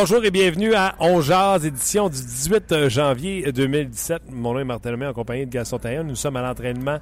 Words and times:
Bonjour 0.00 0.24
et 0.24 0.30
bienvenue 0.30 0.74
à 0.74 0.94
On 1.00 1.20
Jazz, 1.20 1.66
édition 1.66 2.08
du 2.08 2.14
18 2.20 2.88
janvier 2.88 3.50
2017. 3.50 4.30
Mon 4.30 4.52
nom 4.52 4.60
est 4.60 4.64
Martin 4.64 4.92
Lemay 4.92 5.06
en 5.06 5.12
compagnie 5.12 5.44
de 5.44 5.50
Gaston 5.50 5.78
Taillon. 5.78 6.04
Nous 6.04 6.14
sommes 6.14 6.36
à 6.36 6.40
l'entraînement 6.40 6.98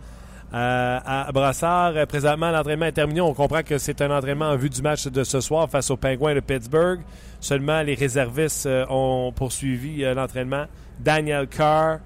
euh, 0.55 0.98
à 1.05 1.30
Brassard. 1.30 1.92
Présentement, 2.06 2.50
l'entraînement 2.50 2.86
est 2.86 2.92
terminé. 2.92 3.20
On 3.20 3.34
comprend 3.34 3.62
que 3.62 3.77
c'est 3.77 4.00
un 4.00 4.10
entraînement 4.10 4.46
en 4.46 4.56
vue 4.56 4.70
du 4.70 4.80
match 4.80 5.09
de 5.09 5.24
ce 5.24 5.42
soir 5.42 5.69
face 5.69 5.91
aux 5.91 5.98
Penguins 5.98 6.36
de 6.36 6.41
Pittsburgh. 6.41 7.00
Seulement, 7.38 7.82
les 7.82 7.92
réservistes 7.92 8.64
euh, 8.64 8.86
ont 8.88 9.30
poursuivi 9.30 10.02
euh, 10.02 10.14
l'entraînement. 10.14 10.64
Daniel 10.98 11.48
Carr, 11.48 11.98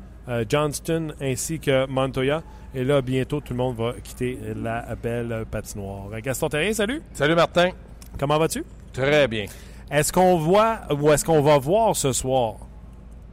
Johnston 0.48 1.14
ainsi 1.20 1.60
que 1.60 1.86
Montoya. 1.86 2.42
Et 2.74 2.82
là, 2.82 3.00
bientôt, 3.00 3.40
tout 3.40 3.52
le 3.52 3.58
monde 3.58 3.76
va 3.76 3.94
quitter 4.02 4.40
la 4.60 4.96
belle 5.00 5.44
patinoire. 5.48 6.20
Gaston 6.20 6.48
Terrien, 6.48 6.72
salut. 6.72 7.00
Salut 7.12 7.36
Martin. 7.36 7.70
Comment 8.18 8.38
vas-tu? 8.38 8.64
Très 8.92 9.28
bien. 9.28 9.46
Est-ce 9.90 10.12
qu'on 10.12 10.36
voit 10.36 10.80
ou 10.90 11.10
est-ce 11.10 11.24
qu'on 11.24 11.42
va 11.42 11.58
voir 11.58 11.96
ce 11.96 12.12
soir 12.12 12.56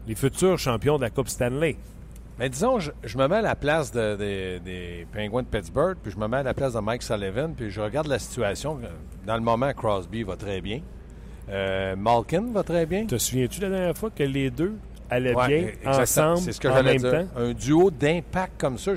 les 0.07 0.15
futurs 0.15 0.57
champions 0.57 0.97
de 0.97 1.03
la 1.03 1.09
Coupe 1.09 1.27
Stanley? 1.27 1.75
Mais 2.39 2.49
disons, 2.49 2.79
je, 2.79 3.17
me 3.17 3.27
mets 3.27 3.37
à 3.37 3.41
la 3.41 3.55
place 3.55 3.91
des 3.91 5.07
Penguins 5.11 5.41
de 5.41 5.47
Pittsburgh, 5.47 5.97
puis 6.01 6.11
je 6.11 6.17
me 6.17 6.27
mets 6.27 6.37
à 6.37 6.43
la 6.43 6.53
place 6.53 6.73
de 6.73 6.79
Mike 6.79 7.01
Sullivan, 7.01 7.53
puis 7.55 7.71
je 7.71 7.81
regarde 7.81 8.07
la 8.07 8.19
situation. 8.19 8.79
Dans 9.25 9.35
le 9.35 9.41
moment, 9.41 9.71
Crosby 9.73 10.23
va 10.23 10.35
très 10.35 10.61
bien. 10.61 10.81
Euh, 11.49 11.95
Malkin 11.95 12.45
va 12.53 12.63
très 12.63 12.85
bien. 12.85 13.05
Te 13.05 13.17
souviens-tu 13.17 13.61
la 13.61 13.69
dernière 13.69 13.97
fois 13.97 14.09
que 14.09 14.23
les 14.23 14.51
deux 14.51 14.75
allaient 15.09 15.33
bien 15.33 15.71
ensemble 15.85 16.39
C'est 16.39 16.51
ce 16.51 16.59
que 16.59 16.67
en 16.67 16.83
même 16.83 16.97
dire. 16.97 17.11
temps? 17.11 17.27
Un 17.37 17.53
duo 17.53 17.89
d'impact 17.89 18.53
comme 18.59 18.77
ça, 18.77 18.91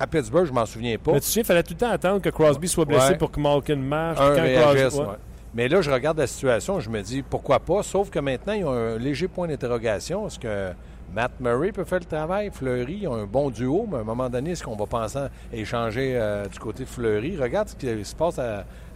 à 0.00 0.06
Pittsburgh, 0.06 0.46
je 0.46 0.52
m'en 0.52 0.66
souviens 0.66 0.98
pas. 0.98 1.12
Mais 1.12 1.20
tu 1.20 1.26
sais, 1.26 1.40
il 1.40 1.46
fallait 1.46 1.62
tout 1.62 1.74
le 1.74 1.78
temps 1.78 1.90
attendre 1.90 2.20
que 2.20 2.30
Crosby 2.30 2.68
soit 2.68 2.84
blessé 2.84 3.16
pour 3.16 3.30
que 3.30 3.40
Malkin 3.40 3.76
marche. 3.76 4.20
Un 4.20 4.34
quand 4.34 5.16
mais 5.54 5.68
là, 5.68 5.80
je 5.80 5.90
regarde 5.90 6.18
la 6.18 6.26
situation, 6.26 6.80
je 6.80 6.90
me 6.90 7.00
dis 7.00 7.22
pourquoi 7.22 7.60
pas, 7.60 7.82
sauf 7.82 8.10
que 8.10 8.18
maintenant, 8.18 8.52
il 8.52 8.60
y 8.60 8.64
a 8.64 8.68
un 8.68 8.98
léger 8.98 9.28
point 9.28 9.48
d'interrogation. 9.48 10.26
Est-ce 10.26 10.38
que 10.38 10.72
Matt 11.14 11.32
Murray 11.40 11.72
peut 11.72 11.84
faire 11.84 12.00
le 12.00 12.04
travail? 12.04 12.50
Fleury, 12.52 12.98
ils 13.02 13.08
ont 13.08 13.14
un 13.14 13.24
bon 13.24 13.48
duo, 13.48 13.86
mais 13.90 13.96
à 13.96 14.00
un 14.00 14.04
moment 14.04 14.28
donné, 14.28 14.50
est-ce 14.50 14.62
qu'on 14.62 14.76
va 14.76 14.86
penser 14.86 15.18
à 15.18 15.30
échanger 15.52 16.16
euh, 16.16 16.46
du 16.46 16.58
côté 16.58 16.84
de 16.84 16.88
Fleury? 16.88 17.36
Regarde 17.36 17.68
ce 17.68 17.76
qui 17.76 18.04
se 18.04 18.14
passe 18.14 18.38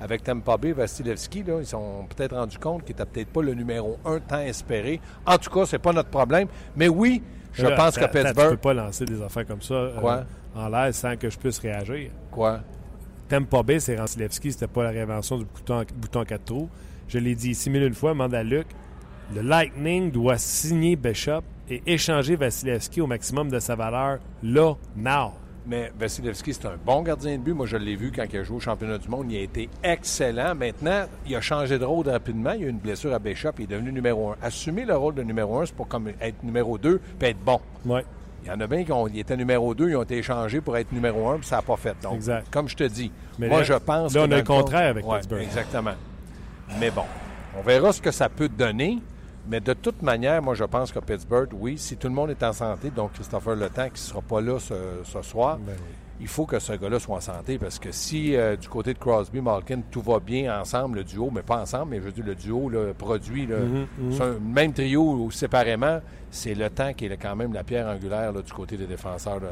avec 0.01 0.23
Tampa 0.23 0.57
Bay, 0.59 0.73
Vasilevski. 0.73 1.43
Là. 1.43 1.55
Ils 1.61 1.67
sont 1.67 2.05
peut-être 2.15 2.37
rendus 2.37 2.59
compte 2.59 2.85
qu'il 2.85 2.95
n'était 2.95 3.07
peut-être 3.07 3.33
pas 3.33 3.43
le 3.43 3.55
numéro 3.55 3.99
un 4.05 4.21
tant 4.21 4.41
espéré. 4.41 5.01
En 5.25 5.39
tout 5.39 5.51
cas, 5.51 5.65
c'est 5.65 5.79
pas 5.79 5.93
notre 5.93 6.11
problème. 6.11 6.49
Mais 6.77 6.89
oui, 6.89 7.23
je 7.55 7.67
pense 7.67 7.97
que 7.97 8.05
Pittsburgh... 8.05 8.51
Tu 8.51 8.57
peux 8.57 8.57
pas 8.57 8.75
lancer 8.75 9.05
des 9.07 9.23
affaires 9.23 9.47
comme 9.47 9.63
ça 9.63 9.75
euh, 9.75 10.23
en 10.55 10.69
l'air 10.69 10.95
sans 10.95 11.17
que 11.17 11.31
je 11.31 11.39
puisse 11.39 11.59
réagir. 11.61 12.11
Quoi? 12.31 12.61
Pas 13.41 13.63
Bay, 13.63 13.81
c'est 13.81 13.97
Ransilevski, 13.97 14.53
c'était 14.53 14.67
pas 14.67 14.85
la 14.85 14.91
réinvention 14.91 15.39
du 15.39 15.45
bouton, 15.45 15.85
bouton 15.97 16.25
4 16.25 16.45
trous. 16.45 16.69
Je 17.09 17.19
l'ai 17.19 17.35
dit 17.35 17.51
ici 17.51 17.71
mille 17.71 17.83
une 17.83 17.95
fois, 17.95 18.11
demande 18.11 18.35
à 18.35 18.43
Luc. 18.43 18.67
Le 19.35 19.41
Lightning 19.41 20.11
doit 20.11 20.39
signer 20.39 20.97
Bishop 20.97 21.43
et 21.69 21.83
échanger 21.87 22.37
Vasilevski 22.37 23.01
au 23.01 23.07
maximum 23.07 23.51
de 23.51 23.59
sa 23.59 23.75
valeur 23.75 24.19
là, 24.43 24.75
now. 24.97 25.33
Mais 25.65 25.93
Vasilevski, 25.99 26.55
c'est 26.55 26.67
un 26.67 26.77
bon 26.85 27.03
gardien 27.03 27.39
de 27.39 27.43
but. 27.43 27.55
Moi, 27.55 27.67
je 27.67 27.77
l'ai 27.77 27.95
vu 27.95 28.11
quand 28.11 28.25
il 28.31 28.39
a 28.39 28.43
joué 28.43 28.57
au 28.57 28.61
championnat 28.61 28.99
du 28.99 29.09
monde. 29.09 29.31
Il 29.31 29.39
a 29.39 29.43
été 29.43 29.69
excellent. 29.83 30.55
Maintenant, 30.55 31.05
il 31.27 31.37
a 31.37 31.41
changé 31.41 31.79
de 31.79 31.85
rôle 31.85 32.09
rapidement. 32.09 32.53
Il 32.53 32.65
a 32.65 32.67
eu 32.67 32.71
une 32.71 32.79
blessure 32.79 33.15
à 33.15 33.21
Bishop. 33.21 33.53
Il 33.59 33.65
est 33.65 33.69
devenu 33.69 33.93
numéro 33.93 34.31
un. 34.31 34.37
Assumer 34.43 34.85
le 34.85 34.97
rôle 34.97 35.15
de 35.15 35.23
numéro 35.23 35.61
un, 35.61 35.67
c'est 35.67 35.75
pour 35.75 35.87
comme 35.87 36.09
être 36.21 36.43
numéro 36.43 36.79
deux 36.79 37.01
puis 37.19 37.29
être 37.29 37.39
bon. 37.45 37.61
Ouais. 37.87 38.05
Il 38.45 38.49
y 38.49 38.51
en 38.51 38.61
a 38.61 38.67
bien 38.67 38.85
qui 38.85 39.21
étaient 39.21 39.37
numéro 39.37 39.75
2, 39.75 39.91
ils 39.91 39.97
ont 39.97 40.03
été 40.03 40.19
échangés 40.19 40.61
pour 40.61 40.77
être 40.77 40.91
numéro 40.93 41.29
1, 41.29 41.39
puis 41.39 41.47
ça 41.47 41.57
n'a 41.57 41.63
pas 41.63 41.77
fait. 41.77 41.97
Donc, 42.03 42.15
exact. 42.15 42.49
comme 42.51 42.69
je 42.69 42.77
te 42.77 42.85
dis, 42.85 43.13
moi, 43.39 43.63
je 43.63 43.75
pense 43.75 44.15
là, 44.15 44.23
on 44.23 44.31
a 44.33 44.37
le 44.37 44.43
contraire 44.43 44.91
avec 44.91 45.07
ouais, 45.07 45.19
Pittsburgh. 45.19 45.43
Exactement. 45.43 45.95
Mais 46.81 46.91
bon, 46.91 47.05
on 47.57 47.63
verra 47.63 47.93
ce 47.93 48.01
que 48.01 48.11
ça 48.11 48.29
peut 48.29 48.49
donner. 48.49 48.99
Mais 49.49 49.61
de 49.61 49.73
toute 49.73 50.03
manière, 50.03 50.41
moi, 50.41 50.55
je 50.55 50.65
pense 50.65 50.93
que 50.93 51.01
Pittsburgh, 51.01 51.51
oui, 51.53 51.77
si 51.77 51.97
tout 51.97 52.07
le 52.07 52.15
monde 52.15 52.31
est 52.31 52.43
en 52.45 52.53
santé, 52.53 52.91
donc 52.91 53.13
Christopher 53.15 53.57
Le 53.57 53.69
Temps 53.69 53.87
qui 53.87 53.95
ne 53.95 53.99
sera 53.99 54.23
pas 54.23 54.41
là 54.41 54.59
ce, 54.61 55.23
soir, 55.23 55.59
ben 55.59 55.75
il 56.23 56.29
faut 56.29 56.47
que 56.47 56.61
ce 56.61 56.73
gars-là 56.73 57.01
soit 57.01 57.17
en 57.17 57.21
santé 57.21 57.59
parce 57.59 57.81
que 57.81 57.91
si 57.91 58.37
euh, 58.37 58.57
du 58.57 58.69
côté 58.69 58.95
de 58.95 58.99
Crosby, 58.99 59.41
Malkin, 59.41 59.81
tout 59.91 60.03
va 60.03 60.21
bien 60.21 60.61
ensemble, 60.61 60.99
le 60.99 61.05
duo, 61.05 61.31
mais 61.35 61.43
pas 61.43 61.61
ensemble, 61.61 61.91
mais 61.91 61.97
je 61.97 62.03
veux 62.03 62.13
dire 62.13 62.25
le 62.25 62.37
duo, 62.37 62.69
le 62.69 62.95
produit, 62.95 63.45
le 63.45 63.59
mm-hmm, 63.59 64.13
mm-hmm. 64.13 64.39
même 64.41 64.73
trio 64.73 65.03
ou 65.03 65.31
séparément, 65.33 66.01
c'est 66.31 66.55
le 66.55 66.71
temps 66.71 66.93
qui 66.93 67.07
est 67.07 67.17
quand 67.17 67.35
même 67.35 67.53
la 67.53 67.65
pierre 67.65 67.89
angulaire 67.89 68.33
du 68.33 68.53
côté 68.53 68.77
des 68.77 68.87
défenseurs 68.87 69.41
de, 69.41 69.49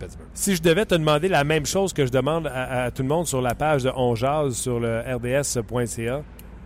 Pittsburgh. 0.00 0.26
Si 0.34 0.56
je 0.56 0.62
devais 0.62 0.84
te 0.84 0.96
demander 0.96 1.28
la 1.28 1.44
même 1.44 1.64
chose 1.64 1.92
que 1.92 2.04
je 2.04 2.10
demande 2.10 2.48
à, 2.52 2.90
tout 2.90 3.02
le 3.02 3.08
monde 3.08 3.28
sur 3.28 3.40
la 3.40 3.54
page 3.54 3.84
de 3.84 3.92
On 3.94 4.16
sur 4.50 4.80
le 4.80 5.00
rds.ca, 5.00 6.22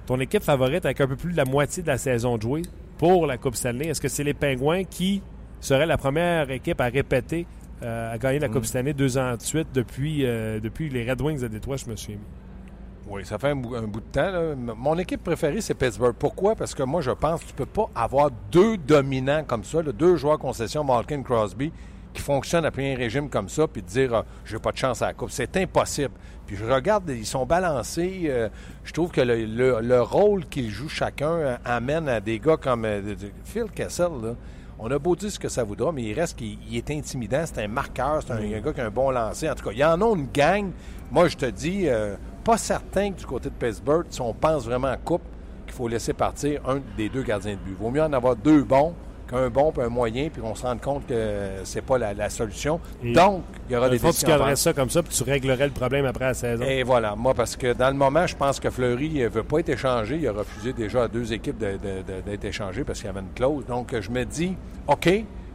ton 0.06 0.18
équipe 0.18 0.42
favorite 0.42 0.86
avec 0.86 1.00
un 1.02 1.06
peu 1.06 1.16
plus 1.16 1.32
de 1.32 1.36
la 1.36 1.44
moitié 1.44 1.82
de 1.82 1.88
la 1.88 1.98
saison 1.98 2.38
de 2.38 2.42
jouer 2.42 2.62
pour 2.96 3.26
la 3.26 3.36
Coupe 3.36 3.56
Stanley, 3.56 3.88
est-ce 3.88 4.00
que 4.00 4.08
c'est 4.08 4.24
les 4.24 4.32
Pingouins 4.34 4.84
qui 4.84 5.22
seraient 5.60 5.86
la 5.86 5.98
première 5.98 6.50
équipe 6.50 6.80
à 6.80 6.86
répéter 6.86 7.46
a 7.82 8.18
gagné 8.18 8.38
la 8.38 8.48
Coupe 8.48 8.62
mm. 8.62 8.64
cette 8.64 8.76
année 8.76 8.92
deux 8.92 9.18
ans 9.18 9.36
de 9.36 9.42
suite 9.42 9.68
depuis, 9.74 10.24
euh, 10.24 10.60
depuis 10.60 10.88
les 10.88 11.08
Red 11.08 11.20
Wings 11.20 11.40
de 11.40 11.48
Détroit, 11.48 11.76
je 11.76 11.86
me 11.86 11.96
suis 11.96 12.14
mis. 12.14 12.20
Oui, 13.08 13.24
ça 13.24 13.36
fait 13.38 13.50
un, 13.50 13.56
bout, 13.56 14.00
de 14.00 14.04
temps. 14.12 14.54
Mon 14.76 14.96
équipe 14.96 15.24
préférée, 15.24 15.60
c'est 15.60 15.74
Pittsburgh. 15.74 16.14
Pourquoi? 16.16 16.54
Parce 16.54 16.74
que 16.74 16.82
moi, 16.84 17.00
je 17.00 17.10
pense 17.10 17.42
que 17.42 17.48
tu 17.48 17.54
peux 17.54 17.66
pas 17.66 17.90
avoir 17.94 18.30
deux 18.50 18.76
dominants 18.76 19.42
comme 19.44 19.64
ça, 19.64 19.82
deux 19.82 20.16
joueurs 20.16 20.38
concession, 20.38 20.84
Malkin, 20.84 21.22
Crosby, 21.22 21.72
qui 22.14 22.22
fonctionnent 22.22 22.64
après 22.64 22.94
un 22.94 22.96
régime 22.96 23.28
comme 23.28 23.48
ça, 23.48 23.66
puis 23.66 23.82
dire 23.82 24.14
euh, 24.14 24.22
j'ai 24.44 24.58
pas 24.58 24.70
de 24.70 24.76
chance 24.76 25.02
à 25.02 25.06
la 25.06 25.14
Coupe. 25.14 25.30
C'est 25.30 25.56
impossible. 25.56 26.12
Puis 26.46 26.56
je 26.56 26.64
regarde, 26.64 27.10
ils 27.10 27.26
sont 27.26 27.44
balancés. 27.44 28.30
je 28.84 28.92
trouve 28.92 29.10
que 29.10 29.20
le, 29.20 30.00
rôle 30.02 30.46
qu'ils 30.46 30.70
jouent 30.70 30.88
chacun 30.88 31.58
amène 31.64 32.08
à 32.08 32.20
des 32.20 32.38
gars 32.38 32.56
comme 32.56 32.86
Phil 33.44 33.66
Kessel, 33.74 34.10
là, 34.22 34.34
on 34.84 34.90
a 34.90 34.98
beau 34.98 35.14
dire 35.14 35.30
ce 35.30 35.38
que 35.38 35.48
ça 35.48 35.62
voudra, 35.62 35.92
mais 35.92 36.02
il 36.02 36.12
reste 36.12 36.36
qu'il 36.36 36.58
est 36.72 36.90
intimidant. 36.90 37.44
C'est 37.46 37.62
un 37.62 37.68
marqueur, 37.68 38.20
c'est 38.26 38.32
un, 38.32 38.60
gars 38.60 38.72
qui 38.72 38.80
a 38.80 38.86
un 38.86 38.90
bon 38.90 39.12
lancer. 39.12 39.48
En 39.48 39.54
tout 39.54 39.64
cas, 39.64 39.70
il 39.70 39.78
y 39.78 39.84
en 39.84 40.00
a 40.00 40.16
une 40.16 40.26
gang. 40.32 40.72
Moi, 41.12 41.28
je 41.28 41.36
te 41.36 41.46
dis, 41.46 41.84
euh, 41.86 42.16
pas 42.42 42.58
certain 42.58 43.12
que 43.12 43.20
du 43.20 43.26
côté 43.26 43.48
de 43.48 43.54
Pittsburgh, 43.54 44.06
si 44.10 44.20
on 44.20 44.34
pense 44.34 44.64
vraiment 44.64 44.88
à 44.88 44.96
coupe, 44.96 45.22
qu'il 45.66 45.74
faut 45.74 45.86
laisser 45.86 46.12
partir 46.12 46.60
un 46.68 46.80
des 46.96 47.08
deux 47.08 47.22
gardiens 47.22 47.52
de 47.52 47.58
but. 47.58 47.76
Vaut 47.78 47.90
mieux 47.90 48.02
en 48.02 48.12
avoir 48.12 48.34
deux 48.34 48.64
bons 48.64 48.92
un 49.32 49.48
bon 49.48 49.72
puis 49.72 49.82
un 49.82 49.88
moyen, 49.88 50.28
puis 50.28 50.42
on 50.44 50.54
se 50.54 50.62
rend 50.62 50.76
compte 50.76 51.06
que 51.06 51.60
c'est 51.64 51.82
pas 51.82 51.98
la, 51.98 52.30
solution. 52.30 52.80
Donc, 53.02 53.42
il 53.68 53.74
y 53.74 53.76
aura 53.76 53.88
des 53.88 53.98
fois, 53.98 54.12
tu 54.12 54.24
garderais 54.24 54.56
ça 54.56 54.72
comme 54.72 54.90
ça, 54.90 55.02
puis 55.02 55.14
tu 55.14 55.22
réglerais 55.22 55.66
le 55.66 55.72
problème 55.72 56.06
après 56.06 56.26
la 56.26 56.34
saison. 56.34 56.64
Et 56.64 56.82
voilà. 56.82 57.14
Moi, 57.16 57.34
parce 57.34 57.56
que 57.56 57.72
dans 57.72 57.88
le 57.88 57.96
moment, 57.96 58.26
je 58.26 58.36
pense 58.36 58.60
que 58.60 58.70
Fleury 58.70 59.10
ne 59.20 59.28
veut 59.28 59.42
pas 59.42 59.60
être 59.60 59.70
échangé. 59.70 60.16
Il 60.16 60.28
a 60.28 60.32
refusé 60.32 60.72
déjà 60.72 61.04
à 61.04 61.08
deux 61.08 61.32
équipes 61.32 61.58
d'être 61.58 62.44
échangé 62.44 62.84
parce 62.84 63.00
qu'il 63.00 63.06
y 63.06 63.10
avait 63.10 63.20
une 63.20 63.34
clause. 63.34 63.64
Donc, 63.66 63.94
je 63.98 64.10
me 64.10 64.24
dis, 64.24 64.56
OK, 64.86 65.08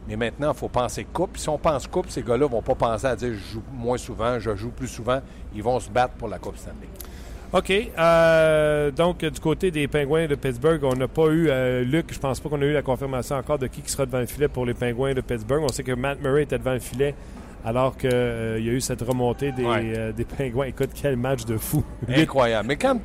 mais 0.08 0.16
maintenant, 0.16 0.52
il 0.52 0.58
faut 0.58 0.68
penser 0.68 1.04
coupe. 1.04 1.36
Si 1.36 1.48
on 1.48 1.58
pense 1.58 1.86
coupe, 1.86 2.08
ces 2.08 2.22
gars-là 2.22 2.46
ne 2.46 2.50
vont 2.50 2.62
pas 2.62 2.74
penser 2.74 3.06
à 3.06 3.14
dire 3.14 3.34
je 3.34 3.54
joue 3.54 3.62
moins 3.72 3.98
souvent, 3.98 4.38
je 4.38 4.56
joue 4.56 4.70
plus 4.70 4.88
souvent. 4.88 5.20
Ils 5.54 5.62
vont 5.62 5.78
se 5.78 5.90
battre 5.90 6.14
pour 6.14 6.28
la 6.28 6.38
Coupe 6.38 6.56
Stanley. 6.56 6.88
OK. 7.52 7.72
Euh, 7.72 8.90
donc, 8.90 9.24
du 9.24 9.40
côté 9.40 9.70
des 9.70 9.88
Pingouins 9.88 10.26
de 10.26 10.34
Pittsburgh, 10.34 10.84
on 10.84 10.94
n'a 10.94 11.08
pas 11.08 11.28
eu, 11.28 11.48
euh, 11.48 11.82
Luc, 11.82 12.12
je 12.12 12.18
pense 12.18 12.40
pas 12.40 12.50
qu'on 12.50 12.60
a 12.60 12.64
eu 12.64 12.74
la 12.74 12.82
confirmation 12.82 13.36
encore 13.36 13.58
de 13.58 13.66
qui, 13.68 13.80
qui 13.80 13.90
sera 13.90 14.04
devant 14.04 14.20
le 14.20 14.26
filet 14.26 14.48
pour 14.48 14.66
les 14.66 14.74
Pingouins 14.74 15.14
de 15.14 15.22
Pittsburgh. 15.22 15.62
On 15.62 15.68
sait 15.68 15.82
que 15.82 15.92
Matt 15.92 16.20
Murray 16.20 16.42
était 16.42 16.58
devant 16.58 16.74
le 16.74 16.78
filet 16.78 17.14
alors 17.64 17.96
qu'il 17.96 18.10
euh, 18.12 18.60
y 18.60 18.68
a 18.68 18.72
eu 18.72 18.80
cette 18.80 19.02
remontée 19.02 19.52
des, 19.52 19.64
euh, 19.64 20.12
des, 20.12 20.24
Pingouins. 20.24 20.66
Écoute, 20.66 20.90
quel 20.94 21.16
match 21.16 21.44
de 21.44 21.56
fou. 21.56 21.84
Incroyable. 22.08 22.68
Mais 22.68 22.76
quand 22.76 22.98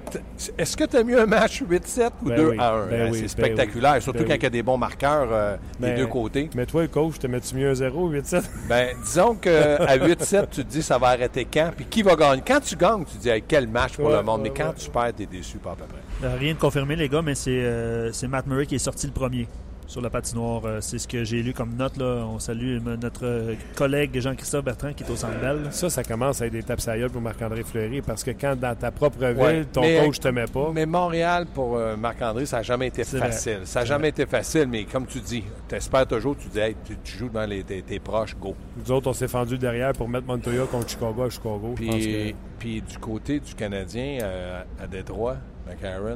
est-ce 0.57 0.77
que 0.77 0.83
tu 0.83 0.97
as 0.97 1.03
mieux 1.03 1.19
un 1.19 1.25
match 1.25 1.61
8-7 1.61 2.11
ou 2.23 2.29
2 2.29 2.51
ben 2.51 2.59
1? 2.59 2.85
Ben 2.87 3.13
c'est 3.13 3.21
ben 3.21 3.27
spectaculaire, 3.27 4.01
surtout 4.01 4.23
quand 4.25 4.35
il 4.35 4.43
y 4.43 4.45
a 4.45 4.49
des 4.49 4.63
bons 4.63 4.77
marqueurs 4.77 5.29
euh, 5.31 5.57
des 5.79 5.95
deux 5.95 6.07
côtés. 6.07 6.49
Mais 6.55 6.65
toi, 6.65 6.83
le 6.83 6.87
coach, 6.87 7.19
te 7.19 7.27
mets-tu 7.27 7.55
mieux 7.55 7.69
un 7.69 7.75
0 7.75 8.11
8-7? 8.13 8.43
Ben, 8.69 8.95
disons 9.03 9.35
qu'à 9.35 9.97
8-7, 9.97 10.47
tu 10.51 10.63
te 10.63 10.69
dis 10.69 10.83
ça 10.83 10.97
va 10.97 11.07
arrêter 11.07 11.47
quand, 11.51 11.71
puis 11.75 11.85
qui 11.85 12.03
va 12.03 12.15
gagner? 12.15 12.43
Quand 12.45 12.59
tu 12.59 12.75
gagnes, 12.75 13.05
tu 13.05 13.17
te 13.17 13.23
dis 13.23 13.43
quel 13.47 13.67
match 13.67 13.97
pour 13.97 14.09
le 14.09 14.21
monde, 14.21 14.41
mais 14.43 14.51
quand 14.51 14.73
tu 14.75 14.89
perds, 14.89 15.15
tu 15.15 15.23
es 15.23 15.25
déçu 15.25 15.57
pas 15.57 15.71
à 15.71 15.75
peu 15.75 15.85
près. 15.85 16.37
Rien 16.37 16.53
de 16.53 16.59
confirmé, 16.59 16.95
les 16.95 17.09
gars, 17.09 17.21
mais 17.21 17.35
c'est 17.35 18.27
Matt 18.27 18.47
Murray 18.47 18.65
qui 18.65 18.75
est 18.75 18.79
sorti 18.79 19.07
le 19.07 19.13
premier 19.13 19.47
sur 19.93 20.01
la 20.01 20.09
patinoire. 20.09 20.65
Euh, 20.65 20.81
c'est 20.81 20.97
ce 20.97 21.07
que 21.07 21.23
j'ai 21.23 21.43
lu 21.43 21.53
comme 21.53 21.75
note. 21.75 21.97
Là. 21.97 22.25
On 22.27 22.39
salue 22.39 22.79
notre 22.79 23.55
collègue 23.75 24.19
Jean-Christophe 24.19 24.65
Bertrand 24.65 24.91
qui 24.93 25.03
est 25.03 25.09
au 25.09 25.15
Centre 25.15 25.39
Bell. 25.39 25.67
Ça, 25.69 25.89
ça 25.89 26.03
commence 26.03 26.41
à 26.41 26.47
être 26.47 26.53
des 26.53 26.63
tapes 26.63 26.81
sérieuses 26.81 27.11
pour 27.11 27.21
Marc-André 27.21 27.63
Fleury 27.63 28.01
parce 28.01 28.23
que 28.23 28.31
quand 28.31 28.59
dans 28.59 28.75
ta 28.75 28.91
propre 28.91 29.19
ville, 29.19 29.67
ton 29.71 29.81
coach 29.81 30.19
te 30.19 30.27
met 30.29 30.47
pas. 30.47 30.71
Mais 30.73 30.87
Montréal, 30.87 31.45
pour 31.53 31.77
euh, 31.77 31.95
Marc-André, 31.95 32.47
ça 32.47 32.57
n'a 32.57 32.63
jamais 32.63 32.87
été 32.87 33.03
facile. 33.03 33.59
Ça 33.65 33.79
n'a 33.81 33.85
jamais 33.85 34.09
été 34.09 34.25
facile, 34.25 34.67
mais 34.67 34.85
comme 34.85 35.05
tu 35.05 35.19
dis, 35.19 35.43
tu 35.69 35.75
espères 35.75 36.07
toujours, 36.07 36.35
tu 36.35 36.47
dis, 36.47 36.59
hey, 36.59 36.75
tu, 36.83 37.17
joues 37.17 37.29
devant 37.29 37.45
les, 37.45 37.63
tes, 37.63 37.99
proches, 37.99 38.35
go. 38.35 38.55
Nous 38.77 38.91
autres, 38.91 39.07
on 39.07 39.13
s'est 39.13 39.27
fendu 39.27 39.59
derrière 39.59 39.93
pour 39.93 40.09
mettre 40.09 40.25
Montoya 40.25 40.65
contre 40.65 40.89
Chicago 40.89 41.21
à 41.21 41.29
Chicago. 41.29 41.73
Puis, 41.75 42.35
puis 42.57 42.81
du 42.81 42.97
côté 42.97 43.39
du 43.39 43.53
Canadien 43.53 44.17
euh, 44.23 44.63
à 44.81 44.87
Détroit, 44.87 45.37
McCarron. 45.67 46.15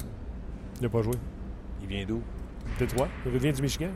Il 0.79 0.83
n'a 0.83 0.89
pas 0.89 1.01
joué. 1.03 1.15
Il 1.83 1.87
vient 1.87 2.05
d'où? 2.07 2.21
Détroit. 2.79 3.07
Il 3.25 3.33
revient 3.33 3.51
du 3.51 3.61
Michigan. 3.61 3.89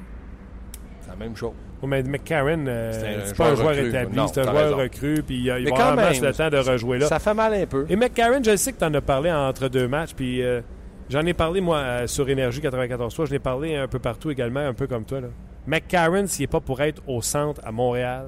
C'est 1.02 1.10
la 1.10 1.16
même 1.16 1.36
chose. 1.36 1.54
Oui, 1.82 1.90
mais 1.90 2.04
McCarron, 2.04 2.66
euh, 2.68 3.24
c'est 3.26 3.36
pas 3.36 3.52
un 3.52 3.56
joueur 3.56 3.78
établi, 3.78 4.20
c'est 4.32 4.42
un 4.42 4.52
joueur 4.52 4.78
recru, 4.78 5.24
puis 5.24 5.38
il, 5.38 5.48
va 5.48 5.88
avoir 5.88 6.12
le 6.12 6.34
temps 6.34 6.50
de 6.50 6.58
rejouer 6.58 7.00
là. 7.00 7.08
Ça 7.08 7.20
fait 7.20 7.34
mal 7.34 7.54
un 7.54 7.66
peu. 7.66 7.86
Et 7.90 7.96
McCarron, 7.96 8.42
je 8.44 8.56
sais 8.56 8.72
que 8.72 8.78
tu 8.78 8.86
en 8.86 8.94
as 8.94 9.02
parlé 9.02 9.32
entre 9.32 9.68
deux 9.68 9.88
matchs, 9.88 10.14
puis 10.14 10.44
euh, 10.44 10.62
j'en 11.10 11.26
ai 11.26 11.34
parlé, 11.34 11.60
moi, 11.60 11.78
euh, 11.78 12.08
sur 12.08 12.30
Énergie 12.30 12.62
94 12.62 13.16
Je 13.26 13.32
l'ai 13.32 13.40
parlé 13.40 13.76
un 13.76 13.88
peu 13.88 13.98
partout 13.98 14.30
également, 14.30 14.60
un 14.60 14.74
peu 14.74 14.86
comme 14.86 15.06
toi. 15.06 15.22
Là. 15.22 15.28
McCarron, 15.66 16.28
s'il 16.28 16.44
n'est 16.44 16.48
pas 16.48 16.60
pour 16.60 16.82
être 16.82 17.02
au 17.08 17.22
centre 17.22 17.62
à 17.64 17.72
Montréal, 17.72 18.28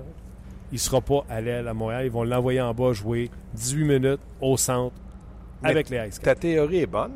il 0.72 0.76
ne 0.76 0.80
sera 0.80 1.02
pas 1.02 1.24
à 1.30 1.40
l'aile 1.40 1.68
à 1.68 1.74
Montréal. 1.76 2.06
Ils 2.06 2.12
vont 2.12 2.24
l'envoyer 2.24 2.62
en 2.62 2.74
bas 2.74 2.94
jouer 2.94 3.30
18 3.54 3.84
minutes 3.86 4.22
au 4.42 4.58
centre 4.58 4.96
avec 5.64 5.90
les 5.90 6.08
Ice 6.08 6.20
Ta 6.20 6.34
théorie 6.34 6.80
est 6.80 6.88
bonne, 6.88 7.14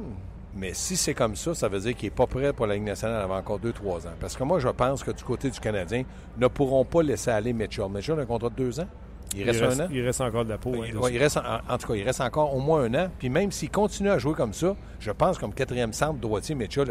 mais 0.56 0.74
si 0.74 0.96
c'est 0.98 1.14
comme 1.14 1.36
ça, 1.36 1.54
ça 1.54 1.68
veut 1.68 1.80
dire 1.80 1.96
qu'il 1.96 2.08
n'est 2.08 2.16
pas 2.16 2.28
prêt 2.28 2.52
pour 2.54 2.66
la 2.68 2.76
Ligue 2.76 2.86
nationale 2.86 3.22
avant 3.22 3.38
encore 3.38 3.60
2-3 3.60 4.08
ans. 4.08 4.14
Parce 4.20 4.36
que 4.36 4.44
moi, 4.44 4.60
je 4.60 4.70
pense 4.70 5.04
que 5.04 5.12
du 5.12 5.24
côté 5.24 5.50
du 5.50 5.60
Canadien, 5.60 6.04
ne 6.38 6.48
pourront 6.48 6.86
pas 6.86 7.04
laisser 7.04 7.30
aller 7.30 7.54
Mitchell. 7.54 7.86
Mitchell 7.90 8.18
a 8.20 8.24
un 8.24 8.26
contrat 8.26 8.50
de 8.50 8.56
deux 8.56 8.80
ans. 8.80 8.88
Il 9.36 9.44
reste, 9.44 9.62
un 9.62 9.86
an. 9.86 9.88
Il 9.92 10.02
reste 10.06 10.22
encore 10.22 10.46
de 10.46 10.50
la 10.50 10.58
peau. 10.58 10.74
Hein, 10.74 11.10
il 11.12 11.18
reste, 11.18 11.38
en, 11.38 11.78
tout 11.78 11.88
cas, 11.88 11.96
il 11.96 12.04
reste 12.04 12.22
encore 12.22 12.56
au 12.56 12.60
moins 12.60 12.84
un 12.84 12.94
an. 12.96 13.08
Puis 13.20 13.30
même 13.30 13.52
s'il 13.52 13.70
continue 13.70 14.10
à 14.10 14.18
jouer 14.18 14.34
comme 14.34 14.54
ça, 14.54 14.76
je 15.00 15.12
pense 15.12 15.38
comme 15.38 15.54
quatrième 15.54 15.94
centre 15.94 16.20
droitier, 16.20 16.56
Mitchell, 16.56 16.88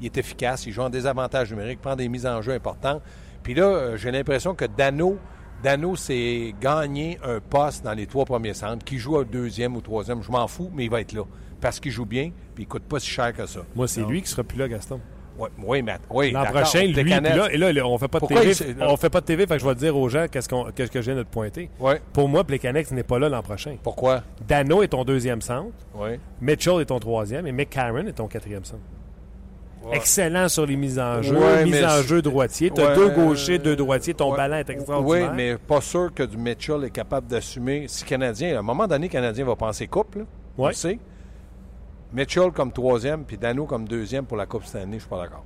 il 0.00 0.06
est 0.06 0.18
efficace, 0.18 0.66
il 0.66 0.72
joue 0.72 0.82
en 0.82 0.90
désavantage 0.90 1.50
numérique, 1.50 1.80
prend 1.80 1.96
des 1.96 2.08
mises 2.08 2.26
en 2.26 2.42
jeu 2.42 2.52
importantes. 2.52 3.00
Puis 3.42 3.54
là, 3.54 3.64
euh, 3.64 3.96
j'ai 3.96 4.10
l'impression 4.10 4.54
que 4.54 4.64
Dano, 4.64 5.16
Dano 5.62 5.94
s'est 5.96 6.54
gagné 6.60 7.18
un 7.24 7.40
poste 7.40 7.84
dans 7.84 7.94
les 7.94 8.06
trois 8.06 8.24
premiers 8.24 8.54
centres, 8.54 8.84
qui 8.84 8.98
joue 8.98 9.16
au 9.16 9.24
deuxième 9.24 9.76
ou 9.76 9.80
troisième, 9.80 10.22
je 10.22 10.30
m'en 10.30 10.48
fous, 10.48 10.70
mais 10.74 10.84
il 10.84 10.90
va 10.90 11.00
être 11.00 11.12
là 11.12 11.22
parce 11.60 11.80
qu'il 11.80 11.92
joue 11.92 12.06
bien, 12.06 12.30
puis 12.54 12.64
il 12.64 12.66
coûte 12.66 12.84
pas 12.84 13.00
si 13.00 13.08
cher 13.08 13.32
que 13.32 13.46
ça. 13.46 13.60
Moi, 13.74 13.88
c'est 13.88 14.02
lui 14.02 14.22
qui 14.22 14.28
sera 14.28 14.44
plus 14.44 14.58
là, 14.58 14.68
Gaston. 14.68 15.00
Oui, 15.38 15.48
oui, 15.64 15.82
mais 15.82 15.94
oui, 16.10 16.32
L'an 16.32 16.44
prochain, 16.46 16.82
lui, 16.82 16.94
puis 16.94 17.10
là, 17.10 17.52
et 17.52 17.56
là, 17.56 17.86
on 17.86 17.96
fait 17.96 18.08
pas 18.08 18.18
de 18.18 18.26
TV. 18.26 18.74
On 18.80 18.96
fait 18.96 19.08
pas 19.08 19.20
de 19.20 19.26
TV, 19.26 19.46
fait 19.46 19.54
que 19.54 19.60
je 19.60 19.68
vais 19.68 19.74
te 19.74 19.78
dire 19.78 19.96
aux 19.96 20.08
gens 20.08 20.26
qu'est-ce, 20.28 20.48
qu'est-ce 20.74 20.90
que 20.90 21.00
je 21.00 21.06
viens 21.10 21.16
de 21.16 21.22
te 21.22 21.30
pointer. 21.32 21.70
Pour 22.12 22.28
moi, 22.28 22.42
Plekanex 22.42 22.90
n'est 22.90 23.04
pas 23.04 23.20
là 23.20 23.28
l'an 23.28 23.42
prochain. 23.42 23.76
Pourquoi? 23.82 24.22
Dano 24.46 24.82
est 24.82 24.88
ton 24.88 25.04
deuxième 25.04 25.40
centre. 25.40 25.70
Oui. 25.94 26.18
Mitchell 26.40 26.80
est 26.80 26.86
ton 26.86 26.98
troisième 26.98 27.46
et 27.46 27.52
McCarron 27.52 28.06
est 28.06 28.14
ton 28.14 28.26
quatrième 28.26 28.64
centre. 28.64 28.82
Excellent 29.92 30.48
sur 30.48 30.66
les 30.66 30.76
mises 30.76 30.98
en 30.98 31.22
jeu, 31.22 31.38
mise 31.64 31.84
en 31.84 32.02
jeu 32.02 32.20
droitier. 32.20 32.70
Tu 32.70 32.80
as 32.82 32.96
deux 32.96 33.10
gauchers, 33.10 33.58
deux 33.58 33.76
droitiers, 33.76 34.14
ton 34.14 34.34
ballon 34.34 34.56
est 34.56 34.68
extraordinaire. 34.68 35.30
Oui, 35.30 35.36
mais 35.36 35.56
pas 35.56 35.80
sûr 35.80 36.12
que 36.12 36.24
du 36.24 36.36
Mitchell 36.36 36.82
est 36.84 36.90
capable 36.90 37.28
d'assumer. 37.28 37.86
Si 37.86 38.04
Canadien, 38.04 38.56
à 38.56 38.58
un 38.58 38.62
moment 38.62 38.88
donné, 38.88 39.08
Canadien 39.08 39.44
va 39.44 39.54
penser 39.54 39.86
couple, 39.86 40.26
oui. 40.58 40.72
Mitchell 42.12 42.50
comme 42.52 42.72
troisième, 42.72 43.24
puis 43.24 43.36
Dano 43.36 43.66
comme 43.66 43.86
deuxième 43.86 44.24
pour 44.24 44.36
la 44.36 44.46
Coupe 44.46 44.64
Stanley, 44.64 44.94
je 44.94 45.00
suis 45.00 45.08
pas 45.08 45.22
d'accord. 45.22 45.44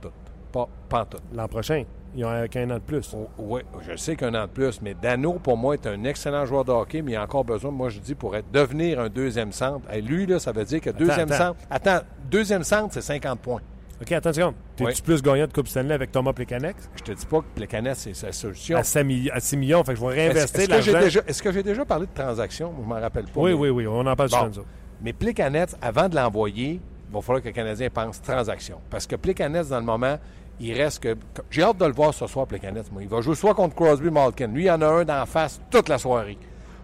Tout. 0.00 0.10
Pas, 0.52 0.68
pas 0.88 1.06
tout. 1.06 1.18
L'an 1.34 1.48
prochain, 1.48 1.84
ils 2.14 2.24
ont 2.24 2.46
qu'un 2.48 2.70
an 2.70 2.74
de 2.74 2.80
plus. 2.80 3.14
Oh, 3.16 3.28
oui, 3.38 3.62
je 3.80 3.96
sais 3.96 4.16
qu'un 4.16 4.34
an 4.34 4.42
de 4.42 4.50
plus, 4.50 4.82
mais 4.82 4.94
Dano, 4.94 5.34
pour 5.34 5.56
moi, 5.56 5.74
est 5.74 5.86
un 5.86 6.04
excellent 6.04 6.44
joueur 6.44 6.64
de 6.64 6.72
hockey, 6.72 7.00
mais 7.00 7.12
il 7.12 7.16
a 7.16 7.22
encore 7.22 7.44
besoin, 7.44 7.70
moi, 7.70 7.88
je 7.88 7.98
dis, 7.98 8.14
pour 8.14 8.36
être, 8.36 8.50
devenir 8.52 9.00
un 9.00 9.08
deuxième 9.08 9.52
centre. 9.52 9.90
Et 9.90 10.02
lui, 10.02 10.26
là, 10.26 10.38
ça 10.38 10.52
veut 10.52 10.64
dire 10.64 10.80
que 10.80 10.90
deuxième 10.90 11.30
centre. 11.30 11.58
Attends, 11.70 12.00
deuxième 12.30 12.64
centre, 12.64 12.92
c'est 12.92 13.00
50 13.00 13.40
points. 13.40 13.62
OK, 14.02 14.12
attends 14.12 14.30
une 14.30 14.34
seconde. 14.34 14.54
T'es-tu 14.76 15.02
plus 15.02 15.22
gagnant 15.22 15.46
de 15.46 15.52
Coupe 15.52 15.68
Stanley 15.68 15.94
avec 15.94 16.10
Thomas 16.10 16.32
Plekanex? 16.32 16.90
Je 16.96 17.02
te 17.02 17.12
dis 17.12 17.24
pas 17.24 17.38
que 17.38 17.46
Plekanex, 17.54 18.00
c'est 18.00 18.14
sa 18.14 18.32
solution. 18.32 18.76
À 18.76 18.82
6, 18.82 19.56
millions, 19.56 19.84
fait 19.84 19.94
que 19.94 20.00
je 20.00 20.04
vais 20.04 20.12
réinvestir 20.12 20.68
l'argent. 20.68 21.20
Est-ce 21.26 21.42
que 21.42 21.52
j'ai 21.52 21.62
déjà, 21.62 21.84
parlé 21.84 22.06
de 22.06 22.12
transaction? 22.12 22.72
Je 22.76 22.82
ne 22.82 22.86
m'en 22.86 23.00
rappelle 23.00 23.24
pas. 23.26 23.40
Oui, 23.40 23.52
oui, 23.52 23.70
oui, 23.70 23.86
on 23.86 24.00
en 24.00 24.16
parle 24.16 24.28
bon. 24.28 24.52
souvent. 24.52 24.66
Mais 25.02 25.12
Plicanet, 25.12 25.66
avant 25.80 26.08
de 26.08 26.16
l'envoyer, 26.16 26.80
il 27.08 27.14
va 27.14 27.20
falloir 27.20 27.42
que 27.42 27.48
le 27.48 27.54
Canadien 27.54 27.88
pense 27.90 28.22
transaction. 28.22 28.78
Parce 28.88 29.06
que 29.06 29.16
Plicanet, 29.16 29.64
dans 29.64 29.80
le 29.80 29.84
moment, 29.84 30.18
il 30.60 30.72
reste 30.74 31.02
que. 31.02 31.16
J'ai 31.50 31.62
hâte 31.62 31.78
de 31.78 31.84
le 31.86 31.92
voir 31.92 32.14
ce 32.14 32.26
soir, 32.26 32.46
Plicanet. 32.46 32.84
Moi. 32.92 33.02
Il 33.02 33.08
va 33.08 33.20
jouer 33.20 33.34
soit 33.34 33.54
contre 33.54 33.74
Crosby 33.74 34.10
Malkin. 34.10 34.48
Lui, 34.48 34.64
il 34.64 34.66
y 34.66 34.70
en 34.70 34.80
a 34.80 34.86
un 34.86 35.04
d'en 35.04 35.26
face 35.26 35.60
toute 35.70 35.88
la 35.88 35.98
soirée. 35.98 36.38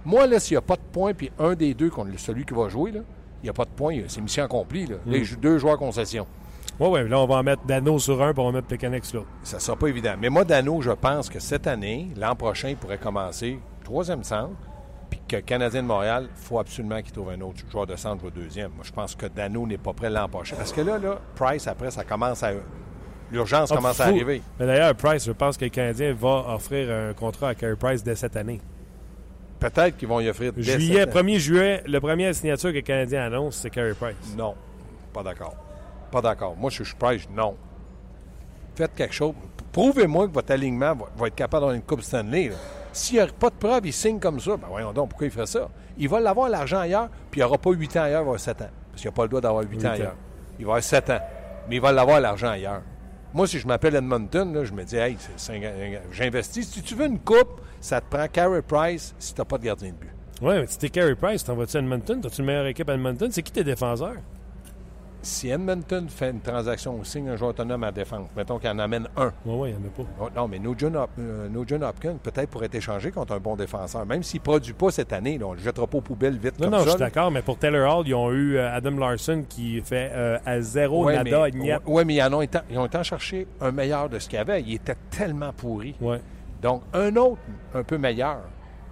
Moi, 0.05 0.26
là, 0.26 0.41
s'il 0.41 0.55
n'y 0.55 0.59
a 0.59 0.62
pas 0.62 0.76
de 0.76 0.82
points, 0.93 1.15
puis 1.15 1.31
un 1.38 1.55
des 1.55 1.75
deux 1.75 1.91
celui 2.17 2.44
qui 2.44 2.55
va 2.55 2.69
jouer, 2.69 2.93
là, 2.93 3.00
il 3.43 3.47
n'y 3.47 3.50
a 3.50 3.53
pas 3.53 3.65
de 3.65 3.70
points, 3.70 3.97
c'est 4.09 4.21
mission 4.21 4.44
accomplie. 4.44 4.87
Là. 4.87 4.97
Les 5.06 5.23
mm. 5.23 5.37
deux 5.41 5.59
joueurs 5.59 5.79
concession. 5.79 6.26
Oui, 6.81 6.88
oui, 6.93 7.09
là, 7.09 7.19
on 7.19 7.26
va 7.26 7.37
en 7.37 7.43
mettre 7.43 7.64
Dano 7.67 7.99
sur 7.99 8.23
un, 8.23 8.32
puis 8.32 8.41
on 8.41 8.47
va 8.47 8.53
mettre 8.53 8.69
Plekanec 8.69 9.05
sur 9.05 9.19
l'autre. 9.19 9.31
Ça 9.43 9.56
ne 9.56 9.62
sera 9.62 9.76
pas 9.76 9.88
évident. 9.88 10.14
Mais 10.21 10.29
moi, 10.29 10.44
Dano, 10.44 10.81
je 10.81 10.93
pense 10.93 11.29
que 11.29 11.41
cette 11.41 11.67
année, 11.67 12.09
l'an 12.17 12.37
prochain, 12.37 12.69
il 12.69 12.76
pourrait 12.76 12.99
commencer 12.99 13.59
troisième 13.85 14.23
centre 14.23 14.68
puis 15.09 15.21
que 15.27 15.37
Canadien 15.37 15.83
de 15.83 15.89
Montréal, 15.89 16.29
il 16.31 16.43
faut 16.43 16.59
absolument 16.59 17.01
qu'il 17.03 17.13
trouve 17.13 17.31
un 17.31 17.41
autre 17.41 17.59
joueur 17.71 17.87
de 17.87 17.97
centre 17.97 18.25
au 18.25 18.31
deuxième. 18.31 18.71
Moi, 18.73 18.85
je 18.85 18.93
pense 18.93 19.15
que 19.15 19.27
Dano 19.27 19.67
n'est 19.67 19.79
pas 19.79 19.93
prêt 19.93 20.11
l'an 20.11 20.29
prochain. 20.29 20.57
Parce 20.57 20.73
que 20.73 20.81
là, 20.81 20.99
là, 20.99 21.19
Price, 21.35 21.67
après, 21.67 21.91
ça 21.91 22.05
commence 22.05 22.43
à. 22.43 22.53
L'urgence 23.31 23.71
ah, 23.71 23.77
commence 23.77 24.01
à 24.01 24.07
arriver. 24.07 24.41
Mais 24.59 24.67
d'ailleurs, 24.67 24.95
Price, 24.95 25.27
je 25.27 25.33
pense 25.33 25.59
que 25.59 25.65
le 25.65 25.71
Canadien 25.71 26.15
va 26.15 26.55
offrir 26.55 26.91
un 26.91 27.13
contrat 27.13 27.51
à 27.51 27.55
Carey 27.55 27.77
Price 27.77 28.03
dès 28.03 28.15
cette 28.15 28.37
année. 28.37 28.61
Peut-être 29.61 29.97
qu'ils 29.97 30.09
vont 30.09 30.21
y 30.21 30.29
offrir 30.31 30.53
dès 30.53 30.63
juillet, 30.63 31.05
1er 31.05 31.39
juillet, 31.39 31.83
le 31.87 32.01
premier 32.01 32.33
signature 32.33 32.71
que 32.71 32.77
le 32.77 32.81
Canadien 32.81 33.25
annonce, 33.25 33.57
c'est 33.57 33.71
Carey 33.71 33.95
Price. 33.95 34.35
Non. 34.37 34.55
Pas 35.13 35.23
d'accord. 35.23 35.55
Pas 36.11 36.23
d'accord. 36.23 36.57
Moi, 36.57 36.71
je 36.71 36.85
suis 36.85 36.95
Price, 36.95 37.29
non. 37.31 37.55
Faites 38.75 38.95
quelque 38.95 39.15
chose. 39.15 39.35
Prouvez-moi 39.73 40.29
que 40.29 40.33
votre 40.33 40.53
alignement 40.53 40.97
va, 41.17 41.27
être 41.27 41.35
capable 41.35 41.63
d'avoir 41.63 41.73
une 41.73 41.83
Coupe 41.83 42.03
Stanley. 42.03 42.51
S'il 42.93 43.17
n'y 43.17 43.20
a 43.20 43.26
pas 43.26 43.50
de 43.50 43.55
preuve, 43.55 43.87
il 43.87 43.93
signe 43.93 44.19
comme 44.19 44.40
ça. 44.40 44.56
Ben 44.56 44.67
voyons 44.69 44.93
donc, 44.93 45.11
pourquoi 45.11 45.26
il 45.26 45.31
ferait 45.31 45.46
ça? 45.46 45.69
Il 45.99 46.08
va 46.08 46.20
l'avoir 46.20 46.49
l'argent 46.49 46.79
ailleurs, 46.79 47.08
puis 47.31 47.40
il 47.40 47.44
n'aura 47.44 47.58
pas 47.58 47.70
8 47.70 47.96
ans 47.96 48.02
ailleurs, 48.02 48.20
il 48.20 48.25
va 48.25 48.31
avoir 48.31 48.40
7 48.40 48.62
ans. 48.62 48.70
Parce 48.90 49.02
qu'il 49.02 49.08
n'a 49.08 49.14
pas 49.14 49.23
le 49.23 49.29
droit 49.29 49.40
d'avoir 49.40 49.64
8, 49.64 49.85
ans, 49.85 49.90
ailleurs. 49.90 50.17
Il 50.58 50.64
va 50.64 50.73
avoir 50.73 50.82
7 50.82 51.11
ans. 51.11 51.20
Mais 51.69 51.76
il 51.76 51.82
va 51.82 51.93
l'avoir 51.93 52.20
l'argent 52.20 52.49
ailleurs. 52.49 52.82
Moi, 53.35 53.46
si 53.46 53.58
je 53.58 53.67
m'appelle 53.67 53.94
Edmonton, 53.94 54.64
je 54.64 54.73
me 54.73 54.85
dis, 54.85 54.96
hey, 54.96 55.17
j'investis. 56.11 56.70
Si 56.70 56.82
tu 56.82 56.94
veux 56.94 57.06
une 57.06 57.19
coupe, 57.19 57.61
ça 57.81 58.00
te 58.00 58.06
prend 58.08 58.26
Carey 58.26 58.62
Price 58.62 59.14
si 59.18 59.35
tu 59.35 59.40
n'as 59.40 59.45
pas 59.45 59.59
de 59.59 59.64
gardien 59.64 59.90
de 59.90 59.95
but. 59.95 60.11
Oui, 60.40 60.54
mais 60.54 60.66
si 60.66 60.78
tu 60.78 60.87
es 60.87 60.88
Carey 60.88 61.14
Price, 61.14 61.45
t'en 61.45 61.54
vas-tu 61.54 61.76
à 61.76 61.80
Edmonton? 61.80 62.21
T'as-tu 62.21 62.40
une 62.40 62.47
meilleure 62.47 62.66
équipe 62.66 62.88
à 62.88 62.95
Edmonton? 62.95 63.28
C'est 63.30 63.42
qui 63.42 63.52
tes 63.52 63.64
défenseurs? 63.64 64.16
Si 65.23 65.49
Edmonton 65.49 66.09
fait 66.09 66.31
une 66.31 66.41
transaction 66.41 66.97
ou 66.97 67.05
signe 67.05 67.29
un 67.29 67.37
joueur 67.37 67.51
autonome 67.51 67.85
à 67.85 67.93
défense, 67.93 68.29
mettons 68.37 68.59
qu'il 68.59 68.71
en 68.71 68.79
amène 68.79 69.09
un. 69.17 69.33
Oui, 69.45 69.55
oui, 69.55 69.71
il 69.71 69.77
n'y 69.77 69.87
en 69.87 69.89
a 69.89 69.91
pas. 69.91 70.11
Oh, 70.21 70.29
non, 70.35 70.49
mais 70.49 70.59
Nugent, 70.59 70.95
Hop, 70.95 71.11
euh, 71.19 71.83
Hopkins, 71.83 72.17
peut-être 72.23 72.51
pourrait 72.51 72.67
être 72.67 72.75
échangé 72.77 73.11
contre 73.11 73.33
un 73.33 73.39
bon 73.39 73.57
défenseur. 73.57 74.07
Même 74.07 74.23
s'il 74.23 74.41
ne 74.41 74.45
produit 74.45 74.73
pas 74.73 74.91
cette 74.91 75.13
année, 75.13 75.39
on 75.43 75.53
ne 75.53 75.57
le 75.57 75.63
jettera 75.63 75.87
pas 75.87 75.99
aux 75.99 76.03
poubelles 76.03 76.39
vite 76.39 76.59
non, 76.59 76.67
comme 76.67 76.71
non, 76.71 76.79
ça. 76.79 76.85
Je 76.85 76.91
suis 76.91 76.99
d'accord, 76.99 77.31
mais 77.31 77.43
pour 77.43 77.59
Taylor 77.59 77.99
Hall, 77.99 78.09
ils 78.09 78.15
ont 78.15 78.31
eu 78.31 78.57
euh, 78.57 78.75
Adam 78.75 78.93
Larson 78.93 79.45
qui 79.49 79.81
fait 79.83 80.11
euh, 80.13 80.39
à 80.47 80.61
zéro 80.61 81.05
ouais, 81.05 81.17
nada, 81.17 81.47
Oui, 81.87 82.05
mais 82.05 82.15
ils 82.15 82.35
ont, 82.35 82.41
été, 82.43 82.59
ils 82.71 82.79
ont 82.79 82.87
été 82.87 83.03
chercher 83.03 83.47
un 83.61 83.73
meilleur 83.73 84.09
de 84.09 84.19
ce 84.19 84.29
qu'il 84.29 84.39
y 84.39 84.41
avait. 84.41 84.63
Il 84.63 84.75
était 84.75 84.97
tellement 85.11 85.53
pourri. 85.53 85.95
Ouais. 86.01 86.21
Donc, 86.63 86.83
un 86.93 87.15
autre 87.17 87.39
un 87.75 87.83
peu 87.83 87.99
meilleur 87.99 88.39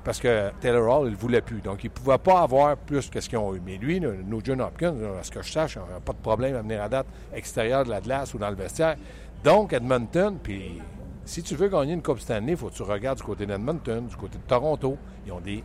parce 0.06 0.20
que 0.20 0.52
Taylor 0.60 0.86
Hall, 0.86 1.08
il 1.08 1.14
ne 1.14 1.16
voulait 1.16 1.40
plus. 1.40 1.60
Donc, 1.60 1.82
il 1.82 1.88
ne 1.88 1.92
pouvait 1.92 2.16
pas 2.16 2.42
avoir 2.42 2.76
plus 2.76 3.10
que 3.10 3.20
ce 3.20 3.28
qu'ils 3.28 3.38
ont 3.38 3.52
eu. 3.56 3.60
Mais 3.66 3.76
lui, 3.76 3.98
nos 3.98 4.40
John 4.42 4.60
Hopkins, 4.60 4.94
à 5.18 5.24
ce 5.24 5.32
que 5.32 5.42
je 5.42 5.50
sache, 5.50 5.74
il 5.74 5.92
n'a 5.92 5.98
pas 5.98 6.12
de 6.12 6.18
problème 6.18 6.54
à 6.54 6.62
venir 6.62 6.80
à 6.80 6.88
date 6.88 7.06
extérieure 7.34 7.84
de 7.84 7.90
la 7.90 8.00
glace 8.00 8.32
ou 8.32 8.38
dans 8.38 8.48
le 8.48 8.54
vestiaire. 8.54 8.94
Donc, 9.42 9.72
Edmonton, 9.72 10.38
puis 10.40 10.80
si 11.24 11.42
tu 11.42 11.56
veux 11.56 11.66
gagner 11.66 11.94
une 11.94 12.02
Coupe 12.02 12.20
Stanley, 12.20 12.52
il 12.52 12.56
faut 12.56 12.68
que 12.68 12.74
tu 12.74 12.84
regardes 12.84 13.18
du 13.18 13.24
côté 13.24 13.46
d'Edmonton, 13.46 14.06
du 14.06 14.14
côté 14.14 14.38
de 14.38 14.44
Toronto. 14.44 14.96
Ils 15.26 15.32
ont 15.32 15.40
des 15.40 15.64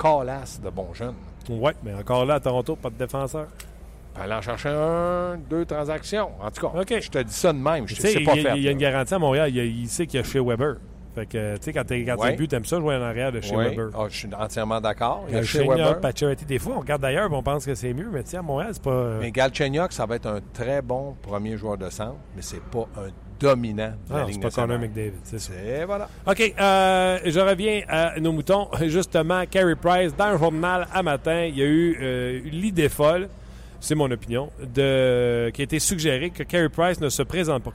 calasses 0.00 0.60
de 0.60 0.70
bons 0.70 0.94
jeunes. 0.94 1.16
Oui, 1.50 1.72
mais 1.82 1.94
encore 1.94 2.24
là, 2.24 2.34
à 2.34 2.40
Toronto, 2.40 2.76
pas 2.76 2.90
de 2.90 2.96
défenseur. 2.96 3.48
aller 4.14 4.34
en 4.34 4.40
chercher 4.40 4.68
un, 4.68 5.36
deux 5.50 5.64
transactions. 5.64 6.30
En 6.40 6.48
tout 6.52 6.68
cas, 6.68 7.00
je 7.00 7.10
te 7.10 7.18
dis 7.18 7.34
ça 7.34 7.52
de 7.52 7.58
même. 7.58 7.88
Je 7.88 7.96
sais 7.96 8.20
pas 8.20 8.36
Il 8.36 8.62
y 8.62 8.68
a 8.68 8.70
une 8.70 8.78
garantie 8.78 9.14
à 9.14 9.18
Montréal. 9.18 9.50
Il, 9.52 9.88
sait 9.88 10.06
qu'il 10.06 10.20
y 10.20 10.22
a 10.22 10.24
chez 10.24 10.38
Weber. 10.38 10.76
Fait 11.14 11.26
que, 11.26 11.56
tu 11.56 11.62
sais, 11.62 11.72
quand 11.72 11.84
t'es 11.84 12.02
gardien 12.02 12.32
de 12.32 12.36
but, 12.36 12.48
t'aimes 12.48 12.64
ça 12.64 12.78
jouer 12.80 12.96
en 12.96 13.02
arrière 13.02 13.30
de 13.30 13.40
chez 13.40 13.54
Weber. 13.54 13.90
Oh, 13.96 14.06
je 14.08 14.16
suis 14.16 14.28
entièrement 14.34 14.80
d'accord. 14.80 15.24
Il 15.28 15.34
y 15.34 15.38
a 15.38 15.42
chez 15.42 15.66
Weber. 15.66 16.00
des 16.46 16.58
fois, 16.58 16.74
on 16.76 16.80
regarde 16.80 17.02
d'ailleurs 17.02 17.32
on 17.32 17.42
pense 17.42 17.66
que 17.66 17.74
c'est 17.74 17.92
mieux, 17.92 18.08
mais 18.12 18.22
tiens, 18.22 18.40
à 18.40 18.42
Montréal, 18.42 18.70
c'est 18.72 18.82
pas. 18.82 18.90
Euh, 18.90 19.18
mais 19.20 19.30
Galchenyuk, 19.30 19.92
ça 19.92 20.06
va 20.06 20.16
être 20.16 20.26
un 20.26 20.40
très 20.52 20.82
bon 20.82 21.16
premier 21.20 21.56
joueur 21.56 21.76
de 21.76 21.90
centre, 21.90 22.16
mais 22.36 22.42
c'est 22.42 22.62
pas 22.62 22.86
un 22.96 23.08
dominant 23.40 23.92
de 24.08 24.14
la 24.14 24.26
c'est 24.30 24.40
pas 24.40 24.50
Connor 24.50 24.78
McDavid, 24.78 25.12
c'est 25.24 25.40
ça. 25.40 25.52
Et 25.54 25.84
voilà. 25.84 26.08
OK, 26.26 26.54
euh, 26.58 27.18
je 27.24 27.40
reviens 27.40 27.82
à 27.88 28.18
nos 28.20 28.32
moutons. 28.32 28.68
Justement, 28.86 29.44
Carey 29.50 29.76
Price, 29.76 30.14
dans 30.16 30.30
le 30.30 30.38
journal 30.38 30.86
à 30.92 31.02
matin, 31.02 31.44
il 31.44 31.58
y 31.58 31.62
a 31.62 31.66
eu 31.66 31.98
euh, 32.00 32.40
l'idée 32.44 32.88
folle 32.88 33.28
c'est 33.84 33.94
mon 33.94 34.10
opinion, 34.10 34.50
de, 34.74 35.50
qui 35.52 35.60
a 35.60 35.64
été 35.64 35.78
suggéré 35.78 36.30
que 36.30 36.42
Carey 36.42 36.70
Price 36.70 37.00
ne 37.00 37.10
se 37.10 37.22
présente 37.22 37.62
pas. 37.62 37.70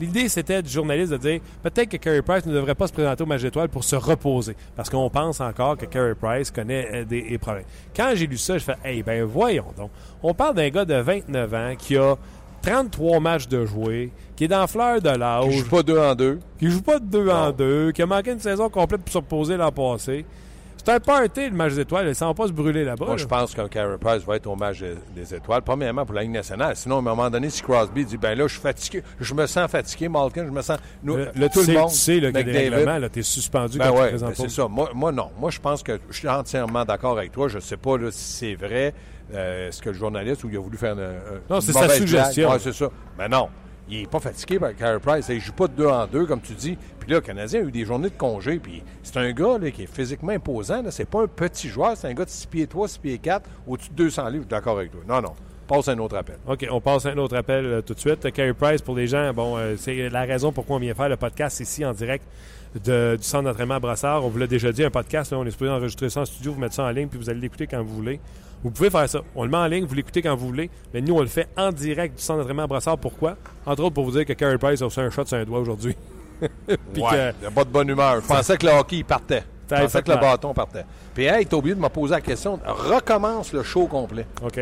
L'idée, 0.00 0.28
c'était 0.30 0.62
du 0.62 0.70
journaliste 0.70 1.12
de 1.12 1.18
dire 1.18 1.40
peut-être 1.62 1.90
que 1.90 1.98
Carey 1.98 2.22
Price 2.22 2.46
ne 2.46 2.54
devrait 2.54 2.74
pas 2.74 2.86
se 2.86 2.92
présenter 2.92 3.22
au 3.22 3.26
match 3.26 3.42
d'étoiles 3.42 3.68
pour 3.68 3.84
se 3.84 3.94
reposer, 3.94 4.56
parce 4.74 4.88
qu'on 4.88 5.10
pense 5.10 5.40
encore 5.40 5.76
que 5.76 5.84
Carey 5.84 6.14
Price 6.14 6.50
connaît 6.50 6.88
euh, 6.92 7.04
des, 7.04 7.22
des 7.22 7.38
problèmes. 7.38 7.64
Quand 7.94 8.12
j'ai 8.14 8.26
lu 8.26 8.38
ça, 8.38 8.56
je 8.56 8.64
fais, 8.64 8.76
hey, 8.82 9.02
ben 9.02 9.24
voyons 9.24 9.66
donc. 9.76 9.90
On 10.22 10.32
parle 10.32 10.54
d'un 10.54 10.70
gars 10.70 10.86
de 10.86 10.94
29 10.94 11.54
ans 11.54 11.74
qui 11.76 11.98
a 11.98 12.16
33 12.62 13.20
matchs 13.20 13.48
de 13.48 13.66
jouer, 13.66 14.10
qui 14.36 14.44
est 14.44 14.48
dans 14.48 14.66
fleur 14.66 15.02
de 15.02 15.10
l'âge. 15.10 15.50
Qui 15.50 15.58
joue 15.58 15.68
pas 15.68 15.82
deux 15.82 15.98
en 15.98 16.14
deux. 16.14 16.38
Qui 16.58 16.70
joue 16.70 16.82
pas 16.82 16.98
de 16.98 17.04
deux 17.04 17.28
en 17.28 17.50
deux, 17.52 17.92
qui 17.92 18.00
a 18.00 18.06
manqué 18.06 18.30
une 18.32 18.40
saison 18.40 18.70
complète 18.70 19.02
pour 19.02 19.12
se 19.12 19.18
reposer 19.18 19.56
l'an 19.58 19.70
passé. 19.70 20.24
C'est 20.84 20.92
un 20.92 21.00
party, 21.00 21.48
le 21.48 21.56
match 21.56 21.74
des 21.74 21.80
étoiles. 21.80 22.12
Ça 22.14 22.26
va 22.26 22.34
pas 22.34 22.48
se 22.48 22.52
brûler 22.52 22.84
là-bas. 22.84 23.04
Moi, 23.04 23.14
là. 23.14 23.22
je 23.22 23.26
pense 23.26 23.54
qu'un 23.54 23.98
Price 23.98 24.24
va 24.24 24.36
être 24.36 24.46
au 24.48 24.56
match 24.56 24.80
des, 24.80 24.94
des 25.14 25.34
étoiles. 25.34 25.62
Premièrement, 25.62 26.04
pour 26.04 26.14
la 26.14 26.22
Ligue 26.22 26.32
nationale. 26.32 26.74
Sinon, 26.74 26.96
à 26.96 26.98
un 26.98 27.02
moment 27.02 27.30
donné, 27.30 27.50
si 27.50 27.62
Crosby 27.62 28.04
dit, 28.04 28.16
ben 28.16 28.36
là, 28.36 28.46
je 28.48 28.54
suis 28.54 28.62
fatigué, 28.62 29.02
je 29.20 29.34
me 29.34 29.46
sens 29.46 29.70
fatigué, 29.70 30.08
Malkin, 30.08 30.44
je 30.46 30.50
me 30.50 30.62
sens. 30.62 30.78
Nous, 31.04 31.16
là, 31.16 31.48
tout 31.52 31.62
tu 31.64 31.72
le 31.72 31.78
monde. 31.78 31.90
tu 31.90 31.96
sais 31.96 32.20
McDavid, 32.20 32.68
règlements, 32.70 32.98
là, 32.98 33.08
t'es 33.08 33.22
suspendu 33.22 33.78
Ben 33.78 33.88
quand 33.88 33.94
tu 33.94 34.00
ouais, 34.00 34.18
ben 34.18 34.32
c'est 34.34 34.50
ça. 34.50 34.66
Moi, 34.66 34.90
moi, 34.94 35.12
non. 35.12 35.30
Moi, 35.38 35.50
je 35.50 35.60
pense 35.60 35.82
que 35.82 36.00
je 36.10 36.16
suis 36.16 36.28
entièrement 36.28 36.84
d'accord 36.84 37.16
avec 37.16 37.30
toi. 37.30 37.48
Je 37.48 37.56
ne 37.56 37.60
sais 37.60 37.76
pas 37.76 37.96
là, 37.96 38.10
si 38.10 38.32
c'est 38.38 38.54
vrai, 38.54 38.92
euh, 39.32 39.70
ce 39.70 39.80
que 39.80 39.90
le 39.90 39.96
journaliste 39.96 40.42
ou 40.42 40.50
il 40.50 40.56
a 40.56 40.60
voulu 40.60 40.76
faire 40.76 40.94
une, 40.94 41.00
une 41.00 41.40
Non, 41.48 41.60
c'est 41.60 41.72
sa 41.72 41.88
suggestion. 41.90 42.50
Ouais, 42.50 42.58
c'est 42.58 42.72
ça. 42.72 42.88
Mais 43.16 43.28
non. 43.28 43.48
Il 43.92 44.00
n'est 44.00 44.06
pas 44.06 44.20
fatigué 44.20 44.58
par 44.58 44.74
Carey 44.74 44.98
Price. 45.00 45.26
Il 45.28 45.34
ne 45.34 45.40
joue 45.40 45.52
pas 45.52 45.68
de 45.68 45.74
deux 45.74 45.86
en 45.86 46.06
deux, 46.06 46.24
comme 46.24 46.40
tu 46.40 46.54
dis. 46.54 46.78
Puis 46.98 47.10
là, 47.10 47.16
le 47.16 47.20
Canadien 47.20 47.60
a 47.60 47.64
eu 47.64 47.70
des 47.70 47.84
journées 47.84 48.08
de 48.08 48.16
congé. 48.16 48.58
Puis 48.58 48.82
c'est 49.02 49.18
un 49.18 49.32
gars 49.32 49.58
là, 49.58 49.70
qui 49.70 49.82
est 49.82 49.94
physiquement 49.94 50.32
imposant. 50.32 50.82
Ce 50.90 51.02
n'est 51.02 51.06
pas 51.06 51.22
un 51.22 51.26
petit 51.26 51.68
joueur. 51.68 51.94
C'est 51.94 52.08
un 52.08 52.14
gars 52.14 52.24
de 52.24 52.30
6 52.30 52.46
pieds 52.46 52.66
3, 52.66 52.88
6 52.88 52.98
pieds 52.98 53.18
4, 53.18 53.48
au-dessus 53.66 53.90
de 53.90 53.96
200 53.96 54.28
livres. 54.30 54.46
D'accord 54.48 54.78
avec 54.78 54.92
toi. 54.92 55.02
Non, 55.06 55.20
non. 55.20 55.34
Passe 55.68 55.88
un 55.88 55.98
autre 55.98 56.16
appel. 56.16 56.36
OK, 56.46 56.66
on 56.70 56.80
passe 56.80 57.04
un 57.04 57.18
autre 57.18 57.36
appel 57.36 57.66
euh, 57.66 57.82
tout 57.82 57.92
de 57.92 58.00
suite. 58.00 58.32
Carey 58.32 58.54
Price, 58.54 58.80
pour 58.80 58.96
les 58.96 59.06
gens, 59.06 59.30
bon, 59.34 59.58
euh, 59.58 59.74
c'est 59.76 60.08
la 60.08 60.22
raison 60.22 60.52
pourquoi 60.52 60.76
on 60.76 60.78
vient 60.78 60.94
faire 60.94 61.10
le 61.10 61.16
podcast 61.18 61.60
ici 61.60 61.84
en 61.84 61.92
direct 61.92 62.24
du 62.74 63.22
centre 63.22 63.44
d'entraînement 63.44 63.74
à 63.74 63.80
Brassard. 63.80 64.24
On 64.24 64.30
vous 64.30 64.38
l'a 64.38 64.46
déjà 64.46 64.72
dit, 64.72 64.82
un 64.82 64.90
podcast, 64.90 65.34
on 65.34 65.44
est 65.44 65.50
supposé 65.50 65.70
enregistrer 65.70 66.08
ça 66.08 66.22
en 66.22 66.24
studio, 66.24 66.52
vous 66.52 66.60
mettre 66.60 66.74
ça 66.74 66.84
en 66.84 66.90
ligne, 66.90 67.08
puis 67.08 67.18
vous 67.18 67.28
allez 67.28 67.40
l'écouter 67.40 67.66
quand 67.66 67.82
vous 67.82 67.94
voulez. 67.94 68.18
Vous 68.62 68.70
pouvez 68.70 68.90
faire 68.90 69.08
ça. 69.08 69.20
On 69.34 69.44
le 69.44 69.50
met 69.50 69.56
en 69.56 69.66
ligne, 69.66 69.84
vous 69.84 69.94
l'écoutez 69.94 70.22
quand 70.22 70.34
vous 70.36 70.46
voulez, 70.46 70.70
mais 70.94 71.00
nous, 71.00 71.14
on 71.16 71.20
le 71.20 71.26
fait 71.26 71.48
en 71.56 71.72
direct 71.72 72.16
du 72.16 72.22
centre 72.22 72.38
d'entraînement 72.38 72.62
à 72.64 72.66
Brassard. 72.68 72.98
Pourquoi? 72.98 73.36
Entre 73.66 73.82
autres, 73.82 73.94
pour 73.94 74.04
vous 74.04 74.12
dire 74.12 74.24
que 74.24 74.32
Carey 74.34 74.58
Price 74.58 74.80
a 74.82 74.84
reçu 74.84 75.00
un 75.00 75.10
shot 75.10 75.24
sur 75.26 75.36
un 75.36 75.44
doigt 75.44 75.58
aujourd'hui. 75.60 75.96
Puis 76.40 77.02
Ouais, 77.02 77.10
que- 77.10 77.32
il 77.40 77.44
n'a 77.44 77.50
pas 77.50 77.64
de 77.64 77.70
bonne 77.70 77.88
humeur. 77.88 78.20
Je 78.22 78.26
pensais 78.26 78.56
que 78.56 78.66
le 78.66 78.72
hockey, 78.72 78.96
il 78.98 79.04
partait. 79.04 79.44
Je 79.70 79.76
pensais 79.76 80.02
que 80.02 80.10
le 80.10 80.16
bâton 80.18 80.52
partait. 80.52 80.84
Puis, 81.14 81.24
hey, 81.24 81.46
t'as 81.46 81.56
oublié 81.56 81.74
de 81.74 81.80
me 81.80 81.88
poser 81.88 82.14
la 82.14 82.20
question. 82.20 82.58
Recommence 82.64 83.52
le 83.52 83.62
show 83.62 83.86
complet. 83.86 84.26
OK. 84.42 84.54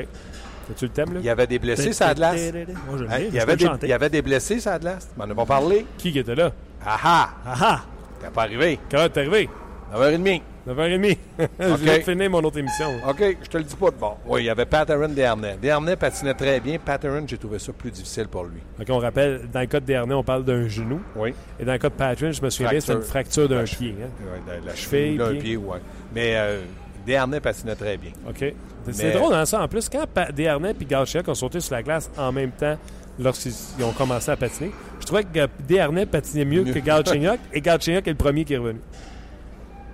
C'est-tu 0.68 0.84
le 0.84 0.90
thème, 0.92 1.14
là? 1.14 1.20
Il 1.20 1.26
y 1.26 1.30
avait 1.30 1.46
des 1.48 1.58
blessés, 1.58 1.92
ça 1.92 2.08
a 2.08 2.14
de 2.14 2.18
glace. 2.18 2.40
Moi, 2.86 2.98
je 2.98 3.02
le 3.04 3.08
dis, 3.08 3.14
il, 3.28 3.34
y 3.34 3.40
avait 3.40 3.56
des, 3.56 3.66
il 3.82 3.88
y 3.88 3.92
avait 3.92 4.08
des 4.10 4.22
blessés, 4.22 4.60
ça 4.60 4.74
a 4.74 4.78
de 4.78 4.84
glace. 4.84 5.08
Tu 5.12 5.18
m'en 5.18 5.28
as 5.28 5.34
pas 5.34 5.46
parlé. 5.46 5.84
Qui 5.98 6.16
était 6.16 6.34
là? 6.34 6.52
Ah 6.86 6.98
ah! 7.02 7.28
Ah 7.44 7.54
ah! 7.60 7.80
T'es 8.20 8.28
pas 8.28 8.42
arrivé. 8.42 8.78
Heure 8.94 9.10
t'es 9.10 9.20
arrivé? 9.20 9.48
9h30. 9.92 10.42
9h30. 10.68 11.16
Je 11.60 11.84
de 11.84 12.02
finir 12.02 12.30
mon 12.30 12.40
autre 12.44 12.58
émission. 12.58 12.88
OK, 13.08 13.36
je 13.42 13.48
te 13.48 13.56
le 13.58 13.64
dis 13.64 13.74
pas 13.76 13.90
de 13.90 13.96
bon. 13.96 14.12
Oui, 14.26 14.42
il 14.42 14.44
y 14.46 14.50
avait 14.50 14.66
Pat 14.66 14.88
Aaron 14.90 15.08
Desharnais. 15.08 15.56
Desharnais 15.60 15.96
patinait 15.96 16.34
très 16.34 16.60
bien. 16.60 16.78
Pat 16.78 17.02
Aaron, 17.04 17.24
j'ai 17.26 17.38
trouvé 17.38 17.58
ça 17.58 17.72
plus 17.72 17.90
difficile 17.90 18.28
pour 18.28 18.44
lui. 18.44 18.60
OK, 18.80 18.86
on 18.90 18.98
rappelle, 18.98 19.48
dans 19.52 19.60
le 19.60 19.66
cas 19.66 19.80
de 19.80 19.86
Dernay, 19.86 20.14
on 20.14 20.22
parle 20.22 20.44
d'un 20.44 20.68
genou. 20.68 21.00
Oui. 21.16 21.34
Et 21.58 21.64
dans 21.64 21.72
le 21.72 21.78
cas 21.78 21.88
de 21.88 21.94
Patrick, 21.94 22.32
je 22.32 22.42
me 22.42 22.50
souviens 22.50 22.78
c'est 22.80 22.92
une 22.92 23.02
fracture 23.02 23.48
d'un 23.48 23.64
pied. 23.64 23.94
hein. 24.02 24.08
Ouais, 24.22 24.40
la, 24.60 24.66
la 24.66 24.74
Cheville, 24.76 25.16
cheville, 25.16 25.18
là, 25.18 25.24
un 25.26 25.30
pied. 25.32 25.40
pied, 25.40 25.56
ouais. 25.56 25.78
Mais 26.14 26.32
euh, 26.36 26.60
Desharnais 27.06 27.40
patinait 27.40 27.74
très 27.76 27.96
bien. 27.96 28.10
OK. 28.28 28.52
C'est 28.92 29.04
Mais- 29.04 29.12
drôle 29.12 29.32
dans 29.32 29.44
ça. 29.46 29.62
En 29.62 29.68
plus, 29.68 29.88
quand 29.88 30.06
Pa- 30.12 30.30
Desharnais 30.32 30.74
et 30.78 30.84
Galchenyuk 30.84 31.28
ont 31.28 31.34
sauté 31.34 31.60
sur 31.60 31.74
la 31.74 31.82
glace 31.82 32.10
en 32.18 32.32
même 32.32 32.50
temps 32.50 32.76
lorsqu'ils 33.18 33.52
ils 33.78 33.84
ont 33.84 33.92
commencé 33.92 34.30
à 34.30 34.36
patiner, 34.36 34.70
je 35.00 35.06
trouvais 35.06 35.24
que 35.24 35.46
Desharnais 35.68 36.06
patinait 36.06 36.44
mieux, 36.44 36.64
Mieux. 36.64 36.72
que 36.74 36.78
Galchenyuk. 36.78 37.38
et 37.52 37.60
Galchenyuk 37.60 38.06
est 38.06 38.10
le 38.10 38.16
premier 38.16 38.44
qui 38.44 38.54
est 38.54 38.58
revenu. 38.58 38.80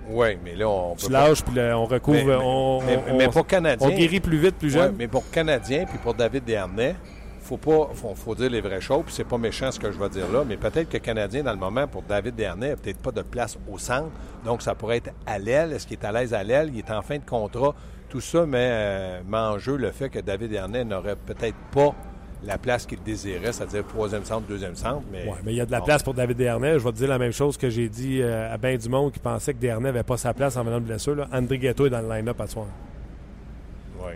Oui, 0.09 0.37
mais 0.43 0.55
là, 0.55 0.69
on 0.69 0.95
Tu 0.95 1.07
peut 1.07 1.11
pas- 1.13 1.27
lâches, 1.27 1.43
puis 1.43 1.55
là, 1.55 1.77
on 1.77 1.85
recouvre. 1.85 2.17
Mais- 2.25 2.35
on, 2.35 2.81
mais, 2.81 2.99
on- 3.11 3.17
mais 3.17 3.27
on- 3.27 3.31
pour 3.31 3.45
Canadien. 3.47 3.87
on 3.87 3.91
guérit 3.95 4.19
plus 4.19 4.37
vite, 4.37 4.55
plus 4.55 4.73
Ouais, 4.75 4.83
jeune. 4.83 4.95
mais 4.97 5.07
pour 5.07 5.29
Canadien 5.29 5.85
puis 5.85 5.97
pour 5.97 6.13
David 6.13 6.45
Desharnais, 6.45 6.95
faut 7.41 7.57
pas 7.57 7.89
faut, 7.93 8.13
faut 8.15 8.35
dire 8.35 8.49
les 8.49 8.61
vraies 8.61 8.81
choses, 8.81 9.03
puis 9.05 9.13
c'est 9.13 9.23
pas 9.27 9.37
méchant 9.37 9.71
ce 9.71 9.79
que 9.79 9.91
je 9.91 9.97
vais 9.99 10.09
dire 10.09 10.29
là, 10.31 10.43
mais 10.47 10.57
peut-être 10.57 10.89
que 10.89 10.97
Canadien, 10.97 11.43
dans 11.43 11.51
le 11.53 11.57
moment, 11.57 11.87
pour 11.87 12.01
David 12.03 12.35
Desharnais, 12.35 12.69
n'a 12.69 12.75
peut-être 12.75 12.99
pas 13.01 13.11
de 13.11 13.21
place 13.21 13.57
au 13.71 13.77
centre, 13.77 14.11
donc 14.45 14.61
ça 14.61 14.75
pourrait 14.75 14.97
être 14.97 15.11
à 15.25 15.39
l'aile. 15.39 15.73
Est-ce 15.73 15.87
qu'il 15.87 15.97
est 15.97 16.05
à 16.05 16.11
l'aise 16.11 16.33
à 16.33 16.43
l'aile? 16.43 16.69
Il 16.73 16.79
est 16.79 16.91
en 16.91 17.01
fin 17.01 17.17
de 17.17 17.25
contrat. 17.25 17.73
Tout 18.09 18.21
ça 18.21 18.45
met, 18.45 18.57
euh, 18.71 19.19
met 19.27 19.37
en 19.37 19.57
jeu 19.59 19.75
le 19.75 19.91
fait 19.91 20.09
que 20.09 20.19
David 20.19 20.51
Desharnais 20.51 20.85
n'aurait 20.85 21.17
peut-être 21.17 21.57
pas 21.73 21.93
la 22.43 22.57
place 22.57 22.85
qu'il 22.85 23.01
désirait, 23.01 23.51
c'est-à-dire 23.51 23.85
troisième 23.85 24.23
centre, 24.23 24.47
deuxième 24.47 24.75
centre. 24.75 25.01
Mais, 25.11 25.25
Ouais, 25.25 25.37
mais 25.43 25.53
il 25.53 25.57
y 25.57 25.61
a 25.61 25.65
de 25.65 25.71
la 25.71 25.81
place 25.81 26.03
pour 26.03 26.13
David 26.13 26.37
Desharnais. 26.37 26.79
Je 26.79 26.83
vais 26.83 26.91
te 26.91 26.97
dire 26.97 27.09
la 27.09 27.17
même 27.17 27.31
chose 27.31 27.57
que 27.57 27.69
j'ai 27.69 27.89
dit 27.89 28.21
euh, 28.21 28.53
à 28.53 28.57
bien 28.57 28.75
du 28.77 28.89
monde 28.89 29.11
qui 29.11 29.19
pensait 29.19 29.53
que 29.53 29.59
Desharnais 29.59 29.89
n'avait 29.89 30.03
pas 30.03 30.17
sa 30.17 30.33
place 30.33 30.55
en 30.57 30.63
venant 30.63 30.79
de 30.79 30.85
blessure. 30.85 31.15
Là. 31.15 31.27
André 31.31 31.57
Ghetto 31.57 31.85
est 31.87 31.89
dans 31.89 32.01
le 32.01 32.09
line-up 32.09 32.39
à 32.39 32.47
soir. 32.47 32.67
Oui. 33.99 34.13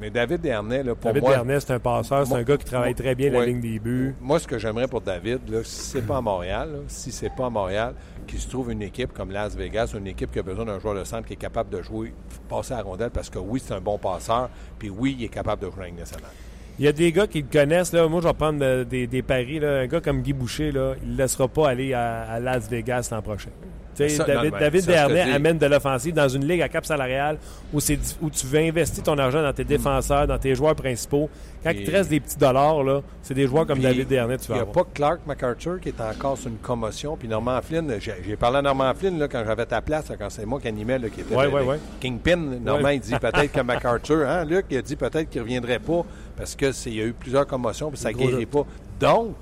Mais 0.00 0.10
David 0.10 0.40
Desharnais, 0.40 0.82
là, 0.82 0.94
pour 0.94 1.10
David 1.10 1.22
moi... 1.22 1.30
Desharnais, 1.32 1.60
c'est 1.60 1.72
un 1.74 1.78
passeur, 1.78 2.26
c'est 2.26 2.34
un 2.34 2.42
gars 2.42 2.56
qui 2.56 2.64
travaille 2.64 2.94
très 2.94 3.14
bien 3.14 3.30
la 3.30 3.46
ligne 3.46 3.60
des 3.60 3.78
buts. 3.78 4.14
Moi, 4.20 4.40
ce 4.40 4.48
que 4.48 4.58
j'aimerais 4.58 4.88
pour 4.88 5.02
David, 5.02 5.48
là, 5.48 5.60
si 5.62 5.82
c'est 5.82 6.02
pas 6.02 6.16
à 6.16 6.20
Montréal, 6.20 6.70
là, 6.72 6.78
si 6.88 7.12
c'est 7.12 7.30
pas 7.30 7.46
à 7.46 7.50
Montréal, 7.50 7.94
qu'il 8.26 8.40
se 8.40 8.48
trouve 8.48 8.72
une 8.72 8.82
équipe 8.82 9.12
comme 9.12 9.30
Las 9.30 9.54
Vegas, 9.54 9.94
une 9.96 10.06
équipe 10.06 10.32
qui 10.32 10.38
a 10.38 10.42
besoin 10.42 10.64
d'un 10.64 10.80
joueur 10.80 10.94
de 10.94 11.04
centre 11.04 11.26
qui 11.26 11.34
est 11.34 11.36
capable 11.36 11.70
de 11.70 11.82
jouer, 11.82 12.14
passer 12.48 12.72
à 12.72 12.78
la 12.78 12.82
rondelle, 12.82 13.10
parce 13.10 13.30
que 13.30 13.38
oui, 13.38 13.62
c'est 13.64 13.74
un 13.74 13.80
bon 13.80 13.98
passeur, 13.98 14.48
puis 14.78 14.90
oui, 14.90 15.14
il 15.18 15.24
est 15.24 15.28
capable 15.28 15.62
de 15.62 15.70
jouer 15.70 15.86
Ligue 15.86 15.98
nationale. 15.98 16.30
Il 16.78 16.84
y 16.84 16.88
a 16.88 16.92
des 16.92 17.12
gars 17.12 17.26
qui 17.26 17.42
le 17.42 17.48
connaissent. 17.52 17.92
Là. 17.92 18.08
Moi, 18.08 18.20
je 18.22 18.28
vais 18.28 18.34
prendre 18.34 18.58
euh, 18.62 18.84
des, 18.84 19.22
paris. 19.22 19.58
Là. 19.58 19.80
Un 19.80 19.86
gars 19.86 20.00
comme 20.00 20.22
Guy 20.22 20.32
Boucher, 20.32 20.72
là, 20.72 20.94
il 21.02 21.12
ne 21.12 21.18
laissera 21.18 21.48
pas 21.48 21.68
aller 21.68 21.92
à 21.92 22.40
Las 22.40 22.68
Vegas 22.68 23.08
l'an 23.10 23.22
prochain. 23.22 23.50
Ça, 23.94 24.24
David, 24.24 24.88
non, 24.88 25.34
amène 25.34 25.58
de 25.58 25.66
l'offensive 25.66 26.14
dans 26.14 26.28
une 26.28 26.46
ligue 26.46 26.62
à 26.62 26.68
cap 26.68 26.84
salarial 26.86 27.36
où, 27.72 27.78
où 27.78 28.30
tu 28.30 28.46
veux 28.46 28.58
investir 28.60 29.02
ton 29.02 29.18
argent 29.18 29.42
dans 29.42 29.52
tes 29.52 29.64
défenseurs, 29.64 30.26
dans 30.26 30.38
tes 30.38 30.54
joueurs 30.54 30.74
principaux. 30.74 31.28
Quand 31.62 31.70
il 31.70 31.84
te 31.84 31.90
reste 31.92 32.10
des 32.10 32.18
petits 32.18 32.38
dollars, 32.38 32.82
là, 32.82 33.02
c'est 33.22 33.34
des 33.34 33.46
joueurs 33.46 33.66
comme 33.66 33.78
Puis, 33.78 33.84
David 33.84 34.08
tu 34.08 34.14
Il 34.14 34.16
n'y 34.16 34.18
a 34.58 34.62
avoir. 34.62 34.66
pas 34.72 34.84
Clark 34.92 35.20
MacArthur 35.26 35.78
qui 35.80 35.90
est 35.90 36.00
encore 36.00 36.36
sur 36.36 36.48
une 36.48 36.56
commotion, 36.56 37.16
puis 37.16 37.28
Norman 37.28 37.60
Flynn, 37.62 37.94
j'ai 38.00 38.36
parlé 38.36 38.58
à 38.58 38.62
Norman 38.62 38.92
Flynn 38.94 39.18
là, 39.18 39.28
quand 39.28 39.44
j'avais 39.46 39.66
ta 39.66 39.80
place, 39.80 40.08
là, 40.08 40.16
quand 40.18 40.28
c'est 40.30 40.44
moi 40.44 40.58
qui 40.60 40.66
animais, 40.68 40.98
là, 40.98 41.08
qui 41.08 41.20
était 41.20 41.34
Ouais, 41.36 41.46
ouais. 41.46 41.78
Kingpin. 42.00 42.36
Normand, 42.36 42.84
Ouais. 42.84 42.96
il 42.96 43.00
dit 43.00 43.14
peut-être 43.20 43.52
que 43.52 43.60
MacArthur, 43.60 44.26
hein, 44.28 44.44
Luc, 44.44 44.66
il 44.70 44.78
a 44.78 44.82
dit 44.82 44.96
peut-être 44.96 45.28
qu'il 45.30 45.40
ne 45.40 45.44
reviendrait 45.44 45.78
pas 45.78 46.04
parce 46.36 46.56
qu'il 46.56 46.94
y 46.94 47.00
a 47.00 47.04
eu 47.04 47.12
plusieurs 47.12 47.46
commotions, 47.46 47.90
puis 47.90 47.98
ça 47.98 48.10
ne 48.10 48.16
guérit 48.16 48.46
pas. 48.46 48.64
Donc, 48.98 49.36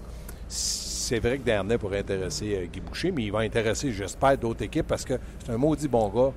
c'est 1.10 1.18
vrai 1.18 1.38
que 1.38 1.42
Dernay 1.44 1.76
pourrait 1.76 1.98
intéresser 1.98 2.54
euh, 2.56 2.66
Guy 2.72 2.78
Boucher, 2.78 3.10
mais 3.10 3.24
il 3.24 3.32
va 3.32 3.40
intéresser, 3.40 3.90
j'espère, 3.90 4.38
d'autres 4.38 4.62
équipes 4.62 4.86
parce 4.86 5.04
que 5.04 5.14
c'est 5.44 5.50
un 5.50 5.56
maudit 5.56 5.88
bon 5.88 6.08
gars, 6.08 6.30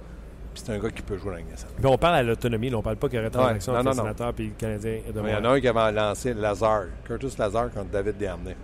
puis 0.52 0.64
c'est 0.66 0.74
un 0.74 0.80
gars 0.80 0.90
qui 0.90 1.04
peut 1.04 1.16
jouer 1.16 1.44
dans 1.80 1.84
la 1.84 1.90
on 1.92 1.98
parle 2.00 2.16
à 2.16 2.24
l'autonomie, 2.24 2.74
on 2.74 2.82
parle 2.82 2.96
pas 2.96 3.08
qu'il 3.08 3.18
y 3.18 3.22
aurait 3.22 3.30
transaction 3.30 3.72
non, 3.74 3.80
entre 3.92 3.98
non, 3.98 4.32
et 4.40 4.44
le 4.44 4.50
Canadien 4.58 4.92
de 5.14 5.22
Il 5.22 5.30
y 5.30 5.36
en 5.36 5.46
a 5.46 5.50
un 5.50 5.62
qui 5.62 5.68
avait 5.68 5.92
lancé 5.92 6.34
Lazare, 6.34 6.86
Curtis 7.06 7.36
Lazare 7.38 7.70
contre 7.72 7.92
David 7.92 8.18
Dernay. 8.18 8.56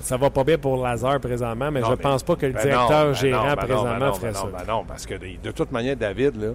Ça 0.00 0.16
va 0.16 0.30
pas 0.30 0.42
bien 0.42 0.58
pour 0.58 0.82
Lazare 0.82 1.20
présentement, 1.20 1.70
mais 1.70 1.80
Non, 1.80 1.86
je 1.86 1.92
mais- 1.92 1.96
pense 1.98 2.24
pas 2.24 2.34
que 2.34 2.46
le 2.46 2.52
Ben 2.54 2.62
directeur 2.62 3.06
ben 3.06 3.12
gérant 3.14 3.46
ben 3.50 3.56
présentement 3.56 3.98
ben 3.98 4.06
non, 4.06 4.14
ferait 4.14 4.34
ça. 4.34 4.42
non, 4.66 4.74
non, 4.78 4.84
parce 4.84 5.06
que 5.06 5.14
de, 5.14 5.26
de 5.40 5.50
toute 5.52 5.70
manière, 5.70 5.96
David, 5.96 6.42
là, 6.42 6.48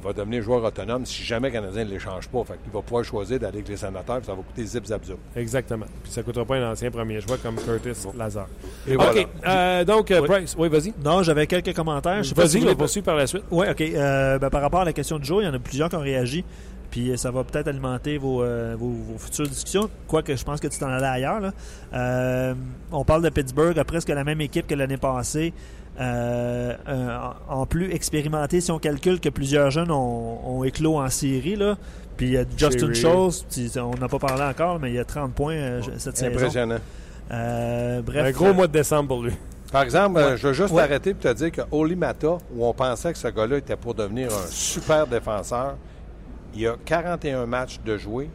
il 0.00 0.04
va 0.04 0.12
devenir 0.12 0.42
joueur 0.42 0.62
autonome 0.64 1.04
si 1.04 1.22
jamais 1.24 1.48
le 1.48 1.54
Canadien 1.54 1.84
ne 1.84 1.90
l'échange 1.90 2.28
pas. 2.28 2.44
Fait 2.44 2.58
qu'il 2.62 2.72
va 2.72 2.80
pouvoir 2.82 3.04
choisir 3.04 3.38
d'aller 3.38 3.56
avec 3.58 3.68
les 3.68 3.76
sénateurs, 3.76 4.18
puis 4.18 4.26
ça 4.26 4.34
va 4.34 4.42
coûter 4.42 4.64
zip 4.64 4.86
zap. 4.86 5.02
Exactement. 5.36 5.86
Puis 6.02 6.12
ça 6.12 6.22
coûtera 6.22 6.44
pas 6.44 6.56
un 6.56 6.72
ancien 6.72 6.90
premier 6.90 7.20
choix 7.20 7.36
comme 7.38 7.56
Curtis 7.56 8.06
Lazare. 8.16 8.48
Et 8.86 8.96
OK. 8.96 9.02
voilà. 9.02 9.26
euh, 9.46 9.84
donc, 9.84 10.10
euh, 10.10 10.20
Oui. 10.20 10.28
Price. 10.28 10.54
Oui, 10.58 10.68
vas-y. 10.68 10.92
Non, 11.04 11.22
j'avais 11.22 11.46
quelques 11.46 11.74
commentaires. 11.74 12.22
Je 12.22 12.28
sais 12.30 12.34
pas 12.34 12.48
si 12.48 12.58
vous 12.60 12.74
poursuit 12.74 13.02
par 13.02 13.16
la 13.16 13.26
suite. 13.26 13.44
Oui, 13.50 13.66
OK. 13.70 13.80
Euh, 13.80 14.38
ben, 14.38 14.50
par 14.50 14.62
rapport 14.62 14.80
à 14.80 14.84
la 14.84 14.92
question 14.92 15.18
du 15.18 15.24
jour, 15.24 15.42
il 15.42 15.46
y 15.46 15.48
en 15.48 15.54
a 15.54 15.58
plusieurs 15.58 15.88
qui 15.88 15.96
ont 15.96 16.00
réagi. 16.00 16.44
Puis 16.90 17.12
ça 17.18 17.30
va 17.30 17.44
peut-être 17.44 17.68
alimenter 17.68 18.16
vos, 18.16 18.42
euh, 18.42 18.74
vos, 18.78 18.88
vos 18.88 19.18
futures 19.18 19.46
discussions. 19.46 19.90
Quoique 20.06 20.34
je 20.34 20.42
pense 20.42 20.58
que 20.58 20.68
tu 20.68 20.78
t'en 20.78 20.88
allais 20.88 21.06
ailleurs. 21.06 21.40
là. 21.40 21.52
Euh, 21.92 22.54
on 22.92 23.04
parle 23.04 23.22
de 23.22 23.28
Pittsburgh, 23.28 23.80
presque 23.82 24.08
la 24.08 24.24
même 24.24 24.40
équipe 24.40 24.66
que 24.66 24.74
l'année 24.74 24.96
passée. 24.96 25.52
Euh, 26.00 26.74
en 27.48 27.66
plus 27.66 27.90
expérimenté, 27.92 28.60
si 28.60 28.70
on 28.70 28.78
calcule 28.78 29.18
que 29.20 29.28
plusieurs 29.28 29.70
jeunes 29.70 29.90
ont, 29.90 30.38
ont 30.58 30.64
éclos 30.64 30.98
en 31.00 31.08
série. 31.10 31.56
Là. 31.56 31.76
Puis 32.16 32.26
il 32.26 32.32
y 32.32 32.36
a 32.38 32.44
Justin. 32.56 32.92
Schultz, 32.94 33.76
on 33.76 33.96
n'a 33.98 34.08
pas 34.08 34.18
parlé 34.18 34.42
encore, 34.44 34.78
mais 34.80 34.90
il 34.90 34.94
y 34.94 34.98
a 34.98 35.04
30 35.04 35.32
points 35.34 35.54
euh, 35.54 35.80
cette 35.98 36.16
saison. 36.16 36.36
Impressionnant. 36.36 36.78
Euh, 37.30 38.00
bref, 38.02 38.26
un 38.26 38.30
gros 38.30 38.54
mois 38.54 38.66
de 38.66 38.72
décembre 38.72 39.08
pour 39.08 39.22
lui. 39.22 39.32
Par 39.70 39.82
exemple, 39.82 40.18
euh, 40.18 40.36
je 40.36 40.46
veux 40.46 40.52
juste 40.54 40.72
Ouais. 40.72 40.82
arrêter 40.82 41.12
pour 41.14 41.22
te 41.30 41.34
dire 41.34 41.52
que 41.52 41.60
Oli 41.70 41.94
Mata, 41.94 42.38
où 42.54 42.64
on 42.64 42.72
pensait 42.72 43.12
que 43.12 43.18
ce 43.18 43.28
gars-là 43.28 43.58
était 43.58 43.76
pour 43.76 43.94
devenir 43.94 44.28
un 44.32 44.46
super 44.48 45.06
défenseur, 45.06 45.76
il 46.54 46.66
a 46.66 46.76
41 46.84 47.44
matchs 47.44 47.78
de 47.84 47.98
jouer, 47.98 48.30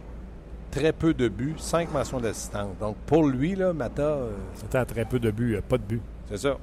très 0.70 0.92
peu 0.92 1.14
de 1.14 1.28
buts, 1.28 1.56
5 1.58 1.92
mentions 1.92 2.20
d'assistance. 2.20 2.70
Donc 2.80 2.96
pour 3.08 3.26
lui, 3.28 3.56
là, 3.56 3.74
Mata, 3.74 4.04
euh, 4.04 4.30
C'était 4.56 4.78
à 4.78 4.86
très 4.86 5.06
peu 5.06 5.18
de 5.20 5.32
buts, 5.32 5.56
euh, 5.56 5.62
pas 5.68 5.78
de 5.78 5.84
buts. 5.84 6.02
c'est 6.30 6.38
ça. 6.38 6.58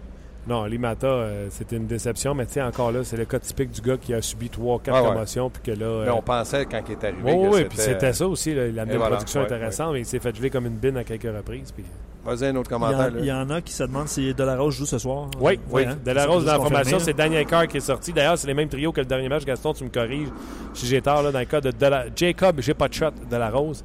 Non, 0.49 0.65
Limata, 0.65 1.07
euh, 1.07 1.47
c'était 1.51 1.77
une 1.77 1.87
déception, 1.87 2.35
mais 2.35 2.47
tu 2.47 2.55
sais, 2.55 2.63
encore 2.63 2.91
là, 2.93 3.05
c'est 3.05 3.17
le 3.17 3.27
cas 3.27 3.39
typique 3.39 3.71
du 3.73 3.83
gars 3.83 3.99
qui 3.99 4.15
a 4.15 4.23
subi 4.23 4.49
3-4 4.49 4.81
Ah 4.93 5.03
ouais. 5.03 5.09
commotions, 5.11 5.51
puis 5.51 5.63
que 5.63 5.71
là... 5.79 6.03
Mais 6.05 6.09
euh, 6.09 6.15
on 6.15 6.23
pensait 6.23 6.65
quand 6.65 6.81
il 6.89 6.93
est 6.93 7.05
arrivé 7.05 7.23
oui, 7.25 7.33
que 7.51 7.55
oui, 7.57 7.65
puis 7.65 7.79
c'était 7.79 8.13
ça 8.15 8.27
aussi. 8.27 8.55
Là. 8.55 8.67
Il 8.67 8.79
a 8.79 8.83
amené 8.83 8.95
une 8.95 9.01
voilà, 9.01 9.17
production 9.17 9.41
ouais, 9.41 9.47
intéressante, 9.47 9.93
mais 9.93 10.01
il 10.01 10.07
s'est 10.07 10.19
fait 10.19 10.35
geler 10.35 10.49
comme 10.51 10.67
une 10.67 10.77
bine 10.77 10.97
à 10.97 11.05
quelques 11.05 11.25
reprises. 11.35 11.71
Puis... 11.73 11.85
Vas-y, 12.25 12.47
un 12.49 12.57
autre 12.57 12.71
Il 12.71 12.73
y, 12.73 12.77
en, 12.77 12.79
commentaire. 12.81 13.13
il 13.19 13.25
y 13.27 13.33
en 13.33 13.51
a 13.51 13.61
qui 13.61 13.73
se 13.73 13.83
demandent 13.83 14.09
si 14.09 14.33
Delarose 14.35 14.75
joue 14.75 14.87
ce 14.87 14.99
soir. 14.99 15.29
Oui, 15.41 15.61
oui. 15.71 15.85
hein? 15.87 15.97
De 16.05 16.11
la 16.11 16.23
Ça 16.23 16.29
Rose 16.29 16.41
peut 16.43 16.47
dans 16.47 16.53
la 16.53 16.59
formation, 16.59 16.99
c'est 16.99 17.13
Daniel 17.15 17.47
Carr 17.47 17.67
qui 17.69 17.77
est 17.77 17.81
sorti. 17.81 18.13
D'ailleurs, 18.13 18.37
c'est 18.39 18.47
les 18.47 18.55
mêmes 18.55 18.69
trios 18.69 18.93
que 18.93 19.01
le 19.01 19.07
dernier 19.07 19.29
match. 19.29 19.45
Gaston, 19.45 19.73
tu 19.75 19.85
me 19.85 19.91
corriges 19.91 20.29
si 20.75 20.87
j'ai 20.87 21.01
tort. 21.03 21.23
Là, 21.23 21.33
dans 21.33 21.39
le 21.39 21.45
cas 21.47 21.61
de, 21.61 21.71
de 21.71 21.87
la- 21.87 22.07
Jacob, 22.15 22.57
j'ai 22.61 22.75
pas 22.75 22.89
de 22.89 22.95
shot 22.95 23.11
de 23.31 23.37
la 23.37 23.51
Rose. 23.51 23.85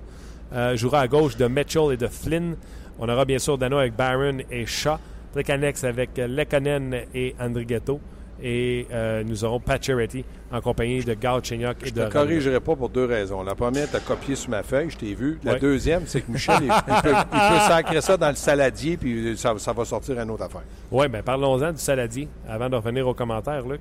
Euh, 0.54 0.76
jouera 0.76 1.02
à 1.02 1.08
gauche 1.08 1.36
de 1.38 1.48
Mitchell 1.48 1.92
et 1.94 1.98
de 1.98 2.08
Flynn. 2.08 2.56
On 3.00 3.08
aura 3.10 3.26
bien 3.26 3.40
sûr 3.40 3.58
Dano 3.58 3.78
avec 3.78 3.96
Byron 3.96 4.42
et 4.52 4.66
Shaw. 4.66 4.98
Plekanex 5.36 5.84
avec 5.84 6.18
Lekkonen 6.18 6.96
et 7.14 7.36
Andrighetto. 7.40 8.00
Et 8.42 8.86
euh, 8.92 9.24
nous 9.24 9.46
aurons 9.46 9.62
Pacioretty 9.62 10.26
en 10.52 10.60
compagnie 10.60 11.04
de 11.04 11.14
Galchenyuk 11.14 11.78
et 11.84 11.88
Je 11.88 11.94
de 11.94 12.04
te 12.04 12.12
corrigerai 12.12 12.60
pas 12.60 12.76
pour 12.76 12.90
deux 12.90 13.06
raisons. 13.06 13.44
La 13.44 13.56
première, 13.56 13.90
tu 13.90 13.96
as 13.96 14.02
copié 14.02 14.36
sur 14.36 14.50
ma 14.50 14.62
feuille, 14.62 14.90
je 14.90 14.98
t'ai 14.98 15.14
vu. 15.14 15.40
La 15.44 15.58
deuxième, 15.58 16.04
c'est 16.06 16.20
que 16.22 16.32
Michel, 16.32 16.58
il, 16.62 16.66
il 16.66 17.02
peut, 17.02 17.14
il 17.34 17.40
peut 17.40 17.60
sacrer 17.68 18.02
ça 18.02 18.18
dans 18.18 18.30
le 18.30 18.36
saladier, 18.36 18.98
puis 18.98 19.38
ça, 19.38 19.54
ça 19.58 19.72
va 19.72 19.86
sortir 19.86 20.20
une 20.20 20.30
autre 20.32 20.44
affaire. 20.44 20.64
Oui, 20.92 21.08
bien 21.08 21.22
parlons-en 21.22 21.72
du 21.72 21.80
saladier 21.80 22.28
avant 22.48 22.70
de 22.70 22.76
revenir 22.76 23.08
aux 23.08 23.14
commentaires. 23.14 23.66
Luc. 23.66 23.80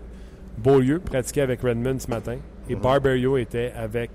Beaulieu 0.57 1.01
pratiquait 1.01 1.41
avec 1.41 1.61
Redmond 1.63 1.99
ce 1.99 2.09
matin 2.09 2.37
et 2.69 2.77
Barberio 2.77 3.37
était 3.37 3.73
avec 3.77 4.11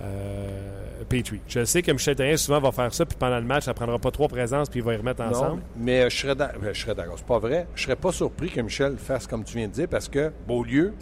euh, 0.00 1.02
Petrie. 1.08 1.40
Je 1.48 1.64
sais 1.64 1.82
que 1.82 1.92
Michel 1.92 2.16
Terrien 2.16 2.36
souvent 2.36 2.60
va 2.60 2.72
faire 2.72 2.92
ça, 2.94 3.04
puis 3.04 3.16
pendant 3.18 3.38
le 3.38 3.44
match, 3.44 3.64
ça 3.64 3.72
ne 3.72 3.76
prendra 3.76 3.98
pas 3.98 4.10
trois 4.10 4.28
présences, 4.28 4.68
puis 4.68 4.80
il 4.80 4.82
va 4.84 4.94
y 4.94 4.96
remettre 4.96 5.22
Non, 5.22 5.30
ensemble. 5.30 5.62
mais 5.76 6.02
euh, 6.02 6.10
je 6.10 6.16
serais 6.16 6.34
d'a- 6.34 6.52
euh, 6.62 6.70
je 6.72 6.80
serais 6.80 6.94
d'accord. 6.94 7.14
C'est 7.18 7.26
pas 7.26 7.38
vrai. 7.38 7.66
Je 7.74 7.82
serais 7.82 7.96
pas 7.96 8.12
surpris 8.12 8.48
que 8.50 8.60
Michel 8.60 8.96
fasse 8.96 9.26
comme 9.26 9.44
tu 9.44 9.58
viens 9.58 9.68
de 9.68 9.72
dire, 9.72 9.88
parce 9.88 10.08
que 10.08 10.32
Beaulieu, 10.46 10.92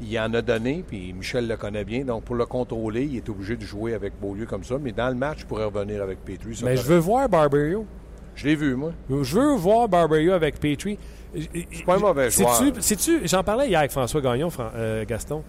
il 0.00 0.18
en 0.20 0.32
a 0.34 0.42
donné, 0.42 0.84
puis 0.86 1.12
Michel 1.12 1.48
le 1.48 1.56
connaît 1.56 1.84
bien. 1.84 2.04
Donc, 2.04 2.24
pour 2.24 2.36
le 2.36 2.46
contrôler, 2.46 3.04
il 3.04 3.16
est 3.16 3.28
obligé 3.28 3.56
de 3.56 3.62
jouer 3.64 3.94
avec 3.94 4.12
Beaulieu 4.20 4.46
comme 4.46 4.62
ça. 4.64 4.76
Mais 4.80 4.92
dans 4.92 5.08
le 5.08 5.14
match, 5.16 5.38
il 5.40 5.46
pourrait 5.46 5.64
revenir 5.64 6.02
avec 6.02 6.24
Petrie. 6.24 6.54
ça, 6.54 6.64
Mais 6.66 6.76
je 6.76 6.82
veux 6.82 6.98
voir 6.98 7.28
Barberio. 7.28 7.84
Je 8.36 8.46
l'ai 8.46 8.54
vu, 8.54 8.76
moi. 8.76 8.92
Je 9.10 9.34
veux 9.40 9.56
voir 9.56 9.88
Barberio 9.88 10.32
avec 10.32 10.60
Petrie. 10.60 10.96
C'est 11.34 11.84
pas 11.84 11.96
un 11.96 11.98
mauvais 11.98 12.30
joueur. 12.30 12.62
J'en 13.24 13.42
parlais 13.42 13.68
hier 13.68 13.80
avec 13.80 13.90
François 13.90 14.20
Gagnon, 14.20 14.48
Fran- 14.50 14.70
euh, 14.76 15.04
Gaston. 15.04 15.42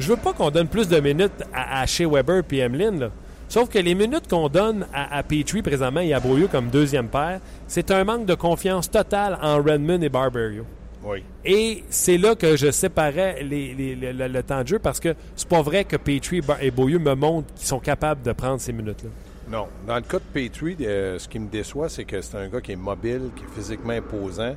Je 0.00 0.08
veux 0.08 0.16
pas 0.16 0.32
qu'on 0.32 0.50
donne 0.50 0.66
plus 0.66 0.88
de 0.88 0.98
minutes 0.98 1.44
à, 1.52 1.80
à 1.82 1.86
Shea 1.86 2.06
Weber 2.08 2.42
puis 2.42 2.58
Emeline, 2.58 2.98
là. 3.00 3.10
Sauf 3.48 3.68
que 3.68 3.78
les 3.78 3.94
minutes 3.94 4.28
qu'on 4.30 4.48
donne 4.48 4.86
à, 4.94 5.16
à 5.18 5.22
Petrie 5.22 5.60
présentement 5.62 6.00
et 6.00 6.12
à 6.14 6.20
Beaulieu 6.20 6.46
comme 6.46 6.68
deuxième 6.68 7.08
paire, 7.08 7.40
c'est 7.66 7.90
un 7.90 8.04
manque 8.04 8.24
de 8.24 8.34
confiance 8.34 8.88
totale 8.90 9.38
en 9.42 9.56
Redmond 9.56 10.00
et 10.02 10.08
Barberio. 10.08 10.64
Oui. 11.02 11.24
Et 11.44 11.82
c'est 11.90 12.16
là 12.18 12.34
que 12.34 12.56
je 12.56 12.70
séparais 12.70 13.42
les- 13.42 13.74
les- 13.74 13.96
le, 13.96 14.12
le- 14.12 14.28
le 14.28 14.42
temps 14.42 14.62
de 14.62 14.68
jeu 14.68 14.78
parce 14.78 15.00
que 15.00 15.14
c'est 15.34 15.48
pas 15.48 15.62
vrai 15.62 15.84
que 15.84 15.96
Petrie 15.96 16.40
et 16.60 16.70
Beaulieu 16.70 16.98
me 16.98 17.14
montrent 17.14 17.52
qu'ils 17.54 17.66
sont 17.66 17.80
capables 17.80 18.22
de 18.22 18.32
prendre 18.32 18.60
ces 18.60 18.72
minutes-là. 18.72 19.10
Non. 19.50 19.66
Dans 19.86 19.96
le 19.96 20.02
cas 20.02 20.18
de 20.18 20.24
Petrie, 20.32 20.76
euh, 20.82 21.18
ce 21.18 21.26
qui 21.26 21.38
me 21.40 21.48
déçoit, 21.48 21.88
c'est 21.88 22.04
que 22.04 22.20
c'est 22.20 22.36
un 22.36 22.46
gars 22.48 22.60
qui 22.60 22.72
est 22.72 22.76
mobile, 22.76 23.30
qui 23.34 23.42
est 23.42 23.54
physiquement 23.60 23.94
imposant. 23.94 24.54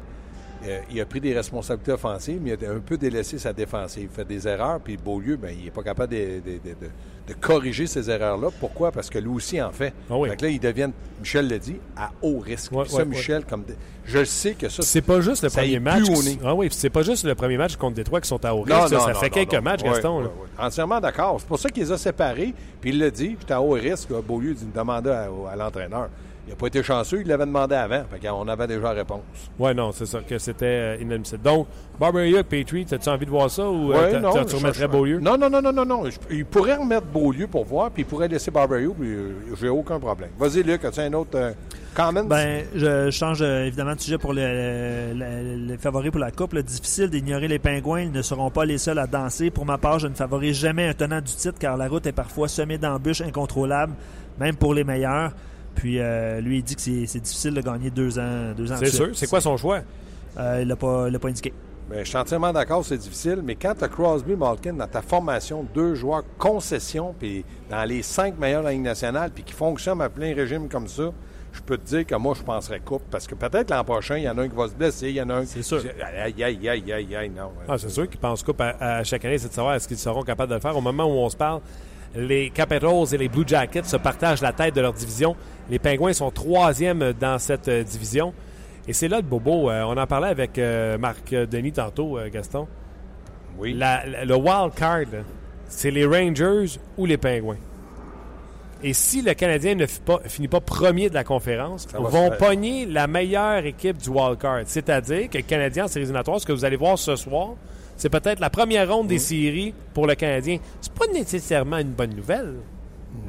Euh, 0.65 0.79
il 0.91 1.01
a 1.01 1.05
pris 1.05 1.19
des 1.19 1.33
responsabilités 1.33 1.91
offensives, 1.91 2.39
mais 2.41 2.55
il 2.59 2.65
a 2.65 2.71
un 2.71 2.79
peu 2.79 2.97
délaissé 2.97 3.37
sa 3.37 3.51
défensive. 3.53 4.09
Il 4.11 4.15
fait 4.15 4.25
des 4.25 4.47
erreurs, 4.47 4.79
puis 4.79 4.95
Beaulieu, 4.97 5.35
ben, 5.35 5.53
il 5.57 5.65
n'est 5.65 5.71
pas 5.71 5.83
capable 5.83 6.13
de, 6.13 6.17
de- 6.39 6.51
de- 6.63 6.69
de- 6.69 6.89
de 7.27 7.33
corriger 7.33 7.87
ces 7.87 8.09
erreurs-là. 8.09 8.49
Pourquoi? 8.59 8.91
Parce 8.91 9.09
que 9.09 9.17
lui 9.19 9.29
aussi 9.29 9.61
en 9.61 9.71
fait. 9.71 9.93
Ah 10.09 10.17
oui. 10.17 10.29
Fait 10.29 10.35
que 10.37 10.41
là, 10.45 10.49
il 10.51 10.59
devient, 10.59 10.89
Michel 11.19 11.47
l'a 11.49 11.57
dit, 11.57 11.75
à 11.97 12.11
haut 12.21 12.39
risque. 12.39 12.71
Ouais, 12.73 12.85
ça, 12.87 12.97
ouais, 12.97 13.05
Michel, 13.05 13.45
comme 13.45 13.63
je 14.05 14.23
sais 14.25 14.53
que 14.53 14.67
ça, 14.69 14.83
C'est 14.83 15.01
pas 15.01 15.21
juste 15.21 15.43
le 15.43 15.49
premier 15.49 15.79
match. 15.79 16.03
qui-. 16.03 16.39
Ah 16.43 16.53
oui, 16.53 16.67
c'est 16.71 16.89
pas 16.89 17.01
juste 17.03 17.23
le 17.25 17.35
premier 17.35 17.57
match 17.57 17.75
contre 17.77 17.95
Détroit 17.95 18.19
qui 18.21 18.27
sont 18.27 18.43
à 18.43 18.53
haut 18.53 18.61
risque. 18.61 18.77
Non, 18.77 18.87
ça, 18.87 18.95
non, 18.95 19.01
ça 19.01 19.13
non, 19.13 19.19
fait 19.19 19.29
quelques 19.29 19.55
matchs, 19.55 19.83
Gaston. 19.83 20.29
Entièrement 20.57 20.99
d'accord. 20.99 21.37
C'est 21.39 21.47
pour 21.47 21.59
ça 21.59 21.69
qu'il 21.69 21.83
les 21.83 21.91
a 21.91 21.97
séparés. 21.97 22.53
Puis 22.81 22.89
il 22.89 22.99
l'a 22.99 23.09
dit, 23.09 23.37
j'étais 23.39 23.53
à 23.53 23.61
haut 23.61 23.71
risque. 23.71 24.09
Beaulieu 24.27 24.55
il 24.61 24.71
demandait 24.71 25.11
à, 25.11 25.29
à 25.51 25.55
l'entraîneur. 25.55 26.09
Il 26.45 26.49
n'a 26.49 26.55
pas 26.57 26.67
été 26.67 26.83
chanceux, 26.83 27.21
il 27.21 27.27
l'avait 27.27 27.45
demandé 27.45 27.73
avant. 27.73 28.03
Fait 28.11 28.27
qu'on 28.27 28.45
avait 28.49 28.67
déjà 28.67 28.81
la 28.81 28.91
réponse. 28.91 29.21
Ouais, 29.57 29.73
non, 29.73 29.93
c'est 29.93 30.05
ça, 30.05 30.19
que 30.27 30.37
c'était 30.37 30.65
euh, 30.65 30.97
inadmissible. 31.01 31.41
Donc, 31.41 31.67
Barberio 31.97 32.37
et 32.39 32.43
Petrie, 32.43 32.85
as-tu 32.91 33.07
envie 33.07 33.25
de 33.25 33.31
voir 33.31 33.49
ça 33.49 33.65
ou 33.69 33.91
Ouais, 33.91 33.95
euh, 33.97 34.11
t'as- 34.11 34.19
non, 34.19 34.43
tu 34.43 34.55
remettrais 34.57 34.81
je- 34.81 34.87
Beaulieu? 34.87 35.19
Non, 35.21 35.37
non, 35.37 35.49
non, 35.49 35.61
non, 35.61 35.71
non, 35.71 35.85
non. 35.85 36.03
Je- 36.09 36.17
Il 36.35 36.45
pourrait 36.45 36.75
remettre 36.75 37.05
Beaulieu 37.07 37.47
pour 37.47 37.63
voir, 37.63 37.91
puis 37.91 38.03
il 38.03 38.05
pourrait 38.05 38.27
laisser 38.27 38.51
Barberio, 38.51 38.93
puis 38.99 39.07
euh, 39.09 39.31
j'ai 39.57 39.69
aucun 39.69 39.99
problème. 40.01 40.31
Vas-y, 40.37 40.63
Luc, 40.63 40.83
as-tu 40.83 40.99
un 40.99 41.13
autre 41.13 41.29
euh, 41.35 41.51
comment? 41.95 42.25
Ben, 42.25 42.65
je, 42.75 43.05
je 43.05 43.09
change 43.11 43.41
euh, 43.41 43.63
évidemment 43.67 43.95
de 43.95 44.01
sujet 44.01 44.17
pour 44.17 44.33
le- 44.33 45.13
le- 45.13 45.65
les 45.67 45.77
favoris 45.77 46.11
pour 46.11 46.19
la 46.19 46.31
Coupe. 46.31 46.51
là. 46.53 46.61
Difficile 46.61 47.09
d'ignorer 47.09 47.47
les 47.47 47.59
Pingouins. 47.59 48.01
Ils 48.01 48.11
ne 48.11 48.21
seront 48.21 48.49
pas 48.49 48.65
les 48.65 48.77
seuls 48.79 48.99
à 48.99 49.07
danser. 49.07 49.49
Pour 49.49 49.65
ma 49.65 49.77
part, 49.77 49.99
je 49.99 50.07
ne 50.09 50.13
favorise 50.13 50.57
jamais 50.57 50.89
un 50.89 50.93
tenant 50.93 51.21
du 51.21 51.31
titre 51.33 51.57
car 51.57 51.77
la 51.77 51.87
route 51.87 52.05
est 52.05 52.11
parfois 52.11 52.49
semée 52.49 52.77
d'embûches 52.77 53.21
incontrôlables, 53.21 53.93
même 54.41 54.57
pour 54.57 54.73
les 54.73 54.83
meilleurs. 54.83 55.31
Puis 55.75 55.99
euh, 55.99 56.39
lui, 56.41 56.59
il 56.59 56.63
dit 56.63 56.75
que 56.75 56.81
c'est 56.81 57.19
difficile 57.19 57.53
de 57.53 57.61
gagner 57.61 57.89
deux 57.89 58.19
ans, 58.19 58.53
deux 58.55 58.71
ans 58.71 58.75
C'est 58.79 58.89
sûr. 58.89 59.09
C'est 59.13 59.27
quoi 59.29 59.41
son 59.41 59.57
choix? 59.57 59.79
Euh, 60.37 60.59
il 60.61 60.67
l'a 60.67 60.75
pas, 60.75 61.05
il 61.07 61.13
l'a 61.13 61.19
pas 61.19 61.29
indiqué. 61.29 61.53
Ben, 61.89 61.99
je 62.03 62.09
suis 62.09 62.17
entièrement 62.17 62.53
d'accord, 62.53 62.85
c'est 62.85 62.97
difficile, 62.97 63.41
mais 63.43 63.55
quand 63.55 63.75
tu 63.77 63.83
as 63.83 63.89
Crosby, 63.89 64.35
Malkin 64.35 64.73
dans 64.73 64.87
ta 64.87 65.01
formation, 65.01 65.65
deux 65.75 65.95
joueurs 65.95 66.23
concession, 66.37 67.13
puis 67.19 67.43
dans 67.69 67.83
les 67.83 68.01
cinq 68.01 68.39
meilleurs 68.39 68.61
de 68.61 68.67
la 68.67 68.71
Ligue 68.71 68.83
nationale, 68.83 69.31
puis 69.35 69.43
qui 69.43 69.53
fonctionnent 69.53 70.01
à 70.01 70.09
plein 70.09 70.33
régime 70.33 70.69
comme 70.69 70.87
ça, 70.87 71.11
je 71.51 71.61
peux 71.61 71.77
te 71.77 71.85
dire 71.85 72.05
que 72.05 72.15
moi, 72.15 72.33
je 72.37 72.41
penserais 72.41 72.79
coupe, 72.79 73.03
parce 73.11 73.27
que 73.27 73.35
peut-être 73.35 73.69
l'an 73.69 73.83
prochain, 73.83 74.17
il 74.17 74.23
y 74.23 74.29
en 74.29 74.37
a 74.37 74.41
un 74.43 74.47
qui 74.49 74.55
va 74.55 74.69
se 74.69 74.73
blesser, 74.73 75.09
il 75.09 75.15
y 75.15 75.21
en 75.21 75.29
a 75.29 75.35
un 75.35 75.45
C'est 75.45 75.61
sûr. 75.61 75.83
Aïe, 76.01 76.41
aïe, 76.41 76.69
aïe, 76.69 76.93
aïe, 76.93 77.15
aïe, 77.15 77.29
non. 77.29 77.51
Ah, 77.67 77.77
c'est 77.77 77.89
sûr 77.89 78.09
qu'ils 78.09 78.19
pensent 78.19 78.43
coupe 78.43 78.61
à, 78.61 78.69
à 78.79 79.03
chaque 79.03 79.25
année, 79.25 79.37
c'est 79.37 79.49
de 79.49 79.53
savoir 79.53 79.75
est-ce 79.75 79.87
qu'ils 79.87 79.97
seront 79.97 80.23
capables 80.23 80.49
de 80.49 80.55
le 80.55 80.61
faire. 80.61 80.75
Au 80.75 80.81
moment 80.81 81.03
où 81.03 81.17
on 81.19 81.29
se 81.29 81.35
parle, 81.37 81.59
les 82.15 82.49
Capitals 82.49 83.13
et 83.13 83.17
les 83.17 83.27
Blue 83.29 83.43
Jackets 83.45 83.83
se 83.85 83.97
partagent 83.97 84.41
la 84.41 84.53
tête 84.53 84.75
de 84.75 84.81
leur 84.81 84.93
division. 84.93 85.35
Les 85.69 85.79
Pingouins 85.79 86.13
sont 86.13 86.29
troisième 86.31 87.13
dans 87.19 87.39
cette 87.39 87.67
euh, 87.67 87.83
division. 87.83 88.33
Et 88.87 88.93
c'est 88.93 89.07
là 89.07 89.17
le 89.17 89.23
bobo. 89.23 89.69
Euh, 89.69 89.83
on 89.83 89.97
en 89.97 90.05
parlait 90.07 90.27
avec 90.27 90.57
euh, 90.57 90.97
Marc 90.97 91.31
Denis 91.33 91.71
tantôt, 91.71 92.17
euh, 92.17 92.29
Gaston. 92.29 92.67
Oui. 93.57 93.73
La- 93.73 94.05
la- 94.05 94.25
le 94.25 94.35
wild 94.35 94.73
card, 94.75 95.05
c'est 95.67 95.91
les 95.91 96.05
Rangers 96.05 96.77
ou 96.97 97.05
les 97.05 97.17
Pingouins. 97.17 97.57
Et 98.85 98.91
si 98.91 99.21
le 99.21 99.33
Canadien 99.33 99.75
ne 99.75 99.85
pas- 99.85 100.19
finit 100.25 100.49
pas 100.49 100.59
premier 100.59 101.09
de 101.09 101.13
la 101.13 101.23
conférence, 101.23 101.87
va 101.93 101.99
vont 101.99 102.29
pogner 102.37 102.85
la 102.85 103.07
meilleure 103.07 103.65
équipe 103.65 103.97
du 103.97 104.09
wild 104.09 104.37
card. 104.37 104.63
C'est-à-dire 104.65 105.29
que 105.29 105.37
le 105.37 105.43
Canadien 105.43 105.85
en 105.85 105.87
séries 105.87 106.03
éliminatoires, 106.03 106.41
ce 106.41 106.45
que 106.45 106.51
vous 106.51 106.65
allez 106.65 106.75
voir 106.75 106.99
ce 106.99 107.15
soir, 107.15 107.51
c'est 107.97 108.09
peut-être 108.09 108.39
la 108.39 108.49
première 108.49 108.91
ronde 108.91 109.05
Mm. 109.05 109.09
des 109.09 109.19
séries 109.19 109.73
pour 109.93 110.07
le 110.07 110.15
Canadien. 110.15 110.57
C'est 110.81 110.93
pas 110.93 111.07
nécessairement 111.07 111.77
une 111.77 111.91
bonne 111.91 112.15
nouvelle. 112.15 112.55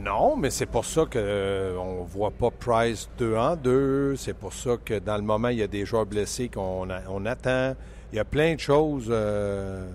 Non, 0.02 0.36
mais 0.36 0.48
c'est 0.50 0.66
pour 0.66 0.84
ça 0.86 1.02
qu'on 1.04 1.18
ne 1.18 2.06
voit 2.08 2.30
pas 2.30 2.50
Price 2.50 3.08
2 3.18 3.36
en 3.36 3.54
2. 3.56 4.16
C'est 4.16 4.32
pour 4.32 4.52
ça 4.54 4.76
que 4.82 4.98
dans 4.98 5.16
le 5.16 5.22
moment, 5.22 5.48
il 5.48 5.58
y 5.58 5.62
a 5.62 5.66
des 5.66 5.84
joueurs 5.84 6.06
blessés 6.06 6.48
qu'on 6.48 6.88
on 7.08 7.26
attend. 7.26 7.74
Il 8.12 8.16
y 8.16 8.18
a 8.18 8.24
plein 8.24 8.54
de 8.54 8.60
choses. 8.60 9.08
euh, 9.10 9.86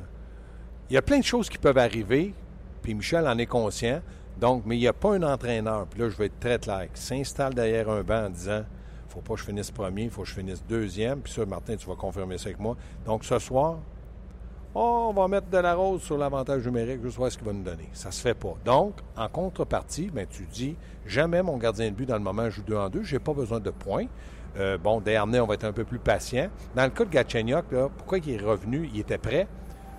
il 0.89 0.93
y 0.93 0.97
a 0.97 1.01
plein 1.01 1.19
de 1.19 1.23
choses 1.23 1.49
qui 1.49 1.58
peuvent 1.58 1.77
arriver. 1.77 2.34
Puis 2.84 2.93
Michel 2.93 3.27
en 3.27 3.38
est 3.38 3.45
conscient. 3.47 4.01
Donc, 4.39 4.63
mais 4.65 4.75
il 4.77 4.79
n'y 4.79 4.88
a 4.88 4.93
pas 4.93 5.13
un 5.15 5.23
entraîneur. 5.23 5.86
Puis 5.88 5.99
là, 6.01 6.10
je 6.10 6.15
vais 6.17 6.27
être 6.27 6.39
très 6.39 6.60
clair. 6.60 6.88
Qui 6.93 7.01
s'installe 7.01 7.53
derrière 7.53 7.89
un 7.89 8.01
banc 8.03 8.25
en 8.25 8.29
disant 8.29 8.62
faut 9.08 9.21
pas 9.21 9.34
que 9.34 9.39
je 9.39 9.45
finisse 9.45 9.71
premier, 9.71 10.03
il 10.03 10.10
faut 10.12 10.21
que 10.21 10.27
je 10.27 10.36
finisse 10.36 10.63
deuxième. 10.69 11.21
Puis 11.21 11.34
ça, 11.34 11.43
Martin, 11.45 11.75
tu 11.75 11.88
vas 11.88 11.95
confirmer 11.95 12.38
ça 12.38 12.45
avec 12.49 12.60
moi. 12.60 12.77
Donc, 13.08 13.25
ce 13.25 13.39
soir, 13.39 13.79
Oh, 14.75 15.08
on 15.10 15.13
va 15.13 15.27
mettre 15.27 15.47
de 15.47 15.58
la 15.58 15.73
rose 15.73 16.03
sur 16.03 16.17
l'avantage 16.17 16.63
numérique, 16.65 17.01
juste 17.01 17.17
voir 17.17 17.32
ce 17.32 17.38
qu'il 17.38 17.47
va 17.47 17.53
nous 17.53 17.63
donner. 17.63 17.89
Ça 17.93 18.12
se 18.12 18.21
fait 18.21 18.36
pas. 18.36 18.53
Donc, 18.63 18.99
en 19.17 19.27
contrepartie, 19.27 20.12
ben, 20.13 20.27
tu 20.29 20.45
dis 20.45 20.75
jamais 21.08 21.41
mon 21.41 21.58
gardien 21.58 21.89
de 21.89 21.95
but 21.95 22.05
dans 22.05 22.17
le 22.17 22.23
moment 22.23 22.49
joue 22.51 22.62
2 22.62 22.75
en 22.75 22.89
2, 22.89 23.01
j'ai 23.03 23.17
pas 23.17 23.34
besoin 23.34 23.60
de 23.60 23.71
points. 23.71 24.05
Euh, 24.58 24.77
bon, 24.77 25.01
Dernay, 25.01 25.39
on 25.39 25.47
va 25.47 25.55
être 25.55 25.63
un 25.63 25.73
peu 25.73 25.86
plus 25.86 25.97
patient. 25.97 26.49
Dans 26.75 26.84
le 26.84 26.91
cas 26.91 27.05
de 27.05 27.10
Gatchenyuk, 27.10 27.71
là, 27.71 27.89
pourquoi 27.97 28.19
il 28.19 28.29
est 28.29 28.38
revenu, 28.38 28.89
il 28.93 28.99
était 28.99 29.17
prêt, 29.17 29.47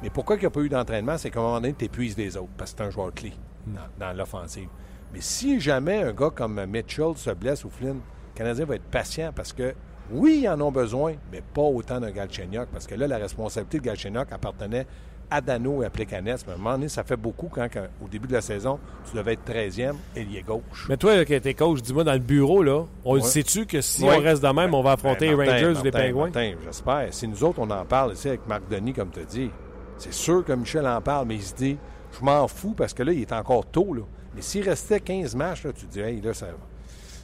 mais 0.03 0.11
pourquoi 0.11 0.37
il 0.37 0.41
n'y 0.41 0.47
a 0.47 0.51
pas 0.51 0.61
eu 0.61 0.69
d'entraînement, 0.69 1.19
c'est 1.19 1.31
qu'à 1.31 1.41
un 1.41 1.43
moment 1.43 1.61
donné, 1.61 1.75
tu 1.77 1.87
épuises 1.87 2.17
les 2.17 2.37
autres, 2.37 2.51
parce 2.57 2.73
que 2.73 2.79
c'est 2.79 2.85
un 2.85 2.91
joueur 2.91 3.13
clé 3.13 3.33
dans, 3.67 4.07
dans 4.07 4.17
l'offensive. 4.17 4.69
Mais 5.13 5.21
si 5.21 5.61
jamais 5.61 6.03
un 6.03 6.13
gars 6.13 6.31
comme 6.31 6.65
Mitchell 6.67 7.17
se 7.17 7.31
blesse 7.31 7.65
ou 7.65 7.71
Flynn, 7.71 7.97
le 7.97 8.39
Canadien 8.39 8.65
va 8.65 8.77
être 8.77 8.85
patient 8.85 9.33
parce 9.35 9.53
que 9.53 9.75
oui, 10.13 10.41
ils 10.43 10.49
en 10.49 10.61
ont 10.61 10.73
besoin, 10.73 11.15
mais 11.33 11.43
pas 11.55 11.63
autant 11.63 12.01
d'un 12.01 12.11
Galchenyuk, 12.11 12.69
parce 12.73 12.87
que 12.87 12.95
là, 12.95 13.07
la 13.07 13.19
responsabilité 13.19 13.79
de 13.79 13.85
Galchenyuk 13.85 14.31
appartenait 14.33 14.87
à 15.33 15.41
Dano 15.41 15.83
et 15.83 15.87
à 15.87 15.91
Plekanec. 15.91 16.41
Mais 16.47 16.53
à 16.53 16.57
un 16.57 16.59
moment 16.59 16.73
donné, 16.73 16.89
ça 16.89 17.05
fait 17.05 17.17
beaucoup 17.17 17.49
quand, 17.49 17.69
quand, 17.73 17.87
au 18.05 18.09
début 18.09 18.27
de 18.27 18.33
la 18.33 18.41
saison, 18.41 18.81
tu 19.09 19.17
devais 19.17 19.35
être 19.35 19.49
13e, 19.49 19.95
ailier 20.17 20.43
gauche. 20.43 20.87
Mais 20.89 20.97
toi, 20.97 21.25
qui 21.25 21.35
es 21.35 21.55
coach, 21.55 21.81
dis-moi, 21.83 22.03
dans 22.03 22.15
le 22.15 22.19
bureau, 22.19 22.63
là, 22.65 22.85
on 23.05 23.15
le 23.15 23.21
sait-tu 23.21 23.65
que 23.65 23.81
si 23.81 24.03
Ouais. 24.03 24.17
on 24.19 24.21
reste 24.21 24.43
de 24.43 24.49
même, 24.49 24.75
on 24.75 24.83
va 24.83 24.93
affronter 24.93 25.27
Ben, 25.29 25.31
les 25.31 25.37
Martin, 25.47 25.53
Rangers 25.69 25.81
ou 25.81 25.85
les 25.85 25.91
Pingouins? 25.93 26.25
Martin, 26.25 26.53
j'espère. 26.65 27.07
Si 27.15 27.29
nous 27.29 27.45
autres, 27.45 27.61
on 27.61 27.71
en 27.71 27.85
parle 27.85 28.15
ici 28.15 28.27
avec 28.29 28.45
Marc 28.49 28.69
Denis, 28.69 28.93
comme 28.93 29.11
tu 29.11 29.21
as 29.21 29.25
dit, 29.25 29.51
c'est 29.99 30.13
sûr 30.13 30.45
que 30.45 30.53
Michel 30.53 30.85
en 30.89 31.01
parle, 31.01 31.29
mais 31.29 31.37
il 31.37 31.43
se 31.43 31.55
dit, 31.55 31.77
je 32.19 32.25
m'en 32.25 32.49
fous 32.49 32.75
parce 32.77 32.93
que 32.93 33.05
là, 33.05 33.13
il 33.13 33.21
est 33.21 33.33
encore 33.33 33.67
tôt. 33.67 33.95
Là. 33.95 34.03
Mais 34.35 34.43
s'il 34.43 34.69
restait 34.69 34.99
15 34.99 35.37
matchs, 35.37 35.63
là, 35.65 35.73
tu 35.73 35.87
te 35.87 35.93
dis, 35.93 36.01
hey, 36.01 36.21
là, 36.21 36.35
ça, 36.35 36.47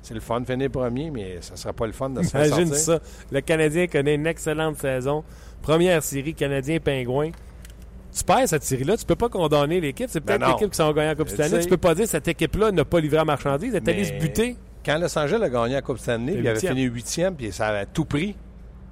C'est 0.06 0.14
le 0.14 0.20
fun 0.20 0.40
de 0.40 0.46
finir 0.46 0.70
premier, 0.70 1.10
mais 1.10 1.38
ça 1.40 1.54
ne 1.54 1.58
sera 1.58 1.72
pas 1.72 1.84
le 1.84 1.92
fun 1.92 2.10
de 2.10 2.22
se 2.22 2.28
faire 2.30 2.46
Imagine 2.46 2.66
sortir. 2.68 2.84
ça. 2.84 3.00
Le 3.32 3.40
Canadien 3.40 3.88
connaît 3.88 4.14
une 4.14 4.26
excellente 4.28 4.76
saison. 4.76 5.24
Première 5.62 6.00
série, 6.00 6.32
Canadien-Pingouin. 6.32 7.30
Tu 8.16 8.22
perds 8.24 8.48
cette 8.48 8.62
série-là, 8.62 8.96
tu 8.96 9.04
peux 9.04 9.16
pas 9.16 9.28
condamner 9.28 9.80
l'équipe. 9.80 10.06
C'est 10.08 10.20
peut-être 10.20 10.38
Ben 10.40 10.52
l'équipe 10.52 10.70
qui 10.70 10.76
s'en 10.76 10.92
gagné 10.92 11.08
la 11.08 11.14
Coupe 11.16 11.28
Stanley. 11.28 11.58
Tu 11.60 11.68
peux 11.68 11.76
pas 11.76 11.94
dire 11.96 12.04
que 12.04 12.10
cette 12.10 12.28
équipe-là 12.28 12.70
n'a 12.70 12.84
pas 12.84 13.00
livré 13.00 13.18
à 13.18 13.24
marchandise. 13.24 13.74
Elle 13.74 13.82
est 13.82 13.90
allée 13.90 14.04
se 14.04 14.12
buter. 14.12 14.56
Quand 14.84 14.96
Los 14.98 15.18
Angeles 15.18 15.42
a 15.42 15.48
gagné 15.50 15.74
la 15.74 15.82
Coupe 15.82 15.98
Stanley, 15.98 16.36
il 16.38 16.46
avait 16.46 16.60
fini 16.60 16.82
huitième, 16.84 17.34
puis 17.34 17.50
ça 17.50 17.66
avait 17.66 17.86
tout 17.86 18.04
pris. 18.04 18.36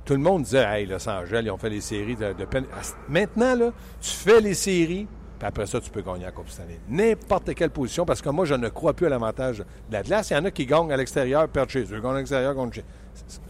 Tout 0.05 0.15
le 0.15 0.19
monde 0.19 0.43
disait, 0.43 0.65
hey, 0.67 0.87
Los 0.87 1.09
Angeles, 1.09 1.43
ils 1.45 1.51
ont 1.53 1.57
fait 1.59 1.71
les 1.71 1.81
séries 1.81 2.17
de, 2.17 2.33
de 2.33 2.45
peine. 2.45 2.65
Maintenant, 3.09 3.55
là, 3.55 3.71
tu 4.01 4.11
fais 4.11 4.41
les 4.41 4.55
séries, 4.55 5.07
puis 5.39 5.49
après 5.49 5.67
ça, 5.67 5.81
tu 5.81 5.91
peux 5.91 6.03
gagner 6.03 6.25
la 6.25 6.33
Coupe 6.33 6.49
Stanley. 6.49 6.79
N'importe 6.89 7.55
quelle 7.55 7.71
position, 7.71 8.05
parce 8.05 8.23
que 8.23 8.29
moi, 8.29 8.45
je 8.45 8.55
ne 8.55 8.69
crois 8.69 8.93
plus 8.93 9.07
à 9.07 9.11
l'avantage 9.11 9.59
de 9.59 9.93
la 9.93 10.03
glace. 10.03 10.31
Il 10.31 10.35
y 10.35 10.37
en 10.37 10.45
a 10.45 10.51
qui 10.51 10.67
gagnent 10.67 10.93
à 10.93 10.97
l'extérieur, 10.97 11.49
perdent 11.49 11.71
chez 11.71 11.83
eux. 11.83 12.01
Gagnent 12.01 12.15
à 12.15 12.19
l'extérieur, 12.19 12.55
gagnent 12.55 12.73
chez 12.73 12.85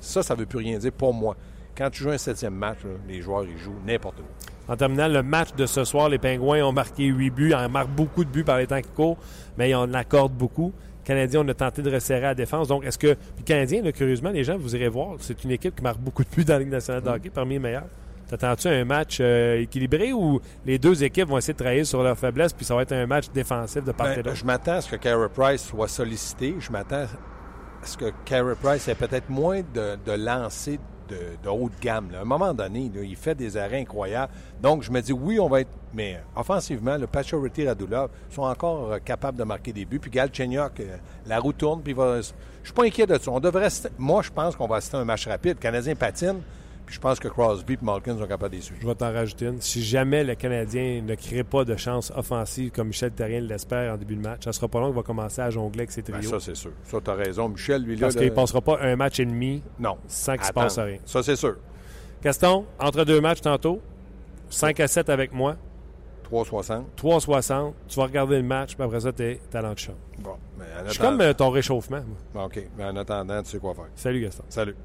Ça, 0.01 0.23
ça 0.23 0.35
ne 0.35 0.40
veut 0.40 0.47
plus 0.47 0.59
rien 0.59 0.79
dire 0.79 0.92
pour 0.92 1.12
moi. 1.12 1.37
Quand 1.77 1.90
tu 1.90 2.03
joues 2.05 2.11
un 2.11 2.18
septième 2.18 2.55
match, 2.55 2.79
là, 2.85 2.90
les 3.09 3.20
joueurs, 3.20 3.44
ils 3.44 3.59
jouent 3.59 3.81
n'importe 3.87 4.20
où. 4.20 4.73
En 4.73 4.77
terminant 4.77 5.09
le 5.09 5.23
match 5.23 5.55
de 5.55 5.66
ce 5.66 5.85
soir, 5.85 6.09
les 6.09 6.18
Pingouins 6.18 6.62
ont 6.62 6.73
marqué 6.73 7.05
8 7.05 7.31
buts. 7.31 7.49
Ils 7.51 7.55
en 7.55 7.68
marquent 7.68 7.90
beaucoup 7.90 8.25
de 8.25 8.31
buts 8.31 8.44
par 8.44 8.59
les 8.59 8.66
temps 8.66 8.81
qui 8.81 8.88
courent, 8.88 9.18
mais 9.59 9.70
ils 9.70 9.75
en 9.75 9.92
accordent 9.92 10.33
beaucoup. 10.33 10.73
Canadiens, 11.05 11.42
on 11.44 11.49
a 11.49 11.55
tenté 11.55 11.83
de 11.83 11.90
resserrer 11.90 12.23
la 12.23 12.35
défense. 12.35 12.68
Donc, 12.68 12.85
est-ce 12.85 12.97
que. 12.97 13.12
Puis, 13.12 13.38
les 13.38 13.44
Canadiens, 13.44 13.83
là, 13.83 13.92
curieusement, 13.92 14.31
les 14.31 14.42
gens, 14.42 14.57
vous 14.57 14.75
irez 14.75 14.88
voir, 14.88 15.16
c'est 15.20 15.44
une 15.44 15.51
équipe 15.51 15.77
qui 15.77 15.83
marque 15.83 15.99
beaucoup 15.99 16.25
de 16.25 16.29
buts 16.35 16.44
dans 16.44 16.55
la 16.55 16.61
Ligue 16.61 16.70
nationale 16.70 17.03
de 17.03 17.11
hockey, 17.11 17.29
parmi 17.29 17.55
les 17.55 17.59
meilleurs. 17.59 17.88
T'attends-tu 18.29 18.69
un 18.69 18.85
match 18.85 19.19
euh, 19.21 19.61
équilibré 19.61 20.13
ou 20.13 20.41
les 20.65 20.79
deux 20.79 21.05
équipes 21.05 21.29
vont 21.29 21.39
essayer 21.39 21.53
de 21.55 21.59
travailler 21.59 21.85
sur 21.85 22.03
leurs 22.03 22.19
faiblesses, 22.19 22.53
puis 22.53 22.65
ça 22.65 22.75
va 22.75 22.83
être 22.83 22.93
un 22.93 23.07
match 23.07 23.27
défensif 23.35 23.85
de 23.85 23.93
part 23.93 24.13
et 24.13 24.17
Ben, 24.17 24.23
d'autre? 24.23 24.37
je 24.37 24.45
m'attends 24.45 24.73
à 24.73 24.81
ce 24.81 24.91
que 24.91 24.97
Carey 24.97 25.29
Price 25.35 25.63
soit 25.65 25.89
sollicité. 25.89 26.55
Je 26.59 26.73
m'attends 26.73 27.05
à 27.83 27.87
ce 27.87 27.97
que 27.99 28.13
Carey 28.25 28.55
Price 28.63 28.89
ait 28.89 28.95
peut-être 28.95 29.29
moins 29.29 29.61
de, 29.75 29.97
de 30.05 30.13
lancers 30.13 30.79
de, 31.07 31.17
de 31.43 31.49
haut 31.51 31.69
de 31.69 31.75
gamme. 31.85 32.11
là. 32.13 32.21
À 32.21 32.23
un 32.23 32.25
moment 32.25 32.55
donné, 32.55 32.91
là, 32.95 33.03
il 33.03 33.15
fait 33.15 33.35
des 33.35 33.59
arrêts 33.59 33.81
incroyables. 33.83 34.33
Donc, 34.63 34.83
je 34.83 34.91
me 34.91 35.03
dis, 35.03 35.13
oui, 35.13 35.39
on 35.39 35.49
va 35.51 35.61
être... 35.61 35.69
Mais 35.93 36.19
offensivement, 36.35 36.97
le 36.97 37.07
Pacioretty 37.07 37.69
Radulov 37.69 38.09
sont 38.31 38.41
encore 38.45 38.91
euh, 38.93 38.99
capables 39.05 39.37
de 39.37 39.45
marquer 39.45 39.75
des 39.75 39.85
buts. 39.85 39.99
Puis 39.99 40.11
Galchenyuk, 40.11 40.81
euh, 40.81 40.97
la 41.27 41.39
roue 41.41 41.53
tourne, 41.53 41.83
puis 41.83 41.93
va... 41.93 42.23
Je 42.23 42.29
suis 42.65 42.73
pas 42.75 42.85
inquiet 42.85 43.07
de 43.07 43.19
ça. 43.19 43.31
On 43.31 43.39
devrait... 43.39 43.69
Moi, 43.99 44.23
je 44.23 44.31
pense 44.31 44.57
qu'on 44.57 44.67
va 44.67 44.77
assister 44.77 44.97
à 44.97 45.01
un 45.01 45.05
match 45.05 45.29
rapide. 45.29 45.57
Le 45.59 45.61
Canadien 45.63 45.95
patine, 45.95 46.41
puis 46.87 46.94
je 46.97 47.01
pense 47.01 47.18
que 47.18 47.29
Crosby 47.29 47.75
et 47.75 47.79
Malkin 47.83 48.18
sont 48.18 48.27
capables 48.27 48.55
les 48.55 48.61
suivre. 48.61 48.81
Je 48.83 48.87
vais 48.87 48.94
t'en 48.94 49.12
rajouter 49.12 49.47
une. 49.47 49.61
Si 49.61 49.83
jamais 49.83 50.23
le 50.25 50.35
Canadien 50.35 51.03
ne 51.03 51.14
crée 51.14 51.42
pas 51.44 51.64
de 51.64 51.77
chance 51.77 52.12
offensive 52.14 52.70
comme 52.73 52.88
Michel 52.88 53.11
Terrien 53.12 53.40
l'espère 53.40 53.94
en 53.94 53.97
début 53.97 54.16
de 54.16 54.20
match, 54.23 54.44
ça 54.44 54.53
sera 54.53 54.68
pas 54.68 54.81
long 54.81 54.87
qu'il 54.88 54.97
va 54.97 55.03
commencer 55.03 55.40
à 55.40 55.51
jongler 55.51 55.81
avec 55.81 55.92
ses 55.92 56.03
Ben, 56.03 56.14
trios. 56.18 56.31
ça, 56.31 56.40
c'est 56.40 56.55
sûr. 56.57 56.73
Ça, 56.85 56.99
tu 57.03 57.11
as 57.11 57.14
raison. 57.14 57.49
Michel, 57.49 57.83
lui, 57.83 57.97
là... 57.97 58.03
parce 58.03 58.16
qu'il 58.16 58.25
ne 58.27 58.31
passera 58.35 58.61
pas 58.61 58.79
un 58.83 58.97
match 58.97 59.18
et 59.20 59.25
demi 59.25 59.62
Non. 59.79 59.97
sans 60.07 60.35
qu'il 60.35 60.44
se 60.44 60.51
Attends. 60.51 60.61
passe 60.62 60.79
rien. 60.79 60.99
Ça, 61.07 61.23
c'est 61.23 61.37
sûr. 61.37 61.57
Gaston, 62.23 62.66
entre 62.79 63.05
deux 63.05 63.20
matchs 63.20 63.40
tantôt, 63.40 63.81
5 64.51 64.79
à 64.81 64.87
7 64.88 65.09
avec 65.11 65.33
moi, 65.33 65.57
3,60. 66.31 66.85
3,60. 66.97 67.73
Tu 67.88 67.97
vas 67.97 68.05
regarder 68.05 68.37
le 68.37 68.42
match, 68.42 68.75
puis 68.75 68.83
après 68.85 69.01
ça, 69.01 69.12
t'es 69.12 69.40
talent 69.51 69.73
de 69.75 69.79
champ. 69.79 69.94
Bon. 70.20 70.37
Mais 70.59 70.64
en 70.64 70.87
Je 70.87 70.92
suis 70.92 71.01
attendant- 71.03 71.18
comme 71.18 71.20
euh, 71.27 71.33
ton 71.35 71.51
réchauffement. 71.51 72.01
moi. 72.35 72.44
OK. 72.47 72.61
Mais 72.79 72.85
en 72.85 72.97
attendant, 72.97 73.42
tu 73.42 73.51
sais 73.51 73.59
quoi 73.59 73.75
faire. 73.75 73.88
Salut, 73.94 74.20
Gaston. 74.23 74.44
Salut. 74.49 74.77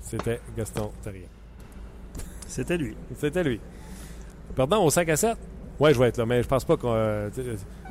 C'était 0.00 0.40
Gaston 0.56 0.90
Terrien. 1.02 1.26
C'était 2.50 2.76
lui. 2.76 2.96
C'était 3.16 3.44
lui. 3.44 3.60
Pardon, 4.56 4.84
au 4.84 4.90
5 4.90 5.08
à 5.08 5.16
7? 5.16 5.36
Ouais, 5.78 5.94
je 5.94 5.98
vais 6.00 6.08
être 6.08 6.16
là, 6.18 6.26
mais 6.26 6.42
je 6.42 6.48
pense 6.48 6.64
pas 6.64 6.76
qu'on. 6.76 6.92
euh, 6.92 7.30
tu 7.32 7.42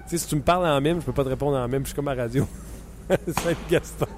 sais, 0.06 0.18
si 0.18 0.28
tu 0.28 0.36
me 0.36 0.42
parles 0.42 0.68
en 0.68 0.82
mime, 0.82 1.00
je 1.00 1.06
peux 1.06 1.14
pas 1.14 1.24
te 1.24 1.30
répondre 1.30 1.56
en 1.56 1.68
mime, 1.70 1.84
je 1.84 1.88
suis 1.88 1.96
comme 1.96 2.10
à 2.10 2.16
la 2.16 2.24
radio. 2.24 2.46
Salut 3.42 3.56
Gaston. 3.70 4.06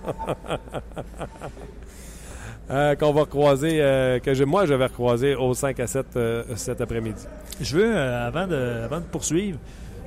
Euh, 2.69 2.95
qu'on 2.95 3.11
va 3.11 3.21
recroiser, 3.21 3.81
euh, 3.81 4.19
que 4.19 4.33
je, 4.33 4.45
moi 4.45 4.65
je 4.65 4.73
vais 4.73 4.85
recroiser 4.85 5.35
au 5.35 5.53
5 5.53 5.77
à 5.81 5.87
7 5.87 6.05
euh, 6.15 6.43
cet 6.55 6.79
après-midi. 6.79 7.21
Je 7.59 7.75
veux, 7.75 7.93
euh, 7.93 8.25
avant, 8.27 8.47
de, 8.47 8.55
avant 8.85 8.99
de 8.99 9.05
poursuivre, 9.05 9.59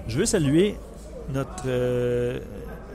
je 0.09 0.19
veux 0.19 0.25
saluer 0.25 0.75
notre 1.35 1.65
euh, 1.67 2.39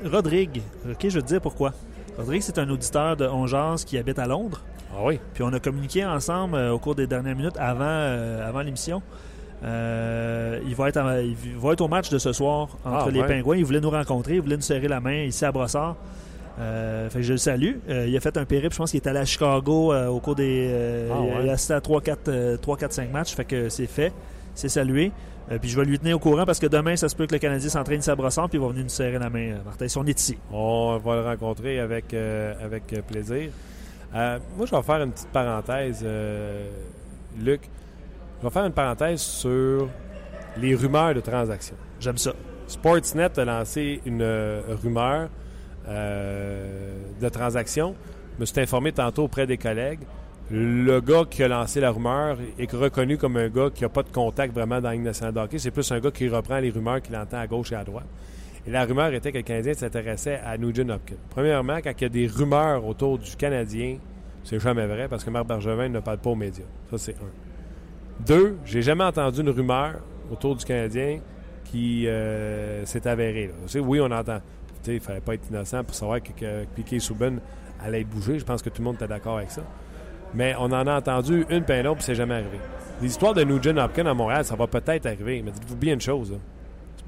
Rodrigue. 0.06 0.64
OK, 0.90 0.98
je 1.04 1.10
vais 1.10 1.22
te 1.22 1.28
dire 1.28 1.42
pourquoi. 1.42 1.74
Rodrigue, 2.18 2.42
c'est 2.42 2.58
un 2.58 2.68
auditeur 2.68 3.16
de 3.16 3.28
Ongeance 3.28 3.86
qui 3.86 4.00
habite 4.00 4.18
à 4.18 4.26
Londres. 4.26 4.64
Ah 4.92 5.02
oui? 5.04 5.20
Puis 5.34 5.44
on 5.44 5.54
a 5.54 5.60
communiqué 5.60 6.04
ensemble 6.06 6.56
euh, 6.56 6.72
au 6.74 6.80
cours 6.80 6.96
des 6.96 7.08
dernières 7.08 7.36
minutes 7.36 7.58
avant, 7.58 7.84
euh, 7.86 8.48
avant 8.48 8.62
l'émission. 8.62 9.02
Euh, 9.64 10.60
il, 10.66 10.74
va 10.76 10.90
être 10.90 10.98
en- 10.98 11.18
il 11.18 11.36
va 11.58 11.74
être 11.74 11.82
au 11.82 11.88
match 11.88 12.10
de 12.10 12.18
ce 12.18 12.32
soir 12.32 12.70
entre 12.86 13.06
Ah, 13.08 13.12
les 13.12 13.22
ouais. 13.22 13.28
Pingouins. 13.28 13.58
Il 13.58 13.66
voulait 13.66 13.82
nous 13.82 13.90
rencontrer, 13.90 14.36
il 14.36 14.42
voulait 14.42 14.56
nous 14.56 14.62
serrer 14.62 14.88
la 14.88 15.00
main 15.00 15.24
ici 15.24 15.44
à 15.46 15.52
Brossard. 15.52 15.96
Euh, 16.60 17.10
fait 17.10 17.20
que 17.20 17.24
je 17.26 17.34
le 17.34 17.38
salue. 17.38 17.76
Euh, 17.90 18.06
il 18.08 18.16
a 18.18 18.20
fait 18.20 18.36
un 18.38 18.46
périple, 18.46 18.74
je 18.74 18.78
pense 18.78 18.92
qu'il 18.92 19.00
est 19.02 19.08
allé 19.08 19.20
à 19.20 19.26
Chicago 19.26 19.94
euh, 19.94 20.08
au 20.08 20.20
cours 20.20 20.36
des. 20.36 20.68
euh, 20.72 21.10
Ah, 21.14 21.22
ouais. 21.22 21.34
Il 21.44 21.50
a 21.50 21.54
assisté 21.54 21.74
à 21.74 21.80
3-4-5 21.80 23.12
matchs. 23.12 23.34
Fait 23.36 23.46
que 23.46 23.70
c'est 23.70 23.88
fait. 23.88 24.12
C'est 24.56 24.70
salué. 24.70 25.12
Euh, 25.52 25.58
puis 25.60 25.70
je 25.70 25.80
vais 25.80 25.86
lui 25.86 25.98
tenir 26.00 26.16
au 26.18 26.20
courant 26.20 26.46
parce 26.46 26.60
que 26.60 26.68
demain, 26.68 26.96
ça 26.96 27.08
se 27.10 27.16
peut 27.16 27.26
que 27.28 27.34
le 27.34 27.40
Canadien 27.40 27.70
s'entraîne 27.70 28.00
ici 28.00 28.10
à 28.10 28.16
Brossard 28.16 28.50
puis 28.50 28.58
il 28.60 28.62
va 28.62 28.68
venir 28.70 28.84
nous 28.84 28.90
serrer 28.90 29.18
la 29.18 29.30
main, 29.30 29.40
euh, 29.52 29.58
Martin, 29.66 29.88
si 29.88 29.98
on 29.98 30.06
est 30.06 30.20
ici. 30.20 30.38
On 30.52 30.98
va 31.04 31.16
le 31.16 31.22
rencontrer 31.22 31.80
avec, 31.80 32.14
euh, 32.14 32.54
avec 32.64 32.84
plaisir. 33.08 33.50
Euh, 34.16 34.40
moi, 34.58 34.66
je 34.66 34.76
vais 34.76 34.82
faire 34.82 35.02
une 35.02 35.12
petite 35.12 35.30
parenthèse, 35.30 36.02
euh, 36.04 36.70
Luc. 37.38 37.62
Je 38.40 38.48
vais 38.48 38.52
faire 38.52 38.66
une 38.66 38.74
parenthèse 38.74 39.22
sur 39.22 39.88
les 40.58 40.76
rumeurs 40.76 41.14
de 41.14 41.20
transactions. 41.20 41.76
J'aime 42.00 42.18
ça. 42.18 42.34
Sportsnet 42.68 43.40
a 43.40 43.46
lancé 43.46 44.02
une 44.06 44.22
euh, 44.22 44.62
rumeur 44.84 45.30
euh, 45.88 46.94
de 47.20 47.30
transaction. 47.30 47.96
Je 48.36 48.42
me 48.42 48.46
suis 48.46 48.60
informé 48.62 48.92
tantôt 48.92 49.24
auprès 49.24 49.48
des 49.48 49.58
collègues. 49.58 50.02
Le 50.52 51.00
gars 51.00 51.26
qui 51.30 51.44
a 51.44 51.48
lancé 51.48 51.80
la 51.80 51.92
rumeur 51.92 52.38
est 52.58 52.72
reconnu 52.72 53.18
comme 53.18 53.38
un 53.38 53.50
gars 53.50 53.70
qui 53.74 53.84
n'a 53.84 53.90
pas 53.90 54.04
de 54.04 54.10
contact 54.10 54.54
vraiment 54.54 54.82
dans 54.82 54.90
la 54.90 54.96
Ligue 54.96 55.04
nationale 55.04 55.34
de 55.34 55.40
hockey. 55.40 55.60
C'est 55.60 55.72
plus 55.72 55.92
un 55.92 56.00
gars 56.00 56.12
qui 56.12 56.28
reprend 56.28 56.60
les 56.60 56.70
rumeurs 56.70 57.02
qu'il 57.02 57.16
entend 57.16 57.38
à 57.38 57.48
gauche 57.48 57.72
et 57.72 57.76
à 57.76 57.84
droite. 57.84 58.08
Et 58.68 58.72
la 58.72 58.86
rumeur 58.86 59.14
était 59.14 59.32
que 59.32 59.38
le 59.38 59.44
Canadien 59.44 59.74
s'intéressait 59.74 60.40
à 60.46 60.58
Nugent 60.58 60.90
Hopkins. 60.90 61.16
Premièrement, 61.30 61.78
quand 61.78 61.92
il 61.98 62.02
y 62.02 62.06
a 62.06 62.10
des 62.10 62.28
rumeurs 62.28 62.86
autour 62.86 63.18
du 63.18 63.36
Canadien, 63.36 63.98
c'est 64.44 64.60
jamais 64.60 64.86
vrai 64.86 65.08
parce 65.08 65.24
que 65.24 65.30
Marc 65.30 65.48
Bergevin 65.48 65.90
ne 65.90 66.00
parle 66.00 66.18
pas 66.18 66.30
aux 66.30 66.36
médias. 66.36 66.66
Ça, 66.90 66.98
c'est 66.98 67.16
un. 67.16 68.26
Deux, 68.26 68.58
j'ai 68.66 68.82
jamais 68.82 69.04
entendu 69.06 69.42
une 69.42 69.50
rumeur 69.50 70.00
autour 70.32 70.56
du 70.56 70.66
Canadien 70.66 71.20
qui 71.64 72.08
euh, 72.08 72.86
s'est 72.86 73.08
avérée. 73.08 73.52
oui, 73.76 74.00
on 74.02 74.12
entend. 74.12 74.40
Il 74.88 74.96
ne 74.96 75.00
fallait 75.00 75.22
pas 75.22 75.36
être 75.36 75.48
innocent 75.50 75.84
pour 75.84 75.94
savoir 75.96 76.22
que, 76.22 76.32
que 76.32 76.66
Piquet 76.76 77.00
Souben 77.00 77.40
allait 77.84 78.04
bougé. 78.04 78.40
Je 78.40 78.46
pense 78.46 78.62
que 78.62 78.70
tout 78.70 78.82
le 78.82 78.86
monde 78.86 78.96
était 78.96 79.08
d'accord 79.08 79.38
avec 79.38 79.52
ça. 79.52 79.62
Mais 80.34 80.56
on 80.58 80.66
en 80.66 80.88
a 80.88 80.98
entendu 80.98 81.46
une 81.50 81.64
peine 81.64 81.86
l'autre, 81.86 81.98
puis 81.98 82.06
c'est 82.06 82.16
jamais 82.16 82.36
arrivé. 82.36 82.60
L'histoire 83.02 83.34
de 83.34 83.44
Nugent 83.44 83.78
Hopkins 83.78 84.06
à 84.06 84.14
Montréal, 84.14 84.46
ça 84.46 84.56
va 84.56 84.68
peut-être 84.68 85.06
arriver. 85.06 85.42
Mais 85.44 85.52
dites-vous 85.52 85.76
bien 85.76 85.94
une 85.94 86.02
chose. 86.02 86.32
là. 86.32 86.38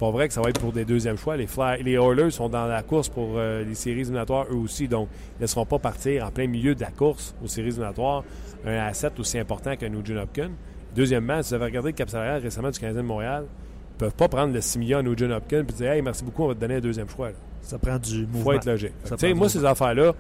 C'est 0.02 0.08
pas 0.08 0.12
vrai 0.12 0.28
que 0.28 0.34
ça 0.34 0.42
va 0.42 0.50
être 0.50 0.60
pour 0.60 0.72
des 0.74 0.84
deuxièmes 0.84 1.18
choix. 1.18 1.38
Les, 1.38 1.46
Fly- 1.46 1.84
les 1.84 1.94
Oilers 1.94 2.32
sont 2.32 2.50
dans 2.50 2.66
la 2.66 2.82
course 2.82 3.08
pour 3.08 3.34
euh, 3.36 3.64
les 3.64 3.76
séries 3.76 4.00
éliminatoires 4.02 4.48
eux 4.52 4.56
aussi. 4.56 4.88
Donc, 4.88 5.10
ils 5.12 5.36
ne 5.38 5.42
laisseront 5.42 5.66
pas 5.68 5.78
partir 5.78 6.26
en 6.26 6.32
plein 6.32 6.48
milieu 6.48 6.74
de 6.74 6.82
la 6.82 6.90
course 6.90 7.36
aux 7.44 7.48
séries 7.48 7.68
éliminatoires 7.68 8.24
un 8.66 8.74
asset 8.78 9.12
aussi 9.20 9.38
important 9.38 9.76
que 9.76 9.86
Nugent 9.86 10.18
Hopkins. 10.18 10.50
Deuxièmement, 10.96 11.42
si 11.44 11.50
vous 11.50 11.54
avez 11.56 11.66
regardé 11.66 11.90
le 11.92 11.96
cap 11.96 12.10
salarial 12.10 12.42
récemment 12.42 12.72
du 12.72 12.80
Canadien 12.80 13.04
de 13.04 13.08
Montréal, 13.08 13.46
ils 13.48 13.98
peuvent 14.00 14.16
pas 14.16 14.28
prendre 14.28 14.54
le 14.54 14.62
6 14.62 14.80
millions 14.80 14.98
à 14.98 15.04
Nugent 15.04 15.30
Hopkins 15.32 15.60
et 15.70 15.72
dire 15.72 15.92
Hey, 15.92 16.02
merci 16.02 16.24
beaucoup, 16.24 16.46
on 16.46 16.48
va 16.48 16.56
te 16.56 16.60
donner 16.62 16.76
un 16.76 16.80
deuxième 16.82 17.08
choix. 17.08 17.28
là. 17.30 17.36
Ça 17.62 17.78
prend 17.78 18.00
du 18.00 18.26
mouvement. 18.26 18.44
faut 18.44 18.54
être 18.54 18.66
logique. 18.66 18.94
Ça 19.04 19.16
Tu 19.18 19.22
sais, 19.22 19.30
prend 19.30 19.38
moi, 19.38 19.50
ces 19.50 19.64
affaires-là, 19.64 20.14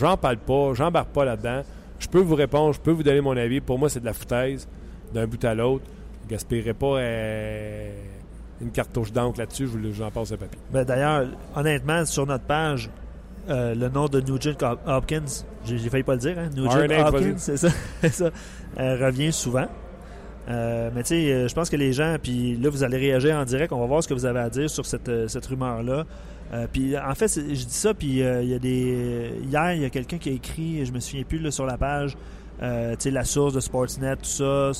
j'en 0.00 0.16
parle 0.16 0.38
pas, 0.38 0.72
j'embarque 0.72 1.10
pas 1.10 1.26
là-dedans. 1.26 1.60
Je 1.98 2.08
peux 2.08 2.20
vous 2.20 2.34
répondre, 2.36 2.72
je 2.72 2.80
peux 2.80 2.90
vous 2.90 3.02
donner 3.02 3.20
mon 3.20 3.36
avis. 3.36 3.60
Pour 3.60 3.78
moi, 3.78 3.90
c'est 3.90 4.00
de 4.00 4.06
la 4.06 4.14
foutaise 4.14 4.66
d'un 5.12 5.26
bout 5.26 5.44
à 5.44 5.54
l'autre. 5.54 5.84
Je 6.24 6.30
gaspillerai 6.30 6.72
pas 6.72 6.96
euh, 6.98 7.92
une 8.60 8.70
cartouche 8.70 9.12
d'encre 9.12 9.38
là-dessus, 9.38 9.68
j'en 9.92 10.10
passe 10.10 10.32
un 10.32 10.36
papier. 10.36 10.58
Ben, 10.72 10.84
D'ailleurs, 10.84 11.26
honnêtement, 11.54 12.04
sur 12.06 12.26
notre 12.26 12.44
page, 12.44 12.90
euh, 13.48 13.74
le 13.74 13.88
nom 13.88 14.06
de 14.06 14.20
Nugent 14.20 14.56
Hop- 14.62 14.80
Hopkins, 14.86 15.22
j'ai 15.64 15.78
failli 15.90 16.02
pas 16.02 16.14
le 16.14 16.20
dire, 16.20 16.38
hein? 16.38 16.48
Nugent 16.54 16.68
Hopkins, 17.06 17.34
c'est 17.38 17.56
ça, 17.56 17.68
ça 18.10 18.30
euh, 18.78 19.06
revient 19.06 19.32
souvent. 19.32 19.66
Euh, 20.48 20.90
mais 20.94 21.02
tu 21.02 21.08
sais, 21.08 21.48
je 21.48 21.54
pense 21.54 21.68
que 21.70 21.76
les 21.76 21.92
gens, 21.92 22.16
puis 22.22 22.56
là, 22.56 22.70
vous 22.70 22.84
allez 22.84 22.96
réagir 22.98 23.34
en 23.36 23.44
direct. 23.44 23.72
On 23.72 23.80
va 23.80 23.86
voir 23.86 24.02
ce 24.02 24.08
que 24.08 24.14
vous 24.14 24.26
avez 24.26 24.38
à 24.40 24.48
dire 24.50 24.70
sur 24.70 24.86
cette, 24.86 25.10
cette 25.28 25.46
rumeur-là. 25.46 26.04
Puis 26.72 26.96
en 26.96 27.14
fait, 27.16 27.26
je 27.34 27.40
dis 27.64 27.66
ça, 27.68 27.92
puis 27.94 28.20
il 28.20 28.48
y 28.48 28.54
a 28.54 28.58
des. 28.60 29.32
Hier, 29.50 29.72
il 29.74 29.82
y 29.82 29.84
a 29.84 29.90
quelqu'un 29.90 30.18
qui 30.18 30.28
a 30.28 30.32
écrit, 30.32 30.86
je 30.86 30.92
me 30.92 31.00
souviens 31.00 31.24
plus 31.24 31.40
là, 31.40 31.50
sur 31.50 31.66
la 31.66 31.76
page, 31.76 32.16
euh, 32.62 32.92
tu 32.92 32.96
sais, 33.00 33.10
la 33.10 33.24
source 33.24 33.52
de 33.54 33.60
Sportsnet, 33.60 34.14
tout 34.16 34.24
ça. 34.24 34.70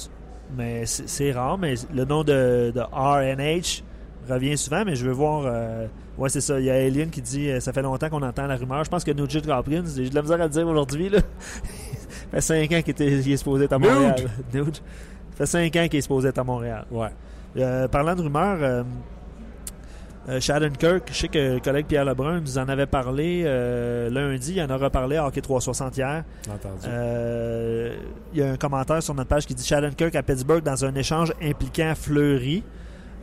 Mais 0.55 0.85
c'est 0.87 1.33
rare, 1.33 1.59
mais 1.59 1.75
le 1.95 2.05
nom 2.05 2.23
de, 2.23 2.73
de 2.75 2.81
RNH 2.93 3.83
revient 4.29 4.57
souvent, 4.57 4.85
mais 4.85 4.95
je 4.97 5.05
veux 5.07 5.13
voir. 5.13 5.43
euh, 5.47 5.87
ouais, 6.19 6.29
c'est 6.29 6.41
ça. 6.41 6.59
Il 6.61 6.67
y 6.67 6.71
a 6.71 6.75
Alien 6.75 7.11
qui 7.11 7.21
dit 7.23 7.51
euh, 7.51 7.61
ça 7.61 7.73
fait 7.73 7.83
longtemps 7.83 8.09
qu'on 8.09 8.23
entend 8.23 8.47
la 8.47 8.57
rumeur. 8.57 8.85
Je 8.85 8.91
pense 8.91 9.05
que 9.05 9.11
Nugent 9.11 9.49
Hopkins, 9.49 9.85
j'ai 9.97 10.09
de 10.11 10.15
la 10.15 10.23
misère 10.23 10.41
à 10.41 10.45
le 10.45 10.51
dire 10.51 10.67
aujourd'hui. 10.69 11.09
là. 11.09 11.19
ça 12.33 12.41
fait 12.41 12.41
5 12.69 12.73
ans 12.73 12.83
qu'il 12.83 12.91
était- 12.91 13.07
est 13.31 13.37
supposé 13.37 13.65
être 13.65 13.73
à. 13.73 13.79
Montréal. 13.79 14.15
Nuge. 14.55 14.67
Ça 15.33 15.37
fait 15.39 15.47
5 15.47 15.77
ans 15.77 15.89
qu'il 15.89 15.99
est 15.99 16.03
supposé 16.03 16.29
être 16.29 16.39
à 16.39 16.45
Montréal. 16.45 16.85
Ouais. 16.91 17.09
Euh, 17.57 17.89
parlant 17.89 18.15
de 18.15 18.23
rumeurs, 18.23 18.59
euh, 20.29 20.41
Kirk, 20.41 21.09
je 21.13 21.15
sais 21.15 21.29
que 21.29 21.55
le 21.55 21.61
collègue 21.61 21.87
Pierre 21.87 22.05
Lebrun 22.05 22.41
nous 22.41 22.59
en 22.59 22.69
avait 22.69 22.87
parlé 22.87 23.45
euh, 23.47 24.11
lundi, 24.11 24.55
il 24.57 24.63
en 24.63 24.71
a 24.71 24.77
reparlé 24.77 25.17
à 25.17 25.27
Hockey 25.27 25.41
360 25.41 25.97
hier. 25.97 26.25
Euh, 26.87 27.95
il 28.33 28.41
y 28.41 28.43
a 28.43 28.53
un 28.53 28.57
commentaire 28.57 29.03
sur 29.03 29.15
notre 29.15 29.29
page 29.29 29.47
qui 29.47 29.55
dit 29.55 29.65
Kirk 29.97 30.15
à 30.15 30.23
Pittsburgh 30.23 30.63
dans 30.63 30.85
un 30.85 30.95
échange 30.95 31.33
impliquant 31.41 31.93
Fleury, 31.95 32.65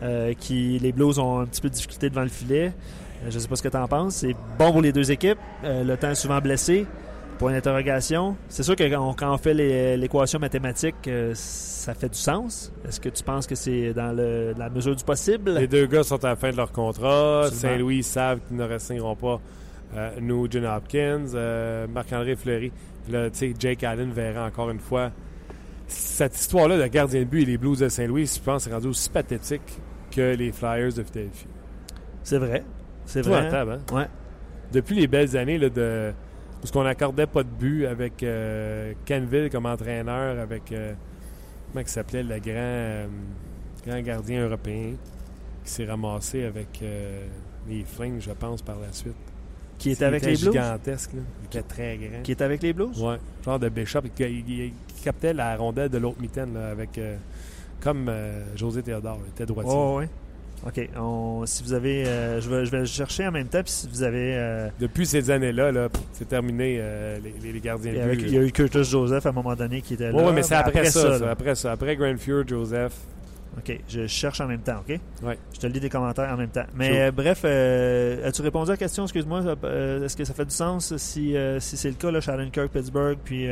euh, 0.01 0.33
qui 0.33 0.79
les 0.79 0.91
Blues 0.91 1.19
ont 1.19 1.39
un 1.39 1.45
petit 1.45 1.61
peu 1.61 1.69
de 1.69 1.73
difficulté 1.73 2.09
devant 2.09 2.21
le 2.21 2.29
filet. 2.29 2.73
je 3.27 3.35
ne 3.35 3.39
sais 3.39 3.47
pas 3.47 3.55
ce 3.55 3.63
que 3.63 3.69
tu 3.69 3.77
en 3.77 3.87
penses. 3.87 4.15
C'est 4.15 4.35
bon 4.57 4.71
pour 4.71 4.81
les 4.81 4.93
deux 4.93 5.11
équipes. 5.11 5.39
le 5.63 5.95
temps 5.95 6.11
est 6.11 6.15
souvent 6.15 6.39
blessé. 6.39 6.85
Point 7.43 7.51
d'interrogation. 7.51 8.37
C'est 8.47 8.63
sûr 8.63 8.73
que 8.73 8.89
quand 8.89 9.33
on, 9.33 9.37
fait 9.37 9.53
l'équation 9.97 10.39
mathématique, 10.39 10.95
euh, 11.07 11.33
ça 11.35 11.93
fait 11.93 12.07
du 12.07 12.17
sens. 12.17 12.71
Est-ce 12.87 13.01
que 13.01 13.09
tu 13.09 13.21
penses 13.21 13.47
que 13.47 13.55
c'est 13.55 13.93
dans 13.93 14.13
la 14.13 14.69
mesure 14.69 14.95
du 14.95 15.03
possible? 15.03 15.55
Les 15.55 15.67
deux 15.67 15.85
gars 15.85 16.03
sont 16.03 16.23
à 16.23 16.29
la 16.29 16.35
fin 16.37 16.51
de 16.51 16.55
leur 16.55 16.71
contrat. 16.71 17.49
Saint-Louis 17.51 18.01
savent 18.01 18.39
qu'ils 18.47 18.55
ne 18.55 18.63
resteront 18.63 19.17
pas 19.17 19.41
euh, 19.93 20.11
nous, 20.21 20.47
John 20.49 20.65
Hopkins, 20.65 21.25
euh, 21.35 21.85
Marc-André 21.85 22.37
Fleury. 22.37 22.71
Là, 23.09 23.27
Jake 23.59 23.83
Allen 23.83 24.13
verra 24.13 24.45
encore 24.45 24.69
une 24.69 24.79
fois. 24.79 25.11
Cette 25.85 26.39
histoire-là 26.39 26.77
de 26.77 26.87
gardien 26.87 27.19
de 27.19 27.25
but 27.25 27.41
et 27.41 27.45
les 27.45 27.57
Blues 27.57 27.79
de 27.79 27.89
Saint-Louis, 27.89 28.31
je 28.37 28.41
pense, 28.41 28.67
est 28.67 28.73
rendue 28.73 28.87
aussi 28.87 29.09
pathétique 29.09 29.81
que 30.11 30.33
les 30.33 30.53
Flyers 30.53 30.93
de 30.93 31.03
Philadelphie. 31.03 31.47
C'est 32.23 32.37
vrai. 32.37 32.63
C'est 33.05 33.21
vrai. 33.21 33.49
Table, 33.49 33.79
hein? 33.91 33.93
Ouais. 33.93 34.07
Depuis 34.71 34.95
les 34.95 35.07
belles 35.07 35.35
années 35.35 35.57
là, 35.57 35.67
de 35.67 36.13
parce 36.63 36.71
qu'on 36.71 36.85
n'accordait 36.85 37.27
pas 37.27 37.43
de 37.43 37.49
but 37.49 37.85
avec 37.85 38.23
euh, 38.23 38.93
Canville 39.05 39.49
comme 39.49 39.65
entraîneur, 39.65 40.39
avec. 40.39 40.71
Euh, 40.71 40.93
comment 41.69 41.83
il 41.85 41.89
s'appelait 41.89 42.23
le 42.23 42.39
grand, 42.39 42.53
euh, 42.55 43.07
grand 43.85 43.99
gardien 43.99 44.45
européen 44.45 44.93
qui 45.65 45.69
s'est 45.69 45.83
ramassé 45.83 46.45
avec 46.45 46.81
les 47.67 47.83
Flames, 47.83 48.21
je 48.21 48.31
pense, 48.31 48.61
par 48.61 48.79
la 48.79 48.93
suite. 48.93 49.13
Qui 49.77 49.91
était 49.91 50.05
avec 50.05 50.23
les 50.23 50.37
Blues? 50.37 50.53
gigantesque, 50.53 51.11
là. 51.15 51.21
Il 51.41 51.45
était 51.47 51.67
très 51.67 51.97
grand. 51.97 52.21
Qui 52.23 52.31
était 52.31 52.43
avec 52.45 52.63
les 52.63 52.71
Blues? 52.71 52.97
Oui, 52.97 53.15
genre 53.43 53.59
de 53.59 53.67
Bishop. 53.67 54.03
Il, 54.19 54.71
captait 55.03 55.33
la 55.33 55.57
rondelle 55.57 55.89
de 55.89 55.97
l'autre 55.97 56.21
mitaine, 56.21 56.55
avec. 56.55 56.97
comme 57.81 58.09
José 58.55 58.83
Théodore, 58.83 59.19
il 59.25 59.29
était 59.31 59.45
droitier. 59.45 59.73
Oh, 59.75 59.97
oui. 59.99 60.05
OK. 60.65 60.89
si 61.45 61.63
vous 61.63 61.73
avez. 61.73 62.05
Euh, 62.05 62.39
je, 62.39 62.49
vais, 62.49 62.65
je 62.65 62.71
vais 62.71 62.79
le 62.79 62.85
chercher 62.85 63.27
en 63.27 63.31
même 63.31 63.47
temps. 63.47 63.63
Puis 63.63 63.71
si 63.71 63.87
vous 63.87 64.03
avez. 64.03 64.35
Euh, 64.35 64.69
Depuis 64.79 65.05
ces 65.05 65.29
années-là, 65.29 65.71
-là, 65.71 65.89
c'est 66.13 66.27
terminé 66.27 66.77
euh, 66.79 67.19
les, 67.41 67.59
gardiens 67.59 67.93
de 67.93 68.15
but. 68.15 68.21
Il 68.21 68.33
y 68.33 68.37
a 68.37 68.41
eu 68.41 68.51
Curtis 68.51 68.83
Joseph 68.83 69.25
à 69.25 69.29
un 69.29 69.33
moment 69.33 69.55
donné 69.55 69.81
qui 69.81 69.95
était 69.95 70.11
là. 70.11 70.23
Oui, 70.23 70.31
mais 70.33 70.43
c'est 70.43 70.55
après, 70.55 70.85
ça, 70.85 71.29
Après 71.29 71.55
ça. 71.55 71.73
Après 71.73 71.95
Grand 71.95 72.15
Joseph. 72.47 72.93
OK. 73.57 73.79
Je 73.87 74.07
cherche 74.07 74.41
en 74.41 74.47
même 74.47 74.61
temps, 74.61 74.79
OK? 74.87 74.99
Oui. 75.21 75.33
Je 75.53 75.59
te 75.59 75.67
lis 75.67 75.79
des 75.79 75.89
commentaires 75.89 76.31
en 76.31 76.37
même 76.37 76.49
temps. 76.49 76.65
Mais 76.75 77.11
bref, 77.11 77.43
as-tu 77.45 78.41
répondu 78.41 78.69
à 78.69 78.73
la 78.73 78.77
question? 78.77 79.03
Excuse-moi. 79.03 79.41
Est-ce 80.03 80.15
que 80.15 80.23
ça 80.23 80.33
fait 80.33 80.45
du 80.45 80.55
sens 80.55 80.95
si, 80.97 81.35
si 81.59 81.77
c'est 81.77 81.89
le 81.89 81.95
cas, 81.95 82.09
là, 82.09 82.21
Shannon 82.21 82.49
Kirk, 82.49 82.71
Pittsburgh, 82.71 83.17
puis. 83.23 83.47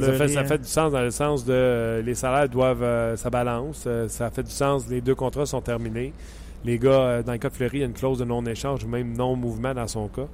Ça 0.00 0.12
fait, 0.12 0.28
ça 0.28 0.44
fait, 0.44 0.58
du 0.58 0.68
sens 0.68 0.92
dans 0.92 1.00
le 1.00 1.10
sens 1.10 1.44
de 1.44 1.52
euh, 1.52 2.02
les 2.02 2.14
salaires 2.14 2.48
doivent 2.48 2.82
euh, 2.82 3.16
ça 3.16 3.30
balance. 3.30 3.84
Euh, 3.86 4.08
ça 4.08 4.30
fait 4.30 4.42
du 4.42 4.50
sens. 4.50 4.88
Les 4.88 5.00
deux 5.00 5.14
contrats 5.14 5.46
sont 5.46 5.60
terminés. 5.60 6.12
Les 6.64 6.78
gars, 6.78 7.22
dans 7.22 7.32
le 7.32 7.38
cas 7.38 7.48
de 7.48 7.54
Fleury, 7.54 7.78
il 7.78 7.80
y 7.80 7.82
a 7.84 7.86
une 7.86 7.92
clause 7.92 8.18
de 8.18 8.24
non-échange 8.24 8.84
ou 8.84 8.88
même 8.88 9.16
non-mouvement 9.16 9.74
dans 9.74 9.86
son 9.86 10.08
cas. 10.08 10.26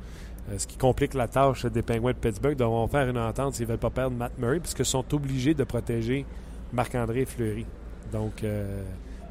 ce 0.57 0.66
qui 0.66 0.79
complique 0.79 1.12
la 1.12 1.29
tâche 1.29 1.66
des 1.66 1.83
Penguins 1.83 2.12
de 2.12 2.16
Pittsburgh. 2.16 2.57
devront 2.57 2.88
faire 2.88 3.09
une 3.09 3.18
entente 3.18 3.55
s'ils 3.55 3.66
ne 3.66 3.73
veulent 3.73 3.79
pas 3.79 3.90
perdre 3.90 4.16
Matt 4.16 4.33
Murray, 4.38 4.59
puisqu'ils 4.59 4.87
sont 4.87 5.05
obligés 5.14 5.53
de 5.53 5.64
protéger 5.64 6.25
Marc-André 6.73 7.27
Fleury. 7.27 7.66
Donc, 8.11 8.42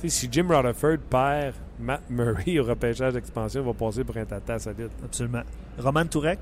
si 0.05 0.29
Jim 0.31 0.45
Rutherford 0.47 0.99
perd 1.09 1.55
Matt 1.79 2.03
Murray 2.11 2.59
au 2.59 2.63
repêchage 2.63 3.13
d'expansion, 3.13 3.61
il 3.61 3.65
va 3.65 3.73
passer 3.73 4.03
pour 4.03 4.17
un 4.17 4.25
tata 4.25 4.59
solide. 4.59 4.89
Absolument. 5.03 5.41
Roman 5.79 6.05
Tourek? 6.05 6.39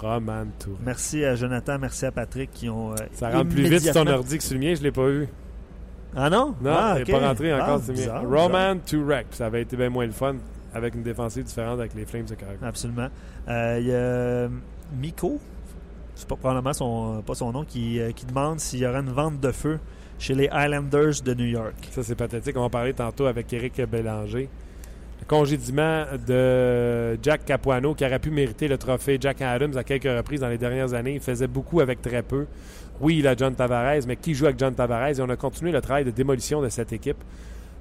Roman 0.00 0.46
Tourek. 0.58 0.80
Merci 0.84 1.24
à 1.24 1.34
Jonathan, 1.34 1.78
merci 1.78 2.06
à 2.06 2.12
Patrick 2.12 2.50
qui 2.52 2.68
ont. 2.68 2.92
Euh, 2.92 2.96
ça 3.12 3.30
rentre 3.30 3.50
plus 3.50 3.68
vite 3.68 3.80
sur 3.80 3.94
ton 3.94 4.06
ordi 4.06 4.38
que 4.38 4.44
sur 4.44 4.54
le 4.54 4.60
mien, 4.60 4.74
je 4.74 4.80
ne 4.80 4.84
l'ai 4.84 4.92
pas 4.92 5.06
vu. 5.06 5.28
Ah 6.16 6.30
non? 6.30 6.54
Non, 6.60 6.70
ah, 6.72 6.94
il 6.96 7.04
n'est 7.04 7.12
pas 7.12 7.28
rentré 7.28 7.54
encore 7.54 7.82
sur 7.82 7.94
le 7.94 8.00
mien. 8.00 8.20
Roman 8.20 8.76
Tourek, 8.78 9.26
ça 9.30 9.46
avait 9.46 9.62
été 9.62 9.76
bien 9.76 9.90
moins 9.90 10.06
le 10.06 10.12
fun 10.12 10.36
avec 10.74 10.94
une 10.94 11.02
défensive 11.02 11.44
différente 11.44 11.78
avec 11.80 11.94
les 11.94 12.04
Flames 12.04 12.24
de 12.24 12.34
Calgary. 12.34 12.58
Absolument. 12.62 13.08
Euh, 13.48 13.76
il 13.80 13.86
y 13.86 13.92
a 13.92 13.94
euh, 13.94 14.48
Miko, 15.00 15.38
c'est 16.14 16.28
pas 16.28 16.36
probablement 16.36 16.72
son, 16.72 17.22
pas 17.26 17.34
son 17.34 17.52
nom, 17.52 17.64
qui, 17.64 18.00
qui 18.14 18.26
demande 18.26 18.60
s'il 18.60 18.80
y 18.80 18.86
aura 18.86 18.98
une 18.98 19.10
vente 19.10 19.40
de 19.40 19.52
feu 19.52 19.78
chez 20.18 20.34
les 20.34 20.50
Islanders 20.52 21.22
de 21.24 21.34
New 21.34 21.46
York. 21.46 21.88
Ça, 21.90 22.02
c'est 22.02 22.14
pathétique. 22.14 22.56
On 22.56 22.62
va 22.62 22.68
parler 22.68 22.92
tantôt 22.92 23.26
avec 23.26 23.52
Eric 23.52 23.80
Bélanger 23.82 24.48
congédiement 25.28 26.04
de 26.26 27.16
Jack 27.22 27.44
Capuano, 27.44 27.94
qui 27.94 28.04
aurait 28.04 28.18
pu 28.18 28.30
mériter 28.30 28.66
le 28.66 28.78
trophée 28.78 29.18
Jack 29.20 29.42
Adams 29.42 29.76
à 29.76 29.84
quelques 29.84 30.04
reprises 30.04 30.40
dans 30.40 30.48
les 30.48 30.58
dernières 30.58 30.94
années. 30.94 31.14
Il 31.14 31.20
faisait 31.20 31.46
beaucoup 31.46 31.80
avec 31.80 32.02
très 32.02 32.22
peu. 32.22 32.46
Oui, 33.00 33.18
il 33.18 33.28
a 33.28 33.36
John 33.36 33.54
Tavares, 33.54 34.06
mais 34.08 34.16
qui 34.16 34.34
joue 34.34 34.46
avec 34.46 34.58
John 34.58 34.74
Tavares? 34.74 35.18
Et 35.18 35.20
on 35.20 35.28
a 35.28 35.36
continué 35.36 35.70
le 35.70 35.80
travail 35.80 36.04
de 36.04 36.10
démolition 36.10 36.60
de 36.62 36.68
cette 36.68 36.92
équipe 36.92 37.22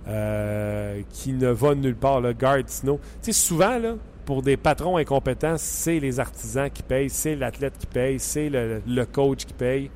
euh, 0.08 1.02
qui 1.10 1.34
ne 1.34 1.48
va 1.48 1.74
nulle 1.74 1.96
part. 1.96 2.22
Le 2.22 2.34
Guard 2.34 2.68
Snow. 2.68 3.00
Tu 3.24 3.32
sais, 3.32 3.48
souvent, 3.48 3.80
là, 3.80 3.96
pour 4.26 4.44
des 4.44 4.58
patrons 4.58 4.98
incompétents, 4.98 5.56
c'est 5.58 6.00
les 6.00 6.20
artisans 6.20 6.70
qui 6.70 6.84
payent, 6.84 7.10
c'est 7.10 7.36
l'athlète 7.36 7.78
qui 7.80 7.88
paye, 7.88 8.20
c'est 8.20 8.50
le, 8.50 9.06
coach 9.06 9.46
qui 9.46 9.54
paye. 9.54 9.90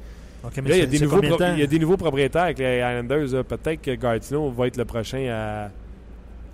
là, 0.43 0.49
il 0.55 0.77
y, 0.77 0.81
a 0.81 0.85
des 0.85 0.99
nouveaux 1.01 1.21
il 1.21 1.59
y 1.59 1.63
a 1.63 1.67
des 1.67 1.79
nouveaux 1.79 1.97
propriétaires 1.97 2.43
avec 2.43 2.59
les 2.59 2.77
Islanders. 2.77 3.43
Peut-être 3.43 3.81
que 3.81 3.91
Gardino 3.95 4.49
va 4.49 4.67
être 4.67 4.77
le 4.77 4.85
prochain 4.85 5.27
à, 5.29 5.69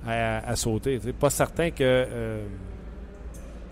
à, 0.06 0.56
sauter. 0.56 1.00
C'est 1.04 1.14
pas 1.14 1.30
certain 1.30 1.72
que, 1.72 1.84
euh, 1.84 2.44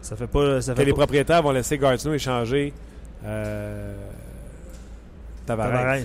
ça 0.01 0.15
fait 0.15 0.27
pas, 0.27 0.61
ça 0.61 0.73
les 0.73 0.93
propriétaires 0.93 1.41
vont 1.41 1.51
laisser 1.51 1.77
Gardino 1.77 2.13
échanger 2.13 2.73
euh, 3.25 3.95
Tavares. 5.45 5.97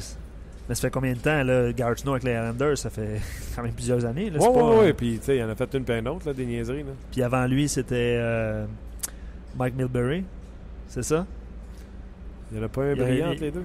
Mais 0.69 0.77
ça 0.77 0.83
fait 0.83 0.91
combien 0.91 1.13
de 1.15 1.19
temps, 1.19 1.43
là, 1.43 1.65
avec 1.65 2.25
les 2.25 2.31
Islanders? 2.31 2.79
Ça 2.79 2.91
fait 2.91 3.21
quand 3.57 3.63
même 3.63 3.73
plusieurs 3.73 4.05
années. 4.05 4.31
Oui, 4.33 4.47
oui, 4.55 4.75
oui. 4.85 4.93
Puis, 4.93 5.19
tu 5.19 5.25
sais, 5.25 5.37
il 5.37 5.43
en 5.43 5.49
a 5.49 5.57
fait 5.57 5.75
une 5.75 5.85
plein 5.85 6.01
d'autres, 6.01 6.33
des 6.33 6.47
niaiseries. 6.47 6.85
Là. 6.85 6.93
Puis 7.11 7.23
avant 7.25 7.45
lui, 7.47 7.69
c'était 7.69 8.17
euh, 8.21 8.67
Mike 9.59 9.75
Milbury. 9.75 10.25
C'est 10.87 11.03
ça? 11.03 11.27
Il 12.51 12.59
n'y 12.59 12.63
en 12.63 12.67
a 12.67 12.69
pas 12.69 12.83
eu 12.85 12.93
un 12.93 12.95
brillant 12.95 13.31
entre 13.33 13.41
les 13.41 13.51
deux? 13.51 13.65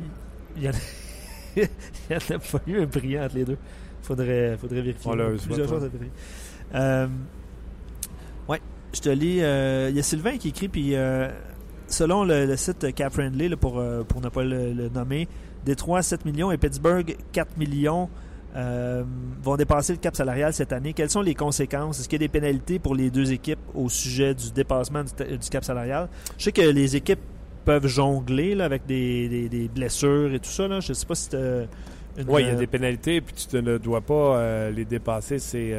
Il 0.55 0.61
n'y 0.63 0.67
en, 0.69 2.35
a 2.35 2.39
pas 2.39 2.59
eu 2.65 2.81
un 2.81 2.85
brillant 2.85 3.25
entre 3.25 3.35
les 3.35 3.45
deux. 3.45 3.57
Faudrait, 4.01 4.57
faudrait 4.57 4.81
vérifier. 4.81 5.11
plusieurs 5.45 5.69
choses 5.69 5.83
à 5.83 5.87
vérifier. 5.87 6.11
Euh, 6.75 7.07
ouais, 8.47 8.61
je 8.93 8.99
te 8.99 9.09
lis. 9.09 9.41
Euh, 9.41 9.87
il 9.89 9.95
y 9.95 9.99
a 9.99 10.03
Sylvain 10.03 10.37
qui 10.37 10.49
écrit, 10.49 10.67
puis 10.67 10.95
euh, 10.95 11.29
selon 11.87 12.23
le, 12.23 12.55
site 12.55 12.93
Cap 12.93 13.13
Friendly, 13.13 13.55
pour, 13.55 13.81
pour 14.07 14.21
ne 14.21 14.29
pas 14.29 14.43
le, 14.43 14.89
nommer, 14.89 15.27
Détroit 15.65 16.01
7 16.01 16.25
millions 16.25 16.51
et 16.51 16.57
Pittsburgh 16.57 17.15
4 17.31 17.57
millions 17.57 18.09
vont 19.43 19.57
dépasser 19.57 19.91
le 19.91 19.99
cap 19.99 20.15
salarial 20.15 20.53
cette 20.53 20.71
année. 20.71 20.93
Quelles 20.93 21.09
sont 21.09 21.21
les 21.21 21.35
conséquences? 21.35 21.99
Est-ce 21.99 22.07
qu'il 22.07 22.21
y 22.21 22.23
a 22.23 22.27
des 22.27 22.31
pénalités 22.31 22.79
pour 22.79 22.95
les 22.95 23.09
deux 23.09 23.33
équipes 23.33 23.59
au 23.73 23.89
sujet 23.89 24.33
du 24.33 24.49
dépassement 24.53 25.03
du, 25.03 25.49
cap 25.49 25.65
salarial? 25.65 26.07
Je 26.37 26.45
sais 26.45 26.51
que 26.53 26.61
les 26.61 26.95
équipes 26.95 27.19
peuvent 27.65 27.87
jongler 27.87 28.55
là, 28.55 28.63
avec 28.63 28.85
des, 28.85 29.69
blessures 29.75 30.33
et 30.33 30.39
tout 30.39 30.49
ça. 30.49 30.69
Là. 30.69 30.79
Je 30.79 30.91
ne 30.91 30.93
sais 30.93 31.05
pas 31.05 31.15
si 31.15 31.29
Oui, 32.29 32.43
il 32.43 32.47
y 32.47 32.49
a 32.49 32.55
des 32.55 32.67
pénalités, 32.67 33.19
puis 33.19 33.35
tu 33.35 33.61
ne 33.61 33.77
dois 33.77 33.99
pas 33.99 34.69
les 34.69 34.85
dépasser. 34.85 35.37
C'est 35.37 35.73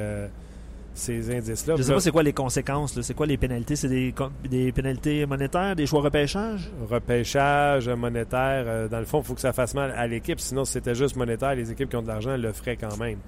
ces 0.97 1.35
indices-là. 1.35 1.75
Je 1.77 1.83
ne 1.83 1.87
sais 1.87 1.93
pas 1.93 2.01
c'est 2.01 2.11
quoi 2.11 2.23
les 2.23 2.33
conséquences. 2.33 3.01
C'est 3.01 3.15
quoi 3.15 3.27
les 3.27 3.37
pénalités? 3.37 3.77
C'est 3.77 3.89
des, 3.89 4.15
des, 4.49 4.73
pénalités 4.73 5.27
monétaires, 5.27 5.77
des 5.77 5.87
choix 5.87 6.01
repêchage? 6.01 6.71
Repêchage, 6.91 7.89
monétaire. 7.89 8.65
Euh, 8.67 8.89
dans 8.89 8.99
le 8.99 9.05
fond, 9.05 9.21
il 9.21 9.25
faut 9.25 9.35
que 9.35 9.41
ça 9.41 9.53
fasse 9.53 9.75
mal 9.75 9.93
à 9.97 10.07
l'équipe. 10.07 10.41
Sinon, 10.41 10.65
si 10.65 10.73
c'était 10.73 10.95
juste 10.95 11.17
monétaire, 11.17 11.55
les 11.55 11.71
équipes 11.71 11.91
qui 11.91 11.97
ont 11.97 12.03
de 12.03 12.09
l'argent 12.09 12.37
le 12.37 12.53
feraient 12.53 12.77
quand 12.77 12.97
même. 12.97 13.19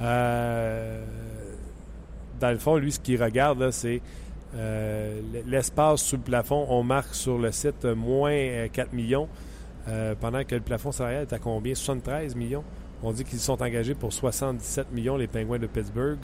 Euh, 0.00 1.04
dans 2.38 2.50
le 2.50 2.58
fond, 2.58 2.76
lui, 2.76 2.92
ce 2.92 3.00
qu'il 3.00 3.22
regarde, 3.22 3.70
c'est 3.70 4.02
euh, 4.54 5.20
l'espace 5.46 6.02
sous 6.02 6.16
le 6.16 6.22
plafond. 6.22 6.66
On 6.68 6.82
marque 6.82 7.14
sur 7.14 7.38
le 7.38 7.50
site 7.50 7.84
moins 7.84 8.68
4 8.70 8.92
millions, 8.92 9.28
pendant 10.20 10.44
que 10.44 10.54
le 10.54 10.60
plafond 10.60 10.92
salarial 10.92 11.22
est 11.22 11.32
à 11.32 11.38
combien? 11.38 11.74
73 11.74 12.36
millions. 12.36 12.64
On 13.02 13.12
dit 13.12 13.24
qu'ils 13.24 13.38
sont 13.38 13.62
engagés 13.62 13.94
pour 13.94 14.12
77 14.12 14.92
millions, 14.92 15.16
les 15.16 15.26
Pingouins 15.26 15.58
de 15.58 15.66
Pittsburgh. 15.66 16.18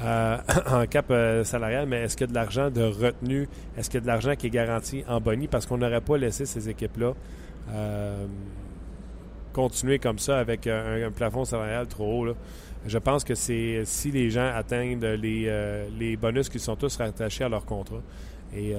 Euh, 0.00 0.38
en 0.66 0.86
cap 0.86 1.06
euh, 1.10 1.44
salarial, 1.44 1.86
mais 1.86 2.02
est-ce 2.02 2.16
qu'il 2.16 2.26
y 2.26 2.30
a 2.30 2.32
de 2.32 2.34
l'argent 2.34 2.70
de 2.70 2.82
retenue? 2.82 3.48
Est-ce 3.76 3.88
qu'il 3.88 3.98
y 3.98 4.02
a 4.02 4.02
de 4.02 4.06
l'argent 4.06 4.34
qui 4.34 4.48
est 4.48 4.50
garanti 4.50 5.04
en 5.06 5.20
boni? 5.20 5.48
Parce 5.48 5.66
qu'on 5.66 5.78
n'aurait 5.78 6.00
pas 6.00 6.16
laissé 6.16 6.46
ces 6.46 6.68
équipes-là 6.68 7.12
euh, 7.70 8.26
continuer 9.52 9.98
comme 9.98 10.18
ça 10.18 10.38
avec 10.38 10.66
un, 10.66 11.10
plafond 11.14 11.44
salarial 11.44 11.86
trop 11.86 12.26
haut. 12.26 12.34
Je 12.86 12.98
pense 12.98 13.22
que 13.22 13.34
c'est 13.34 13.82
si 13.84 14.10
les 14.10 14.30
gens 14.30 14.50
atteignent 14.54 14.98
les, 14.98 15.86
les 15.96 16.16
bonus 16.16 16.48
qui 16.48 16.58
sont 16.58 16.74
tous 16.74 16.96
rattachés 16.96 17.44
à 17.44 17.48
leur 17.48 17.64
contrat, 17.64 18.00
et 18.52 18.74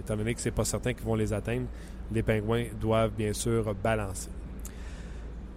étant 0.00 0.16
donné 0.16 0.34
que 0.34 0.40
c'est 0.40 0.50
pas 0.50 0.64
certain 0.64 0.94
qu'ils 0.94 1.04
vont 1.04 1.14
les 1.14 1.32
atteindre, 1.32 1.66
les 2.10 2.24
pingouins 2.24 2.64
doivent 2.80 3.12
bien 3.16 3.32
sûr 3.32 3.72
balancer. 3.74 4.30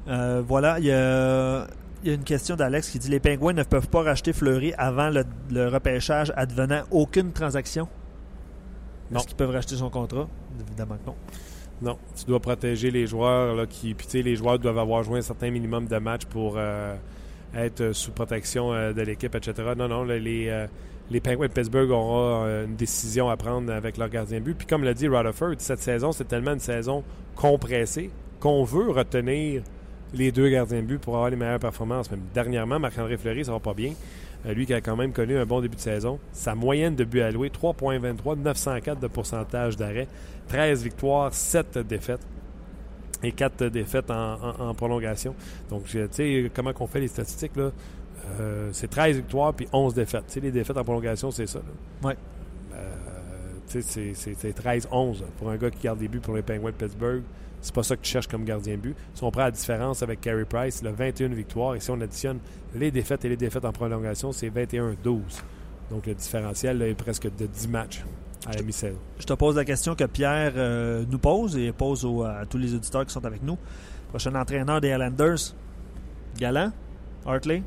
voilà, 0.06 0.78
il 0.78 0.86
y 0.86 0.92
a 0.92 1.66
il 2.04 2.10
y 2.10 2.12
a 2.12 2.16
une 2.16 2.24
question 2.24 2.56
d'Alex 2.56 2.90
qui 2.90 3.00
dit 3.00 3.10
les 3.10 3.20
Pingouins 3.20 3.54
ne 3.54 3.64
peuvent 3.64 3.90
pas 3.90 4.02
racheter 4.02 4.34
Fleury 4.34 4.74
avant 4.78 5.10
le, 5.10 5.24
le 5.52 5.68
repêchage 5.68 6.32
advenant 6.36 6.84
aucune 6.92 7.32
transaction? 7.32 7.88
Non. 9.12 9.20
Est-ce 9.20 9.28
qu'ils 9.28 9.38
peuvent 9.38 9.52
racheter 9.52 9.76
son 9.76 9.90
contrat? 9.90 10.28
Évidemment 10.60 10.96
que 10.96 11.08
non. 11.08 11.16
Non, 11.82 11.98
tu 12.18 12.26
dois 12.26 12.40
protéger 12.40 12.92
les 12.92 13.08
joueurs. 13.08 13.56
Là, 13.56 13.66
qui, 13.66 13.94
puis, 13.94 14.06
tu 14.06 14.12
sais, 14.12 14.22
les 14.22 14.36
joueurs 14.36 14.60
doivent 14.60 14.78
avoir 14.78 15.04
joué 15.04 15.20
un 15.20 15.24
certain 15.24 15.50
minimum 15.50 15.88
de 15.88 15.98
matchs 15.98 16.26
pour 16.26 16.56
euh, 16.58 16.96
être 17.56 17.94
sous 17.94 18.12
protection 18.12 18.74
euh, 18.74 18.94
de 18.94 19.02
l'équipe, 19.02 19.34
etc. 19.34 19.54
Non, 19.78 19.88
non, 19.88 20.04
les, 20.04 20.50
euh, 20.50 20.68
les 21.10 21.22
Penguins 21.22 21.48
de 21.48 21.54
Pittsburgh 21.54 21.90
auront 21.90 22.46
une 22.66 22.76
décision 22.76 23.30
à 23.30 23.38
prendre 23.38 23.72
avec 23.72 23.98
leur 23.98 24.10
gardien 24.10 24.40
de 24.40 24.44
but. 24.44 24.58
Puis 24.58 24.68
comme 24.68 24.84
l'a 24.84 24.94
dit 24.94 25.08
Rutherford, 25.08 25.56
cette 25.60 25.80
saison, 25.80 26.12
c'est 26.12 26.28
tellement 26.28 26.54
une 26.54 26.60
saison 26.60 27.04
compressée 27.36 28.12
qu'on 28.40 28.64
veut 28.64 28.92
retenir 28.92 29.64
les 30.14 30.32
deux 30.32 30.50
gardiens 30.50 30.82
de 30.82 30.86
but 30.88 31.00
pour 31.00 31.16
avoir 31.16 31.30
les 31.30 31.36
meilleures 31.36 31.60
performances. 31.60 32.10
Même 32.12 32.22
dernièrement, 32.34 32.80
Marc-André 32.80 33.18
Fleury, 33.18 33.46
ça 33.46 33.52
va 33.52 33.60
pas 33.60 33.74
bien. 33.74 33.94
Euh, 34.46 34.54
lui 34.54 34.66
qui 34.66 34.74
a 34.74 34.82
quand 34.82 34.96
même 34.96 35.12
connu 35.12 35.38
un 35.38 35.46
bon 35.46 35.62
début 35.62 35.76
de 35.76 35.82
saison. 35.82 36.18
Sa 36.32 36.56
moyenne 36.56 36.96
de 36.96 37.04
buts 37.04 37.22
alloués, 37.22 37.50
3,23, 37.50 38.38
904 38.38 39.00
de 39.00 39.08
pourcentage 39.08 39.76
d'arrêt, 39.78 40.08
13 40.48 40.84
victoires, 40.84 41.34
7 41.34 41.78
défaites 41.80 42.22
et 43.22 43.32
4 43.34 43.66
défaites 43.68 44.10
en, 44.10 44.34
en- 44.42 44.70
en 44.70 44.74
prolongation. 44.74 45.36
Donc, 45.70 45.84
tu 45.86 46.00
sais, 46.12 46.50
comment 46.56 46.72
qu'on 46.74 46.88
fait 46.88 47.02
les 47.02 47.10
statistiques, 47.10 47.56
là? 47.58 47.72
Euh, 48.40 48.70
c'est 48.74 48.90
13 48.90 49.18
victoires 49.18 49.54
puis 49.54 49.68
11 49.74 49.94
défaites. 49.94 50.26
Tu 50.28 50.34
sais, 50.36 50.40
les 50.40 50.52
défaites 50.52 50.78
en 50.78 50.84
prolongation, 50.84 51.32
c'est 51.32 51.48
ça. 51.48 51.60
là. 51.60 52.08
Ouais. 52.10 52.16
Euh, 52.76 52.78
tu 53.68 53.82
sais, 53.82 53.82
c'est- 53.82 54.14
c'est 54.14 54.36
c'est 54.40 54.54
13-11 54.54 55.24
pour 55.38 55.50
un 55.50 55.58
gars 55.58 55.70
qui 55.70 55.84
garde 55.84 56.00
des 56.00 56.08
buts 56.08 56.20
pour 56.20 56.36
les 56.36 56.42
Penguins 56.44 56.68
de 56.70 56.76
Pittsburgh. 56.76 57.24
C'est 57.62 57.74
pas 57.76 57.84
ça 57.84 57.96
que 57.98 58.02
tu 58.02 58.10
cherches 58.12 58.28
comme 58.28 58.46
gardien 58.46 58.78
but. 58.78 58.96
Si 59.14 59.24
on 59.24 59.32
prend 59.32 59.42
la 59.44 59.52
différence 59.52 60.02
avec 60.02 60.22
Carey 60.22 60.46
Price, 60.46 60.82
a 60.86 60.92
21 60.92 61.28
victoires. 61.30 61.76
Et 61.76 61.80
si 61.80 61.92
on 61.92 62.00
additionne 62.00 62.40
les 62.76 62.90
défaites 62.92 63.26
et 63.26 63.30
les 63.30 63.36
défaites 63.38 63.66
en 63.66 63.72
prolongation, 63.74 64.32
c'est 64.32 64.50
21-12. 64.50 65.20
Donc 65.92 66.06
le 66.06 66.14
différentiel 66.14 66.78
là, 66.78 66.88
est 66.88 66.94
presque 66.94 67.24
de 67.36 67.46
10 67.48 67.68
matchs 67.68 68.04
à 68.48 68.54
la 68.54 68.62
mi-saison. 68.62 68.98
Je 69.20 69.26
te 69.26 69.34
pose 69.34 69.58
la 69.58 69.66
question 69.66 69.96
que 69.96 70.06
Pierre 70.06 70.54
euh, 70.56 71.04
nous 71.12 71.18
pose 71.20 71.58
et 71.58 71.72
pose 71.74 72.06
au- 72.06 72.24
à 72.24 72.46
tous 72.50 72.58
les 72.58 72.74
auditeurs 72.74 73.06
qui 73.06 73.12
sont 73.12 73.26
avec 73.26 73.44
nous. 73.44 73.58
Prochain 74.10 74.34
entraîneur 74.36 74.80
des 74.80 74.90
Islanders, 74.90 75.54
Galant, 76.38 76.72
Hartley? 77.26 77.62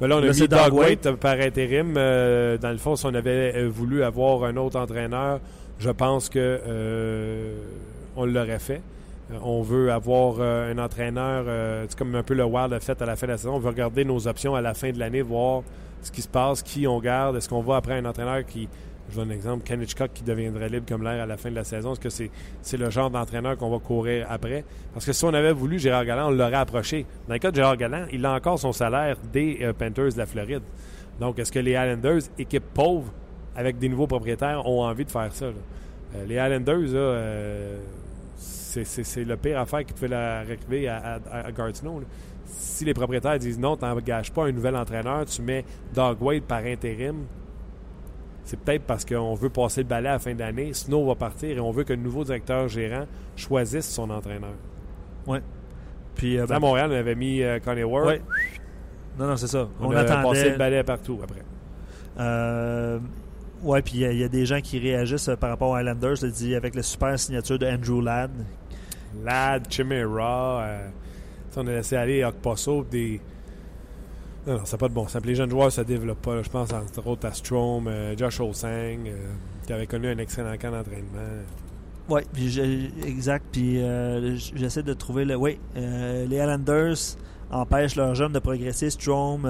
Ben 0.00 0.08
là, 0.08 0.16
on 0.16 0.18
a 0.22 0.26
Là, 0.26 0.32
mis 0.32 0.74
Waite 0.76 1.10
par 1.16 1.38
intérim. 1.38 1.94
Euh, 1.96 2.56
dans 2.58 2.70
le 2.72 2.78
fond, 2.78 2.96
si 2.96 3.06
on 3.06 3.14
avait 3.14 3.52
euh, 3.54 3.68
voulu 3.68 4.02
avoir 4.02 4.44
un 4.44 4.56
autre 4.56 4.78
entraîneur, 4.80 5.40
je 5.78 5.90
pense 5.90 6.28
que 6.28 6.38
euh, 6.38 7.54
on 8.20 8.26
l'aurait 8.26 8.58
fait. 8.58 8.82
Euh, 9.32 9.38
on 9.42 9.62
veut 9.62 9.90
avoir 9.90 10.36
euh, 10.38 10.72
un 10.72 10.78
entraîneur, 10.78 11.44
euh, 11.46 11.86
c'est 11.88 11.98
comme 11.98 12.14
un 12.14 12.22
peu 12.22 12.34
le 12.34 12.44
Wild 12.44 12.72
a 12.72 12.80
fait 12.80 13.00
à 13.00 13.06
la 13.06 13.16
fin 13.16 13.26
de 13.26 13.32
la 13.32 13.38
saison. 13.38 13.54
On 13.54 13.58
veut 13.58 13.68
regarder 13.68 14.04
nos 14.04 14.28
options 14.28 14.54
à 14.54 14.60
la 14.60 14.74
fin 14.74 14.90
de 14.90 14.98
l'année, 14.98 15.22
voir 15.22 15.62
ce 16.02 16.10
qui 16.10 16.22
se 16.22 16.28
passe, 16.28 16.62
qui 16.62 16.86
on 16.86 17.00
garde. 17.00 17.36
Est-ce 17.36 17.48
qu'on 17.48 17.62
va 17.62 17.76
après 17.76 17.94
un 17.94 18.04
entraîneur 18.04 18.44
qui, 18.44 18.68
je 19.10 19.16
donne 19.16 19.30
un 19.30 19.34
exemple, 19.34 19.64
Ken 19.64 19.80
Hitchcock 19.80 20.10
qui 20.12 20.22
deviendrait 20.22 20.68
libre 20.68 20.86
comme 20.86 21.02
l'air 21.02 21.22
à 21.22 21.26
la 21.26 21.36
fin 21.36 21.50
de 21.50 21.54
la 21.54 21.64
saison? 21.64 21.92
Est-ce 21.92 22.00
que 22.00 22.30
c'est 22.62 22.76
le 22.76 22.90
genre 22.90 23.10
d'entraîneur 23.10 23.56
qu'on 23.56 23.70
va 23.70 23.78
courir 23.78 24.26
après? 24.28 24.64
Parce 24.92 25.06
que 25.06 25.12
si 25.12 25.24
on 25.24 25.34
avait 25.34 25.52
voulu 25.52 25.78
Gérard 25.78 26.04
Galland, 26.04 26.28
on 26.28 26.30
l'aurait 26.30 26.54
approché. 26.54 27.06
Dans 27.26 27.34
le 27.34 27.40
cas 27.40 27.50
de 27.50 27.56
Gérard 27.56 27.76
Galland, 27.76 28.06
il 28.12 28.24
a 28.26 28.34
encore 28.34 28.58
son 28.58 28.72
salaire 28.72 29.16
des 29.32 29.70
Panthers 29.78 30.12
de 30.12 30.18
la 30.18 30.26
Floride. 30.26 30.62
Donc, 31.18 31.38
est-ce 31.38 31.52
que 31.52 31.58
les 31.58 31.72
Islanders, 31.72 32.22
équipe 32.38 32.64
pauvre, 32.72 33.12
avec 33.54 33.78
des 33.78 33.88
nouveaux 33.88 34.06
propriétaires, 34.06 34.66
ont 34.66 34.82
envie 34.84 35.04
de 35.04 35.10
faire 35.10 35.32
ça? 35.32 35.46
les 36.26 36.34
Islanders, 36.34 36.92
là, 36.92 37.78
c'est 38.84 39.24
le 39.24 39.36
pire 39.36 39.58
affaire 39.58 39.84
qui 39.84 39.92
pouvait 39.92 40.08
la 40.08 40.38
arriver 40.40 40.88
à, 40.88 41.18
à, 41.30 41.38
à 41.38 41.50
là. 41.50 41.72
Si 42.46 42.84
les 42.84 42.94
propriétaires 42.94 43.38
disent 43.38 43.58
non, 43.58 43.76
tu 43.76 43.84
n'engages 43.84 44.32
pas 44.32 44.46
un 44.46 44.52
nouvel 44.52 44.74
entraîneur, 44.76 45.24
tu 45.26 45.40
mets 45.42 45.64
Doug 45.94 46.20
Wade 46.20 46.42
par 46.42 46.64
intérim, 46.64 47.24
c'est 48.44 48.58
peut-être 48.58 48.82
parce 48.82 49.04
qu'on 49.04 49.34
veut 49.34 49.50
passer 49.50 49.82
le 49.82 49.88
balai 49.88 50.08
à 50.08 50.12
la 50.14 50.18
fin 50.18 50.34
d'année. 50.34 50.72
Snow 50.72 51.06
va 51.06 51.14
partir 51.14 51.50
et 51.56 51.60
on 51.60 51.70
veut 51.70 51.84
que 51.84 51.92
le 51.92 52.02
nouveau 52.02 52.24
directeur 52.24 52.66
gérant 52.68 53.04
choisisse 53.36 53.88
son 53.88 54.10
entraîneur. 54.10 54.54
Puis, 56.16 56.38
euh, 56.38 56.46
ben, 56.46 56.56
à 56.56 56.58
Montréal, 56.58 56.90
on 56.92 56.96
avait 56.96 57.14
mis 57.14 57.42
euh, 57.42 57.60
Connie 57.60 57.84
Ward. 57.84 58.06
ouais. 58.08 58.20
Non, 59.18 59.26
non, 59.28 59.36
c'est 59.36 59.46
ça. 59.46 59.68
On, 59.80 59.86
On, 59.86 59.90
a 59.92 60.02
passé 60.04 60.12
attendait. 60.12 60.50
le 60.50 60.56
balai 60.58 60.82
partout 60.82 61.20
après. 61.22 61.42
Euh, 62.18 62.98
ouais, 63.62 63.80
puis 63.82 63.94
il 63.96 64.00
y 64.00 64.04
a- 64.06 64.12
il 64.12 64.18
y, 64.18 64.24
a 64.24 64.28
des 64.28 64.44
gens 64.46 64.60
qui 64.60 64.78
réagissent 64.78 65.28
euh, 65.28 65.36
par 65.36 65.50
rapport 65.50 65.70
aux 65.70 65.78
Islanders. 65.78 66.16
Je 66.16 66.26
le 66.26 66.32
dis 66.32 66.54
avec 66.54 66.74
la 66.74 66.82
super 66.82 67.18
signature 67.18 67.58
de 67.58 67.66
Andrew 67.66 68.02
Ladd. 68.02 68.30
Ladd, 69.24 69.66
Chimera, 69.70 70.62
euh, 70.62 70.88
on 71.56 71.66
a 71.66 71.70
laissé 71.72 71.96
aller 71.96 72.24
Okposo, 72.24 72.84
des. 72.84 73.20
Non, 74.46 74.54
non, 74.54 74.60
c'est 74.64 74.78
pas 74.78 74.88
de 74.88 74.94
bon 74.94 75.06
Les 75.24 75.34
jeunes 75.34 75.50
joueurs 75.50 75.70
se 75.70 75.82
développent 75.82 76.22
pas. 76.22 76.42
Je 76.42 76.48
pense 76.48 76.72
entre 76.72 77.06
autres 77.06 77.26
à 77.26 77.32
Strom, 77.32 77.86
euh, 77.88 78.16
Josh 78.16 78.40
Osang, 78.40 78.68
euh, 79.06 79.16
qui 79.66 79.72
avait 79.72 79.86
connu 79.86 80.08
un 80.08 80.18
excellent 80.18 80.56
camp 80.56 80.70
d'entraînement. 80.70 81.44
J'ai- 82.34 82.90
exact. 83.06 83.44
Puis 83.52 83.82
euh, 83.82 84.36
j'essaie 84.36 84.82
de 84.82 84.94
trouver 84.94 85.24
le. 85.24 85.36
Oui, 85.36 85.58
les 85.76 86.36
Islanders 86.36 86.96
empêchent 87.50 87.96
leurs 87.96 88.14
jeunes 88.14 88.32
de 88.32 88.38
progresser. 88.38 88.90
Strom, 88.90 89.42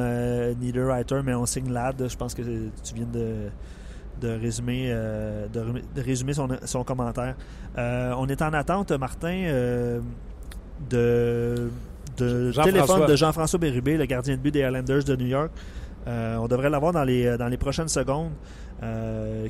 Niederreiter, 0.60 1.20
mais 1.24 1.34
on 1.34 1.46
signe 1.46 1.72
Ladd. 1.72 2.08
Je 2.08 2.16
pense 2.16 2.34
que 2.34 2.42
tu 2.42 2.94
viens 2.94 3.06
de, 3.06 3.48
de 4.20 4.28
résumer, 4.28 4.88
euh, 4.90 5.46
de, 5.52 6.00
résumer 6.00 6.32
son, 6.34 6.48
son 6.64 6.84
commentaire. 6.84 7.34
Euh, 7.78 8.12
on 8.18 8.26
est 8.28 8.42
en 8.42 8.52
attente, 8.52 8.92
Martin, 8.92 9.44
euh, 9.46 10.00
de, 10.88 11.70
de 12.16 12.52
téléphone 12.64 13.06
de 13.06 13.16
Jean-François 13.16 13.58
Bérubé, 13.58 13.96
le 13.96 14.06
gardien 14.06 14.36
de 14.36 14.40
but 14.40 14.50
des 14.50 14.60
Islanders 14.60 15.04
de 15.04 15.16
New 15.16 15.26
York. 15.26 15.50
Euh, 16.06 16.36
on 16.36 16.48
devrait 16.48 16.70
l'avoir 16.70 16.92
dans 16.92 17.04
les, 17.04 17.36
dans 17.36 17.48
les 17.48 17.58
prochaines 17.58 17.88
secondes. 17.88 18.30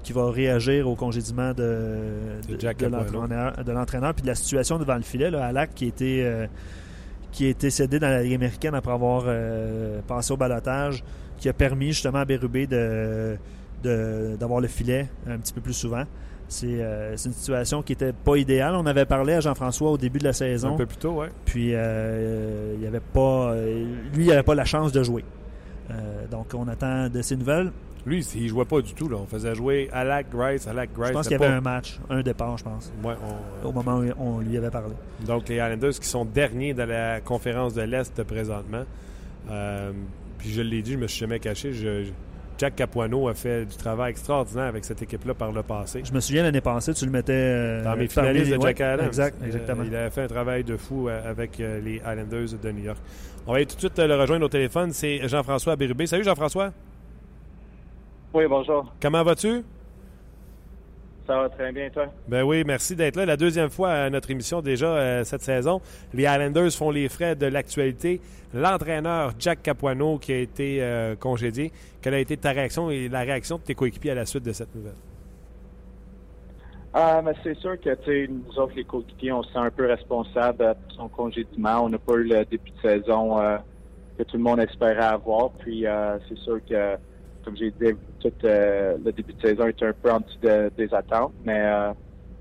qui 0.02 0.12
va 0.12 0.30
réagir 0.30 0.88
au 0.88 0.96
congédiement 0.96 1.52
de, 1.54 2.40
De 3.64 3.72
l'entraîneur 3.72 4.14
puis 4.14 4.22
de 4.22 4.26
la 4.28 4.35
situation 4.35 4.78
devant 4.78 4.96
le 4.96 5.02
filet. 5.02 5.30
Là, 5.30 5.46
Alak 5.46 5.74
qui 5.74 5.87
était 5.87 6.48
qui 7.33 7.46
a 7.46 7.50
été 7.50 7.70
cédé 7.70 7.98
dans 7.98 8.09
la 8.09 8.22
Ligue 8.22 8.35
américaine 8.35 8.74
après 8.74 8.92
avoir 8.92 9.24
euh, 9.26 10.00
passé 10.06 10.33
au 10.33 10.37
balotage, 10.37 11.04
qui 11.38 11.48
a 11.48 11.52
permis 11.52 11.92
justement 11.92 12.18
à 12.18 12.24
Bérubé 12.24 12.66
de- 12.66 13.37
d'avoir 13.83 14.61
le 14.61 14.69
filet 14.69 15.09
un 15.27 15.38
petit 15.38 15.53
peu 15.53 15.61
plus 15.61 15.75
souvent. 15.75 16.05
C'est, 16.49 16.66
euh, 16.83 17.12
une 17.12 17.33
situation 17.33 17.81
qui 17.83 17.93
était 17.93 18.12
pas 18.12 18.37
idéale. 18.37 18.75
On 18.75 18.85
avait 18.87 19.05
parlé 19.07 19.35
à 19.35 19.40
Jean-François 19.40 19.93
au 19.93 19.97
début 19.99 20.19
de 20.19 20.25
la 20.25 20.33
saison. 20.33 20.75
Un 20.75 20.77
peu 20.77 20.87
plus 20.87 20.97
tôt, 20.97 21.12
ouais. 21.12 21.29
Puis 21.45 21.71
euh, 21.75 22.75
il 22.81 22.85
avait 22.87 22.99
pas, 23.01 23.53
euh, 23.53 23.85
lui, 24.14 24.25
il 24.25 24.29
n'avait 24.29 24.43
pas 24.43 24.57
la 24.57 24.64
chance 24.64 24.90
de 24.90 25.03
jouer. 25.03 25.25
Euh, 25.90 26.27
donc 26.31 26.49
on 26.55 26.66
attend 26.69 27.09
de 27.09 27.23
ses 27.23 27.37
nouvelles. 27.37 27.71
Lui, 28.07 28.27
il 28.35 28.49
jouait 28.49 28.64
pas 28.64 28.81
du 28.81 28.95
tout. 28.95 29.09
Là. 29.09 29.19
On 29.21 29.27
faisait 29.27 29.55
jouer 29.55 29.90
Alak 29.93 30.31
Grice, 30.31 30.66
Alak 30.66 30.90
Grice. 30.95 31.09
Je 31.09 31.12
pense 31.12 31.29
qu'il 31.29 31.38
y 31.38 31.45
avait 31.45 31.53
un 31.55 31.61
match, 31.61 32.01
un 32.09 32.23
départ, 32.23 32.57
je 32.57 32.64
pense, 32.64 32.90
Ouais, 33.05 33.14
on- 33.62 33.69
au 33.69 33.73
moment 33.73 33.99
où 33.99 34.05
on 34.19 34.38
lui 34.40 34.57
avait 34.57 34.71
parlé. 34.71 34.95
Donc, 35.27 35.49
les 35.51 35.57
Islanders 35.57 35.90
qui 36.01 36.09
sont 36.09 36.25
derniers 36.25 36.73
dans 36.75 36.88
la 36.88 37.21
conférence 37.21 37.75
de 37.75 37.83
l'Est 37.83 38.23
présentement. 38.25 38.85
Euh, 39.51 39.93
puis 40.38 40.51
je 40.51 40.62
l'ai 40.62 40.81
dit, 40.83 40.93
je 40.93 40.99
me 40.99 41.07
suis 41.07 41.21
jamais 41.21 41.38
caché. 41.40 41.73
Je- 41.75 42.07
Jack 42.61 42.77
Capuano 42.77 43.27
a 43.29 43.33
fait 43.33 43.64
du 43.64 43.75
travail 43.75 44.11
extraordinaire 44.11 44.66
avec 44.66 44.85
cette 44.85 45.01
équipe-là 45.01 45.33
par 45.33 45.51
le 45.51 45.62
passé. 45.62 46.03
Je 46.05 46.12
me 46.12 46.20
souviens 46.20 46.42
l'année 46.42 46.61
passée, 46.61 46.92
tu 46.92 47.07
le 47.07 47.11
mettais 47.11 47.33
euh, 47.33 47.83
Dans 47.83 47.96
mes 47.96 48.07
finalistes 48.07 48.51
les- 48.51 48.57
de 48.59 48.61
Jack 48.62 48.79
ouais, 48.81 48.85
Adams. 48.85 49.07
Exact, 49.07 49.37
Euh, 49.40 49.46
exactement. 49.46 49.83
il 49.87 49.96
a 49.96 50.11
fait 50.11 50.23
un 50.25 50.27
travail 50.29 50.62
de 50.62 50.77
fou 50.77 51.09
euh, 51.09 51.31
avec 51.31 51.57
les 51.57 51.96
Islanders 52.07 52.59
de 52.62 52.70
New 52.73 52.85
York. 52.85 52.99
On 53.46 53.53
va 53.53 53.57
aller 53.57 53.64
tout 53.64 53.77
de 53.77 53.81
suite 53.81 53.99
le 53.99 54.14
rejoindre 54.14 54.44
au 54.44 54.49
téléphone. 54.51 54.92
C'est 54.92 55.27
Jean-François 55.27 55.75
Bérubé. 55.75 56.07
Salut 56.07 56.23
Jean-François. 56.23 56.70
Oui, 58.35 58.44
bonjour. 58.46 58.92
Comment 59.01 59.23
vas-tu? 59.25 59.62
Ça 61.31 61.38
va 61.38 61.49
très 61.49 61.71
bien, 61.71 61.88
toi? 61.90 62.07
Ben 62.27 62.43
oui, 62.43 62.64
merci 62.66 62.97
d'être 62.97 63.14
là. 63.14 63.25
La 63.25 63.37
deuxième 63.37 63.71
fois 63.71 63.93
à 63.93 64.11
notre 64.11 64.33
émission 64.33 64.62
déjà 64.62 64.88
euh, 64.88 65.23
cette 65.23 65.43
saison. 65.43 65.81
Les 66.12 66.25
Islanders 66.25 66.73
font 66.73 66.90
les 66.90 67.09
frais 67.09 67.37
de 67.37 67.47
l'actualité. 67.47 68.21
L'entraîneur 68.53 69.31
Jack 69.38 69.62
Capuano 69.62 70.19
qui 70.19 70.33
a 70.33 70.38
été 70.38 70.83
euh, 70.83 71.14
congédié. 71.14 71.71
Quelle 72.03 72.14
a 72.14 72.19
été 72.19 72.37
ta 72.37 72.51
réaction 72.51 72.90
et 72.90 73.09
la 73.09 73.21
réaction 73.21 73.59
de 73.59 73.62
tes 73.62 73.77
coéquipiers 73.77 74.11
à 74.11 74.16
la 74.16 74.27
suite 74.27 74.43
de 74.43 74.51
cette 74.51 74.75
nouvelle? 74.75 74.97
Ah, 76.93 77.23
mais 77.25 77.35
c'est 77.45 77.57
sûr 77.59 77.81
que, 77.81 78.27
nous 78.27 78.59
autres, 78.59 78.73
les 78.75 78.83
coéquipiers, 78.83 79.31
on 79.31 79.45
se 79.45 79.53
sent 79.53 79.59
un 79.59 79.71
peu 79.71 79.87
responsable 79.87 80.64
euh, 80.64 80.75
pour 80.75 80.97
son 80.97 81.09
congédiement. 81.09 81.85
On 81.85 81.90
n'a 81.90 81.99
pas 81.99 82.14
eu 82.14 82.25
le 82.25 82.45
début 82.45 82.73
de 82.73 82.81
saison 82.88 83.38
euh, 83.38 83.57
que 84.19 84.25
tout 84.25 84.37
le 84.37 84.43
monde 84.43 84.59
espérait 84.59 84.99
avoir. 84.99 85.51
Puis, 85.51 85.87
euh, 85.87 86.19
c'est 86.29 86.38
sûr 86.38 86.59
que, 86.69 86.97
comme 87.44 87.57
j'ai 87.57 87.70
dit, 87.70 87.94
tout 88.20 88.33
euh, 88.44 88.96
le 89.05 89.12
début 89.12 89.33
de 89.33 89.40
saison 89.40 89.66
était 89.66 89.87
un 89.87 89.92
peu 89.92 90.11
en 90.11 90.20
dessous 90.20 90.38
de- 90.42 90.70
des 90.76 90.92
attentes. 90.94 91.33
Mais 91.44 91.61
euh, 91.61 91.92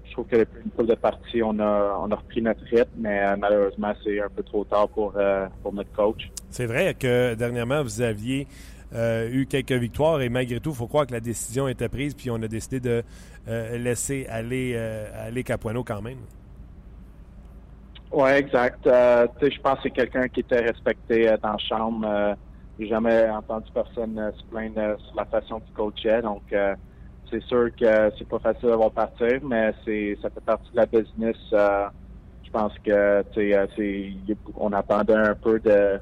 je 0.05 0.11
trouve 0.11 0.27
que 0.27 0.37
depuis 0.37 0.61
une 0.65 0.71
couple 0.71 0.87
de 0.89 0.95
parties, 0.95 1.41
on 1.43 1.57
a, 1.59 1.97
on 2.01 2.11
a 2.11 2.15
repris 2.15 2.41
notre 2.41 2.63
rythme. 2.65 2.89
Mais 2.97 3.21
euh, 3.23 3.35
malheureusement, 3.37 3.93
c'est 4.03 4.19
un 4.21 4.29
peu 4.29 4.43
trop 4.43 4.63
tard 4.65 4.89
pour, 4.89 5.13
pour 5.63 5.73
notre 5.73 5.91
coach. 5.93 6.29
C'est 6.49 6.65
vrai 6.65 6.93
que 6.93 7.35
dernièrement, 7.35 7.83
vous 7.83 8.01
aviez 8.01 8.47
eu 8.91 9.45
quelques 9.45 9.71
victoires 9.73 10.19
et 10.21 10.29
malgré 10.29 10.59
tout, 10.59 10.71
il 10.71 10.75
faut 10.75 10.87
croire 10.87 11.05
que 11.05 11.13
la 11.13 11.19
décision 11.19 11.67
était 11.67 11.89
prise 11.89 12.15
puis 12.15 12.31
on 12.31 12.41
a 12.41 12.47
décidé 12.47 12.79
de 12.79 13.03
laisser 13.77 14.25
aller, 14.27 14.75
aller 14.75 15.43
Capuano 15.43 15.83
quand 15.83 16.01
même. 16.01 16.17
Oui, 18.11 18.31
exact. 18.31 18.79
Je 18.85 19.59
pense 19.61 19.75
que 19.75 19.79
c'est 19.83 19.89
quelqu'un 19.91 20.27
qui 20.27 20.39
était 20.39 20.61
respecté 20.61 21.31
dans 21.41 21.51
la 21.51 21.57
chambre. 21.59 22.35
Euh, 22.79 22.83
j'ai 22.83 22.87
jamais 22.87 23.29
entendu 23.29 23.69
personne 23.73 24.31
se 24.37 24.43
plaindre 24.45 24.99
sur 24.99 25.15
la 25.15 25.25
façon 25.25 25.59
qu'il 25.59 25.73
coachait. 25.73 26.21
Donc, 26.21 26.43
c'est 27.29 27.43
sûr 27.43 27.69
que 27.75 28.11
c'est 28.17 28.27
pas 28.27 28.39
facile 28.39 28.69
de 28.69 28.75
voir 28.75 28.91
partir, 28.91 29.39
mais 29.43 29.73
c'est 29.85 30.17
ça 30.21 30.29
fait 30.29 30.41
partie 30.41 30.71
de 30.71 30.77
la 30.77 30.85
business. 30.85 31.37
je 31.51 32.49
pense 32.51 32.73
que 32.83 33.23
on 34.55 34.73
attendait 34.73 35.13
un 35.13 35.35
peu 35.35 35.59
de, 35.59 35.99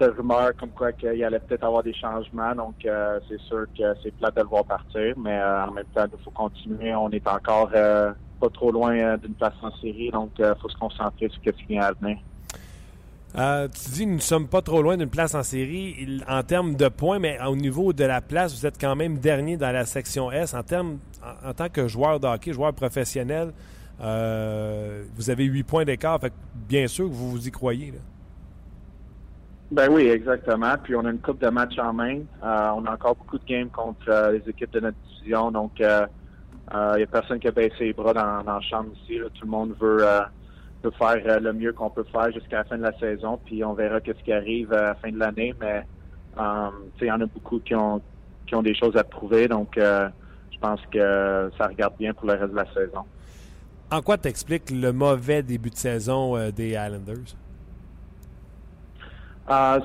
rumeurs 0.00 0.56
comme 0.56 0.70
quoi 0.70 0.92
qu'il 0.92 1.22
allait 1.22 1.40
peut-être 1.40 1.64
avoir 1.64 1.82
des 1.82 1.92
changements. 1.94 2.54
Donc, 2.54 2.76
c'est 3.28 3.40
sûr 3.42 3.66
que 3.76 3.94
c'est 4.02 4.16
plat 4.16 4.30
de 4.30 4.40
le 4.40 4.46
voir 4.46 4.64
partir, 4.64 5.14
mais 5.18 5.38
en 5.42 5.72
même 5.72 5.84
temps, 5.94 6.06
il 6.10 6.18
faut 6.24 6.30
continuer. 6.30 6.94
On 6.94 7.10
est 7.10 7.28
encore 7.28 7.70
pas 8.40 8.50
trop 8.50 8.72
loin 8.72 8.96
euh, 8.96 9.16
d'une 9.18 9.34
place 9.34 9.54
en 9.62 9.70
série, 9.76 10.10
donc 10.10 10.32
il 10.38 10.44
euh, 10.44 10.54
faut 10.56 10.68
se 10.68 10.76
concentrer 10.76 11.28
sur 11.28 11.40
ce 11.44 11.50
qui 11.50 11.66
vient 11.68 11.82
à 11.82 11.92
venir. 11.92 12.18
Euh, 13.38 13.68
tu 13.68 13.90
dis 13.90 14.06
nous 14.06 14.16
ne 14.16 14.20
sommes 14.20 14.48
pas 14.48 14.60
trop 14.60 14.82
loin 14.82 14.96
d'une 14.96 15.08
place 15.08 15.34
en 15.34 15.44
série 15.44 16.20
en 16.28 16.42
termes 16.42 16.74
de 16.74 16.88
points, 16.88 17.18
mais 17.20 17.38
au 17.46 17.54
niveau 17.54 17.92
de 17.92 18.04
la 18.04 18.20
place, 18.20 18.58
vous 18.58 18.66
êtes 18.66 18.80
quand 18.80 18.96
même 18.96 19.18
dernier 19.18 19.56
dans 19.56 19.70
la 19.70 19.84
section 19.84 20.32
S. 20.32 20.54
En 20.54 20.62
termes, 20.62 20.98
en, 21.44 21.52
tant 21.52 21.68
que 21.68 21.86
joueur 21.86 22.18
de 22.18 22.26
hockey, 22.26 22.52
joueur 22.52 22.72
professionnel, 22.72 23.52
vous 24.00 25.30
avez 25.30 25.44
huit 25.44 25.62
points 25.62 25.84
d'écart. 25.84 26.18
bien 26.68 26.88
sûr 26.88 27.06
que 27.06 27.12
vous 27.12 27.30
vous 27.30 27.46
y 27.46 27.50
croyez. 27.50 27.94
Ben 29.70 29.88
oui, 29.88 30.08
exactement. 30.08 30.74
Puis 30.82 30.96
on 30.96 31.04
a 31.04 31.10
une 31.10 31.20
coupe 31.20 31.40
de 31.40 31.48
matchs 31.48 31.78
en 31.78 31.92
main. 31.92 32.18
on 32.42 32.84
a 32.84 32.92
encore 32.92 33.14
beaucoup 33.14 33.38
de 33.38 33.44
games 33.44 33.68
contre 33.68 34.32
les 34.32 34.48
équipes 34.50 34.72
de 34.72 34.80
notre 34.80 34.96
division. 35.08 35.52
Donc 35.52 35.72
il 35.78 35.84
euh, 35.84 36.96
n'y 36.96 37.02
a 37.02 37.06
personne 37.06 37.38
qui 37.38 37.48
a 37.48 37.52
baissé 37.52 37.84
les 37.84 37.92
bras 37.92 38.12
dans 38.12 38.42
la 38.42 38.60
chambre 38.60 38.90
ici. 39.02 39.18
Tout 39.34 39.44
le 39.44 39.50
monde 39.50 39.74
veut, 39.80 40.04
euh, 40.84 40.90
faire 40.92 41.22
euh, 41.26 41.40
le 41.40 41.52
mieux 41.52 41.72
qu'on 41.72 41.90
peut 41.90 42.04
faire 42.04 42.30
jusqu'à 42.32 42.58
la 42.58 42.64
fin 42.64 42.78
de 42.78 42.82
la 42.82 42.98
saison. 42.98 43.38
Puis 43.44 43.64
on 43.64 43.74
verra 43.74 43.98
ce 44.04 44.12
qui 44.24 44.32
arrive 44.32 44.72
à 44.72 44.82
la 44.82 44.94
fin 44.94 45.10
de 45.10 45.18
l'année. 45.18 45.54
Mais 45.60 45.84
il 47.00 47.06
y 47.06 47.10
en 47.10 47.20
a 47.20 47.26
beaucoup 47.26 47.58
qui 47.60 47.74
ont, 47.74 48.00
qui 48.46 48.54
ont 48.54 48.62
des 48.62 48.74
choses 48.74 48.96
à 48.96 49.04
prouver. 49.04 49.48
Donc 49.48 49.74
je 49.76 50.58
pense 50.60 50.80
que 50.92 51.50
ça 51.58 51.66
regarde 51.66 51.94
bien 51.98 52.14
pour 52.14 52.26
le 52.26 52.34
reste 52.34 52.52
de 52.52 52.56
la 52.56 52.72
saison. 52.72 53.04
En 53.90 54.02
quoi 54.02 54.18
t'expliques 54.18 54.70
le 54.70 54.92
mauvais 54.92 55.42
début 55.42 55.70
de 55.70 55.76
saison 55.76 56.50
des 56.50 56.70
Islanders? 56.70 57.34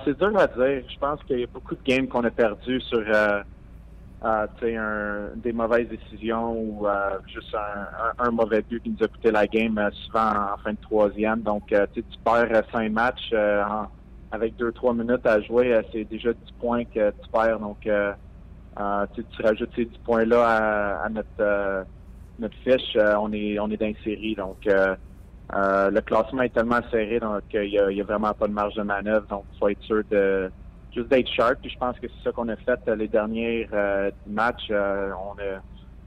c'est 0.06 0.18
dur 0.20 0.38
à 0.38 0.46
dire. 0.46 0.84
Je 0.88 1.00
pense 1.00 1.24
qu'il 1.24 1.39
y 1.39 1.43
a 1.43 1.48
beaucoup 1.48 1.74
de 1.76 1.84
games 1.84 2.08
qu'on 2.08 2.24
a 2.24 2.30
perdus 2.30 2.82
sur 2.82 3.04
un, 4.22 5.30
des 5.36 5.53
mauvaises 5.53 5.88
décisions 5.88 6.53
ou 6.53 6.88
euh, 6.88 7.20
juste 7.28 7.55
un, 8.18 8.32
mauvais 8.32 8.61
but 8.61 8.82
qui 8.82 8.89
nous 8.89 9.03
a 9.03 9.07
coûté 9.07 9.32
la 9.32 9.47
game 9.47 9.78
euh, 9.78 9.89
souvent 10.05 10.30
en 10.53 10.57
fin 10.63 10.72
de 10.74 10.80
troisième. 10.82 11.41
Donc, 11.41 11.72
euh, 11.72 11.86
tu 11.93 12.03
perds 12.24 12.63
cinq 12.72 12.91
matchs 12.91 13.34
avec 14.32 14.55
deux, 14.55 14.72
trois 14.72 14.93
minutes 14.93 15.26
à 15.26 15.39
jouer, 15.41 15.80
c'est 15.91 16.05
déjà 16.05 16.34
10 16.34 16.39
points 16.59 16.86
que 16.86 17.11
tu 17.11 17.30
perds. 17.32 17.59
Donc, 17.59 17.82
tu 17.82 19.41
rajoutes 19.41 19.72
ces 19.76 19.86
10 19.86 19.97
points-là 19.99 21.01
à, 21.03 21.09
notre, 21.09 21.86
notre 22.39 22.57
fiche, 22.57 22.97
on 22.97 23.32
est 23.32 23.59
on 23.59 23.70
est 23.70 23.78
dans 23.78 23.86
une 23.86 23.95
série. 24.03 24.36
Donc, 24.36 24.57
le 24.66 25.99
classement 26.01 26.41
est 26.41 26.53
tellement 26.53 26.82
serré 26.91 27.20
donc 27.20 27.43
il 27.53 27.70
n'y 27.70 27.80
a, 27.80 27.91
y 27.91 28.01
a 28.01 28.03
vraiment 28.03 28.34
pas 28.34 28.47
de 28.47 28.53
marge 28.53 28.76
de 28.76 28.84
manœuvre. 28.84 29.28
Donc, 29.28 29.45
il 29.53 29.57
faut 29.59 29.70
être 29.70 29.84
sûr 29.84 30.03
de 30.09 30.51
juste 30.96 31.10
d'être 31.10 31.30
sharp. 31.30 31.60
Puis 31.62 31.70
je 31.70 31.78
pense 31.78 32.00
que 32.00 32.08
c'est 32.08 32.24
ça 32.24 32.32
qu'on 32.32 32.50
a 32.50 32.56
fait 32.56 32.80
euh, 32.88 32.96
les 32.96 33.08
derniers 33.08 33.68
euh, 33.74 34.10
matchs. 34.28 34.68
Euh, 34.72 35.12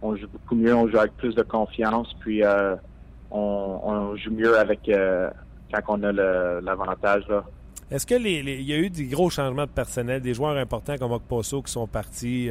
on, 0.03 0.17
joue 0.17 0.29
beaucoup 0.29 0.55
mieux, 0.55 0.75
on 0.75 0.89
joue 0.89 0.99
avec 0.99 1.17
plus 1.17 1.35
de 1.35 1.43
confiance, 1.43 2.09
puis 2.21 2.43
on, 3.31 4.17
joue 4.17 4.31
mieux 4.31 4.57
avec 4.57 4.81
quand 4.89 5.83
on 5.89 6.03
a 6.05 6.13
l'avantage. 6.61 7.25
Est-ce 7.91 8.07
que 8.07 8.15
les, 8.15 8.63
y 8.63 8.73
a 8.73 8.77
eu 8.77 8.91
des 8.91 9.07
gros 9.07 9.29
changements 9.29 9.65
de 9.65 9.71
personnel, 9.71 10.23
des 10.23 10.35
joueurs 10.35 10.57
importants 10.57 10.97
comme 10.99 11.13
Okposo 11.13 11.63
qui 11.63 11.73
sont 11.73 11.89
partis 11.89 12.49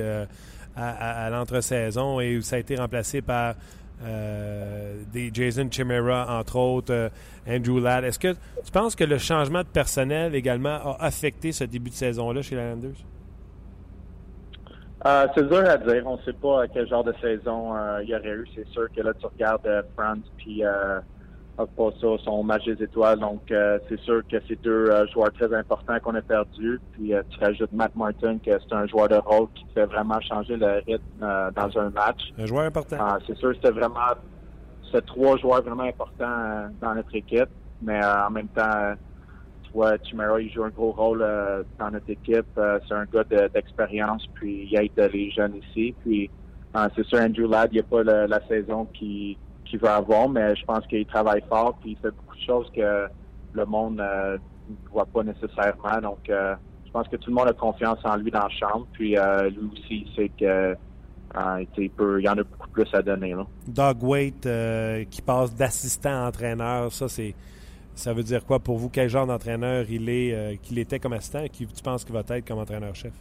à, 0.75 1.25
à 1.25 1.29
l'entre-saison 1.29 2.19
et 2.19 2.41
ça 2.41 2.57
a 2.57 2.59
été 2.59 2.75
remplacé 2.75 3.21
par 3.21 3.55
euh, 4.03 5.01
des 5.11 5.31
Jason 5.33 5.67
Chimera, 5.71 6.39
entre 6.39 6.57
autres, 6.57 6.93
euh, 6.93 7.09
Andrew 7.47 7.79
Ladd. 7.79 8.03
Est-ce 8.03 8.19
que 8.19 8.33
tu 8.63 8.71
penses 8.71 8.95
que 8.95 9.03
le 9.03 9.17
changement 9.17 9.61
de 9.61 9.67
personnel 9.67 10.35
également 10.35 10.75
a 10.75 10.97
affecté 10.99 11.51
ce 11.51 11.63
début 11.63 11.89
de 11.89 11.95
saison-là 11.95 12.41
chez 12.41 12.55
les 12.55 12.61
Islanders? 12.61 13.05
Euh, 15.05 15.27
c'est 15.33 15.47
dur 15.47 15.69
à 15.69 15.77
dire. 15.77 16.03
On 16.05 16.17
ne 16.17 16.21
sait 16.23 16.33
pas 16.33 16.67
quel 16.67 16.87
genre 16.87 17.03
de 17.03 17.13
saison 17.21 17.73
il 18.01 18.09
y 18.09 18.15
aurait 18.15 18.29
eu. 18.29 18.47
C'est 18.55 18.67
sûr 18.67 18.87
que 18.95 19.01
là, 19.01 19.13
tu 19.13 19.25
regardes 19.25 19.85
France 19.95 20.19
puis 20.37 20.63
pas 21.65 21.89
ça, 21.99 22.07
son 22.23 22.43
match 22.43 22.65
des 22.65 22.83
étoiles. 22.83 23.19
Donc, 23.19 23.51
euh, 23.51 23.79
c'est 23.89 23.99
sûr 24.01 24.21
que 24.29 24.37
c'est 24.47 24.61
deux 24.61 24.89
euh, 24.91 25.07
joueurs 25.07 25.31
très 25.33 25.51
importants 25.53 25.99
qu'on 25.99 26.13
a 26.13 26.21
perdus. 26.21 26.79
Puis, 26.91 27.13
euh, 27.13 27.23
tu 27.29 27.39
rajoutes 27.39 27.71
Matt 27.71 27.95
Martin, 27.95 28.37
que 28.37 28.51
c'est 28.51 28.75
un 28.75 28.85
joueur 28.85 29.09
de 29.09 29.15
rôle 29.15 29.47
qui 29.55 29.65
fait 29.73 29.85
vraiment 29.85 30.19
changer 30.21 30.55
le 30.55 30.83
rythme 30.85 31.51
dans 31.55 31.79
un 31.79 31.89
match. 31.89 32.21
Un 32.37 32.45
joueur 32.45 32.65
important. 32.65 32.97
c'est 33.25 33.35
sûr 33.37 33.49
que 33.49 33.55
c'était 33.55 33.71
vraiment, 33.71 34.13
c'est 34.91 35.05
trois 35.05 35.37
joueurs 35.37 35.63
vraiment 35.63 35.83
importants 35.83 36.69
dans 36.79 36.93
notre 36.93 37.15
équipe. 37.15 37.49
Mais 37.81 37.99
en 38.03 38.29
même 38.29 38.47
temps, 38.49 38.93
tu 39.63 39.71
vois, 39.71 39.97
Chimera, 40.03 40.39
il 40.39 40.51
joue 40.51 40.63
un 40.63 40.69
gros 40.69 40.91
rôle 40.91 41.25
dans 41.79 41.91
notre 41.91 42.09
équipe. 42.09 42.45
c'est 42.55 42.93
un 42.93 43.05
gars 43.05 43.23
d'expérience, 43.23 44.25
puis 44.35 44.67
il 44.71 44.77
aide 44.77 45.11
les 45.11 45.31
jeunes 45.31 45.55
ici. 45.55 45.95
Puis, 46.03 46.29
c'est 46.95 47.05
sûr, 47.05 47.19
Andrew 47.19 47.49
Ladd, 47.49 47.69
il 47.71 47.75
n'y 47.75 47.79
a 47.79 47.83
pas 47.83 48.03
la 48.03 48.47
saison 48.47 48.85
qui 48.93 49.37
qu'il 49.69 49.79
veut 49.79 49.89
avoir, 49.89 50.29
mais 50.29 50.55
je 50.55 50.65
pense 50.65 50.85
qu'il 50.87 51.05
travaille 51.05 51.43
fort 51.47 51.77
puis 51.81 51.91
il 51.91 51.97
fait 51.97 52.11
beaucoup 52.11 52.35
de 52.35 52.41
choses 52.41 52.71
que 52.75 53.07
le 53.57 53.65
monde 53.65 53.99
euh, 53.99 54.37
ne 54.69 54.89
voit 54.91 55.05
pas 55.05 55.23
nécessairement. 55.23 55.99
Donc, 56.01 56.29
euh, 56.29 56.55
je 56.85 56.91
pense 56.91 57.07
que 57.07 57.17
tout 57.17 57.29
le 57.29 57.35
monde 57.35 57.49
a 57.49 57.53
confiance 57.53 57.99
en 58.05 58.15
lui 58.15 58.31
dans 58.31 58.43
la 58.43 58.49
chambre. 58.49 58.87
Puis 58.93 59.17
euh, 59.17 59.49
lui 59.49 59.69
aussi, 59.73 60.05
il 60.05 60.15
sait 60.15 60.31
que 60.39 60.75
il, 61.77 61.89
peut, 61.89 62.19
il 62.19 62.25
y 62.25 62.29
en 62.29 62.37
a 62.37 62.43
beaucoup 62.43 62.69
plus 62.69 62.87
à 62.93 63.01
donner. 63.01 63.33
Là. 63.33 63.45
Doug 63.67 64.01
Waite 64.01 64.47
qui 65.09 65.21
passe 65.21 65.53
d'assistant 65.53 66.23
à 66.23 66.27
entraîneur, 66.29 66.91
ça 66.91 67.07
c'est 67.07 67.35
ça 67.93 68.13
veut 68.13 68.23
dire 68.23 68.45
quoi 68.45 68.59
pour 68.59 68.77
vous? 68.77 68.89
Quel 68.89 69.09
genre 69.09 69.27
d'entraîneur 69.27 69.85
il 69.89 70.07
est 70.09 70.57
qu'il 70.63 70.79
était 70.79 70.99
comme 70.99 71.13
assistant? 71.13 71.43
Et 71.43 71.49
qui 71.49 71.67
tu 71.67 71.83
penses 71.83 72.05
qu'il 72.05 72.13
va 72.13 72.21
être 72.27 72.47
comme 72.47 72.59
entraîneur-chef? 72.59 73.13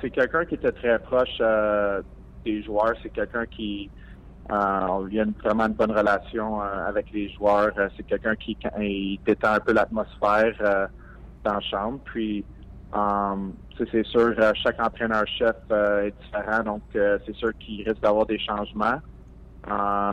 c'est 0.00 0.10
quelqu'un 0.10 0.44
qui 0.46 0.54
était 0.54 0.72
très 0.72 0.98
proche 0.98 1.40
des 2.44 2.62
joueurs. 2.62 2.94
C'est 3.02 3.10
quelqu'un 3.10 3.46
qui 3.46 3.90
euh, 4.50 4.54
a 4.54 4.98
vraiment 5.44 5.66
une 5.66 5.74
bonne 5.74 5.92
relation 5.92 6.62
euh, 6.62 6.86
avec 6.86 7.10
les 7.12 7.28
joueurs. 7.30 7.72
Euh, 7.78 7.88
c'est 7.96 8.04
quelqu'un 8.04 8.34
qui 8.36 8.56
il 8.80 9.20
détend 9.26 9.54
un 9.54 9.60
peu 9.60 9.72
l'atmosphère 9.72 10.54
euh, 10.60 10.86
dans 11.44 11.54
la 11.54 11.60
chambre. 11.60 12.00
Puis 12.04 12.44
c'est 13.92 14.06
sûr, 14.06 14.34
chaque 14.54 14.80
entraîneur-chef 14.80 15.56
est 15.70 16.14
différent, 16.22 16.62
donc 16.62 16.82
c'est 16.94 17.34
sûr 17.34 17.50
qu'il 17.58 17.86
risque 17.86 18.00
d'avoir 18.00 18.24
des 18.24 18.38
changements. 18.38 18.98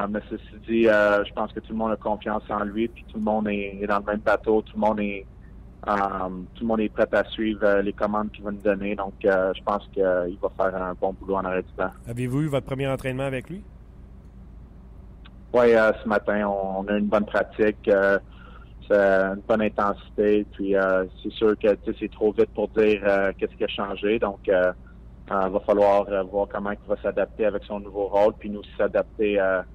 mais 0.10 0.20
ceci 0.30 0.60
dit, 0.68 0.84
je 0.84 1.34
pense 1.34 1.54
que 1.54 1.62
tout 1.62 1.72
le 1.72 1.78
monde 1.78 1.94
a 1.94 1.96
confiance 1.96 2.44
en 2.50 2.66
lui, 2.66 2.90
puis 2.90 3.06
tout 3.08 3.18
le 3.18 3.24
monde 3.24 3.48
est, 3.48 3.88
dans 3.88 4.00
le 4.00 4.04
même 4.04 4.20
bateau, 4.20 4.62
tout 4.62 4.76
le 4.76 4.82
monde 4.82 5.00
est 5.00 5.26
tout 5.86 6.62
le 6.62 6.68
monde 6.68 6.80
est 6.82 6.90
prêt 6.90 7.08
à 7.12 7.24
suivre 7.26 7.82
les 7.82 7.94
commandes 7.94 8.32
qu'il 8.32 8.44
va 8.44 8.52
nous 8.52 8.62
donner. 8.62 8.96
Donc, 8.96 9.14
je 9.22 9.64
pense 9.64 9.88
qu'il 9.94 10.04
va 10.04 10.50
faire 10.58 10.82
un 10.82 10.94
bon 11.00 11.14
boulot 11.14 11.36
en 11.36 11.46
arrêt 11.46 11.62
du 11.62 11.72
temps. 11.74 11.92
Avez-vous 12.08 12.42
eu 12.42 12.48
votre 12.48 12.66
premier 12.66 12.88
entraînement 12.88 13.24
avec 13.24 13.50
lui? 13.50 13.64
Oui, 15.56 15.74
euh, 15.74 15.94
ce 16.04 16.10
matin, 16.10 16.50
on, 16.50 16.86
a 16.90 16.98
une 16.98 17.06
bonne 17.06 17.26
pratique. 17.26 17.88
Euh, 17.88 18.20
une 18.92 19.42
bonne 19.48 19.62
intensité. 19.62 20.46
Puis 20.52 20.76
euh, 20.76 21.06
c'est 21.24 21.32
sûr 21.32 21.58
que 21.58 21.70
c'est 21.98 22.12
trop 22.12 22.34
vite 22.34 22.50
pour 22.54 22.68
dire 22.70 23.02
qu'est-ce 23.38 23.56
qui 23.56 23.64
a 23.64 23.68
changé. 23.70 24.20
Donc, 24.20 24.40
il 24.48 24.54
va 25.30 25.60
falloir 25.66 26.06
voir 26.26 26.48
comment 26.52 26.72
il 26.72 26.90
va 26.90 27.02
s'adapter 27.02 27.46
avec 27.46 27.64
son 27.64 27.80
nouveau 27.80 28.08
rôle, 28.08 28.34
puis 28.38 28.50
nous 28.50 28.64
s'adapter 28.78 29.40
à 29.40 29.66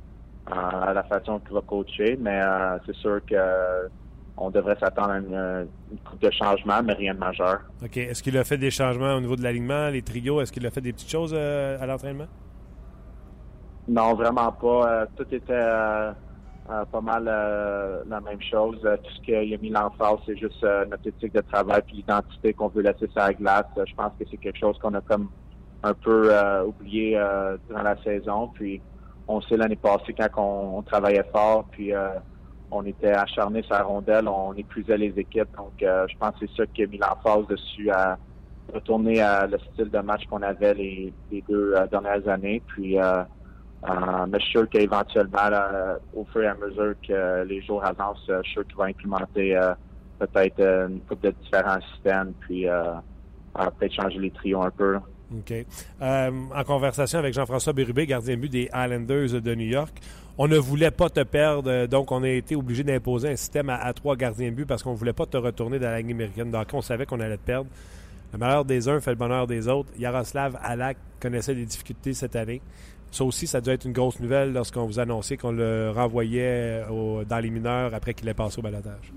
la 0.46 1.02
façon 1.04 1.40
qu'il 1.40 1.54
va 1.54 1.62
coacher. 1.62 2.18
Mais 2.20 2.40
c'est 2.84 2.96
sûr 2.96 3.20
que 3.24 3.88
on 4.36 4.50
devrait 4.50 4.76
s'attendre 4.80 5.10
à 5.10 5.18
une, 5.18 5.68
coupe 6.04 6.20
de 6.20 6.30
changements, 6.30 6.82
mais 6.82 6.94
rien 6.94 7.14
de 7.14 7.18
majeur. 7.18 7.60
OK. 7.82 7.96
Est-ce 7.96 8.22
qu'il 8.22 8.36
a 8.38 8.44
fait 8.44 8.58
des 8.58 8.70
changements 8.70 9.14
au 9.14 9.20
niveau 9.20 9.36
de 9.36 9.42
l'alignement, 9.42 9.88
les 9.88 10.02
trios? 10.02 10.40
Est-ce 10.40 10.52
qu'il 10.52 10.66
a 10.66 10.70
fait 10.70 10.80
des 10.80 10.92
petites 10.92 11.10
choses 11.10 11.34
à 11.34 11.84
l'entraînement? 11.86 12.26
Non, 13.90 14.14
vraiment 14.14 14.52
pas. 14.52 14.88
Euh, 14.88 15.06
tout 15.16 15.26
était 15.34 15.52
euh, 15.52 16.12
euh, 16.70 16.84
pas 16.84 17.00
mal 17.00 17.24
la 17.24 18.20
même 18.20 18.40
chose. 18.40 18.78
tout 18.80 19.10
ce 19.16 19.20
qu'il 19.22 19.54
a 19.54 19.58
mis 19.58 19.70
l'emphase, 19.70 20.18
c'est 20.26 20.36
juste 20.36 20.62
notre 20.62 21.06
éthique 21.08 21.34
de 21.34 21.40
travail 21.40 21.82
et 21.88 21.92
l'identité 21.96 22.52
qu'on 22.52 22.68
veut 22.68 22.82
laisser 22.82 23.08
sur 23.08 23.18
la 23.18 23.32
glace. 23.32 23.66
je 23.76 23.94
pense 23.94 24.12
que 24.18 24.24
c'est 24.30 24.36
quelque 24.36 24.58
chose 24.58 24.78
qu'on 24.78 24.94
a 24.94 25.00
comme 25.00 25.28
un 25.82 25.94
peu 25.94 26.30
oublié 26.64 27.20
durant 27.68 27.82
la 27.82 28.00
saison. 28.04 28.48
Puis 28.54 28.80
on 29.26 29.40
sait 29.40 29.56
l'année 29.56 29.76
passée 29.76 30.14
quand 30.16 30.28
on, 30.76 30.82
travaillait 30.82 31.26
fort, 31.32 31.64
puis 31.72 31.92
on 32.70 32.84
était 32.84 33.12
acharné 33.12 33.62
sur 33.62 33.74
la 33.74 33.82
rondelle, 33.82 34.28
on 34.28 34.54
épuisait 34.54 34.96
les 34.96 35.18
équipes. 35.18 35.48
Donc 35.56 35.72
je 35.80 36.16
pense 36.18 36.32
que 36.38 36.46
c'est 36.46 36.56
ça 36.56 36.66
qui 36.66 36.84
a 36.84 36.86
mis 36.86 36.98
l'emphase 36.98 37.46
dessus 37.48 37.90
à 37.90 38.18
retourner 38.72 39.20
à 39.20 39.46
le 39.46 39.58
style 39.58 39.90
de 39.90 39.98
match 39.98 40.24
qu'on 40.26 40.42
avait 40.42 40.74
les, 40.74 41.14
deux 41.48 41.74
dernières 41.90 42.26
années. 42.28 42.62
Puis 42.66 42.98
Euh, 43.88 44.26
mais 44.28 44.38
je 44.38 44.44
suis 44.44 44.52
sûr 44.52 44.68
qu'éventuellement, 44.68 45.96
au 46.12 46.24
fur 46.26 46.42
et 46.42 46.46
à 46.46 46.54
mesure 46.54 46.94
que 47.06 47.44
les 47.44 47.62
jours 47.62 47.84
avancent, 47.84 48.24
je 48.28 48.42
suis 48.42 48.52
sûr 48.52 48.66
qu'il 48.66 48.76
va 48.76 48.84
implémenter 48.84 49.56
euh, 49.56 49.72
peut-être 50.18 50.60
une 50.60 51.00
couple 51.00 51.28
de 51.28 51.34
différents 51.42 51.80
systèmes, 51.94 52.34
puis 52.40 52.66
peut-être 53.54 53.94
changer 53.94 54.18
les 54.18 54.30
trios 54.30 54.62
un 54.62 54.70
peu. 54.70 54.98
OK. 55.32 55.52
en 56.00 56.64
conversation 56.64 57.18
avec 57.18 57.34
Jean-François 57.34 57.72
Bérubé, 57.72 58.06
gardien 58.06 58.36
but 58.36 58.48
des 58.48 58.68
Islanders 58.74 59.40
de 59.40 59.54
New 59.54 59.68
York, 59.68 59.96
on 60.38 60.48
ne 60.48 60.56
voulait 60.56 60.90
pas 60.90 61.10
te 61.10 61.22
perdre, 61.22 61.86
donc 61.86 62.10
on 62.12 62.22
a 62.22 62.28
été 62.28 62.56
obligé 62.56 62.82
d'imposer 62.82 63.28
un 63.28 63.36
système 63.36 63.68
à, 63.68 63.92
trois 63.92 64.16
gardiens 64.16 64.50
but 64.50 64.64
parce 64.64 64.82
qu'on 64.82 64.92
ne 64.92 64.96
voulait 64.96 65.12
pas 65.12 65.26
te 65.26 65.36
retourner 65.36 65.78
dans 65.78 65.90
la 65.90 66.00
Ligue 66.00 66.12
américaine. 66.12 66.50
Donc 66.50 66.66
on 66.72 66.80
savait 66.80 67.04
qu'on 67.04 67.20
allait 67.20 67.36
te 67.36 67.44
perdre. 67.44 67.68
Le 68.32 68.38
malheur 68.38 68.64
des 68.64 68.88
uns 68.88 69.00
fait 69.00 69.10
le 69.10 69.16
bonheur 69.16 69.46
des 69.46 69.68
autres. 69.68 69.90
Yaroslav 69.98 70.58
Alak 70.62 70.96
connaissait 71.20 71.54
des 71.54 71.66
difficultés 71.66 72.14
cette 72.14 72.36
année. 72.36 72.62
Ça 73.10 73.24
aussi, 73.24 73.46
ça 73.46 73.60
doit 73.60 73.74
être 73.74 73.84
une 73.84 73.92
grosse 73.92 74.18
nouvelle 74.20 74.52
lorsqu'on 74.52 74.86
vous 74.86 74.98
annonçait 74.98 75.36
qu'on 75.36 75.52
le 75.52 75.90
renvoyait 75.90 76.84
dans 76.88 77.38
les 77.38 77.50
mineurs 77.50 77.92
après 77.92 78.14
qu'il 78.14 78.28
ait 78.28 78.34
passé 78.34 78.60
au 78.60 78.62
balotage. 78.62 79.12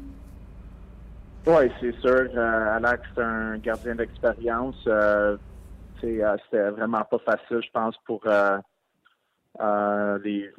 Oui, 1.45 1.71
c'est 1.79 1.95
sûr. 2.01 2.27
Euh, 2.35 2.75
Alak, 2.75 3.01
c'est 3.15 3.21
un 3.21 3.57
gardien 3.59 3.95
d'expérience. 3.95 4.75
Euh, 4.87 5.37
euh, 6.03 6.35
c'était 6.45 6.69
vraiment 6.69 7.03
pas 7.03 7.19
facile, 7.19 7.61
je 7.63 7.71
pense, 7.71 7.95
pour 8.05 8.23
les, 10.23 10.51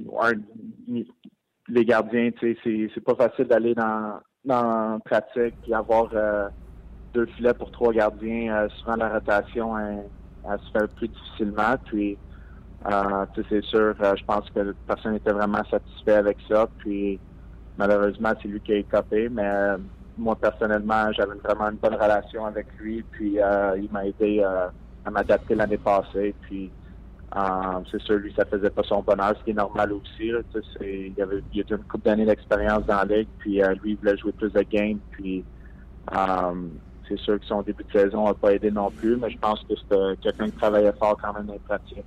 les 1.69 1.85
gardiens. 1.85 2.31
C'est 2.41 3.05
pas 3.05 3.15
facile 3.15 3.47
d'aller 3.47 3.75
dans, 3.75 4.21
dans 4.45 5.01
pratique 5.01 5.57
et 5.67 5.75
avoir 5.75 6.13
deux 7.15 7.27
filets 7.27 7.55
pour 7.55 7.71
trois 7.71 7.93
gardiens. 7.93 8.55
Euh, 8.55 8.69
souvent, 8.81 8.97
la 8.97 9.09
rotation 9.09 9.79
elle, 9.79 10.11
se 10.59 10.79
fait 10.79 10.95
plus 10.97 11.09
difficilement. 11.09 11.77
Puis, 11.87 12.19
euh, 12.87 13.25
c'est 13.49 13.65
sûr, 13.65 13.95
euh, 14.01 14.15
je 14.17 14.25
pense 14.25 14.51
que 14.51 14.75
personne 14.87 15.13
n'était 15.13 15.33
vraiment 15.33 15.63
satisfait 15.71 16.15
avec 16.15 16.39
ça. 16.49 16.69
Puis, 16.79 17.21
malheureusement, 17.77 18.33
c'est 18.43 18.49
lui 18.49 18.61
qui 18.61 18.73
a 18.73 18.77
écopé. 18.77 19.29
Mais 19.31 19.77
moi, 20.17 20.37
personnellement, 20.37 21.11
j'avais 21.13 21.39
vraiment 21.43 21.71
une 21.71 21.79
bonne 21.79 21.95
relation 21.95 22.45
avec 22.45 22.67
lui. 22.79 23.03
Puis, 23.11 23.39
il 23.39 23.89
m'a 23.91 24.07
aidé 24.07 24.45
à 25.05 25.11
m'adapter 25.11 25.55
l'année 25.55 25.79
passée. 25.79 26.35
Puis, 26.43 26.71
c'est 27.91 28.01
sûr, 28.03 28.17
lui, 28.17 28.33
ça 28.37 28.45
faisait 28.45 28.71
pas 28.71 28.83
son 28.85 29.03
bonheur, 29.03 29.35
ce 29.39 29.45
qui 29.45 29.51
est 29.51 29.55
normal 29.55 29.93
aussi. 29.93 30.31
il, 30.81 31.15
avait, 31.21 31.37
a 31.37 31.39
eu 31.57 31.65
une 31.71 31.79
couple 31.85 32.05
d'années 32.05 32.27
d'expérience 32.27 32.85
dans 32.87 33.03
la 33.05 33.25
puis 33.39 33.61
lui, 33.83 33.93
il 33.93 33.97
voulait 33.97 34.17
jouer 34.17 34.33
plus 34.33 34.53
de 34.53 34.63
games, 34.63 34.99
puis 35.11 35.45
c'est 37.09 37.19
sûr 37.19 37.39
que 37.39 37.47
son 37.47 37.63
début 37.63 37.85
de 37.85 37.99
saison 37.99 38.27
n'a 38.27 38.35
pas 38.35 38.55
aidé 38.55 38.71
non 38.71 38.91
plus, 38.91 39.17
mais 39.17 39.31
je 39.31 39.39
pense 39.39 39.61
que 39.69 39.75
c'est 39.77 40.21
quelqu'un 40.23 40.47
qui 40.47 40.57
travaillait 40.57 40.93
fort 40.93 41.17
quand 41.21 41.33
même 41.35 41.47
dans 41.47 41.53
les 41.53 41.59
pratiques. 41.59 42.05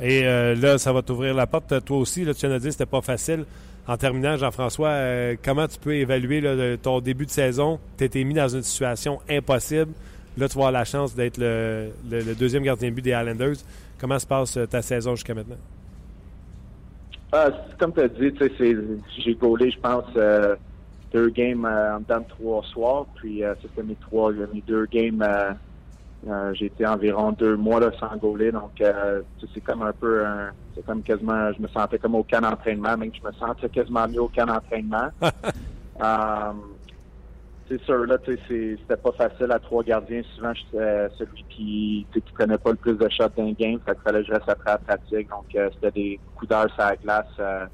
Et 0.00 0.26
euh, 0.26 0.54
là, 0.54 0.78
ça 0.78 0.92
va 0.92 1.02
t'ouvrir 1.02 1.34
la 1.34 1.46
porte. 1.46 1.84
Toi 1.84 1.98
aussi, 1.98 2.24
là, 2.24 2.34
tu 2.34 2.46
de 2.46 2.58
dire 2.58 2.68
que 2.68 2.70
c'était 2.70 2.86
pas 2.86 3.00
facile. 3.00 3.44
En 3.86 3.96
terminant, 3.96 4.36
Jean-François, 4.36 4.88
euh, 4.90 5.36
comment 5.42 5.66
tu 5.66 5.78
peux 5.78 5.94
évaluer 5.94 6.78
ton 6.82 7.00
début 7.00 7.26
de 7.26 7.30
saison? 7.30 7.80
Tu 7.96 8.04
été 8.04 8.22
mis 8.22 8.34
dans 8.34 8.48
une 8.48 8.62
situation 8.62 9.20
impossible. 9.28 9.92
Là, 10.38 10.48
tu 10.48 10.54
vas 10.54 10.66
avoir 10.66 10.72
la 10.72 10.84
chance 10.84 11.14
d'être 11.14 11.38
le, 11.38 11.90
deuxième 12.34 12.62
gardien 12.62 12.90
de 12.90 12.94
but 12.94 13.02
des 13.02 13.10
Islanders. 13.10 13.56
Comment 13.98 14.18
se 14.18 14.26
passe 14.26 14.56
euh, 14.56 14.66
ta 14.66 14.82
saison 14.82 15.16
jusqu'à 15.16 15.34
maintenant? 15.34 15.56
Ah, 17.32 17.50
comme 17.78 17.92
tu 17.92 18.00
as 18.00 18.08
dit, 18.08 18.32
j'ai 19.18 19.34
gaulé, 19.34 19.70
je 19.70 19.78
pense, 19.78 20.06
deux 21.12 21.30
games 21.30 21.64
euh, 21.64 21.96
en 21.96 22.00
dedans 22.00 22.20
de 22.20 22.28
trois 22.28 22.62
soirs. 22.64 23.06
Puis 23.14 23.42
euh, 23.44 23.54
c'était 23.62 23.82
mes 23.82 23.96
trois, 23.96 24.32
mes 24.32 24.62
deux 24.66 24.86
games. 24.86 25.22
Euh, 25.22 25.52
euh, 26.28 26.52
j'ai 26.54 26.66
été 26.66 26.84
environ 26.86 27.32
deux 27.32 27.56
mois 27.56 27.78
là, 27.78 27.90
sans 27.98 28.16
gauler, 28.16 28.50
donc 28.50 28.72
c'est 29.54 29.60
comme 29.60 29.82
un 29.82 29.92
peu, 29.92 30.24
c'est 30.74 30.84
comme 30.84 31.00
quasiment, 31.00 31.52
je 31.52 31.62
me 31.62 31.68
sentais 31.68 31.96
comme 31.96 32.16
au 32.16 32.24
camp 32.24 32.40
d'entraînement, 32.40 32.96
même 32.96 33.12
que 33.12 33.18
je 33.18 33.24
me 33.24 33.32
sentais 33.34 33.68
quasiment 33.68 34.08
mieux 34.08 34.22
au 34.22 34.28
camp 34.28 34.46
d'entraînement. 34.46 35.10
c'est 37.68 37.80
sûr, 37.82 38.06
là, 38.06 38.16
c'était 38.24 38.96
pas 38.96 39.12
facile 39.12 39.52
à 39.52 39.58
trois 39.58 39.82
gardiens. 39.82 40.22
Souvent, 40.34 40.52
j'étais 40.54 41.08
celui 41.18 41.44
qui, 41.50 42.06
qui 42.12 42.22
connaît 42.32 42.58
pas 42.58 42.70
le 42.70 42.76
plus 42.76 42.96
de 42.96 43.08
shots 43.08 43.28
d'un 43.36 43.52
game. 43.52 43.78
Fait 43.84 43.94
qu'il 43.94 44.02
fallait 44.02 44.20
que 44.20 44.26
je 44.26 44.32
reste 44.32 44.48
après 44.48 44.72
la 44.72 44.78
pratique. 44.78 45.28
Donc, 45.28 45.46
c'était 45.74 45.90
des 45.90 46.20
coups 46.34 46.48
d'heure 46.48 46.72
sur 46.74 46.84
la 46.84 46.96
glace 46.96 47.68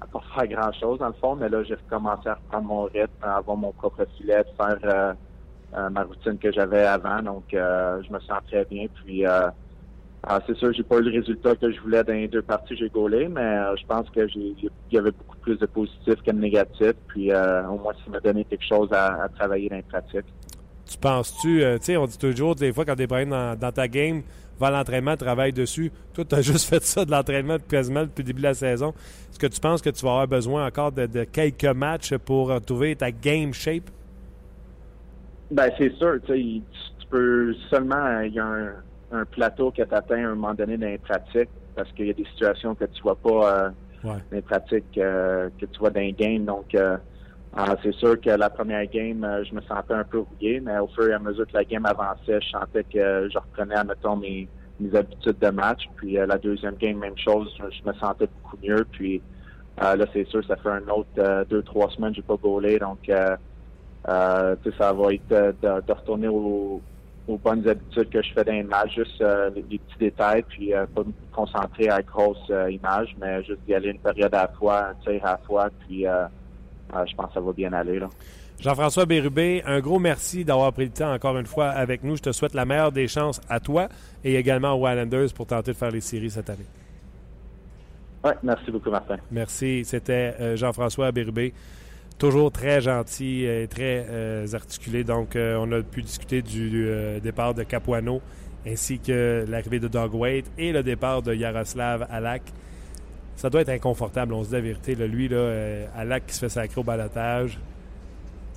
à 0.00 0.06
pas 0.06 0.20
faire 0.34 0.48
grand 0.48 0.72
chose 0.72 0.98
dans 0.98 1.08
le 1.08 1.14
fond, 1.14 1.36
mais 1.36 1.48
là 1.48 1.62
j'ai 1.64 1.74
recommencé 1.74 2.28
à 2.28 2.34
reprendre 2.34 2.68
mon 2.68 2.84
rythme, 2.84 3.22
à 3.22 3.36
avoir 3.36 3.56
mon 3.56 3.72
propre 3.72 4.06
filet, 4.16 4.44
de 4.44 4.48
faire 4.56 4.78
euh, 4.84 5.14
euh, 5.74 5.90
ma 5.90 6.02
routine 6.02 6.38
que 6.38 6.52
j'avais 6.52 6.84
avant. 6.84 7.22
Donc 7.22 7.52
euh, 7.54 8.02
je 8.06 8.12
me 8.12 8.20
sens 8.20 8.40
très 8.46 8.64
bien. 8.64 8.86
Puis 9.02 9.24
c'est 10.46 10.56
sûr, 10.56 10.72
j'ai 10.72 10.82
pas 10.82 10.98
eu 10.98 11.02
le 11.02 11.18
résultat 11.18 11.54
que 11.54 11.70
je 11.70 11.80
voulais 11.80 12.02
dans 12.02 12.12
les 12.12 12.28
deux 12.28 12.42
parties, 12.42 12.76
j'ai 12.76 12.88
gaulé, 12.88 13.28
mais 13.28 13.58
je 13.80 13.86
pense 13.86 14.08
que 14.10 14.26
j'ai 14.28 14.54
il 14.60 14.70
y 14.90 14.98
avait 14.98 15.12
beaucoup 15.12 15.36
plus 15.38 15.56
de 15.56 15.66
positifs 15.66 16.22
que 16.22 16.30
de 16.30 16.38
négatifs. 16.38 16.94
Puis 17.08 17.32
au 17.32 17.78
moins 17.78 17.92
ça 18.04 18.10
m'a 18.10 18.20
donné 18.20 18.44
quelque 18.44 18.64
chose 18.64 18.88
à, 18.92 19.28
travailler 19.38 19.68
dans 19.68 19.76
les 19.76 19.82
pratiques. 19.82 20.26
Tu 20.88 20.98
penses-tu, 20.98 21.60
tu 21.60 21.78
sais, 21.80 21.96
on 21.96 22.06
dit 22.06 22.18
toujours 22.18 22.54
des 22.54 22.72
fois 22.72 22.84
quand 22.84 22.96
tu 22.96 23.02
es 23.02 23.06
dans, 23.06 23.58
dans 23.58 23.72
ta 23.72 23.88
game, 23.88 24.22
va 24.58 24.68
à 24.68 24.70
l'entraînement, 24.70 25.16
travaille 25.16 25.52
dessus. 25.52 25.92
Toi, 26.14 26.24
tu 26.24 26.34
as 26.34 26.40
juste 26.42 26.68
fait 26.68 26.82
ça 26.82 27.04
de 27.04 27.10
l'entraînement 27.10 27.58
quasiment 27.58 28.02
depuis 28.02 28.22
le 28.22 28.26
début 28.26 28.40
de 28.40 28.46
la 28.46 28.54
saison. 28.54 28.94
Est-ce 29.30 29.38
que 29.38 29.46
tu 29.46 29.60
penses 29.60 29.82
que 29.82 29.90
tu 29.90 30.04
vas 30.04 30.12
avoir 30.12 30.28
besoin 30.28 30.66
encore 30.66 30.92
de, 30.92 31.24
quelques 31.24 31.64
matchs 31.64 32.16
pour 32.16 32.60
trouver 32.62 32.96
ta 32.96 33.10
game 33.10 33.52
shape? 33.52 33.90
Ben, 35.50 35.70
c'est 35.78 35.92
sûr. 35.94 36.18
Tu 36.26 36.62
peux 37.10 37.54
seulement. 37.70 38.20
Il 38.20 38.32
y 38.32 38.40
a 38.40 38.46
un, 38.46 38.72
plateau 39.30 39.70
que 39.70 39.82
tu 39.82 39.94
atteint 39.94 40.24
à 40.24 40.26
un 40.26 40.34
moment 40.34 40.54
donné 40.54 40.76
dans 40.76 40.86
les 40.86 40.98
pratiques 40.98 41.50
parce 41.74 41.90
qu'il 41.92 42.06
y 42.06 42.10
a 42.10 42.14
des 42.14 42.24
situations 42.24 42.74
que 42.74 42.84
tu 42.86 43.02
vois 43.02 43.16
pas 43.16 43.64
euh, 43.64 43.70
dans 44.02 44.20
les 44.32 44.42
pratiques 44.42 44.98
euh, 44.98 45.48
que 45.60 45.66
tu 45.66 45.78
vois 45.78 45.90
dans 45.90 46.00
les 46.00 46.12
games. 46.12 46.44
Donc, 46.44 46.74
euh, 46.74 46.96
ah, 47.54 47.76
c'est 47.82 47.94
sûr 47.94 48.20
que 48.20 48.30
la 48.30 48.50
première 48.50 48.86
game, 48.86 49.24
euh, 49.24 49.44
je 49.44 49.54
me 49.54 49.60
sentais 49.62 49.94
un 49.94 50.04
peu 50.04 50.20
rouillé, 50.20 50.60
mais 50.60 50.78
au 50.78 50.88
fur 50.88 51.08
et 51.08 51.12
à 51.12 51.18
mesure 51.18 51.46
que 51.46 51.54
la 51.54 51.64
game 51.64 51.86
avançait, 51.86 52.40
je 52.40 52.48
sentais 52.50 52.84
que 52.84 53.28
je 53.32 53.38
reprenais, 53.38 53.76
admettons, 53.76 54.16
mes, 54.16 54.48
mes 54.80 54.96
habitudes 54.96 55.38
de 55.38 55.50
match. 55.50 55.84
Puis 55.96 56.14
la 56.14 56.38
deuxième 56.38 56.76
game, 56.76 56.98
même 56.98 57.18
chose, 57.18 57.54
je, 57.58 57.88
me 57.88 57.94
sentais 57.94 58.28
beaucoup 58.42 58.58
mieux. 58.62 58.86
Puis 58.92 59.22
là, 59.78 59.96
c'est 60.12 60.26
sûr, 60.28 60.44
ça 60.46 60.56
fait 60.56 60.70
un 60.70 60.86
autre 60.88 61.44
deux, 61.48 61.62
trois 61.62 61.90
semaines 61.90 62.10
que 62.10 62.16
j'ai 62.16 62.22
pas 62.22 62.36
gaulé. 62.36 62.78
Donc, 62.78 62.98
ça 63.06 64.92
va 64.92 65.14
être 65.14 65.28
de, 65.62 65.92
retourner 65.92 66.28
aux, 67.28 67.38
bonnes 67.38 67.66
habitudes 67.68 68.10
que 68.10 68.22
je 68.22 68.32
fais 68.32 68.44
dans 68.44 68.52
les 68.52 68.62
matchs, 68.62 68.94
juste 68.96 69.24
les, 69.54 69.62
petits 69.62 69.98
détails, 69.98 70.44
puis 70.48 70.72
pas 70.94 71.02
me 71.02 71.12
concentrer 71.32 71.88
à 71.88 72.02
grosse 72.02 72.50
image, 72.70 73.14
mais 73.20 73.42
juste 73.44 73.60
y 73.68 73.74
aller 73.74 73.90
une 73.90 73.98
période 73.98 74.34
à 74.34 74.42
la 74.42 74.48
fois, 74.48 74.88
un 74.88 74.94
tir 75.04 75.24
à 75.24 75.32
la 75.32 75.38
fois, 75.38 75.68
puis 75.86 76.06
ah, 76.06 76.30
je 77.04 77.14
pense 77.14 77.26
que 77.28 77.34
ça 77.34 77.40
va 77.40 77.52
bien 77.52 77.72
aller. 77.72 78.00
Jean-François 78.60 79.04
Bérubé, 79.04 79.62
un 79.66 79.80
gros 79.80 79.98
merci 79.98 80.44
d'avoir 80.44 80.72
pris 80.72 80.86
le 80.86 80.90
temps 80.90 81.12
encore 81.12 81.36
une 81.36 81.46
fois 81.46 81.68
avec 81.68 82.02
nous. 82.02 82.16
Je 82.16 82.22
te 82.22 82.32
souhaite 82.32 82.54
la 82.54 82.64
meilleure 82.64 82.92
des 82.92 83.06
chances 83.06 83.40
à 83.48 83.60
toi 83.60 83.88
et 84.24 84.36
également 84.36 84.72
aux 84.72 84.88
Islanders 84.88 85.32
pour 85.34 85.46
tenter 85.46 85.72
de 85.72 85.76
faire 85.76 85.90
les 85.90 86.00
séries 86.00 86.30
cette 86.30 86.48
année. 86.48 86.66
Oui, 88.24 88.32
merci 88.42 88.70
beaucoup, 88.70 88.90
Martin. 88.90 89.16
Merci. 89.30 89.84
C'était 89.84 90.34
euh, 90.40 90.56
Jean-François 90.56 91.12
Bérubé. 91.12 91.52
Toujours 92.18 92.50
très 92.50 92.80
gentil 92.80 93.44
et 93.44 93.68
très 93.68 94.06
euh, 94.08 94.46
articulé. 94.54 95.04
Donc, 95.04 95.36
euh, 95.36 95.56
on 95.60 95.70
a 95.72 95.82
pu 95.82 96.02
discuter 96.02 96.42
du 96.42 96.82
départ 97.22 97.54
de 97.54 97.62
Capuano 97.62 98.22
ainsi 98.66 98.98
que 98.98 99.44
l'arrivée 99.48 99.78
de 99.78 99.88
Wade 99.98 100.44
et 100.58 100.72
le 100.72 100.82
départ 100.82 101.22
de 101.22 101.32
Yaroslav 101.34 102.06
Alak 102.10 102.42
ça 103.36 103.50
doit 103.50 103.60
être 103.60 103.68
inconfortable, 103.68 104.32
on 104.32 104.42
se 104.42 104.48
dit 104.48 104.54
la 104.54 104.60
vérité. 104.60 104.94
lui, 104.94 105.28
là, 105.28 105.36
euh, 105.36 106.04
l'acte 106.04 106.28
qui 106.28 106.34
se 106.34 106.40
fait 106.40 106.48
sacrer 106.48 106.80
au 106.80 106.84
balotage, 106.84 107.58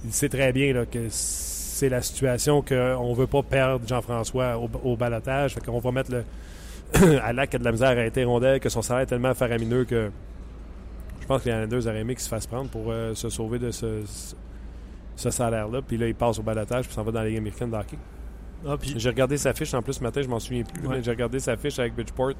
il 0.06 0.14
sait 0.14 0.30
très 0.30 0.54
bien 0.54 0.86
que 0.86 1.08
c'est 1.10 1.90
la 1.90 2.02
situation 2.02 2.62
qu'on 2.62 3.10
ne 3.10 3.16
veut 3.16 3.28
pas 3.28 3.44
perdre 3.44 3.86
Jean-François 3.86 4.58
au, 4.58 4.70
au 4.84 4.96
balotage. 4.96 5.56
Fait 5.56 5.66
qu'on 5.66 5.80
va 5.80 5.92
mettre 5.92 6.12
le 6.12 6.24
qui 6.94 7.56
a 7.56 7.60
de 7.60 7.64
la 7.64 7.72
misère 7.72 7.90
à 7.98 8.26
rondelle, 8.26 8.62
que 8.62 8.70
son 8.70 8.82
salaire 8.82 9.04
est 9.04 9.08
tellement 9.08 9.34
faramineux 9.34 9.84
que 9.84 10.10
pense 11.30 11.44
que 11.44 11.50
les 11.50 11.56
Islanders 11.56 11.88
auraient 11.88 12.02
aimé 12.02 12.16
qu'il 12.16 12.24
se 12.24 12.30
fasse 12.30 12.48
prendre 12.48 12.70
pour 12.70 12.86
euh, 12.88 13.14
se 13.14 13.30
sauver 13.30 13.60
de 13.60 13.70
ce, 13.72 14.02
ce 15.16 15.30
salaire-là. 15.30 15.82
Puis 15.82 15.98
là, 15.98 16.08
il 16.08 16.16
passe 16.16 16.40
au 16.40 16.44
balotage 16.44 16.86
puis 16.86 16.94
s'en 16.94 17.04
va 17.04 17.12
dans 17.12 17.22
la 17.22 17.28
Ligue 17.28 17.38
américaine 17.38 17.70
d'hockey. 17.70 17.98
Ah, 18.68 18.76
j'ai 18.82 19.10
regardé 19.10 19.38
sa 19.38 19.54
fiche 19.54 19.74
en 19.74 19.82
plus 19.82 19.94
ce 19.94 20.04
matin, 20.04 20.22
je 20.22 20.28
m'en 20.28 20.40
souviens 20.40 20.64
plus, 20.64 20.86
mais 20.88 21.02
j'ai 21.02 21.12
regardé 21.12 21.40
sa 21.40 21.56
fiche 21.56 21.80
avec 21.80 21.94
Bridgeport. 21.94 22.34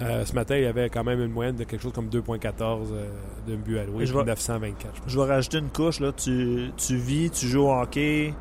Euh, 0.00 0.24
ce 0.24 0.34
matin, 0.34 0.56
il 0.56 0.64
y 0.64 0.66
avait 0.66 0.90
quand 0.90 1.04
même 1.04 1.22
une 1.22 1.30
moyenne 1.30 1.56
de 1.56 1.64
quelque 1.64 1.82
chose 1.82 1.92
comme 1.92 2.08
2,14 2.08 2.88
euh, 2.92 3.08
d'un 3.46 3.56
but 3.56 3.78
alloué, 3.78 4.06
je 4.06 4.12
924. 4.12 5.02
Je, 5.06 5.18
vais 5.18 5.26
rajouter 5.26 5.58
une 5.58 5.70
couche. 5.70 6.00
Là. 6.00 6.12
Tu, 6.12 6.70
tu 6.76 6.96
vis, 6.96 7.30
tu 7.30 7.46
joues 7.46 7.62
au 7.62 7.72
hockey, 7.72 8.34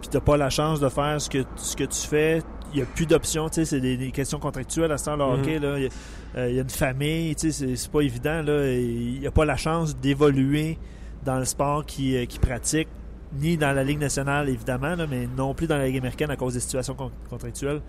puis 0.00 0.08
tu 0.08 0.16
n'as 0.16 0.22
pas 0.22 0.36
la 0.36 0.50
chance 0.50 0.78
de 0.78 0.88
faire 0.88 1.20
ce 1.20 1.28
que, 1.28 1.44
ce 1.56 1.76
que 1.76 1.84
tu 1.84 2.06
fais. 2.06 2.42
Il 2.72 2.76
n'y 2.76 2.82
a 2.82 2.86
plus 2.86 3.06
d'options. 3.06 3.48
C'est 3.50 3.80
des, 3.80 4.10
questions 4.10 4.38
contractuelles 4.38 4.92
à 4.92 4.98
ce 4.98 5.06
temps 5.06 5.16
le 5.16 5.36
mhm. 5.36 5.62
Là. 5.62 5.88
Euh, 6.36 6.48
il, 6.48 6.54
y 6.54 6.58
a, 6.58 6.62
une 6.62 6.70
famille. 6.70 7.34
C'est 7.36 7.90
pas 7.90 8.00
évident. 8.00 8.42
Il 8.46 9.20
n'y 9.20 9.26
a 9.26 9.30
pas 9.30 9.44
la 9.44 9.56
chance 9.56 9.96
d'évoluer 9.96 10.78
dans 11.24 11.38
le 11.38 11.44
sport 11.44 11.84
qu'il 11.84 12.26
qui 12.26 12.38
pratique, 12.38 12.88
ni 13.34 13.56
dans 13.56 13.72
la 13.72 13.84
Ligue 13.84 13.98
nationale, 13.98 14.48
évidemment, 14.48 14.96
là, 14.96 15.06
mais 15.08 15.28
non 15.36 15.54
plus 15.54 15.66
dans 15.66 15.76
la 15.76 15.86
Ligue 15.86 15.98
américaine 15.98 16.30
à 16.30 16.36
cause 16.36 16.54
des 16.54 16.60
situations 16.60 16.96
contractuelles. 17.28 17.82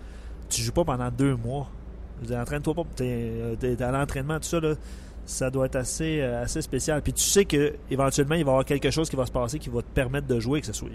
Tu 0.48 0.60
joues 0.60 0.72
pas 0.72 0.84
pendant 0.84 1.10
deux 1.10 1.36
mois. 1.36 1.70
entraîne-toi 2.30 2.74
pas. 2.74 2.84
T'es, 2.94 3.56
t'es 3.58 3.82
à 3.82 3.90
l'entraînement, 3.90 4.38
tout 4.38 4.48
ça, 4.48 4.60
là, 4.60 4.74
ça 5.24 5.50
doit 5.50 5.66
être 5.66 5.76
assez, 5.76 6.20
euh, 6.20 6.42
assez 6.42 6.62
spécial. 6.62 7.00
Puis 7.02 7.12
tu 7.12 7.22
sais 7.22 7.44
que 7.44 7.74
éventuellement 7.90 8.34
il 8.34 8.44
va 8.44 8.50
y 8.50 8.52
avoir 8.52 8.64
quelque 8.64 8.90
chose 8.90 9.08
qui 9.08 9.16
va 9.16 9.26
se 9.26 9.32
passer 9.32 9.58
qui 9.58 9.68
va 9.68 9.82
te 9.82 9.90
permettre 9.94 10.26
de 10.26 10.40
jouer, 10.40 10.60
que 10.60 10.66
ce 10.66 10.72
soit, 10.72 10.88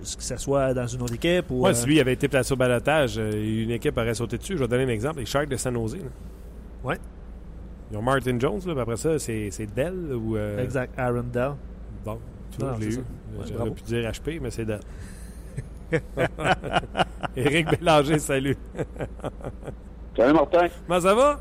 que 0.00 0.22
ce 0.22 0.36
soit 0.36 0.74
dans 0.74 0.86
une 0.86 1.02
autre 1.02 1.14
équipe 1.14 1.50
ou. 1.50 1.62
Ouais, 1.62 1.70
euh, 1.70 1.74
si 1.74 1.86
lui 1.86 2.00
avait 2.00 2.12
été 2.12 2.28
placé 2.28 2.52
au 2.52 2.56
balotage, 2.56 3.18
euh, 3.18 3.62
une 3.64 3.70
équipe 3.70 3.96
aurait 3.96 4.14
sauté 4.14 4.38
dessus. 4.38 4.54
Je 4.56 4.62
vais 4.62 4.68
donner 4.68 4.84
un 4.84 4.88
exemple. 4.88 5.20
Les 5.20 5.26
Sharks 5.26 5.48
de 5.48 5.56
San 5.56 5.74
Jose. 5.74 5.96
là. 5.96 6.02
Ouais. 6.84 6.98
Ils 7.90 7.96
ont 7.96 8.02
Martin 8.02 8.38
Jones, 8.38 8.60
là, 8.66 8.72
puis 8.72 8.80
après 8.80 8.96
ça, 8.96 9.18
c'est 9.18 9.50
c'est 9.50 9.66
Dell 9.66 10.14
ou. 10.14 10.36
euh, 10.36 10.62
Exact, 10.62 10.96
Aaron 10.98 11.24
Dell. 11.32 11.52
Bon, 12.04 12.18
tu 12.50 12.60
Non, 12.60 12.68
vois, 12.68 12.76
je 12.80 12.88
l'ai 12.88 12.94
eu. 12.94 12.98
Ouais, 12.98 13.44
J'aurais 13.52 13.70
pu 13.72 13.82
dire 13.82 14.10
HP, 14.10 14.38
mais 14.40 14.50
c'est 14.50 14.64
Dell. 14.64 14.80
Éric 17.36 17.68
Bélanger, 17.78 18.18
salut. 18.18 18.56
Salut 20.16 20.32
Martin. 20.34 20.66
Comment 20.86 21.00
ça 21.00 21.14
va? 21.14 21.40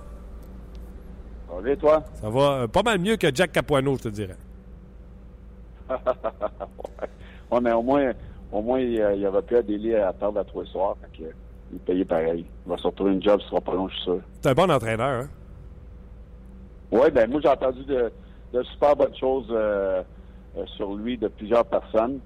Ça 1.49 1.55
va, 1.61 1.75
toi? 1.75 2.03
Ça 2.21 2.29
va 2.29 2.39
euh, 2.61 2.67
pas 2.67 2.81
mal 2.83 2.99
mieux 2.99 3.17
que 3.17 3.27
Jack 3.33 3.51
Capuano, 3.51 3.95
je 3.97 4.03
te 4.03 4.07
dirais. 4.09 4.37
ouais, 7.51 7.61
mais 7.61 7.71
au 7.73 7.81
moins, 7.81 8.11
au 8.51 8.61
moins 8.61 8.79
il, 8.79 8.99
euh, 9.01 9.15
il 9.15 9.25
aurait 9.27 9.41
pu 9.41 9.55
adéler 9.57 9.95
à 9.95 10.13
table 10.13 10.39
à 10.39 10.43
trois 10.43 10.65
soirs. 10.65 10.95
Fait 11.01 11.23
que, 11.23 11.29
il 11.71 11.75
est 11.75 11.85
payé 11.85 12.05
pareil. 12.05 12.45
Il 12.65 12.69
va 12.69 12.77
se 12.77 12.87
retrouver 12.87 13.13
une 13.13 13.21
job, 13.21 13.39
ce 13.41 13.49
sera 13.49 13.61
pas 13.61 13.73
long, 13.73 13.87
je 13.89 13.93
suis 13.95 14.03
sûr. 14.03 14.19
C'est 14.41 14.49
un 14.49 14.53
bon 14.53 14.71
entraîneur, 14.71 15.23
hein? 15.23 15.29
Oui, 16.91 17.11
ben 17.13 17.29
moi 17.29 17.39
j'ai 17.41 17.49
entendu 17.49 17.83
de, 17.85 18.11
de 18.51 18.63
super 18.63 18.95
bonnes 18.95 19.15
choses 19.15 19.47
euh, 19.51 20.01
euh, 20.57 20.65
sur 20.77 20.95
lui 20.95 21.17
de 21.17 21.27
plusieurs 21.27 21.65
personnes. 21.65 22.19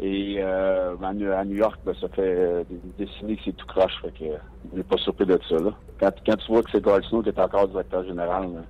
Et 0.00 0.36
euh, 0.38 0.96
à, 1.02 1.14
New, 1.14 1.32
à 1.32 1.44
New 1.44 1.56
York, 1.56 1.78
ben, 1.86 1.94
ça 2.00 2.08
fait 2.08 2.66
des 2.68 3.06
décennies 3.06 3.36
que 3.36 3.42
c'est 3.46 3.56
tout 3.56 3.66
croche. 3.66 3.94
Fait 4.02 4.10
que 4.10 4.24
on 4.72 4.76
n'est 4.76 4.82
pas 4.82 4.98
surpris 4.98 5.24
de 5.24 5.38
ça. 5.48 5.56
Là. 5.56 5.70
Quand, 6.00 6.10
quand 6.26 6.36
tu 6.36 6.52
vois 6.52 6.62
que 6.62 6.70
c'est 6.72 6.82
Goldsnow 6.82 7.22
qui 7.22 7.28
est 7.28 7.38
encore 7.38 7.68
directeur 7.68 8.04
général, 8.04 8.52
là, 8.52 8.60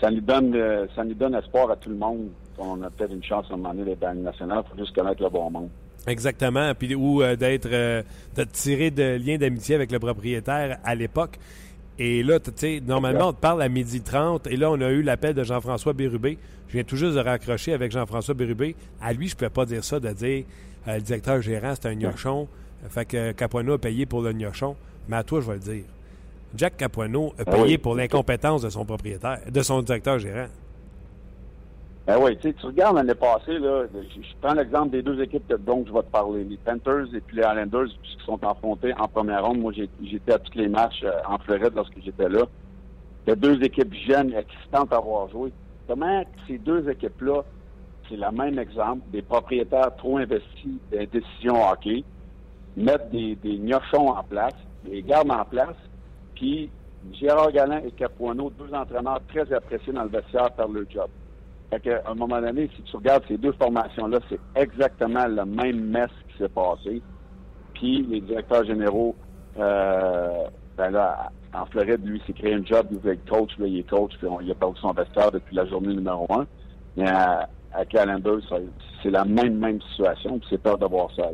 ça 0.00 0.10
nous 0.10 0.22
donne 0.22 0.88
ça 0.96 1.04
nous 1.04 1.14
donne 1.14 1.34
espoir 1.34 1.70
à 1.70 1.76
tout 1.76 1.90
le 1.90 1.96
monde. 1.96 2.30
On 2.58 2.82
a 2.82 2.90
peut-être 2.90 3.12
une 3.12 3.22
chance 3.22 3.46
à 3.50 3.54
un 3.54 3.58
moment 3.58 3.74
donné 3.74 3.84
d'être 3.84 4.00
dans 4.00 4.14
nationale. 4.14 4.64
Il 4.66 4.70
faut 4.70 4.78
juste 4.78 4.96
connaître 4.96 5.22
le 5.22 5.28
bon 5.28 5.50
monde. 5.50 5.68
Exactement. 6.06 6.72
Puis, 6.74 6.94
ou 6.94 7.22
euh, 7.22 7.36
d'être, 7.36 7.68
euh, 7.70 8.02
de 8.36 8.44
tirer 8.44 8.90
de 8.90 9.16
liens 9.24 9.36
d'amitié 9.38 9.74
avec 9.74 9.92
le 9.92 9.98
propriétaire 9.98 10.78
à 10.84 10.94
l'époque. 10.94 11.38
Et 11.98 12.22
là, 12.22 12.40
tu 12.40 12.50
sais, 12.56 12.82
normalement, 12.84 13.28
on 13.28 13.32
te 13.32 13.40
parle 13.40 13.60
à 13.62 13.68
midi 13.68 14.00
30. 14.00 14.46
Et 14.46 14.56
là, 14.56 14.70
on 14.70 14.80
a 14.80 14.88
eu 14.90 15.02
l'appel 15.02 15.34
de 15.34 15.44
Jean-François 15.44 15.92
Bérubé. 15.92 16.38
Je 16.68 16.72
viens 16.74 16.84
tout 16.84 16.96
juste 16.96 17.14
de 17.14 17.20
raccrocher 17.20 17.74
avec 17.74 17.92
Jean-François 17.92 18.34
Bérubé. 18.34 18.74
À 19.02 19.12
lui, 19.12 19.28
je 19.28 19.34
ne 19.34 19.38
pouvais 19.38 19.50
pas 19.50 19.66
dire 19.66 19.84
ça, 19.84 20.00
de 20.00 20.08
dire 20.08 20.44
euh, 20.88 20.94
le 20.94 21.02
directeur 21.02 21.42
gérant, 21.42 21.74
c'est 21.74 21.88
un 21.88 21.94
gnochon. 21.94 22.48
Fait 22.88 23.04
que 23.04 23.32
Capuano 23.32 23.74
a 23.74 23.78
payé 23.78 24.06
pour 24.06 24.22
le 24.22 24.32
gnochon. 24.32 24.76
Mais 25.08 25.16
à 25.16 25.22
toi, 25.24 25.40
je 25.42 25.46
vais 25.48 25.54
le 25.54 25.60
dire. 25.60 25.84
Jack 26.56 26.78
Capuano 26.78 27.34
a 27.38 27.42
Ah 27.46 27.50
payé 27.50 27.62
oui. 27.64 27.78
pour 27.78 27.94
l'incompétence 27.94 28.62
de 28.62 28.70
son 28.70 28.84
propriétaire, 28.86 29.40
de 29.50 29.62
son 29.62 29.82
directeur 29.82 30.18
gérant. 30.18 30.46
Ben 32.06 32.18
oui, 32.18 32.36
tu 32.38 32.54
regardes 32.62 32.96
l'année 32.96 33.14
passée, 33.14 33.58
là, 33.58 33.84
je, 33.92 34.20
prends 34.40 34.54
l'exemple 34.54 34.90
des 34.90 35.02
deux 35.02 35.20
équipes 35.20 35.52
dont 35.64 35.84
je 35.86 35.92
vais 35.92 36.02
te 36.02 36.10
parler, 36.10 36.44
les 36.44 36.56
Panthers 36.56 37.14
et 37.14 37.20
puis 37.20 37.36
les 37.36 37.42
Islanders, 37.42 37.88
qui 38.02 38.24
sont 38.24 38.42
affrontés 38.42 38.94
en 38.98 39.06
première 39.06 39.44
ronde. 39.44 39.60
Moi, 39.60 39.72
j'étais 39.72 40.32
à 40.32 40.38
tous 40.38 40.56
les 40.56 40.68
matchs 40.68 41.02
euh, 41.04 41.12
en 41.28 41.38
Floride 41.38 41.72
lorsque 41.76 42.00
j'étais 42.02 42.28
là. 42.28 42.44
A 43.28 43.34
deux 43.36 43.62
équipes 43.62 43.94
jeunes, 44.08 44.32
excitantes 44.32 44.92
à 44.92 44.96
avoir 44.96 45.28
joué. 45.28 45.52
Comment 45.86 46.24
ces 46.48 46.58
deux 46.58 46.88
équipes-là, 46.88 47.42
c'est 48.08 48.16
le 48.16 48.30
même 48.32 48.58
exemple, 48.58 49.02
des 49.12 49.22
propriétaires 49.22 49.94
trop 49.96 50.18
investis 50.18 50.78
les 50.90 51.06
décisions 51.06 51.70
hockey, 51.70 52.02
mettent 52.76 53.10
des, 53.12 53.36
des 53.36 53.58
gnochons 53.58 54.08
en 54.08 54.24
place, 54.24 54.54
les 54.84 55.02
gardent 55.02 55.30
en 55.30 55.44
place, 55.44 55.76
puis 56.34 56.70
Gérard 57.12 57.52
Galland 57.52 57.82
et 57.86 57.92
Capuano, 57.92 58.50
deux 58.50 58.74
entraîneurs 58.74 59.20
très 59.28 59.52
appréciés 59.52 59.92
dans 59.92 60.04
le 60.04 60.08
vestiaire 60.08 60.50
par 60.52 60.66
leur 60.66 60.84
job. 60.90 61.08
Fait 61.70 61.80
qu'à 61.80 62.02
un 62.06 62.14
moment 62.14 62.40
donné, 62.40 62.68
si 62.74 62.82
tu 62.82 62.96
regardes 62.96 63.22
ces 63.28 63.36
deux 63.36 63.52
formations-là, 63.52 64.18
c'est 64.28 64.40
exactement 64.56 65.26
le 65.26 65.44
même 65.44 65.80
mess 65.90 66.10
qui 66.28 66.38
s'est 66.38 66.48
passé. 66.48 67.00
Puis 67.74 68.04
les 68.08 68.20
directeurs 68.20 68.64
généraux, 68.64 69.14
euh, 69.58 70.44
ben 70.76 70.90
là, 70.90 71.30
en 71.54 71.66
Floride, 71.66 72.04
lui, 72.04 72.20
s'est 72.26 72.32
créé 72.32 72.54
un 72.54 72.64
job, 72.64 72.86
il 72.90 72.98
voulait 72.98 73.14
être 73.14 73.28
coach, 73.28 73.50
là, 73.58 73.66
il 73.66 73.78
est 73.78 73.88
coach, 73.88 74.12
puis 74.18 74.26
on, 74.26 74.40
il 74.40 74.50
a 74.50 74.54
perdu 74.54 74.80
son 74.80 74.92
vestiaire 74.92 75.30
depuis 75.30 75.54
la 75.54 75.66
journée 75.66 75.94
numéro 75.94 76.26
un. 76.30 76.46
Mais 76.96 77.08
à, 77.08 77.48
à 77.72 77.84
c'est 79.02 79.10
la 79.10 79.24
même, 79.24 79.56
même 79.56 79.80
situation, 79.92 80.38
puis 80.38 80.48
c'est 80.50 80.62
peur 80.62 80.76
de 80.76 80.86
voir 80.86 81.08
ça. 81.14 81.30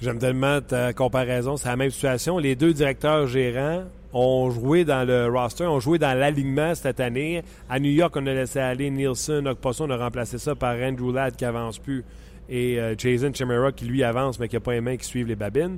J'aime 0.00 0.18
tellement 0.18 0.60
ta 0.60 0.92
comparaison. 0.92 1.56
C'est 1.56 1.68
la 1.68 1.76
même 1.76 1.90
situation. 1.90 2.38
Les 2.38 2.54
deux 2.54 2.72
directeurs 2.72 3.26
gérants 3.26 3.84
ont 4.12 4.50
joué 4.50 4.84
dans 4.84 5.06
le 5.06 5.26
roster, 5.28 5.64
ont 5.66 5.80
joué 5.80 5.98
dans 5.98 6.16
l'alignement 6.18 6.74
cette 6.74 7.00
année. 7.00 7.42
À 7.68 7.78
New 7.78 7.90
York, 7.90 8.14
on 8.16 8.26
a 8.26 8.32
laissé 8.34 8.58
aller 8.58 8.90
Nielsen, 8.90 9.46
Okposo, 9.48 9.84
on 9.84 9.90
a 9.90 9.96
remplacé 9.96 10.38
ça 10.38 10.54
par 10.54 10.74
Andrew 10.76 11.12
Ladd 11.12 11.36
qui 11.36 11.44
avance 11.44 11.78
plus 11.78 12.04
et 12.50 12.80
euh, 12.80 12.94
Jason 12.96 13.30
Chimera 13.34 13.72
qui 13.72 13.84
lui 13.84 14.02
avance 14.02 14.40
mais 14.40 14.48
qui 14.48 14.56
n'a 14.56 14.60
pas 14.60 14.72
les 14.72 14.80
mains 14.80 14.96
qui 14.96 15.04
suivent 15.04 15.26
les 15.28 15.36
babines. 15.36 15.76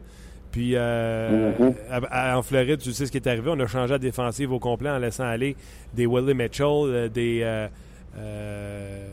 Puis 0.52 0.72
euh, 0.74 1.52
Mhm. 1.58 1.74
à- 1.90 2.32
à- 2.32 2.38
en 2.38 2.42
Floride, 2.42 2.78
tu 2.78 2.92
sais 2.92 3.06
ce 3.06 3.10
qui 3.12 3.18
est 3.18 3.26
arrivé. 3.28 3.50
On 3.52 3.58
a 3.60 3.66
changé 3.66 3.92
la 3.92 3.98
défensive 3.98 4.52
au 4.52 4.58
complet 4.60 4.90
en 4.90 4.98
laissant 4.98 5.24
aller 5.24 5.56
des 5.94 6.06
Willie 6.06 6.34
Mitchell, 6.34 6.66
euh, 6.66 7.08
des 7.08 7.40
euh, 7.42 7.66
euh, 8.18 9.08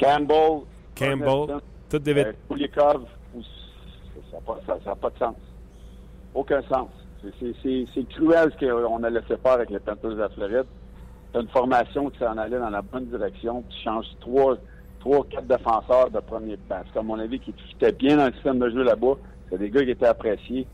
Campbell, 0.00 0.60
Campbell, 0.96 1.58
toutes 1.90 2.02
des 2.02 2.26
Kulikov, 2.50 3.02
ça 4.30 4.36
n'a 4.88 4.94
pas 4.96 5.10
de 5.10 5.18
sens. 5.18 5.34
Aucun 6.34 6.62
sens. 6.62 6.88
C'est- 7.40 8.08
cruel 8.08 8.52
ce 8.58 8.66
qu'on 8.66 9.02
a 9.02 9.10
laissé 9.10 9.36
faire 9.38 9.52
avec 9.52 9.70
les 9.70 9.80
Panthers 9.80 10.10
de 10.10 10.16
la 10.16 10.28
Floride. 10.30 10.66
Tu 11.32 11.40
une 11.40 11.48
formation 11.48 12.10
qui 12.10 12.18
s'en 12.18 12.36
allait 12.38 12.58
dans 12.58 12.70
la 12.70 12.82
bonne 12.82 13.06
direction. 13.06 13.64
Tu 13.68 13.82
changes 13.82 14.06
trois, 14.20 14.56
trois, 15.00 15.24
quatre 15.28 15.46
défenseurs 15.46 16.10
de 16.10 16.20
premier 16.20 16.56
plan. 16.56 16.82
C'est 16.86 16.92
comme 16.92 17.06
mon 17.06 17.18
avis 17.18 17.40
qui 17.40 17.54
étaient 17.74 17.92
bien 17.92 18.16
dans 18.16 18.26
le 18.26 18.32
système 18.32 18.58
de 18.58 18.70
jeu 18.70 18.82
là-bas. 18.82 19.14
C'est 19.50 19.58
des 19.58 19.70
gars 19.70 19.84
qui 19.84 19.90
étaient 19.90 20.06
appréciés. 20.06 20.68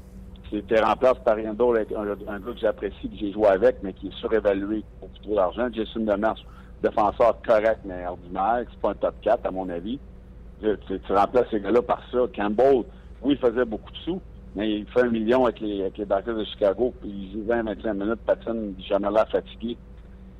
C'était 0.50 0.80
remplacé 0.80 1.20
par 1.24 1.36
rien 1.36 1.54
d'autre, 1.54 1.80
un, 1.96 2.10
un 2.34 2.40
gars 2.40 2.52
que 2.52 2.58
j'apprécie, 2.58 3.08
que 3.08 3.16
j'ai 3.16 3.32
joué 3.32 3.46
avec, 3.46 3.82
mais 3.82 3.94
qui 3.94 4.08
est 4.08 4.14
surévalué 4.18 4.84
pour 5.00 5.10
trop 5.22 5.34
d'argent. 5.34 5.68
Jason 5.72 6.00
Demers, 6.00 6.36
défenseur 6.82 7.40
correct, 7.42 7.80
mais 7.84 8.06
ordinaire. 8.06 8.64
C'est 8.70 8.80
pas 8.80 8.90
un 8.90 8.94
top 8.94 9.16
4, 9.22 9.46
à 9.46 9.50
mon 9.50 9.68
avis. 9.70 10.00
Tu- 10.60 11.00
tu 11.00 11.12
remplaces 11.12 11.48
ces 11.50 11.60
gars-là 11.60 11.82
par 11.82 12.02
ça. 12.10 12.18
Campbell, 12.34 12.84
oui, 13.22 13.34
il 13.34 13.38
faisait 13.38 13.64
beaucoup 13.64 13.90
de 13.90 13.96
sous, 13.98 14.22
mais 14.54 14.70
il 14.70 14.86
fait 14.86 15.02
un 15.02 15.10
million 15.10 15.44
avec 15.44 15.60
les, 15.60 15.82
avec 15.82 15.98
les 15.98 16.04
de 16.04 16.44
Chicago, 16.44 16.92
puis 17.00 17.10
il 17.10 17.32
joue 17.32 17.52
20-25 17.52 17.92
minutes, 17.94 18.20
patine, 18.26 18.74
jamais 18.88 19.10
l'air 19.10 19.28
fatigué. 19.28 19.76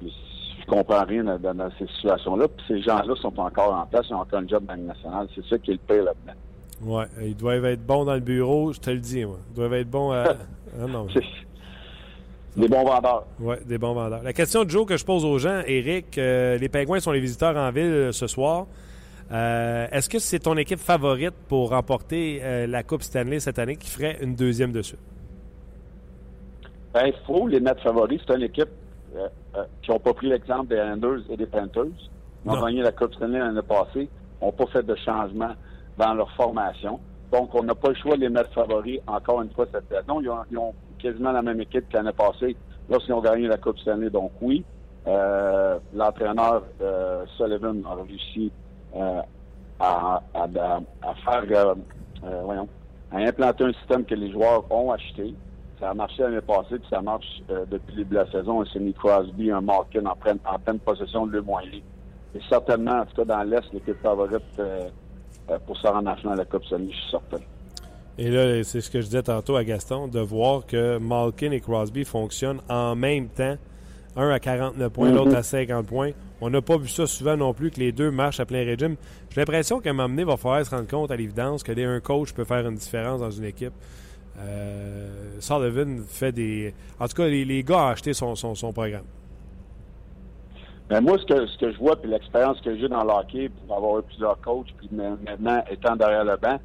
Je 0.03 0.67
comprends 0.67 1.05
rien 1.05 1.25
dans, 1.25 1.71
ces 1.79 1.87
situations-là. 1.87 2.47
Puis 2.49 2.65
ces 2.69 2.83
gens-là 2.83 3.15
sont 3.21 3.39
encore 3.41 3.75
en 3.75 3.87
place, 3.87 4.07
ils 4.09 4.15
ont 4.15 4.21
encore 4.21 4.41
un 4.41 4.47
job 4.47 4.65
dans 4.65 4.75
la 4.75 4.81
nationale. 4.81 5.29
C'est 5.35 5.45
ça 5.47 5.59
qui 5.59 5.73
est 5.73 5.75
le 5.75 5.81
pire 5.81 6.05
là-dedans. 6.05 6.39
Ouais, 6.83 7.07
ils 7.23 7.37
doivent 7.37 7.65
être 7.65 7.85
bons 7.85 8.05
dans 8.05 8.15
le 8.15 8.21
bureau, 8.21 8.73
je 8.73 8.81
te 8.81 8.91
le 8.91 8.99
dis, 8.99 9.25
moi. 9.25 9.39
Ils 9.51 9.57
doivent 9.57 9.75
être 9.75 9.91
bons 9.91 10.13
à. 10.13 10.35
Ah 10.75 10.87
non. 10.87 11.07
Des 12.57 12.67
bons 12.69 12.85
vendeurs. 12.85 13.27
Ouais, 13.39 13.59
des 13.67 13.77
bons 13.77 13.93
vendeurs. 13.93 14.23
La 14.23 14.33
question 14.33 14.65
de 14.65 14.71
Joe 14.71 14.87
que 14.87 14.97
je 14.97 15.05
pose 15.05 15.23
aux 15.23 15.39
gens, 15.39 15.61
Eric, 15.67 16.17
euh, 16.17 16.57
les 16.57 16.71
Pingouins 16.71 17.01
sont 17.01 17.13
les 17.13 17.21
visiteurs 17.21 17.55
en 17.57 17.71
ville 17.71 17.85
euh, 17.85 18.13
ce 18.13 18.27
soir. 18.27 18.67
Euh, 19.33 19.87
Est-ce 19.91 20.09
que 20.09 20.19
c'est 20.19 20.41
ton 20.41 20.57
équipe 20.57 20.79
favorite 20.79 21.35
pour 21.49 21.71
remporter 21.71 22.41
euh, 22.43 22.67
la 22.67 22.83
Coupe 22.83 23.03
Stanley 23.03 23.41
cette 23.41 23.59
année 23.59 23.77
qui 23.77 23.89
ferait 23.89 24.19
une 24.21 24.35
deuxième 24.35 24.73
dessus? 24.73 24.97
Ben, 26.93 27.07
il 27.07 27.15
faut 27.27 27.47
les 27.49 27.61
mettre 27.61 27.83
favoris. 27.83 28.21
C'est 28.27 28.35
une 28.35 28.43
équipe 28.43 28.69
euh, 29.17 29.29
qui 29.83 29.91
n'ont 29.91 29.99
pas 30.01 30.13
pris 30.13 30.29
l'exemple 30.29 30.67
des 30.69 30.77
Islanders 30.77 31.21
et 31.31 31.37
des 31.37 31.47
Panthers. 31.47 31.85
Ils 32.45 32.51
ont 32.51 32.57
Non. 32.57 32.65
gagné 32.67 32.83
la 32.83 32.93
Coupe 32.93 33.15
Stanley 33.15 33.39
l'année 33.39 33.63
passée. 33.63 34.09
Ils 34.41 34.45
n'ont 34.45 34.53
pas 34.53 34.67
fait 34.67 34.83
de 34.83 34.95
changement 34.97 35.53
dans 35.97 36.13
leur 36.15 36.31
formation. 36.33 37.01
Donc, 37.33 37.55
on 37.55 37.63
n'a 37.63 37.75
pas 37.75 37.89
le 37.89 37.95
choix 37.95 38.17
de 38.17 38.21
les 38.23 38.29
mettre 38.29 38.53
favoris 38.53 39.01
encore 39.07 39.41
une 39.41 39.51
fois 39.51 39.67
cette 39.73 39.89
saison. 39.89 40.21
Ils 40.21 40.29
ont, 40.29 40.39
ils 40.51 40.59
ont 40.59 40.75
quasiment 40.99 41.33
la 41.33 41.41
même 41.41 41.61
équipe 41.63 41.89
que 41.89 41.97
l'année 41.97 42.13
passée 42.13 42.55
lorsqu'ils 42.91 43.15
ont 43.15 43.23
gagné 43.23 43.47
la 43.49 43.57
Coupe 43.57 43.79
Stanley. 43.79 44.11
Donc, 44.11 44.33
oui, 44.43 44.63
l'entraîneur 45.95 46.65
Sullivan 47.39 47.83
a 47.89 47.95
réussi 48.03 48.53
à, 48.99 49.25
à- 49.81 50.23
à- 50.35 50.81
à 51.03 51.15
faire, 51.25 51.45
euh, 51.51 51.75
euh, 52.25 52.41
voyons, 52.45 52.69
à 53.11 53.17
implanter 53.19 53.65
un 53.65 53.73
système 53.75 54.05
que 54.05 54.15
les 54.15 54.31
joueurs 54.33 54.65
ont 54.71 54.91
acheté. 54.93 55.35
Ça 55.81 55.91
a 55.91 55.95
marché 55.95 56.23
l'année 56.23 56.41
passée, 56.41 56.79
puis 56.79 56.89
ça 56.89 57.03
marche 57.03 57.27
euh, 57.51 57.65
depuis 57.71 57.93
le 57.97 58.05
début 58.05 58.15
de 58.15 58.21
la 58.21 58.31
saison. 58.31 58.63
Un 58.63 58.65
Sidney 58.67 58.93
Crosby, 58.93 59.51
un 59.51 59.61
Malkin 59.61 60.07
en 60.07 60.15
pleine, 60.15 60.39
en 60.45 60.59
pleine 60.59 60.79
possession 60.79 61.27
de 61.27 61.33
le 61.33 61.43
moyen. 61.43 61.81
Et 62.35 62.41
certainement, 62.49 63.01
en 63.01 63.05
tout 63.05 63.17
cas 63.17 63.25
dans 63.25 63.43
l'Est, 63.43 63.65
l'équipe 63.73 64.01
favorite 64.03 64.41
euh, 64.61 64.89
euh, 65.51 65.59
pour 65.67 65.77
se 65.77 65.87
rendre 65.89 66.09
en 66.11 66.17
finale 66.17 66.35
de 66.35 66.39
la 66.41 66.45
Coupe 66.47 66.65
Stanley, 66.65 66.89
je 66.93 66.97
suis 66.97 67.11
certain. 67.11 67.39
Et 68.19 68.31
là, 68.31 68.63
c'est 68.63 68.81
ce 68.81 68.91
que 68.91 69.01
je 69.01 69.07
disais 69.07 69.23
tantôt 69.23 69.57
à 69.57 69.65
Gaston, 69.65 70.07
de 70.07 70.21
voir 70.21 70.65
que 70.67 70.99
Malkin 70.99 71.51
et 71.51 71.61
Crosby 71.61 72.05
fonctionnent 72.05 72.61
en 72.69 72.95
même 72.95 73.29
temps. 73.29 73.57
Un 74.17 74.29
à 74.31 74.39
49 74.39 74.93
points, 74.93 75.09
Mhm. 75.09 75.17
l'autre 75.17 75.35
à 75.37 75.43
50 75.43 75.87
points. 75.87 76.11
On 76.45 76.51
n'a 76.51 76.61
pas 76.61 76.77
vu 76.77 76.89
ça 76.89 77.07
souvent 77.07 77.37
non 77.37 77.55
plus, 77.55 77.71
que 77.71 77.79
les 77.79 77.93
deux 77.93 78.11
marchent 78.11 78.41
à 78.41 78.45
plein 78.45 78.65
régime. 78.65 78.97
J'ai 79.31 79.41
l'impression 79.41 79.79
qu'à 79.79 79.91
un 79.91 79.93
moment 79.93 80.09
donné, 80.09 80.23
il 80.23 80.27
va 80.27 80.37
falloir 80.37 80.67
se 80.67 80.75
rendre 80.75 80.89
compte 80.89 81.13
à 81.13 81.17
l'évidence 81.17 81.63
que 81.63 81.71
dès 81.71 81.85
un 81.85 82.01
coach 82.01 82.33
peut 82.33 82.43
faire 82.43 82.67
une 82.67 82.75
différence 82.75 83.21
dans 83.21 83.31
une 83.31 83.45
équipe. 83.45 83.73
Euh, 84.41 85.39
Sullivan 85.39 86.03
fait 86.09 86.33
des. 86.33 86.75
En 86.99 87.07
tout 87.07 87.15
cas, 87.15 87.29
les, 87.29 87.63
gars 87.63 87.77
ont 87.77 87.89
acheté 87.91 88.13
son, 88.13 88.35
son, 88.35 88.73
programme. 88.73 89.05
Ben 90.89 91.01
moi, 91.01 91.17
ce 91.17 91.27
que, 91.33 91.47
ce 91.47 91.59
que 91.59 91.71
je 91.71 91.79
vois, 91.79 91.95
puis 91.95 92.11
l'expérience 92.11 92.61
que 92.61 92.77
j'ai 92.77 92.89
dans 92.89 93.05
le 93.05 93.11
hockey, 93.11 93.49
pour 93.49 93.77
avoir 93.77 94.01
eu 94.01 94.03
plusieurs 94.03 94.41
coachs, 94.41 94.75
puis 94.79 94.91
maintenant 94.93 95.63
étant 95.71 95.95
derrière 95.95 96.25
le 96.25 96.37
banc, 96.39 96.59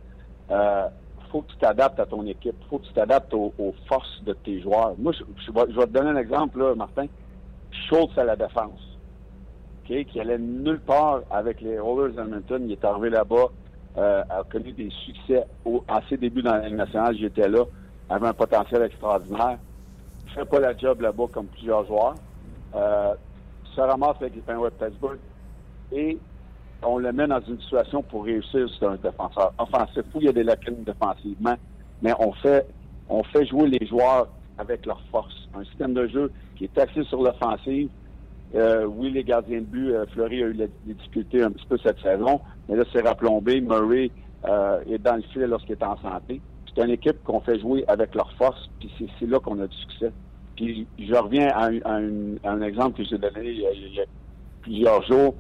euh, 0.49 0.87
faut 1.31 1.43
que 1.43 1.51
tu 1.51 1.57
t'adaptes 1.57 1.99
à 1.99 2.07
ton 2.07 2.25
équipe. 2.25 2.55
Il 2.59 2.67
faut 2.67 2.79
que 2.79 2.87
tu 2.87 2.93
t'adaptes 2.93 3.31
aux, 3.31 3.53
forces 3.87 4.23
de 4.23 4.33
tes 4.33 4.59
joueurs. 4.59 4.95
Moi, 4.97 5.11
je, 5.11 5.23
je, 5.45 5.51
vais, 5.51 5.85
te 5.85 5.91
donner 5.91 6.09
un 6.09 6.17
exemple, 6.17 6.57
là, 6.57 6.73
Martin. 6.73 7.05
Schultz 7.87 8.17
à 8.17 8.23
la 8.23 8.35
défense, 8.35 8.96
qui 9.87 10.19
allait 10.19 10.37
nulle 10.37 10.79
part 10.79 11.21
avec 11.31 11.61
les 11.61 11.79
Rollers 11.79 12.13
d'Edmonton. 12.13 12.61
Il 12.65 12.71
est 12.73 12.85
arrivé 12.85 13.09
là-bas, 13.09 13.47
euh, 13.97 14.23
a 14.29 14.43
connu 14.51 14.71
des 14.73 14.89
succès 15.05 15.45
au, 15.65 15.83
à 15.87 16.01
ses 16.09 16.17
débuts 16.17 16.41
dans 16.41 16.53
la 16.53 16.67
Ligue 16.67 16.75
nationale. 16.75 17.15
J'étais 17.17 17.47
là, 17.47 17.63
avait 18.09 18.27
un 18.27 18.33
potentiel 18.33 18.83
extraordinaire. 18.83 19.57
Il 20.25 20.31
fait 20.33 20.45
pas 20.45 20.59
la 20.59 20.75
job 20.77 21.01
là-bas 21.01 21.25
comme 21.31 21.47
plusieurs 21.47 21.85
joueurs. 21.85 22.15
Euh, 22.75 23.13
se 23.73 23.81
ramasse 23.81 24.17
avec 24.19 24.35
les 24.35 24.41
Penguins 24.41 24.65
de 24.65 24.85
Pittsburgh 24.85 25.19
et 25.91 26.17
on 26.83 26.97
le 26.97 27.11
met 27.11 27.27
dans 27.27 27.39
une 27.41 27.59
situation 27.61 28.03
pour 28.03 28.25
réussir 28.25 28.67
c'est 28.77 28.85
un 28.85 28.95
défenseur 28.95 29.53
offensif 29.57 30.03
où 30.13 30.19
il 30.19 30.25
y 30.25 30.29
a 30.29 30.33
des 30.33 30.43
lacunes 30.43 30.83
défensivement, 30.83 31.55
mais 32.01 32.13
on 32.19 32.33
fait 32.33 32.67
on 33.09 33.23
fait 33.23 33.45
jouer 33.45 33.69
les 33.69 33.85
joueurs 33.87 34.27
avec 34.57 34.85
leur 34.85 35.01
force. 35.11 35.47
Un 35.55 35.63
système 35.63 35.93
de 35.93 36.07
jeu 36.07 36.31
qui 36.55 36.65
est 36.65 36.77
axé 36.77 37.03
sur 37.05 37.21
l'offensive. 37.21 37.89
Euh, 38.55 38.85
oui, 38.85 39.11
les 39.11 39.23
gardiens 39.23 39.59
de 39.59 39.65
but, 39.65 39.91
euh, 39.91 40.05
Fleury 40.13 40.43
a 40.43 40.47
eu 40.47 40.53
des 40.53 40.69
difficultés 40.85 41.43
un 41.43 41.51
petit 41.51 41.65
peu 41.67 41.77
cette 41.83 41.99
saison, 41.99 42.39
mais 42.69 42.75
là, 42.75 42.83
c'est 42.93 43.01
rapplombé. 43.01 43.59
Murray 43.59 44.09
euh, 44.45 44.79
est 44.89 44.99
dans 44.99 45.15
le 45.15 45.21
fil 45.33 45.43
lorsqu'il 45.43 45.73
est 45.73 45.83
en 45.83 45.97
santé. 45.97 46.41
C'est 46.73 46.83
une 46.83 46.91
équipe 46.91 47.23
qu'on 47.23 47.41
fait 47.41 47.59
jouer 47.59 47.83
avec 47.87 48.15
leur 48.15 48.31
force, 48.33 48.69
puis 48.79 48.91
c'est 49.19 49.27
là 49.27 49.39
qu'on 49.39 49.59
a 49.59 49.67
du 49.67 49.75
succès. 49.75 50.11
Puis 50.55 50.87
je 50.97 51.13
reviens 51.13 51.49
à 51.49 51.67
un, 51.67 52.61
exemple 52.61 52.97
que 52.97 53.03
j'ai 53.03 53.17
donné 53.17 53.51
il 53.51 53.59
y, 53.93 53.99
a, 53.99 54.05
plusieurs 54.61 55.03
jours. 55.03 55.35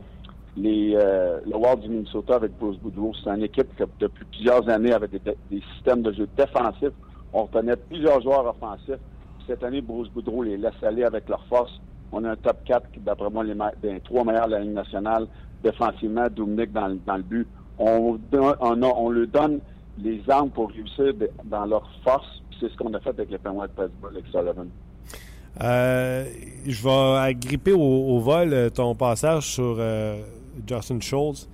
Les, 0.55 0.91
le 0.93 1.55
Wild 1.55 1.79
du 1.81 1.89
Minnesota 1.89 2.35
avec 2.35 2.51
Bruce 2.59 2.77
Boudreau, 2.77 3.13
c'est 3.23 3.29
une 3.29 3.43
équipe 3.43 3.67
qui, 3.77 3.83
depuis 3.99 4.25
plusieurs 4.25 4.67
années, 4.69 4.93
avec 4.93 5.11
des, 5.11 5.61
systèmes 5.73 6.01
de 6.01 6.11
jeu 6.11 6.27
défensifs, 6.35 6.93
on 7.33 7.43
reconnaît 7.43 7.75
plusieurs 7.75 8.21
joueurs 8.21 8.45
offensifs. 8.47 8.99
Cette 9.47 9.63
année, 9.63 9.81
Bruce 9.81 10.09
Boudreau 10.09 10.43
les 10.43 10.57
laisse 10.57 10.83
aller 10.83 11.03
avec 11.03 11.29
leur 11.29 11.43
force. 11.45 11.79
On 12.11 12.23
a 12.23 12.31
un 12.31 12.35
top 12.35 12.57
4 12.65 12.91
qui, 12.91 12.99
d'après 12.99 13.29
moi, 13.29 13.43
les, 13.43 13.55
les, 13.83 13.99
trois 14.01 14.23
meilleurs 14.23 14.47
de 14.47 14.53
la 14.53 14.59
Ligue 14.59 14.73
nationale. 14.73 15.27
Défensivement, 15.63 16.27
Dominique 16.29 16.71
dans, 16.71 16.87
le 16.87 17.23
but. 17.23 17.47
On, 17.79 18.17
on, 18.33 18.83
on 18.83 19.09
lui 19.09 19.27
donne 19.27 19.59
les 19.99 20.21
armes 20.29 20.49
pour 20.49 20.69
réussir 20.69 21.13
dans 21.45 21.65
leur 21.65 21.89
force. 22.03 22.41
C'est 22.59 22.69
ce 22.69 22.77
qu'on 22.77 22.93
a 22.93 22.99
fait 22.99 23.09
avec 23.09 23.29
les 23.29 23.37
Penguins 23.37 23.67
de 23.67 23.71
Pittsburgh, 23.71 24.11
avec 24.13 24.25
Sullivan. 24.27 24.67
Euh, 25.61 26.25
je 26.67 26.83
vais 26.83 27.17
agripper 27.17 27.73
au, 27.73 28.19
vol 28.19 28.53
euh, 28.53 28.69
ton 28.69 28.93
passage 28.93 29.43
sur 29.53 29.77
euh, 29.79 30.21
Justin 30.67 30.99
Schultz. 30.99 31.47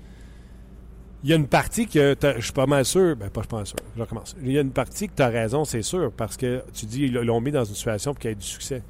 Il 1.24 1.30
y 1.30 1.34
a 1.34 1.38
une 1.38 1.47
partie 1.47 1.88
que 1.88 2.18
je 2.22 2.41
suis 2.41 2.51
pas 2.51 2.66
mal 2.66 2.84
sûr, 2.84 3.16
ben 3.16 3.30
pas 3.30 3.41
je 3.41 3.47
suis 3.47 3.56
pas 3.56 3.66
sûr, 3.66 3.78
je 3.95 4.01
recommence. 4.01 4.36
Il 4.43 4.51
y 4.51 4.58
a 4.58 4.62
une 4.62 4.72
partie 4.72 5.08
que 5.08 5.14
tu 5.16 5.22
as 5.22 5.30
raison, 5.30 5.64
c'est 5.64 5.82
sûr, 5.82 6.12
parce 6.12 6.36
que 6.36 6.62
tu 6.74 6.86
dis 6.86 7.04
ils 7.04 7.14
l'ont 7.14 7.39
mis 7.39 7.51
dans 7.51 7.64
une 7.64 7.76
situation 7.76 8.12
pour 8.12 8.20
qu'il 8.20 8.32
ait 8.32 8.36
du 8.36 8.45
succès. 8.45 8.84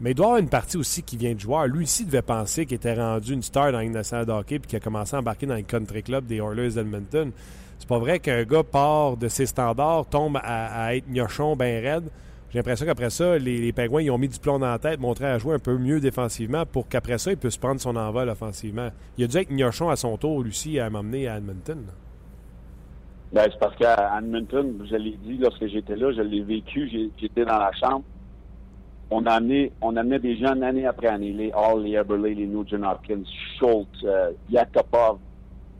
Mais 0.00 0.12
il 0.12 0.14
doit 0.14 0.26
avoir 0.26 0.40
une 0.40 0.48
partie 0.48 0.78
aussi 0.78 1.02
qui 1.02 1.16
vient 1.16 1.34
de 1.34 1.40
joueur. 1.40 1.66
Lui 1.66 1.84
aussi 1.84 2.06
devait 2.06 2.22
penser 2.22 2.64
qu'il 2.64 2.76
était 2.76 2.94
rendu 2.94 3.34
une 3.34 3.42
star 3.42 3.70
dans 3.70 3.78
la 3.78 3.88
nationale 3.88 4.24
de 4.24 4.42
puis 4.42 4.60
qu'il 4.60 4.76
a 4.76 4.80
commencé 4.80 5.14
à 5.14 5.18
embarquer 5.18 5.46
dans 5.46 5.56
le 5.56 5.62
country 5.62 6.02
club 6.02 6.24
des 6.26 6.36
Oilers 6.36 6.70
d'Edmonton. 6.70 7.32
C'est 7.78 7.88
pas 7.88 7.98
vrai 7.98 8.18
qu'un 8.18 8.44
gars 8.44 8.62
part 8.62 9.16
de 9.16 9.28
ses 9.28 9.46
standards, 9.46 10.06
tombe 10.06 10.38
à, 10.42 10.94
être 10.96 11.08
gnochon 11.08 11.54
bien 11.54 11.80
raide. 11.80 12.04
J'ai 12.50 12.58
l'impression 12.58 12.84
qu'après 12.86 13.10
ça, 13.10 13.38
les, 13.38 13.58
les 13.60 13.72
Pingouins 13.72 14.02
ils 14.02 14.10
ont 14.10 14.18
mis 14.18 14.28
du 14.28 14.38
plomb 14.38 14.58
dans 14.58 14.70
la 14.70 14.78
tête, 14.78 14.98
montré 14.98 15.26
à 15.26 15.38
jouer 15.38 15.54
un 15.54 15.58
peu 15.58 15.76
mieux 15.76 16.00
défensivement 16.00 16.66
pour 16.66 16.88
qu'après 16.88 17.18
ça, 17.18 17.30
il 17.30 17.36
puisse 17.36 17.56
prendre 17.58 17.80
son 17.80 17.94
envol 17.94 18.28
offensivement. 18.28 18.88
Il 19.18 19.24
a 19.24 19.26
dû 19.28 19.36
être 19.36 19.50
gnochon 19.50 19.90
à 19.90 19.96
son 19.96 20.16
tour, 20.16 20.42
Lucie, 20.42 20.80
à 20.80 20.90
m'emmener 20.90 21.28
à 21.28 21.36
Edmonton. 21.36 21.84
Ben, 23.32 23.44
c'est 23.44 23.58
parce 23.60 23.76
qu'à 23.76 24.18
Edmonton, 24.18 24.84
je 24.90 24.96
l'ai 24.96 25.16
dit 25.22 25.38
lorsque 25.38 25.66
j'étais 25.66 25.94
là, 25.94 26.10
je 26.12 26.22
l'ai 26.22 26.42
vécu, 26.42 26.90
j'étais 27.20 27.44
dans 27.44 27.58
la 27.58 27.70
chambre. 27.72 28.04
On 29.10 29.26
amenait, 29.26 29.72
on 29.80 29.96
amenait 29.96 30.20
des 30.20 30.36
jeunes 30.36 30.62
année 30.62 30.86
après 30.86 31.08
année, 31.08 31.32
les 31.32 31.52
Hall, 31.52 31.82
les 31.82 31.96
Eberle, 31.96 32.26
les 32.26 32.46
Nugent 32.46 32.74
Hopkins, 32.74 33.24
Schultz, 33.58 33.88
euh, 34.04 34.30
Yakupov. 34.48 35.18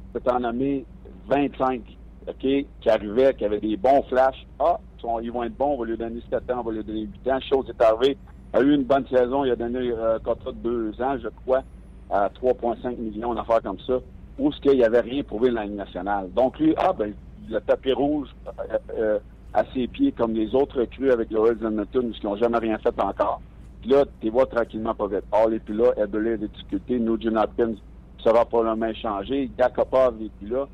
Je 0.08 0.18
peux 0.18 0.20
t'en 0.20 0.40
nommer 0.40 0.84
25, 1.28 1.80
OK, 2.26 2.34
qui 2.36 2.90
arrivaient, 2.90 3.34
qui 3.34 3.44
avaient 3.44 3.60
des 3.60 3.76
bons 3.76 4.02
flashs. 4.08 4.46
Ah, 4.58 4.78
ils 5.22 5.30
vont 5.32 5.44
être 5.44 5.56
bons, 5.56 5.74
on 5.74 5.78
va 5.78 5.86
lui 5.86 5.96
donner 5.96 6.20
7 6.28 6.50
ans, 6.50 6.60
on 6.60 6.62
va 6.62 6.72
lui 6.72 6.84
donner 6.84 7.08
8 7.24 7.30
ans. 7.30 7.40
Chose 7.40 7.68
est 7.68 7.82
arrivée. 7.82 8.18
A 8.52 8.60
eu 8.60 8.74
une 8.74 8.82
bonne 8.82 9.06
saison, 9.06 9.44
il 9.44 9.52
a 9.52 9.56
donné 9.56 9.92
un 9.92 9.98
euh, 9.98 10.18
contrat 10.18 10.50
de 10.50 10.56
2 10.58 11.02
ans, 11.02 11.16
je 11.22 11.28
crois, 11.28 11.62
à 12.10 12.28
3,5 12.28 12.96
millions 12.96 13.34
d'affaires 13.34 13.62
comme 13.62 13.78
ça, 13.86 13.98
où 14.38 14.50
ce 14.50 14.60
qu'il 14.60 14.72
n'y 14.72 14.84
avait 14.84 15.00
rien 15.00 15.22
prouvé 15.22 15.50
dans 15.50 15.56
la 15.56 15.66
Ligue 15.66 15.76
nationale. 15.76 16.30
Donc 16.32 16.58
lui, 16.58 16.74
ah 16.76 16.92
ben, 16.92 17.14
le 17.48 17.60
tapis 17.60 17.92
rouge 17.92 18.28
euh, 18.46 18.78
euh, 18.98 19.18
à 19.52 19.64
ses 19.74 19.86
pieds 19.88 20.12
comme 20.12 20.34
les 20.34 20.54
autres 20.54 20.84
crues 20.84 21.10
avec 21.10 21.30
le 21.30 21.38
Royals 21.38 21.58
Edmonton, 21.64 22.12
qui 22.12 22.26
n'ont 22.26 22.36
jamais 22.36 22.58
rien 22.58 22.78
fait 22.78 22.98
encore. 23.00 23.40
Puis 23.80 23.90
là, 23.90 24.04
tu 24.20 24.30
vois 24.30 24.46
tranquillement 24.46 24.94
pas 24.94 25.08
vite. 25.08 25.24
Hall 25.32 25.54
est 25.54 25.60
plus 25.60 25.74
là, 25.74 25.92
Eberle 25.96 26.28
a 26.28 26.36
des 26.36 26.48
difficultés, 26.48 26.98
Nugent 26.98 27.34
Hopkins 27.34 27.74
sera 28.18 28.44
probablement 28.44 28.86
échangé, 28.86 29.50
Yakupov 29.58 30.22
est 30.22 30.30
plus 30.38 30.48
là 30.48 30.66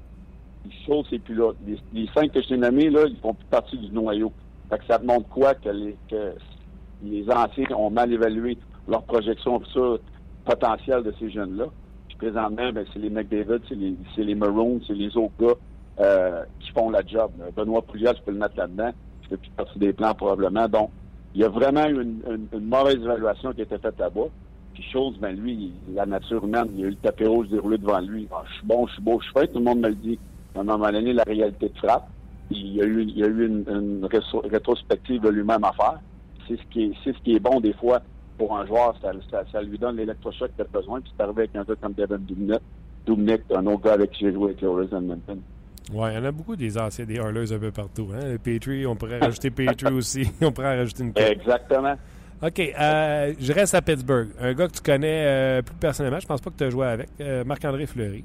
chose, 0.86 1.06
c'est 1.10 1.18
plus 1.18 1.34
là. 1.34 1.52
Les, 1.92 2.08
cinq 2.14 2.32
que 2.32 2.40
je 2.40 2.48
t'ai 2.48 2.56
nommés, 2.56 2.90
là, 2.90 3.04
ils 3.06 3.16
font 3.16 3.34
plus 3.34 3.46
partie 3.46 3.78
du 3.78 3.90
noyau. 3.90 4.32
Fait 4.70 4.78
que 4.78 4.84
ça 4.86 4.98
montre 4.98 5.28
quoi 5.28 5.54
que 5.54 5.68
les, 5.68 5.96
les 7.02 7.30
anciens 7.30 7.66
ont 7.76 7.90
mal 7.90 8.12
évalué 8.12 8.58
leur 8.88 9.02
projection 9.04 9.62
sur 9.66 10.00
potentiel 10.44 11.02
de 11.02 11.14
ces 11.18 11.30
jeunes-là. 11.30 11.66
Puis 12.08 12.16
présentement, 12.18 12.72
ben, 12.72 12.84
c'est 12.92 12.98
les 12.98 13.10
McDavid, 13.10 13.60
c'est 13.68 13.74
les, 13.74 13.94
c'est 14.14 14.24
les 14.24 14.34
Maroons, 14.34 14.80
c'est 14.86 14.94
les 14.94 15.16
autres 15.16 15.34
gars 15.38 15.54
euh, 16.00 16.44
qui 16.60 16.70
font 16.72 16.90
la 16.90 17.04
job. 17.06 17.30
Benoît 17.56 17.82
Pouliot, 17.82 18.12
je 18.16 18.22
peux 18.22 18.32
le 18.32 18.38
mettre 18.38 18.56
là-dedans. 18.56 18.90
Fais 19.28 19.36
plus 19.36 19.50
partie 19.50 19.78
des 19.78 19.92
plans 19.92 20.14
probablement. 20.14 20.68
Donc, 20.68 20.90
il 21.34 21.40
y 21.40 21.44
a 21.44 21.48
vraiment 21.48 21.86
eu 21.86 22.02
une, 22.02 22.48
mauvaise 22.60 22.96
évaluation 22.96 23.52
qui 23.52 23.60
a 23.60 23.64
été 23.64 23.78
faite 23.78 23.98
là-bas. 23.98 24.28
Puis 24.74 24.82
chose, 24.92 25.16
ben 25.18 25.34
lui, 25.34 25.72
la 25.94 26.06
nature 26.06 26.44
humaine, 26.44 26.68
il 26.76 26.84
a 26.84 26.86
eu 26.88 26.90
le 26.90 26.96
tapis 26.96 27.24
rouge 27.24 27.48
déroulé 27.48 27.78
devant 27.78 28.00
lui. 28.00 28.28
Ah, 28.30 28.42
je 28.46 28.54
suis 28.54 28.66
bon, 28.66 28.86
je 28.86 28.92
suis 28.92 29.02
beau, 29.02 29.18
je 29.20 29.24
suis 29.24 29.32
fait, 29.32 29.46
tout 29.48 29.58
le 29.58 29.64
monde 29.64 29.80
me 29.80 29.88
le 29.88 29.94
dit 29.94 30.18
à 30.54 30.60
un 30.60 30.64
moment 30.64 30.90
donné, 30.90 31.12
la 31.12 31.24
réalité 31.24 31.68
de 31.68 31.78
frappe. 31.78 32.08
Il 32.50 32.74
y 32.74 32.82
a 32.82 32.84
eu, 32.84 33.02
il 33.02 33.18
y 33.18 33.24
a 33.24 33.26
eu 33.26 33.46
une, 33.46 34.06
rétrospective 34.44 35.20
de 35.20 35.28
lui-même 35.28 35.64
à 35.64 35.72
faire. 35.72 35.98
C'est 36.46 36.56
ce 36.56 36.62
qui 36.70 36.84
est, 36.84 36.92
c'est 37.02 37.12
ce 37.12 37.18
qui 37.22 37.34
est 37.34 37.40
bon 37.40 37.60
des 37.60 37.72
fois 37.72 38.00
pour 38.38 38.56
un 38.56 38.64
joueur. 38.66 38.94
Ça, 39.02 39.12
ça, 39.50 39.62
lui 39.62 39.78
donne 39.78 39.96
l'électrochoc 39.96 40.52
qu'il 40.52 40.62
a 40.62 40.64
besoin. 40.64 41.00
Puis 41.00 41.12
c'est 41.16 41.22
arrivé 41.22 41.42
avec 41.42 41.56
un 41.56 41.64
gars 41.64 41.74
comme 41.80 41.94
Devin 41.94 42.18
Dubnik, 43.06 43.42
un 43.54 43.66
autre 43.66 43.82
gars 43.82 43.94
avec 43.94 44.12
qui 44.12 44.24
j'ai 44.24 44.32
joué 44.32 44.50
avec 44.50 44.62
Oilers 44.62 44.96
Edmonton. 44.96 45.40
Oui, 45.92 46.08
il 46.10 46.14
y 46.14 46.18
en 46.18 46.24
a 46.24 46.32
beaucoup 46.32 46.56
des 46.56 46.76
anciens 46.78 47.04
des 47.04 47.14
Oilers 47.14 47.52
un 47.52 47.58
peu 47.58 47.70
partout. 47.70 48.08
Hein? 48.12 48.26
Les 48.26 48.38
Petrie, 48.38 48.86
on 48.86 48.96
pourrait 48.96 49.18
rajouter 49.18 49.50
Petrie 49.50 49.86
aussi. 49.92 50.28
on 50.40 50.50
pourrait 50.50 50.76
rajouter 50.78 51.04
une 51.04 51.12
Exactement. 51.14 51.96
OK. 52.42 52.58
Euh, 52.60 53.34
je 53.40 53.52
reste 53.52 53.74
à 53.74 53.82
Pittsburgh. 53.82 54.28
Un 54.40 54.52
gars 54.52 54.68
que 54.68 54.72
tu 54.72 54.82
connais 54.82 55.24
euh, 55.26 55.62
plus 55.62 55.76
personnellement, 55.76 56.20
je 56.20 56.26
pense 56.26 56.40
pas 56.40 56.50
que 56.50 56.56
tu 56.56 56.64
as 56.64 56.70
joué 56.70 56.86
avec, 56.86 57.08
euh, 57.20 57.44
Marc-André 57.44 57.86
Fleury. 57.86 58.24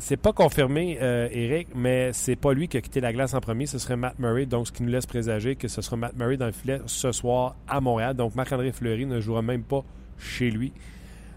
C'est 0.00 0.16
pas 0.16 0.32
confirmé, 0.32 0.98
Eric, 1.00 1.68
mais 1.74 2.12
c'est 2.12 2.34
pas 2.34 2.52
lui 2.52 2.66
qui 2.66 2.76
a 2.76 2.80
quitté 2.80 3.00
la 3.00 3.12
glace 3.12 3.32
en 3.34 3.40
premier. 3.40 3.66
Ce 3.66 3.78
serait 3.78 3.94
Matt 3.94 4.18
Murray. 4.18 4.44
Donc, 4.44 4.66
ce 4.66 4.72
qui 4.72 4.82
nous 4.82 4.90
laisse 4.90 5.06
présager 5.06 5.54
que 5.54 5.68
ce 5.68 5.82
sera 5.82 5.96
Matt 5.96 6.16
Murray 6.16 6.36
dans 6.36 6.46
le 6.46 6.52
filet 6.52 6.80
ce 6.86 7.12
soir 7.12 7.54
à 7.68 7.80
Montréal. 7.80 8.14
Donc, 8.14 8.34
Marc-André 8.34 8.72
Fleury 8.72 9.06
ne 9.06 9.20
jouera 9.20 9.42
même 9.42 9.62
pas 9.62 9.84
chez 10.18 10.50
lui. 10.50 10.72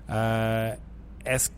Est-ce 0.09 1.51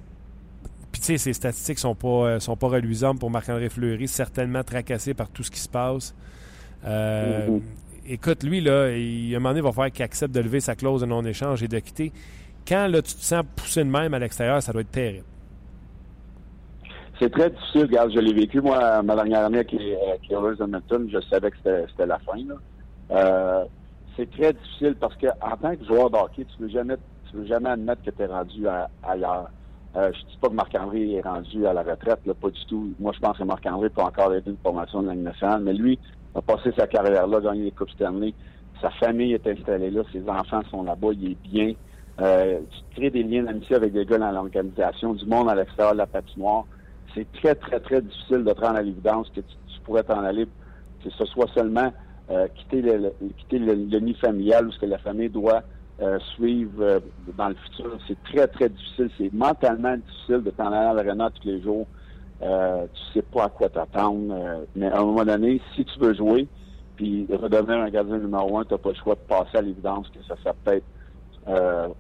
puis 1.02 1.08
tu 1.08 1.14
sais, 1.14 1.18
ses 1.18 1.34
statistiques 1.34 1.80
sont 1.80 1.96
pas 1.96 2.40
sont 2.40 2.56
pas 2.56 2.68
reluisantes 2.68 3.20
pour 3.20 3.32
Marc-André 3.32 3.70
Fleury, 3.70 4.08
certainement 4.08 4.64
tracassé 4.64 5.14
par 5.14 5.30
tout 5.30 5.44
ce 5.44 5.50
qui 5.50 5.60
se 5.60 5.70
passe. 5.70 6.16
Mm-hmm. 6.86 7.62
Écoute, 8.08 8.44
lui, 8.44 8.62
là, 8.62 8.92
il, 8.92 9.34
a 9.34 9.38
un 9.38 9.40
moment 9.40 9.50
donné, 9.50 9.60
il 9.60 9.64
va 9.64 9.72
falloir 9.72 9.92
qu'il 9.92 10.04
accepte 10.04 10.34
de 10.34 10.40
lever 10.40 10.60
sa 10.60 10.76
clause 10.76 11.02
de 11.02 11.06
non-échange 11.06 11.64
et 11.64 11.68
de 11.68 11.80
quitter. 11.80 12.12
Quand 12.68 12.88
là, 12.88 13.02
tu 13.02 13.14
te 13.16 13.24
sens 13.24 13.44
poussé 13.56 13.84
de 13.84 13.90
même 13.90 14.14
à 14.14 14.20
l'extérieur, 14.20 14.62
ça 14.62 14.72
doit 14.72 14.82
être 14.82 14.92
terrible 14.92 15.26
c'est 17.22 17.30
très 17.30 17.52
difficile. 17.52 17.84
Regarde, 17.84 18.12
je 18.14 18.20
l'ai 18.20 18.34
vécu, 18.34 18.62
moi, 18.62 19.04
ma 19.04 19.16
dernière 19.16 19.46
année 19.46 19.60
avec 19.60 19.72
les, 19.74 19.96
avec 19.96 20.32
Edmonton. 20.32 21.08
Je 21.12 21.20
savais 21.30 21.52
que 21.52 21.58
c'était 21.64 22.06
la 22.08 22.18
fin. 22.20 22.40
Euh, 23.12 23.64
c'est 24.18 24.30
très 24.32 24.54
difficile 24.54 24.96
parce 25.00 25.16
que 25.18 25.28
en 25.40 25.56
tant 25.58 25.76
que 25.76 25.86
joueur 25.86 26.10
de 26.10 26.18
hockey, 26.18 26.46
tu 26.46 26.62
ne 26.62 26.68
veux 26.68 26.74
jamais, 26.74 26.96
tu 27.30 27.38
veux 27.38 27.46
jamais 27.46 27.70
admettre 27.70 28.02
que 28.04 28.10
tu 28.10 28.22
es 28.24 28.26
rendu 28.26 28.66
ailleurs. 29.04 29.50
Euh, 29.96 30.12
je 30.14 30.24
ne 30.24 30.30
dis 30.30 30.38
pas 30.40 30.48
que 30.48 30.54
Marc-André 30.54 31.14
est 31.14 31.22
rendu 31.22 31.66
à 31.66 31.74
la 31.74 31.84
retraite, 31.84 32.20
là, 32.26 32.34
pas 32.34 32.50
du 32.50 32.66
tout. 32.68 32.94
Moi, 33.00 33.12
je 33.14 33.20
pense 33.20 33.38
que 33.38 33.44
Marc-André 33.44 33.90
peut 33.90 34.02
encore 34.02 34.34
aider 34.34 34.50
une 34.50 34.58
formation 34.58 35.02
de 35.02 35.08
la 35.08 35.16
nationale, 35.16 35.62
mais 35.64 35.74
lui 35.74 36.00
a 36.34 36.42
passé 36.42 36.72
sa 36.78 36.88
carrière 36.88 37.28
là, 37.28 37.42
gagné 37.42 37.66
les 37.66 37.72
Coupes 37.72 37.90
Stanley. 37.92 38.34
Sa 38.82 38.90
famille 38.92 39.34
est 39.34 39.46
installée 39.46 39.92
là, 39.92 40.02
ses 40.12 40.28
enfants 40.30 40.62
sont 40.72 40.84
là-bas, 40.84 41.10
il 41.14 41.32
est 41.32 41.38
bien. 41.44 41.74
Euh, 42.22 42.60
tu 42.70 42.96
crées 42.96 43.10
des 43.10 43.24
liens 43.24 43.44
d'amitié 43.44 43.76
avec 43.76 43.94
des 43.94 44.06
gars 44.06 44.18
dans 44.18 44.32
l'organisation, 44.32 45.14
du 45.14 45.26
monde 45.26 45.50
à 45.50 45.56
l'extérieur 45.56 45.94
de 45.94 45.98
la 46.00 46.08
patinoire 46.08 46.66
c'est 47.16 47.32
très, 47.34 47.56
très, 47.56 47.80
très 47.80 48.02
difficile 48.02 48.44
de 48.44 48.54
prendre 48.54 48.78
à 48.78 48.82
l'évidence 48.82 49.30
que 49.30 49.42
tu, 49.42 49.82
pourrais 49.84 50.04
t'en 50.04 50.24
aller 50.24 50.46
que 51.04 51.10
ce 51.10 51.26
soit 51.26 51.48
seulement 51.56 51.92
euh, 52.30 52.48
quitter, 52.56 52.82
le, 52.84 53.12
quitter 53.38 53.58
le, 53.58 54.00
nid 54.00 54.14
familial 54.14 54.68
ou 54.68 54.72
ce 54.72 54.80
que 54.80 54.86
la 54.86 55.00
famille 55.00 55.30
doit 55.30 55.64
euh, 56.02 56.18
suivre 56.36 56.82
euh, 56.82 57.00
dans 57.38 57.50
le 57.50 57.56
futur. 57.56 57.98
C'est 58.08 58.18
très, 58.24 58.48
très 58.48 58.70
difficile. 58.70 59.10
C'est 59.18 59.32
mentalement 59.34 59.96
difficile 59.98 60.42
de 60.44 60.50
t'en 60.50 60.72
aller 60.72 60.88
à 60.88 60.94
l'arena 60.94 61.30
tous 61.30 61.48
les 61.48 61.62
jours. 61.62 61.86
Euh, 62.42 62.88
tu 62.94 63.14
sais 63.14 63.22
pas 63.22 63.44
à 63.46 63.50
quoi 63.50 63.70
t'attendre. 63.70 64.66
mais 64.76 64.88
à 64.88 65.00
un 65.00 65.06
moment 65.06 65.26
donné, 65.26 65.62
si 65.76 65.86
tu 65.86 66.00
veux 66.00 66.16
jouer, 66.16 66.48
puis 66.96 67.28
redevenir 67.32 67.82
un 67.82 67.90
gardien 67.90 68.18
numéro 68.18 68.58
un, 68.58 68.66
tu 68.66 68.74
n'as 68.74 68.80
pas 68.80 68.90
le 68.90 68.96
choix 68.96 69.14
de 69.14 69.20
passer 69.20 69.58
à 69.58 69.62
l'évidence 69.62 70.10
que 70.10 70.24
ça 70.28 70.36
serait 70.38 70.56
peut-être 70.64 70.86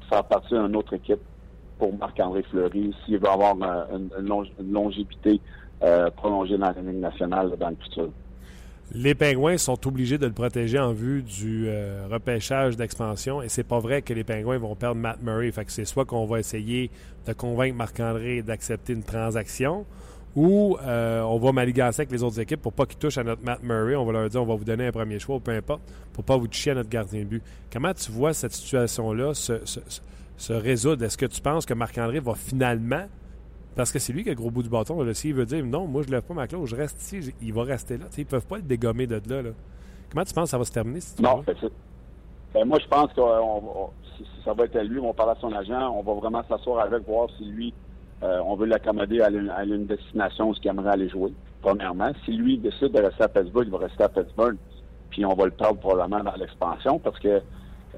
faire 0.09 0.23
partie 0.23 0.55
d'une 0.55 0.75
autre 0.75 0.93
équipe 0.93 1.21
pour 1.77 1.95
Marc-André 1.95 2.43
Fleury 2.43 2.95
s'il 3.05 3.19
veut 3.19 3.29
avoir 3.29 3.55
une, 3.91 4.09
longévité 4.59 5.39
prolongée 6.15 6.57
dans 6.57 6.71
la 6.71 6.81
Ligue 6.81 7.01
nationale 7.01 7.51
dans 7.59 7.69
le 7.69 7.75
futur. 7.75 8.09
Les 8.93 9.15
Pingouins 9.15 9.57
sont 9.57 9.87
obligés 9.87 10.17
de 10.17 10.25
le 10.25 10.33
protéger 10.33 10.77
en 10.77 10.91
vue 10.91 11.23
du 11.23 11.65
euh, 11.67 12.07
repêchage 12.11 12.75
d'expansion 12.75 13.41
et 13.41 13.47
c'est 13.47 13.63
pas 13.63 13.79
vrai 13.79 14.01
que 14.01 14.13
les 14.13 14.25
Pingouins 14.25 14.57
vont 14.57 14.75
perdre 14.75 14.99
Matt 14.99 15.21
Murray. 15.21 15.49
Fait 15.51 15.63
que 15.63 15.71
c'est 15.71 15.85
soit 15.85 16.03
qu'on 16.03 16.25
va 16.25 16.39
essayer 16.39 16.91
de 17.25 17.31
convaincre 17.31 17.77
Marc-André 17.77 18.41
d'accepter 18.41 18.91
une 18.91 19.03
transaction 19.03 19.85
ou 20.35 20.77
euh, 20.81 21.21
on 21.21 21.39
va 21.39 21.53
maligasser 21.53 22.01
avec 22.01 22.11
les 22.11 22.21
autres 22.21 22.41
équipes 22.41 22.61
pour 22.61 22.73
pas 22.73 22.85
qu'ils 22.85 22.97
touchent 22.97 23.17
à 23.17 23.23
notre 23.23 23.43
Matt 23.43 23.63
Murray. 23.63 23.95
On 23.95 24.03
va 24.03 24.11
leur 24.11 24.29
dire 24.29 24.41
on 24.43 24.45
va 24.45 24.55
vous 24.55 24.65
donner 24.65 24.87
un 24.87 24.91
premier 24.91 25.19
choix 25.19 25.37
ou 25.37 25.39
peu 25.39 25.51
importe 25.51 25.83
pour 26.11 26.25
pas 26.25 26.35
vous 26.35 26.47
toucher 26.47 26.71
à 26.71 26.75
notre 26.75 26.89
gardien 26.89 27.21
de 27.21 27.25
but. 27.25 27.43
Comment 27.71 27.93
tu 27.93 28.11
vois 28.11 28.33
cette 28.33 28.53
situation-là 28.53 29.33
se, 29.33 29.53
se 30.35 30.53
résoudre? 30.53 31.05
Est-ce 31.05 31.17
que 31.17 31.27
tu 31.27 31.39
penses 31.39 31.65
que 31.65 31.73
Marc-André 31.73 32.19
va 32.19 32.35
finalement 32.35 33.05
parce 33.75 33.91
que 33.91 33.99
c'est 33.99 34.13
lui 34.13 34.23
qui 34.23 34.29
a 34.29 34.33
le 34.33 34.37
gros 34.37 34.51
bout 34.51 34.63
du 34.63 34.69
bâton. 34.69 35.01
Là. 35.01 35.13
S'il 35.13 35.33
veut 35.33 35.45
dire 35.45 35.65
non, 35.65 35.87
moi 35.87 36.01
je 36.03 36.11
lève 36.11 36.23
pas 36.23 36.33
ma 36.33 36.47
clause, 36.47 36.69
je 36.69 36.75
reste 36.75 37.01
ici, 37.01 37.33
il 37.41 37.53
va 37.53 37.63
rester 37.63 37.97
là. 37.97 38.05
Ils 38.17 38.21
ils 38.21 38.25
peuvent 38.25 38.45
pas 38.45 38.57
le 38.57 38.63
dégommer 38.63 39.07
de 39.07 39.21
là, 39.27 39.41
là. 39.41 39.49
Comment 40.09 40.25
tu 40.25 40.33
penses 40.33 40.45
que 40.45 40.49
ça 40.49 40.57
va 40.57 40.65
se 40.65 40.71
terminer 40.71 40.99
si 40.99 41.21
Non, 41.21 41.43
ben, 42.53 42.65
moi 42.65 42.79
je 42.81 42.87
pense 42.87 43.13
que 43.13 43.21
si, 44.17 44.25
ça 44.43 44.53
va 44.53 44.65
être 44.65 44.75
à 44.75 44.83
lui, 44.83 44.99
on 44.99 45.07
va 45.07 45.13
parler 45.13 45.31
à 45.31 45.39
son 45.39 45.53
agent, 45.53 45.89
on 45.89 46.03
va 46.03 46.13
vraiment 46.19 46.43
s'asseoir 46.49 46.83
avec, 46.83 47.07
voir 47.07 47.29
si 47.37 47.45
lui, 47.45 47.73
euh, 48.23 48.41
on 48.45 48.55
veut 48.55 48.65
l'accommoder 48.65 49.21
à, 49.21 49.29
une 49.63 49.85
destination 49.85 50.49
où 50.49 50.53
il 50.61 50.67
aimerait 50.67 50.91
aller 50.91 51.09
jouer, 51.09 51.33
premièrement. 51.61 52.11
Si 52.25 52.33
lui 52.33 52.57
décide 52.57 52.91
de 52.91 52.99
rester 52.99 53.23
à 53.23 53.29
Pittsburgh, 53.29 53.67
il 53.67 53.71
va 53.71 53.77
rester 53.77 54.03
à 54.03 54.09
Pittsburgh. 54.09 54.57
Puis 55.11 55.25
on 55.25 55.33
va 55.33 55.45
le 55.45 55.51
perdre 55.51 55.79
probablement 55.79 56.23
dans 56.23 56.35
l'expansion 56.35 56.99
parce 56.99 57.19
que 57.19 57.27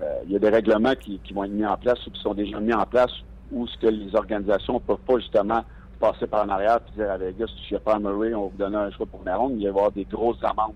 euh, 0.02 0.20
il 0.26 0.32
y 0.32 0.36
a 0.36 0.40
des 0.40 0.50
règlements 0.50 0.96
qui, 0.96 1.20
qui, 1.24 1.34
vont 1.34 1.44
être 1.44 1.52
mis 1.52 1.66
en 1.66 1.78
place 1.78 2.06
ou 2.08 2.12
qui 2.12 2.22
sont 2.22 2.34
déjà 2.34 2.60
mis 2.60 2.74
en 2.74 2.86
place 2.86 3.12
où 3.54 3.68
ce 3.68 3.78
que 3.78 3.88
les 3.88 4.16
organisations 4.16 4.76
ne 4.76 4.80
peuvent 4.80 4.98
pas 5.06 5.18
justement 5.18 5.64
passer 6.00 6.28
par 6.28 6.46
en 6.46 6.50
arrière 6.50 6.80
et 6.88 6.98
dire 6.98 7.12
à 7.12 7.18
Vegas, 7.18 7.48
si 7.48 7.68
tu 7.68 7.74
ne 7.74 7.80
pas 7.80 8.00
Murray, 8.00 8.34
on 8.34 8.48
vous 8.48 8.58
donne 8.58 8.76
un 8.76 8.92
choix 8.92 9.06
pour 9.06 9.24
Maron. 9.24 9.52
Il 9.52 9.58
va 9.58 9.64
y 9.64 9.68
avoir 9.68 9.92
des 9.92 10.06
grosses 10.06 10.44
amendes 10.44 10.74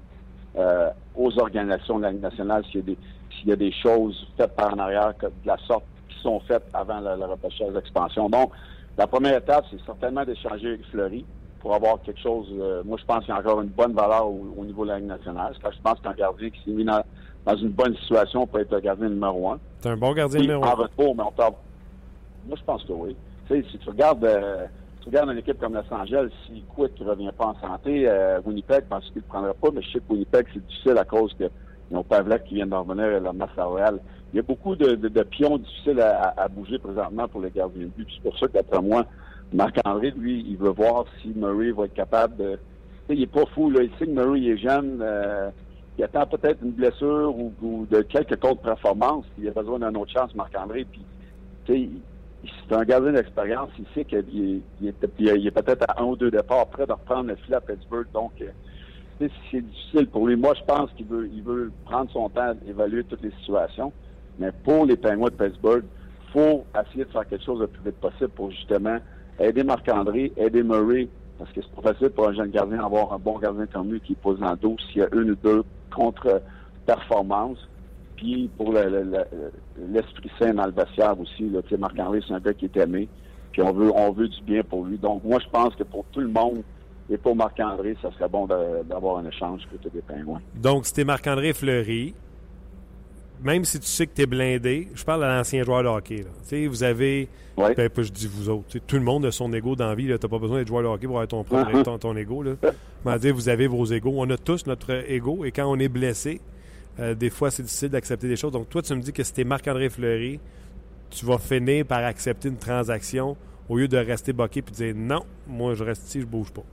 euh, 0.58 0.90
aux 1.16 1.38
organisations 1.40 1.98
de 1.98 2.04
la 2.04 2.12
Ligue 2.12 2.22
nationale 2.22 2.64
s'il 2.72 2.96
y, 3.46 3.52
a 3.52 3.56
des, 3.56 3.72
choses 3.72 4.28
faites 4.38 4.56
par 4.56 4.74
en 4.74 4.80
arrière 4.80 5.14
de 5.20 5.30
la 5.46 5.58
sorte 5.68 5.84
qui 6.10 6.20
sont 6.22 6.40
faites 6.42 6.64
avant 6.74 7.00
le, 7.00 7.18
le 7.18 7.26
repêchage 7.26 7.74
d'expansion. 7.74 8.30
Donc, 8.30 8.52
la 8.98 9.06
première 9.06 9.38
étape, 9.38 9.66
c'est 9.70 9.80
certainement 9.86 10.26
d'échanger 10.26 10.70
avec 10.70 10.86
Fleury 10.88 11.24
pour 11.60 11.76
avoir 11.76 12.02
quelque 12.02 12.20
chose. 12.20 12.48
Euh, 12.60 12.82
moi, 12.84 12.98
je 13.00 13.06
pense 13.06 13.26
qu'il 13.26 13.34
y 13.34 13.38
a 13.38 13.40
encore 13.40 13.62
une 13.62 13.70
bonne 13.70 13.94
valeur 13.94 14.28
au, 14.28 14.66
niveau 14.66 14.86
de 14.86 14.90
la 14.90 15.00
Ligue 15.00 15.10
nationale. 15.10 15.54
Parce 15.62 15.76
que 15.76 15.78
je 15.78 15.82
pense 15.84 16.00
qu'un 16.02 16.14
gardien 16.14 16.50
qui 16.50 16.60
s'est 16.64 16.72
mis 16.72 16.86
dans, 16.86 17.04
une 17.56 17.70
bonne 17.70 17.96
situation 17.98 18.48
peut 18.48 18.62
être 18.62 18.72
le 18.72 18.80
gardien 18.80 19.10
numéro 19.10 19.52
un. 19.52 19.60
C'est 19.80 19.90
un 19.90 19.98
bon 19.98 20.14
gardien 20.14 20.42
numéro 20.42 20.64
un. 20.64 20.70
En 20.70 20.76
retour, 20.76 21.16
mais 21.16 21.24
on 21.24 21.32
peut 21.32 21.44
moi, 22.48 22.58
je 22.58 22.64
pense 22.64 22.84
que 22.84 22.94
oui. 22.94 23.16
Si 23.50 23.78
tu 23.78 23.90
regardes, 23.90 24.24
euh, 24.26 24.66
tu 25.02 25.10
regardes 25.10 25.30
une 25.30 25.38
équipe 25.38 25.60
comme 25.60 25.74
Los 25.74 25.94
Angeles, 25.94 26.30
si 26.46 26.64
Quick 26.76 27.00
ne 27.00 27.06
revient 27.10 27.32
pas 27.38 27.48
en 27.48 27.60
santé, 27.60 28.08
euh, 28.08 28.40
Winnipeg, 28.46 28.84
je 28.84 28.90
pense 28.90 29.06
qu'il 29.06 29.22
ne 29.22 29.28
prendra 29.28 29.54
pas, 29.54 29.70
mais 29.74 29.82
je 29.82 29.92
sais 29.94 30.00
que 30.00 30.12
Winnipeg, 30.12 30.48
c'est 30.54 30.66
difficile 30.66 30.98
à 30.98 31.06
cause 31.06 31.34
que 31.38 31.46
ils 31.90 31.96
ont 31.96 32.04
Pavlak 32.04 32.44
qui 32.46 32.56
vient 32.56 32.68
de 32.68 32.76
revenir 32.76 33.22
la 33.22 33.34
masse. 33.34 33.50
Il 34.34 34.36
y 34.36 34.40
a 34.40 34.42
beaucoup 34.42 34.76
de, 34.76 35.24
pions 35.24 35.58
difficiles 35.58 36.02
à, 36.02 36.48
bouger 36.50 36.80
présentement 36.80 37.28
pour 37.28 37.42
les 37.42 37.50
gardiens 37.50 37.84
de 37.84 37.92
but. 37.92 38.08
C'est 38.14 38.24
pour 38.24 38.38
ça 38.38 38.48
qu'après 38.48 38.82
moi, 38.82 39.06
Marc-André, 39.54 40.12
lui, 40.12 40.46
il 40.50 40.58
veut 40.58 40.72
voir 40.72 41.06
si 41.22 41.30
Murray 41.36 41.72
va 41.72 41.86
être 41.86 41.94
capable 41.94 42.36
de. 42.36 42.60
il 43.10 43.22
est 43.22 43.32
pas 43.32 43.46
fou, 43.54 43.70
là. 43.70 43.84
Il 43.84 43.92
sait 43.98 44.06
que 44.06 44.12
Murray 44.12 44.48
est 44.48 44.58
jeune. 44.58 45.00
Euh, 45.02 45.50
il 45.98 46.04
attend 46.04 46.28
peut-être 46.28 46.62
une 46.62 46.72
blessure 46.72 47.34
ou, 47.36 47.88
de 47.90 48.02
quelques 48.02 48.44
autres 48.44 48.62
performances. 48.62 49.26
Il 49.40 49.48
a 49.48 49.52
besoin 49.52 49.80
d'une 49.80 49.98
autre 49.98 50.12
chance, 50.12 50.36
Marc-André. 50.36 50.86
Puis, 51.66 51.90
c'est 52.44 52.76
un 52.76 52.84
gardien 52.84 53.14
d'expérience. 53.14 53.70
Il 53.80 53.86
sait 53.94 54.06
qu'il 54.06 54.62
est, 54.84 55.52
peut-être 55.52 55.86
à 55.90 56.02
un 56.02 56.06
ou 56.06 56.16
deux 56.16 56.32
départs 56.32 56.68
près 56.68 56.86
de 56.86 56.92
reprendre 56.92 57.30
le 57.30 57.36
fil 57.36 57.54
à 57.54 57.62
Pittsburgh. 57.62 58.08
Donc, 58.14 58.32
euh, 58.42 59.28
c'est 59.52 59.62
difficile 59.62 60.08
pour 60.08 60.28
lui. 60.28 60.36
Moi, 60.36 60.54
je 60.54 60.64
pense 60.64 60.92
qu'il 60.94 61.08
veut, 61.08 61.72
prendre 61.86 62.10
son 62.12 62.30
temps 62.30 62.54
d'évaluer 62.66 63.04
toutes 63.04 63.24
les 63.24 63.32
situations. 63.40 63.92
Mais 64.40 64.52
pour 64.64 64.86
les 64.86 64.98
Penguins 64.98 65.26
de 65.26 65.32
Pittsburgh, 65.32 65.84
faut 66.32 66.66
essayer 66.80 67.06
de 67.06 67.10
faire 67.10 67.28
quelque 67.28 67.44
chose 67.44 67.60
le 67.60 67.68
plus 67.68 67.84
vite 67.84 68.00
possible 68.00 68.30
pour 68.30 68.52
justement 68.52 68.98
aider 69.40 69.64
Marc-André, 69.64 70.32
aider 70.38 70.62
Murray, 70.62 71.08
parce 71.40 71.52
que 71.52 71.62
c'est 71.62 71.82
pas 71.82 71.94
facile 71.94 72.10
pour 72.10 72.28
un 72.28 72.34
jeune 72.34 72.52
gardien 72.52 72.78
d'avoir 72.78 73.14
un 73.14 73.20
bon 73.20 73.40
gardien 73.40 73.66
comme 73.68 73.92
lui 73.92 74.02
qui 74.02 74.16
pose 74.16 74.40
dans 74.40 74.52
le 74.52 74.58
dos 74.58 74.76
s'il 74.92 75.02
y 75.02 75.04
a 75.04 75.10
une 75.14 75.32
ou 75.32 75.36
deux 75.36 75.64
contre-performances. 75.96 77.68
Puis 78.18 78.50
pour 78.58 78.74
l'esprit 78.74 80.32
sain 80.38 80.54
dans 80.54 80.66
le 80.66 80.72
vestiaire 80.72 81.18
aussi, 81.20 81.50
là, 81.50 81.62
Marc-Henri, 81.78 82.24
c'est 82.28 82.34
un 82.34 82.40
gars 82.40 82.54
qui 82.54 82.66
est 82.66 82.78
aimé. 82.78 83.08
Puis 83.52 83.62
on 83.62 83.72
veut, 83.72 83.92
on 83.96 84.12
veut 84.12 84.28
du 84.28 84.42
bien 84.42 84.64
pour 84.64 84.86
lui. 84.86 84.98
Donc 84.98 85.24
moi, 85.24 85.40
je 85.40 85.50
pense 85.50 85.76
que 85.76 85.84
pour 85.84 86.04
tout 86.12 86.20
le 86.20 86.28
monde, 86.28 86.64
et 87.10 87.18
pour 87.18 87.36
Marc-André, 87.36 87.96
ça 88.02 88.12
serait 88.12 88.28
bon 88.28 88.48
d'avoir 88.48 89.18
un 89.18 89.26
échange 89.28 89.62
côté 89.72 89.90
des 89.94 90.02
Pingouins. 90.02 90.42
Donc, 90.56 90.86
c'était 90.86 91.06
Marc-André 91.06 91.54
Fleury. 91.54 92.14
Même 93.42 93.66
si 93.66 93.80
tu 93.80 93.86
sais 93.86 94.08
que 94.08 94.16
tu 94.16 94.24
es 94.24 94.26
blindé, 94.26 94.90
je 94.96 95.06
parle 95.06 95.24
à 95.24 95.38
l'ancien 95.38 95.64
joueur 95.64 95.84
de 95.84 95.88
hockey. 95.88 96.24
Là. 96.24 96.68
Vous 96.68 96.84
avez, 96.84 97.30
ouais. 97.56 97.76
ben, 97.76 97.90
je 97.96 98.12
dis 98.12 98.28
vous 98.28 98.50
autres, 98.50 98.80
tout 98.80 98.96
le 98.96 99.04
monde 99.04 99.26
a 99.26 99.32
son 99.32 99.54
ego 99.54 99.76
dans 99.76 99.88
la 99.88 99.96
vie. 99.96 100.06
Tu 100.06 100.12
n'as 100.12 100.18
pas 100.18 100.40
besoin 100.40 100.58
d'être 100.58 100.68
joueur 100.68 100.82
de 100.82 100.88
hockey 100.88 101.06
pour 101.06 101.18
avoir 101.18 101.28
ton, 101.28 101.44
propre, 101.44 101.82
ton, 101.84 102.00
ton 102.00 102.18
ego. 102.18 102.44
Là. 102.44 103.18
dire, 103.20 103.36
vous 103.36 103.48
avez 103.48 103.68
vos 103.68 103.86
égos. 103.86 104.14
On 104.18 104.30
a 104.32 104.38
tous 104.38 104.66
notre 104.66 105.10
ego. 105.10 105.46
Et 105.46 105.52
quand 105.52 105.72
on 105.72 105.78
est 105.78 105.88
blessé, 105.88 106.42
euh, 107.00 107.14
des 107.14 107.30
fois, 107.30 107.52
c'est 107.52 107.64
difficile 107.64 107.90
d'accepter 107.90 108.28
des 108.28 108.36
choses. 108.36 108.52
Donc, 108.52 108.70
toi, 108.70 108.82
tu 108.82 108.94
me 108.96 109.02
dis 109.02 109.14
que 109.14 109.24
c'était 109.24 109.44
Marc-André 109.44 109.90
Fleury, 109.90 110.40
tu 111.10 111.26
vas 111.26 111.38
finir 111.38 111.86
par 111.86 112.04
accepter 112.04 112.50
une 112.50 112.58
transaction 112.58 113.38
au 113.70 113.78
lieu 113.78 113.88
de 113.88 113.98
rester 113.98 114.34
boqué 114.34 114.60
et 114.60 114.72
dire 114.72 114.94
non, 114.96 115.24
moi, 115.48 115.74
je 115.74 115.84
reste 115.84 116.08
ici, 116.08 116.22
je 116.22 116.26
bouge 116.26 116.52
pas. 116.52 116.64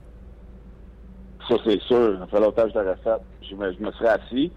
Ça, 1.47 1.55
c'est 1.63 1.79
sûr. 1.81 2.17
Ça 2.19 2.27
fait 2.27 2.39
longtemps 2.39 2.63
que 2.63 2.69
je 2.69 2.79
l'aurais 2.79 2.97
fait. 3.03 3.21
Je 3.49 3.55
me, 3.55 3.71
je 3.73 3.79
me 3.79 3.91
serais 3.91 4.09
assis. 4.09 4.51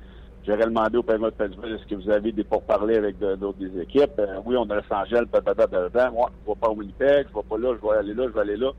J'aurais 0.46 0.64
demandé 0.64 0.96
au 0.96 1.02
paiement 1.02 1.26
de 1.26 1.32
Pittsburgh 1.32 1.72
est-ce 1.72 1.86
que 1.86 1.94
vous 1.94 2.08
avez 2.08 2.32
des 2.32 2.44
pourparlers 2.44 2.96
avec 2.96 3.18
d'autres 3.18 3.58
des 3.58 3.82
équipes? 3.82 4.18
Euh, 4.18 4.40
oui, 4.46 4.56
on 4.56 4.68
a 4.70 4.76
Los 4.76 4.82
Angeles, 4.90 5.26
peut-être, 5.30 6.12
Moi, 6.12 6.30
je 6.46 6.50
ne 6.50 6.54
vais 6.54 6.60
pas 6.60 6.68
à 6.68 6.70
Winnipeg, 6.70 7.26
je 7.30 7.36
ne 7.36 7.42
vais 7.42 7.48
pas 7.48 7.58
là, 7.58 7.76
je 7.76 7.86
vais 7.86 7.96
aller 7.98 8.14
là, 8.14 8.24
je 8.28 8.32
vais 8.32 8.40
aller 8.40 8.56
là. 8.56 8.70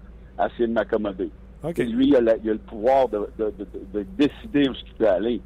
Essayer 0.48 0.68
de 0.68 0.74
m'accommoder. 0.74 1.30
Lui, 1.78 2.08
il 2.08 2.16
a, 2.16 2.38
il 2.38 2.50
a, 2.50 2.54
le 2.54 2.58
pouvoir 2.58 3.08
de, 3.10 3.30
de, 3.38 3.54
de, 3.60 3.68
de 3.94 4.06
décider 4.18 4.70
où 4.70 4.74
il 4.74 4.94
peut 4.98 5.08
aller. 5.08 5.42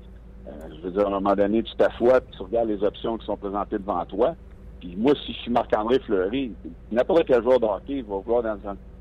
Euh, 0.47 0.51
je 0.75 0.81
veux 0.81 0.91
dire, 0.91 1.05
à 1.05 1.07
un 1.07 1.19
moment 1.19 1.35
donné, 1.35 1.63
tu 1.63 1.75
t'assois, 1.75 2.21
puis 2.21 2.35
tu 2.35 2.43
regardes 2.43 2.69
les 2.69 2.83
options 2.83 3.17
qui 3.17 3.25
sont 3.25 3.37
présentées 3.37 3.77
devant 3.77 4.03
toi. 4.05 4.35
Puis 4.79 4.95
moi, 4.97 5.13
si 5.25 5.33
je 5.33 5.39
suis 5.39 5.51
Marc-André 5.51 5.99
Fleury, 5.99 6.53
n'importe 6.91 7.25
quel 7.25 7.41
joueur 7.41 7.59
de 7.59 7.65
hockey 7.65 8.01
va 8.01 8.17
vouloir 8.17 8.43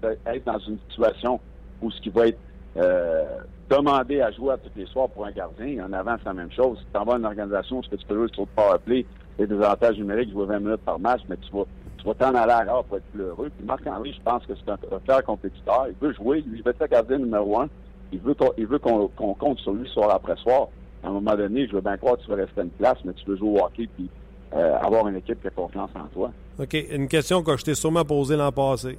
être 0.04 0.44
dans 0.44 0.58
une 0.58 0.78
situation 0.88 1.40
où 1.80 1.90
ce 1.90 2.00
qui 2.00 2.10
va 2.10 2.28
être 2.28 2.38
euh, 2.76 3.24
demandé 3.68 4.20
à 4.20 4.30
jouer 4.30 4.52
à 4.52 4.58
tous 4.58 4.70
les 4.76 4.86
soirs 4.86 5.08
pour 5.08 5.26
un 5.26 5.32
gardien. 5.32 5.84
En 5.84 5.92
avant, 5.92 6.14
c'est 6.18 6.26
la 6.26 6.34
même 6.34 6.52
chose. 6.52 6.78
Si 6.78 6.86
tu 6.92 6.98
envoies 6.98 7.16
une 7.16 7.24
organisation, 7.24 7.82
ce 7.82 7.88
que 7.88 7.96
tu 7.96 8.06
peux 8.06 8.14
jouer 8.14 8.28
sur 8.32 8.42
le 8.42 8.48
powerplay, 8.54 9.04
et 9.38 9.46
des 9.46 9.54
avantages 9.54 9.96
numériques, 9.96 10.30
jouer 10.30 10.46
20 10.46 10.60
minutes 10.60 10.84
par 10.84 10.98
match, 10.98 11.22
mais 11.28 11.36
tu 11.38 11.50
vas 11.52 11.64
tu 11.98 12.08
vas 12.08 12.14
t'en 12.14 12.34
aller 12.34 12.52
à 12.52 12.82
pour 12.82 12.96
être 12.96 13.04
plus 13.12 13.22
heureux. 13.22 13.50
Puis 13.56 13.64
Marc-André, 13.64 14.12
je 14.12 14.20
pense 14.22 14.44
que 14.44 14.54
c'est 14.56 14.68
un, 14.68 15.16
un 15.16 15.22
compétiteur. 15.22 15.86
Il 15.88 15.94
veut 16.04 16.12
jouer, 16.12 16.42
il 16.44 16.60
veut 16.60 16.70
être 16.70 16.90
gardien 16.90 17.18
numéro 17.18 17.60
un. 17.60 17.68
Il 18.12 18.18
veut 18.18 18.78
qu'on 18.78 19.34
compte 19.34 19.58
sur 19.60 19.72
lui 19.72 19.88
soir 19.88 20.10
après 20.10 20.36
soir 20.36 20.66
à 21.02 21.08
un 21.08 21.12
moment 21.12 21.34
donné, 21.36 21.66
je 21.66 21.72
veux 21.72 21.80
bien 21.80 21.96
croire 21.96 22.16
que 22.16 22.22
tu 22.22 22.30
veux 22.30 22.36
rester 22.36 22.60
à 22.60 22.64
une 22.64 22.70
place, 22.70 22.98
mais 23.04 23.12
tu 23.14 23.24
veux 23.26 23.36
jouer 23.36 23.60
au 23.60 23.64
hockey 23.64 23.88
puis 23.96 24.08
euh, 24.54 24.76
avoir 24.76 25.08
une 25.08 25.16
équipe 25.16 25.40
qui 25.40 25.48
a 25.48 25.50
confiance 25.50 25.90
en 25.94 26.06
toi. 26.12 26.30
OK. 26.58 26.74
Une 26.90 27.08
question 27.08 27.42
que 27.42 27.56
je 27.56 27.64
t'ai 27.64 27.74
sûrement 27.74 28.04
posée 28.04 28.36
l'an 28.36 28.52
passé. 28.52 28.98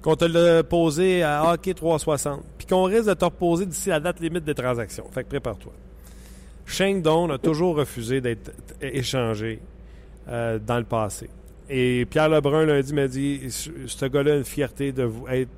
Qu'on 0.00 0.16
te 0.16 0.24
l'a 0.24 0.64
posée 0.64 1.22
à 1.22 1.52
Hockey 1.52 1.74
360, 1.74 2.42
puis 2.58 2.66
qu'on 2.66 2.84
risque 2.84 3.06
de 3.06 3.14
te 3.14 3.24
reposer 3.24 3.66
d'ici 3.66 3.90
la 3.90 4.00
date 4.00 4.18
limite 4.18 4.42
des 4.44 4.54
transactions. 4.54 5.04
Fait 5.12 5.22
que 5.22 5.28
prépare-toi. 5.28 5.72
Shane 6.66 7.02
Doan 7.02 7.30
a 7.30 7.38
toujours 7.38 7.76
refusé 7.76 8.20
d'être 8.20 8.50
échangé 8.80 9.60
euh, 10.28 10.58
dans 10.58 10.78
le 10.78 10.84
passé. 10.84 11.30
Et 11.68 12.04
Pierre 12.06 12.28
Lebrun 12.28 12.66
lundi 12.66 12.92
m'a 12.94 13.06
dit 13.06 13.42
ce 13.50 14.06
gars-là 14.06 14.32
a 14.32 14.36
une 14.36 14.44
fierté 14.44 14.92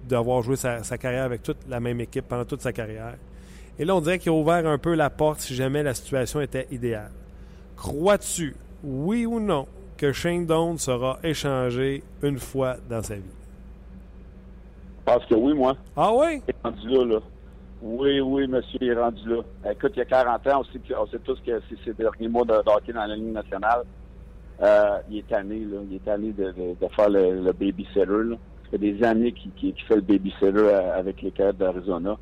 d'avoir 0.07 0.43
joué 0.43 0.57
sa, 0.57 0.83
sa, 0.83 0.99
carrière 0.99 1.25
avec 1.25 1.43
toute 1.43 1.57
la 1.69 1.81
même 1.81 2.01
équipe 2.01 2.27
pendant 2.29 2.45
toute 2.45 2.61
sa 2.61 2.73
carrière. 2.73 3.15
Et 3.79 3.85
là, 3.85 3.97
on 3.97 4.01
dirait 4.01 4.19
qu'il 4.19 4.31
a 4.31 4.35
ouvert 4.35 4.67
un 4.67 4.79
peu 4.79 4.95
la 4.95 5.11
porte 5.11 5.41
si 5.41 5.55
jamais 5.55 5.83
la 5.83 5.95
situation 5.95 6.41
était 6.41 6.67
idéale. 6.71 7.11
Crois-tu, 7.77 8.55
oui 8.85 9.27
ou 9.27 9.41
non, 9.41 9.67
que 9.97 10.13
Shane 10.13 10.47
Doan 10.47 10.79
sera 10.79 11.19
échangé 11.25 12.03
une 12.23 12.39
fois 12.39 12.77
dans 12.89 13.03
sa 13.03 13.17
vie? 13.17 13.23
Parce 15.05 15.27
que 15.27 15.35
oui, 15.35 15.53
moi. 15.55 15.77
Ah 15.97 16.13
oui? 16.15 16.41
Rendu 16.63 16.89
là, 16.89 17.05
là. 17.05 17.21
Oui, 17.83 18.21
oui, 18.21 18.47
monsieur 18.47 18.83
est 18.83 18.95
rendu 18.95 19.21
là. 19.29 19.71
Écoute, 19.71 19.93
il 19.97 19.99
y 19.99 20.03
a 20.03 20.07
40 20.07 20.47
ans, 20.47 20.61
on 20.61 20.65
sait, 20.65 20.81
on 20.99 21.07
sait 21.07 21.19
tous 21.19 21.39
que 21.45 21.61
c'est 21.69 21.77
ses 21.85 21.93
derniers 21.93 22.29
mois 22.29 22.45
de, 22.45 22.53
de 22.53 22.71
hockey 22.71 22.93
dans 22.93 23.05
la 23.05 23.15
Ligue 23.15 23.33
nationale. 23.33 23.83
Euh, 24.63 24.99
il 25.11 25.19
est 25.19 25.29
tanné, 25.29 25.59
là. 25.61 25.79
Il 25.91 25.97
est 25.97 26.05
tanné 26.05 26.33
de, 26.33 26.45
de, 26.45 26.75
de 26.81 26.89
faire 26.95 27.11
le, 27.11 27.43
le 27.43 27.53
babysitter, 27.53 28.07
là. 28.07 28.37
Ça 28.65 28.71
fait 28.71 28.79
des 28.79 29.03
années 29.05 29.33
qu'il 29.33 29.75
fait 29.87 29.97
le 29.97 30.01
babysitter 30.01 30.47
euh, 30.55 30.99
avec 30.99 31.21
les 31.21 31.31
Coyotes 31.33 31.59
d'Arizona. 31.59 32.17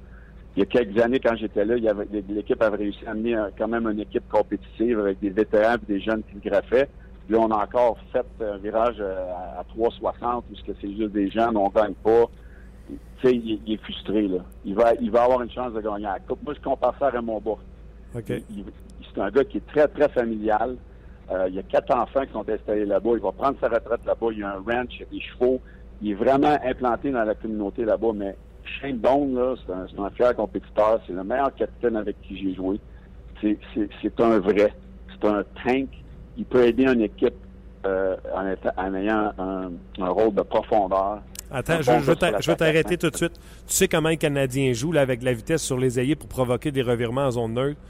Il 0.57 0.61
y 0.61 0.63
a 0.63 0.67
quelques 0.67 0.99
années, 1.01 1.19
quand 1.21 1.35
j'étais 1.37 1.65
là, 1.65 1.77
il 1.77 1.85
y 1.85 1.89
avait, 1.89 2.07
l'équipe 2.29 2.61
avait 2.63 2.77
réussi 2.77 3.07
à 3.07 3.13
amener 3.13 3.35
un- 3.35 3.51
quand 3.57 3.69
même 3.69 3.87
une 3.89 4.01
équipe 4.01 4.29
compétitive 4.29 4.99
avec 5.01 5.19
des 5.21 5.31
vétérans 5.31 5.77
et 5.77 5.87
des 5.93 6.01
jeunes 6.01 6.23
qui 6.25 6.35
le 6.43 6.51
graffaient. 6.51 6.89
Puis 7.27 7.35
là, 7.35 7.41
on 7.41 7.51
a 7.51 7.63
encore 7.65 7.97
fait 8.13 8.27
un 8.41 8.59
virage 8.59 8.97
euh, 9.01 9.33
à, 9.57 9.61
à 9.61 9.65
360 9.65 10.45
où 10.51 10.55
c'est 10.67 10.91
juste 10.95 11.13
des 11.13 11.31
jeunes, 11.31 11.57
on 11.57 11.69
gagne 11.69 11.95
pas. 11.95 12.25
Tu 12.89 12.97
sais, 13.23 13.35
il, 13.35 13.63
il 13.67 13.75
est 13.75 13.83
frustré, 13.83 14.29
là. 14.29 14.39
Il 14.65 14.75
va, 14.75 14.93
il 15.01 15.11
va 15.11 15.23
avoir 15.25 15.41
une 15.43 15.51
chance 15.51 15.73
de 15.73 15.81
gagner 15.81 16.03
la 16.05 16.19
Coupe. 16.19 16.43
Moi, 16.43 16.53
je 16.55 16.61
compare 16.61 16.95
ça 16.99 17.07
à 17.07 17.11
Raymond 17.11 17.41
Bourg. 17.41 17.61
OK. 18.15 18.29
Il- 18.29 18.45
il- 18.51 18.65
c'est 19.15 19.21
un 19.21 19.31
gars 19.31 19.45
qui 19.45 19.59
est 19.59 19.67
très, 19.67 19.89
très 19.89 20.09
familial. 20.11 20.77
Euh, 21.31 21.47
il 21.49 21.55
y 21.55 21.59
a 21.59 21.63
quatre 21.63 21.95
enfants 21.97 22.27
qui 22.27 22.33
sont 22.33 22.47
installés 22.49 22.85
là-bas. 22.85 23.11
Il 23.15 23.21
va 23.23 23.33
prendre 23.33 23.57
sa 23.61 23.69
retraite 23.69 24.05
là-bas. 24.05 24.27
Il 24.33 24.39
y 24.41 24.43
a 24.43 24.51
un 24.51 24.61
ranch, 24.61 24.91
il 24.97 25.01
y 25.01 25.03
a 25.05 25.07
des 25.13 25.21
chevaux. 25.21 25.61
Il 26.03 26.11
est 26.11 26.15
vraiment 26.15 26.59
implanté 26.65 27.11
dans 27.11 27.25
la 27.25 27.35
communauté 27.35 27.85
là-bas. 27.85 28.11
Mais 28.15 28.37
Shane 28.81 29.01
c'est 29.03 30.01
un, 30.01 30.11
fier 30.11 30.35
compétiteur. 30.35 31.01
C'est 31.07 31.13
le 31.13 31.25
meilleur 31.25 31.55
capitaine 31.55 31.97
avec 31.97 32.21
qui 32.23 32.37
j'ai 32.39 32.55
joué. 32.55 32.81
C'est, 33.41 34.21
un 34.21 34.39
vrai. 34.39 34.73
C'est 35.11 35.29
un 35.29 35.45
tank. 35.65 35.89
Il 36.37 36.45
peut 36.45 36.67
aider 36.67 36.85
une 36.85 37.03
équipe 37.03 37.35
euh, 37.85 38.17
en, 38.35 38.47
étant- 38.49 38.73
en 38.77 38.95
ayant 38.95 39.33
un, 39.39 39.71
un 40.01 40.09
rôle 40.09 40.35
de 40.35 40.43
profondeur. 40.43 41.21
Attends, 41.51 41.83
je, 41.83 42.13
patate, 42.13 42.57
t'arrêter 42.57 42.97
tout 42.97 43.11
de 43.11 43.17
suite. 43.17 43.35
Tu 43.67 43.75
sais 43.75 43.89
comment 43.89 44.09
les 44.09 44.17
Canadiens 44.17 44.73
jouent 44.73 44.93
là, 44.93 45.03
avec 45.03 45.23
la 45.23 45.35
vitesse 45.35 45.63
sur 45.63 45.79
les 45.79 46.01
ailiers 46.01 46.17
pour 46.17 46.29
provoquer 46.29 46.71
des 46.71 46.81
revirements 46.81 47.27
en 47.27 47.31
zone 47.33 47.53
neutre. 47.53 47.81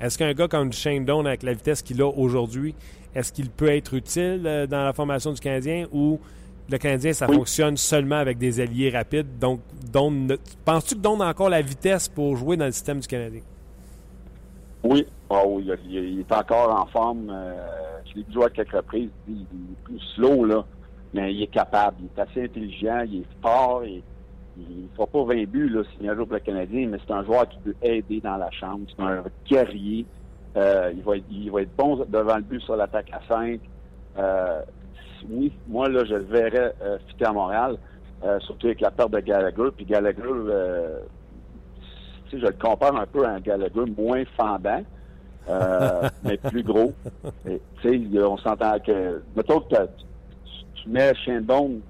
Est-ce 0.00 0.18
qu'un 0.18 0.32
gars 0.32 0.48
comme 0.48 0.72
Shane 0.72 1.04
Doan, 1.04 1.26
avec 1.26 1.44
la 1.44 1.52
vitesse 1.52 1.82
qu'il 1.82 2.02
a 2.02 2.08
aujourd'hui, 2.08 2.74
est-ce 3.14 3.32
qu'il 3.32 3.50
peut 3.50 3.68
être 3.68 3.94
utile 3.94 4.42
euh, 4.44 4.66
dans 4.66 4.84
la 4.84 4.92
formation 4.92 5.32
du 5.32 5.40
Canadien 5.40 5.86
ou 5.92 6.18
le 6.70 6.78
Canadien, 6.78 7.12
ça 7.12 7.26
Oui. 7.28 7.36
fonctionne 7.36 7.76
seulement 7.76 8.16
avec 8.16 8.38
des 8.38 8.60
alliés 8.60 8.90
rapides? 8.90 9.38
Donc, 9.38 9.60
ne- 9.94 10.36
penses-tu 10.64 10.94
que 10.94 11.00
Doan 11.00 11.20
a 11.20 11.28
encore 11.28 11.48
la 11.48 11.60
vitesse 11.60 12.08
pour 12.08 12.36
jouer 12.36 12.56
dans 12.56 12.66
le 12.66 12.72
système 12.72 13.00
du 13.00 13.06
Canadien? 13.06 13.42
Oui, 14.84 15.06
oui, 15.30 15.70
il, 15.88 16.20
est 16.20 16.32
encore 16.32 16.80
en 16.80 16.86
forme. 16.86 17.30
Euh, 17.30 17.54
je 18.06 18.16
l'ai 18.16 18.26
vu 18.28 18.42
à 18.42 18.50
quelques 18.50 18.72
reprises. 18.72 19.10
Il, 19.28 19.34
il 19.34 19.72
est 19.72 19.84
plus 19.84 20.00
slow, 20.14 20.44
là, 20.44 20.64
mais 21.14 21.32
il 21.32 21.42
est 21.42 21.48
capable. 21.48 21.96
Il 22.00 22.06
est 22.06 22.22
assez 22.22 22.44
intelligent, 22.44 23.04
il 23.06 23.20
est 23.20 23.42
fort. 23.42 23.84
Et, 23.84 24.02
il 24.58 24.82
ne 24.82 24.88
fera 24.94 25.06
pas 25.06 25.24
20 25.24 25.48
buts 25.48 25.68
là, 25.70 25.82
jouer 25.82 26.26
pour 26.26 26.34
le 26.34 26.40
Canadien, 26.40 26.88
mais 26.88 26.98
c'est 27.06 27.12
un 27.12 27.24
joueur 27.24 27.48
qui 27.48 27.58
peut 27.60 27.74
aider 27.82 28.20
dans 28.20 28.36
la 28.36 28.50
chambre. 28.50 28.84
C'est 28.94 29.02
un 29.02 29.24
guerrier. 29.48 30.04
Euh, 30.56 30.92
il, 30.94 31.02
va 31.02 31.16
être, 31.16 31.24
il 31.30 31.50
va 31.50 31.62
être 31.62 31.74
bon 31.76 32.04
devant 32.06 32.36
le 32.36 32.42
but 32.42 32.60
sur 32.60 32.76
l'attaque 32.76 33.10
à 33.12 33.20
5. 33.26 33.60
Euh, 34.18 34.60
oui, 35.30 35.52
moi, 35.68 35.88
là, 35.88 36.04
je 36.04 36.14
le 36.14 36.24
verrais 36.24 36.74
euh, 36.82 36.98
fitter 37.08 37.24
à 37.24 37.32
Montréal, 37.32 37.76
euh, 38.24 38.38
surtout 38.40 38.66
avec 38.66 38.80
la 38.80 38.90
perte 38.90 39.10
de 39.12 39.20
Gallagher. 39.20 39.70
Puis 39.76 39.84
Gallagher, 39.84 40.22
euh, 40.24 41.00
je 42.32 42.46
le 42.46 42.52
compare 42.52 42.96
un 42.96 43.06
peu 43.06 43.24
à 43.26 43.30
un 43.30 43.40
Gallagher 43.40 43.84
moins 43.96 44.24
fendant, 44.36 44.82
euh, 45.48 46.08
mais 46.24 46.36
plus 46.36 46.62
gros. 46.62 46.92
Tu 47.44 47.60
sais, 47.82 48.00
on 48.22 48.36
s'entend 48.38 48.78
que, 48.78 49.22
mettons 49.36 49.60
que 49.60 49.74
tu, 50.74 50.88
mets 50.88 51.14
Shandon 51.14 51.80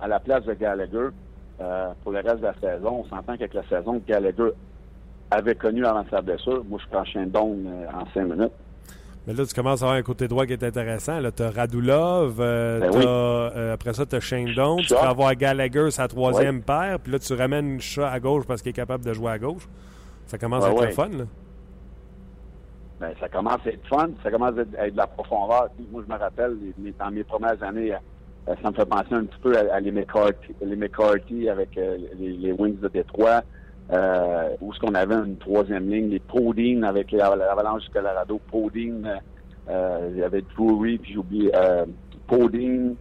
à 0.00 0.08
la 0.08 0.18
place 0.18 0.44
de 0.44 0.54
Gallagher 0.54 1.08
euh, 1.60 1.92
pour 2.02 2.12
le 2.12 2.20
reste 2.20 2.38
de 2.38 2.46
la 2.46 2.54
saison, 2.54 3.04
on 3.04 3.04
s'entend 3.04 3.36
qu'avec 3.36 3.54
la 3.54 3.62
saison 3.68 4.00
que 4.00 4.08
Gallagher 4.08 4.50
avait 5.30 5.54
connue 5.54 5.86
avant 5.86 6.04
sa 6.10 6.20
blessure, 6.20 6.64
moi, 6.64 6.80
je 6.82 6.88
prends 6.90 7.04
Shandon 7.04 7.56
euh, 7.66 7.86
en 7.94 8.04
cinq 8.12 8.24
minutes. 8.24 8.52
Mais 9.26 9.34
là, 9.34 9.46
tu 9.46 9.54
commences 9.54 9.82
à 9.82 9.84
avoir 9.84 9.98
un 9.98 10.02
côté 10.02 10.26
droit 10.26 10.46
qui 10.46 10.52
est 10.52 10.64
intéressant. 10.64 11.20
Là, 11.20 11.30
tu 11.30 11.42
as 11.42 11.50
Radulov, 11.50 12.38
euh, 12.40 12.80
Ben 12.80 12.90
t'as, 12.90 12.98
oui. 12.98 13.04
euh, 13.06 13.74
après 13.74 13.92
ça, 13.92 14.04
tu 14.04 14.16
as 14.16 14.20
Shane 14.20 14.52
Doan, 14.54 14.78
tu 14.78 14.88
peux 14.88 14.96
avoir 14.96 15.34
Gallagher, 15.36 15.90
sa 15.90 16.08
troisième 16.08 16.62
paire, 16.62 16.98
puis 16.98 17.12
là, 17.12 17.18
tu 17.20 17.32
ramènes 17.34 17.80
Shaw 17.80 18.02
à 18.02 18.18
gauche 18.18 18.44
parce 18.46 18.62
qu'il 18.62 18.70
est 18.70 18.74
capable 18.74 19.04
de 19.04 19.12
jouer 19.12 19.30
à 19.30 19.38
gauche. 19.38 19.68
Ça 20.26 20.38
commence 20.38 20.64
à 20.64 20.72
être 20.72 20.84
le 20.84 20.90
fun. 20.90 21.08
Là. 21.08 21.24
Ben, 23.00 23.12
ça 23.20 23.28
commence 23.28 23.58
à 23.64 23.70
être 23.70 23.86
fun, 23.88 24.10
ça 24.22 24.30
commence 24.30 24.54
à 24.58 24.86
être, 24.86 24.92
de 24.92 24.96
la 24.96 25.06
profondeur. 25.06 25.68
Moi, 25.90 26.02
je 26.06 26.12
me 26.12 26.18
rappelle, 26.18 26.56
dans 26.98 27.10
mes 27.10 27.24
premières 27.24 27.62
années, 27.62 27.94
euh, 27.94 28.54
ça 28.60 28.70
me 28.70 28.74
fait 28.74 28.86
penser 28.86 29.14
un 29.14 29.24
petit 29.24 29.38
peu 29.40 29.56
à, 29.56 29.78
les, 29.78 29.92
McCarthy, 29.92 30.54
les 30.60 30.76
McCarthy 30.76 31.48
avec 31.48 31.76
les, 31.76 32.32
les 32.32 32.52
Wings 32.52 32.80
de 32.80 32.88
Détroit, 32.88 33.42
euh, 33.92 34.48
où 34.60 34.72
ce 34.72 34.80
qu'on 34.80 34.94
avait 34.94 35.14
une 35.14 35.36
troisième 35.36 35.88
ligne, 35.90 36.08
les 36.10 36.20
Podine 36.20 36.84
avec 36.84 37.12
la- 37.12 37.36
l'Avalanche 37.36 37.82
du 37.84 37.90
Colorado, 37.90 38.40
Podine, 38.50 39.20
euh, 39.68 40.08
il 40.12 40.18
y 40.18 40.22
avait 40.22 40.42
Drury, 40.56 40.98
puis 40.98 41.12
j'ai 41.12 41.18
oublié 41.18 41.50
euh, 41.54 41.84
Podine, 42.26 42.94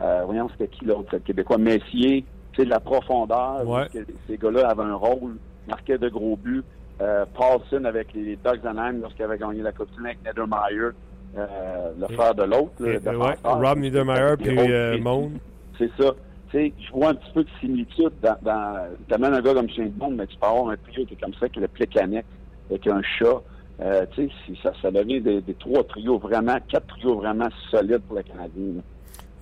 euh, 0.00 0.22
voyons, 0.24 0.48
c'était 0.50 0.68
qui 0.68 0.84
l'autre, 0.84 1.08
le 1.12 1.18
Québécois, 1.20 1.58
Messier, 1.58 2.24
c'est 2.56 2.64
de 2.64 2.70
la 2.70 2.80
profondeur, 2.80 3.66
Ouais. 3.68 3.86
que 3.92 3.98
ces 4.26 4.36
gars-là 4.38 4.68
avaient 4.68 4.82
un 4.84 4.94
rôle, 4.94 5.36
marquaient 5.66 5.98
de 5.98 6.08
gros 6.08 6.36
buts, 6.36 6.62
euh, 7.00 7.24
Paulson 7.34 7.84
avec 7.84 8.12
les 8.14 8.36
Ducks 8.36 8.62
d'Anaheim 8.62 9.00
lorsqu'il 9.02 9.24
avait 9.24 9.38
gagné 9.38 9.62
la 9.62 9.72
Coupe 9.72 9.88
avec 10.04 10.18
Niedermayer, 10.24 10.90
euh, 11.36 11.92
le 12.00 12.14
frère 12.14 12.34
de 12.34 12.42
l'autre. 12.44 12.72
ouais. 12.80 12.98
Rob 13.44 13.78
Niedermayer 13.78 14.36
Des 14.38 14.44
puis. 14.54 15.00
Moan. 15.00 15.30
C'est 15.78 15.90
ça. 16.00 16.12
Tu 16.50 16.56
sais, 16.58 16.72
je 16.86 16.92
vois 16.92 17.10
un 17.10 17.14
petit 17.14 17.30
peu 17.34 17.44
de 17.44 17.48
similitude 17.60 18.10
dans, 18.22 18.36
dans 18.42 18.88
t'amènes 19.08 19.34
un 19.34 19.42
gars 19.42 19.54
comme 19.54 19.68
Shane 19.68 19.90
Bond, 19.90 20.10
mais 20.12 20.26
tu 20.26 20.36
peux 20.38 20.46
avoir 20.46 20.70
un 20.70 20.76
trio 20.76 21.04
qui 21.04 21.14
est 21.14 21.20
comme 21.20 21.34
ça, 21.34 21.48
qui 21.48 21.58
est 21.58 21.62
le 21.62 21.68
Plekanec, 21.68 22.24
avec 22.70 22.86
un 22.86 23.02
chat. 23.02 23.42
Euh, 23.80 24.06
tu 24.14 24.28
sais, 24.28 24.54
ça, 24.62 24.72
ça 24.82 24.90
devient 24.90 25.20
des, 25.20 25.40
des 25.40 25.54
trois 25.54 25.84
trios 25.84 26.18
vraiment, 26.18 26.56
quatre 26.68 26.86
trios 26.88 27.16
vraiment 27.16 27.48
solides 27.70 28.00
pour 28.08 28.16
le 28.16 28.22
Canadien. 28.22 28.82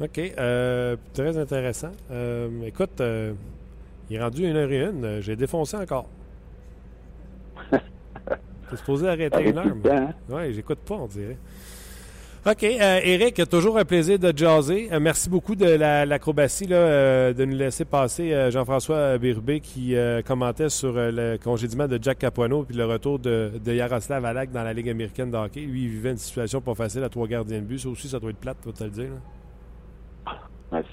OK. 0.00 0.18
euh, 0.38 0.96
très 1.14 1.38
intéressant. 1.38 1.92
Euh, 2.10 2.48
écoute, 2.66 3.00
euh, 3.00 3.32
il 4.10 4.16
est 4.16 4.22
rendu 4.22 4.46
une 4.46 4.56
heure 4.56 4.70
et 4.70 4.82
une. 4.84 5.04
Euh, 5.04 5.20
J'ai 5.22 5.36
défoncé 5.36 5.76
encore. 5.76 6.06
T'es 7.72 8.76
supposé 8.76 9.08
arrêter 9.08 9.36
Arrête 9.36 9.50
une 9.52 9.58
heure. 9.58 9.76
hein? 9.96 10.08
Oui, 10.28 10.52
j'écoute 10.52 10.80
pas, 10.80 10.96
on 10.96 11.06
dirait. 11.06 11.38
OK. 12.48 12.62
Euh, 12.62 13.00
Eric, 13.02 13.42
toujours 13.48 13.76
un 13.76 13.84
plaisir 13.84 14.20
de 14.20 14.32
jaser. 14.36 14.88
Euh, 14.92 15.00
merci 15.00 15.28
beaucoup 15.28 15.56
de 15.56 15.64
la- 15.66 16.06
l'acrobatie, 16.06 16.68
euh, 16.70 17.32
de 17.32 17.44
nous 17.44 17.56
laisser 17.56 17.84
passer 17.84 18.32
euh, 18.32 18.52
Jean-François 18.52 19.18
Bérubé 19.18 19.58
qui 19.58 19.96
commentait 20.24 20.68
sur 20.68 20.92
le 20.94 21.38
congédiement 21.42 21.88
de 21.88 21.98
Jack 22.00 22.18
Capuano 22.18 22.62
puis 22.62 22.76
le 22.76 22.84
retour 22.86 23.18
de, 23.18 23.50
de 23.64 23.72
Yaroslav 23.72 24.24
Alak 24.24 24.52
dans 24.52 24.62
la 24.62 24.72
Ligue 24.72 24.88
américaine 24.90 25.30
de 25.32 25.36
hockey. 25.36 25.60
Lui, 25.62 25.84
il 25.84 25.88
vivait 25.88 26.10
une 26.12 26.18
situation 26.18 26.60
pas 26.60 26.74
facile 26.74 27.02
à 27.02 27.08
trois 27.08 27.26
gardiens 27.26 27.58
de 27.58 27.64
but. 27.64 27.78
Ça 27.80 27.88
aussi, 27.88 28.08
ça 28.08 28.20
doit 28.20 28.30
être 28.30 28.36
plate, 28.38 28.58
faut 28.62 28.70
te 28.70 28.84
le 28.84 28.90
dire. 28.90 29.08
là. 29.10 30.32
Ouais, 30.72 30.84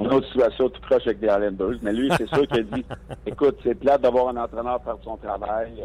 une 0.00 0.12
autre 0.12 0.26
situation 0.28 0.68
tout 0.68 0.80
croche 0.82 1.02
avec 1.06 1.20
des 1.20 1.26
Islanders. 1.28 1.78
Mais 1.82 1.92
lui, 1.92 2.10
c'est 2.16 2.26
sûr 2.28 2.44
qu'il 2.48 2.58
a 2.60 2.62
dit 2.62 2.84
écoute, 3.26 3.56
c'est 3.62 3.76
plate 3.76 4.00
d'avoir 4.00 4.28
un 4.28 4.36
entraîneur 4.36 4.82
faire 4.82 4.96
son 5.04 5.16
travail. 5.16 5.84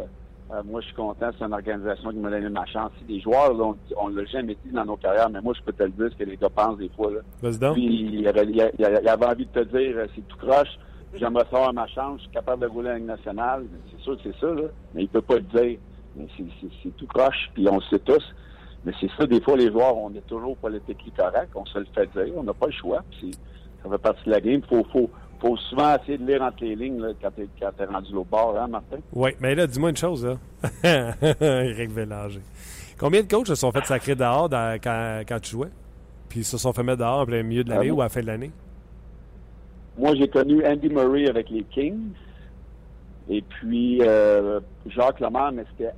Euh, 0.51 0.61
moi, 0.65 0.79
je 0.81 0.85
suis 0.87 0.95
content. 0.95 1.29
C'est 1.37 1.43
une 1.45 1.53
organisation 1.53 2.09
qui 2.11 2.17
m'a 2.17 2.29
donné 2.29 2.49
ma 2.49 2.65
chance. 2.65 2.91
Si 2.99 3.03
des 3.05 3.19
joueurs, 3.19 3.53
là, 3.53 3.73
on 3.97 4.09
ne 4.09 4.15
l'a 4.21 4.25
jamais 4.25 4.55
dit 4.63 4.71
dans 4.71 4.85
nos 4.85 4.95
carrières, 4.95 5.29
mais 5.29 5.41
moi, 5.41 5.53
je 5.57 5.61
peux 5.61 5.73
te 5.73 5.83
le 5.83 5.89
dire 5.89 6.09
ce 6.11 6.15
que 6.15 6.23
les 6.29 6.37
gars 6.37 6.49
pensent 6.49 6.77
des 6.77 6.89
fois. 6.95 7.11
Là. 7.11 7.19
Lui, 7.73 8.19
il 8.19 8.27
avait, 8.27 8.45
il 8.45 8.61
avait 9.09 9.25
envie 9.25 9.45
de 9.45 9.51
te 9.51 9.65
dire 9.65 9.97
euh, 9.97 10.07
c'est 10.15 10.25
tout 10.27 10.37
croche. 10.37 10.69
J'aimerais 11.15 11.45
savoir 11.51 11.73
ma 11.73 11.87
chance. 11.87 12.19
Je 12.19 12.23
suis 12.23 12.31
capable 12.31 12.61
de 12.61 12.67
rouler 12.67 12.89
à 12.89 12.93
la 12.93 12.97
Ligue 12.99 13.07
nationale. 13.07 13.65
C'est 13.91 14.01
sûr 14.03 14.15
que 14.17 14.23
c'est 14.23 14.39
ça, 14.39 14.53
là. 14.53 14.67
Mais 14.93 15.03
il 15.03 15.09
peut 15.09 15.21
pas 15.21 15.35
le 15.35 15.41
dire. 15.41 15.79
Mais 16.15 16.27
c'est- 16.37 16.89
tout 16.97 17.07
croche, 17.07 17.49
puis 17.53 17.67
on 17.69 17.75
le 17.75 17.81
sait 17.89 17.99
tous. 17.99 18.23
Mais 18.85 18.93
c'est 19.01 19.09
ça, 19.17 19.25
des 19.25 19.41
fois, 19.41 19.57
les 19.57 19.69
joueurs, 19.71 19.97
on 19.97 20.13
est 20.13 20.25
toujours 20.27 20.55
politiquement 20.57 21.13
correct. 21.17 21.49
On 21.55 21.65
se 21.65 21.79
le 21.79 21.85
fait 21.93 22.07
dire. 22.15 22.33
On 22.37 22.43
n'a 22.43 22.53
pas 22.53 22.67
le 22.67 22.71
choix. 22.71 23.03
puis 23.11 23.31
ça 23.83 23.89
fait 23.89 23.97
partie 23.97 24.23
de 24.25 24.31
la 24.31 24.41
game. 24.41 24.61
Faut, 24.67 24.83
faut, 24.91 25.09
faut 25.39 25.55
souvent 25.57 25.95
essayer 25.95 26.17
de 26.17 26.25
lire 26.25 26.41
entre 26.41 26.63
les 26.63 26.75
lignes 26.75 26.99
là, 26.99 27.09
quand 27.21 27.31
t'es 27.35 27.47
quand 27.59 27.69
t'es 27.77 27.85
rendu 27.85 28.15
au 28.15 28.23
bord, 28.23 28.55
hein, 28.59 28.67
Martin? 28.67 28.97
Oui, 29.13 29.31
mais 29.39 29.53
là, 29.55 29.67
dis-moi 29.67 29.89
une 29.91 29.97
chose, 29.97 30.25
là. 30.25 30.37
Combien 32.99 33.21
de 33.21 33.27
coachs 33.27 33.47
se 33.47 33.55
sont 33.55 33.71
fait 33.71 33.85
sacrer 33.85 34.15
dehors 34.15 34.49
dans- 34.49 34.79
quand, 34.81 35.21
quand 35.27 35.39
tu 35.39 35.51
jouais? 35.51 35.69
Puis 36.29 36.39
ils 36.41 36.45
se 36.45 36.57
sont 36.57 36.73
fait 36.73 36.83
mettre 36.83 36.99
dehors 36.99 37.19
en 37.19 37.25
plein 37.25 37.43
milieu 37.43 37.63
de 37.63 37.69
l'année 37.69 37.89
Ah 37.89 37.93
ou 37.93 38.01
à 38.01 38.05
la 38.05 38.09
fin 38.09 38.21
de 38.21 38.25
l'année? 38.27 38.51
Moi, 39.97 40.13
j'ai 40.15 40.27
connu 40.27 40.65
Andy 40.65 40.89
Murray 40.89 41.27
avec 41.29 41.49
les 41.49 41.63
Kings. 41.63 42.11
Et 43.29 43.41
puis 43.41 43.99
euh, 44.01 44.59
Jacques 44.87 45.19
Lemaire, 45.19 45.51
mais 45.51 45.65
c'était 45.71 45.91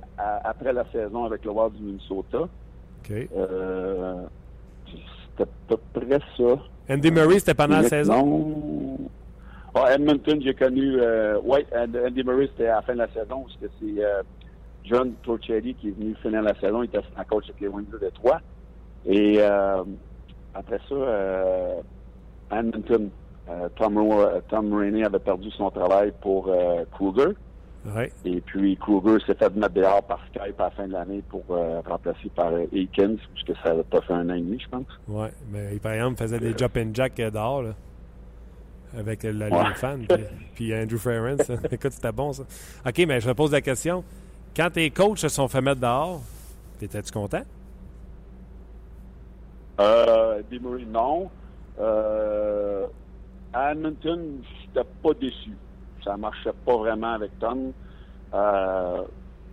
après 0.44 0.72
la 0.72 0.84
saison 0.90 1.24
avec 1.24 1.44
le 1.44 1.52
Wild 1.52 1.74
du 1.74 1.82
Minnesota. 1.82 2.38
OK. 2.42 3.12
Euh, 3.36 4.14
c'était 4.86 5.44
à 5.44 5.46
peu 5.68 5.76
près 5.92 6.18
ça. 6.36 6.58
Andy 6.90 7.10
Murray, 7.12 7.38
c'était 7.38 7.54
pendant 7.54 7.76
la 7.80 7.88
saison? 7.88 8.26
Non. 8.26 8.98
Ah, 9.74 9.94
Edmonton, 9.94 10.40
j'ai 10.42 10.54
connu. 10.54 11.00
Euh, 11.00 11.38
ouais, 11.42 11.66
And- 11.74 12.06
Andy 12.06 12.24
Murray, 12.24 12.48
c'était 12.48 12.66
à 12.68 12.76
la 12.76 12.82
fin 12.82 12.92
de 12.94 12.98
la 12.98 13.08
saison. 13.08 13.46
C'était 13.52 13.72
c'est, 13.80 14.04
euh, 14.04 14.22
John 14.84 15.12
Torcelli 15.22 15.74
qui 15.74 15.88
est 15.88 15.92
venu 15.92 16.14
finir 16.22 16.42
la 16.42 16.54
saison. 16.58 16.82
Il 16.82 16.86
était 16.86 16.98
assistant 16.98 17.22
coach 17.28 17.44
avec 17.48 17.60
les 17.60 17.68
Wings 17.68 17.88
de 17.90 17.98
Détroit. 17.98 18.40
Et 19.06 19.36
euh, 19.38 19.82
après 20.54 20.78
ça, 20.88 20.94
euh, 20.94 21.74
Edmonton, 22.50 23.10
euh, 23.48 23.68
Tom, 23.76 24.74
Rainey 24.74 25.04
avait 25.04 25.18
perdu 25.18 25.50
son 25.52 25.70
travail 25.70 26.12
pour 26.20 26.48
euh, 26.48 26.84
Kruger. 26.92 27.34
Ouais. 27.96 28.12
Et 28.26 28.42
puis, 28.42 28.76
Cougar 28.76 29.18
s'est 29.22 29.34
fait 29.34 29.54
mettre 29.56 29.72
dehors 29.72 30.02
par 30.02 30.20
Skype 30.26 30.60
à 30.60 30.64
la 30.64 30.70
fin 30.70 30.86
de 30.86 30.92
l'année 30.92 31.22
pour 31.30 31.42
euh, 31.50 31.80
remplacer 31.86 32.28
par 32.36 32.52
euh, 32.52 32.66
Aikens, 32.74 33.16
puisque 33.32 33.58
ça 33.64 33.74
n'a 33.74 33.82
pas 33.82 34.02
fait 34.02 34.12
un 34.12 34.28
an 34.28 34.34
et 34.34 34.40
demi, 34.40 34.58
je 34.60 34.68
pense. 34.68 34.84
Ouais. 35.08 35.30
Mais 35.50 35.78
par 35.82 35.92
exemple, 35.92 36.16
il 36.18 36.22
faisait 36.24 36.38
des 36.40 36.52
jump 36.58 36.76
and 36.76 36.90
jack 36.92 37.18
euh, 37.20 37.30
dehors, 37.30 37.62
là. 37.62 37.70
Avec 38.96 39.22
le- 39.22 39.32
Ouais. 39.50 39.68
les 39.68 39.74
fans. 39.74 39.98
Puis, 40.08 40.24
puis 40.54 40.74
Andrew 40.74 40.96
hein. 41.08 41.36
Écoute, 41.70 41.92
c'était 41.92 42.12
bon, 42.12 42.32
ça. 42.32 42.42
OK, 42.86 42.98
mais 43.06 43.20
je 43.20 43.28
me 43.28 43.34
pose 43.34 43.52
la 43.52 43.60
question. 43.60 44.02
Quand 44.56 44.70
tes 44.70 44.90
coachs 44.90 45.18
se 45.18 45.28
sont 45.28 45.46
fait 45.48 45.60
mettre 45.60 45.80
dehors, 45.80 46.20
t'étais-tu 46.78 47.12
content? 47.12 47.42
Euh, 49.80 50.42
Demery, 50.50 50.86
non. 50.86 51.30
Euh, 51.80 52.86
à 53.52 53.72
Edmonton, 53.72 54.20
j'étais 54.60 54.86
pas 55.02 55.14
déçu. 55.14 55.52
Ça 56.04 56.16
marchait 56.16 56.52
pas 56.66 56.76
vraiment 56.76 57.14
avec 57.14 57.38
Tom. 57.38 57.72
Euh, 58.34 59.02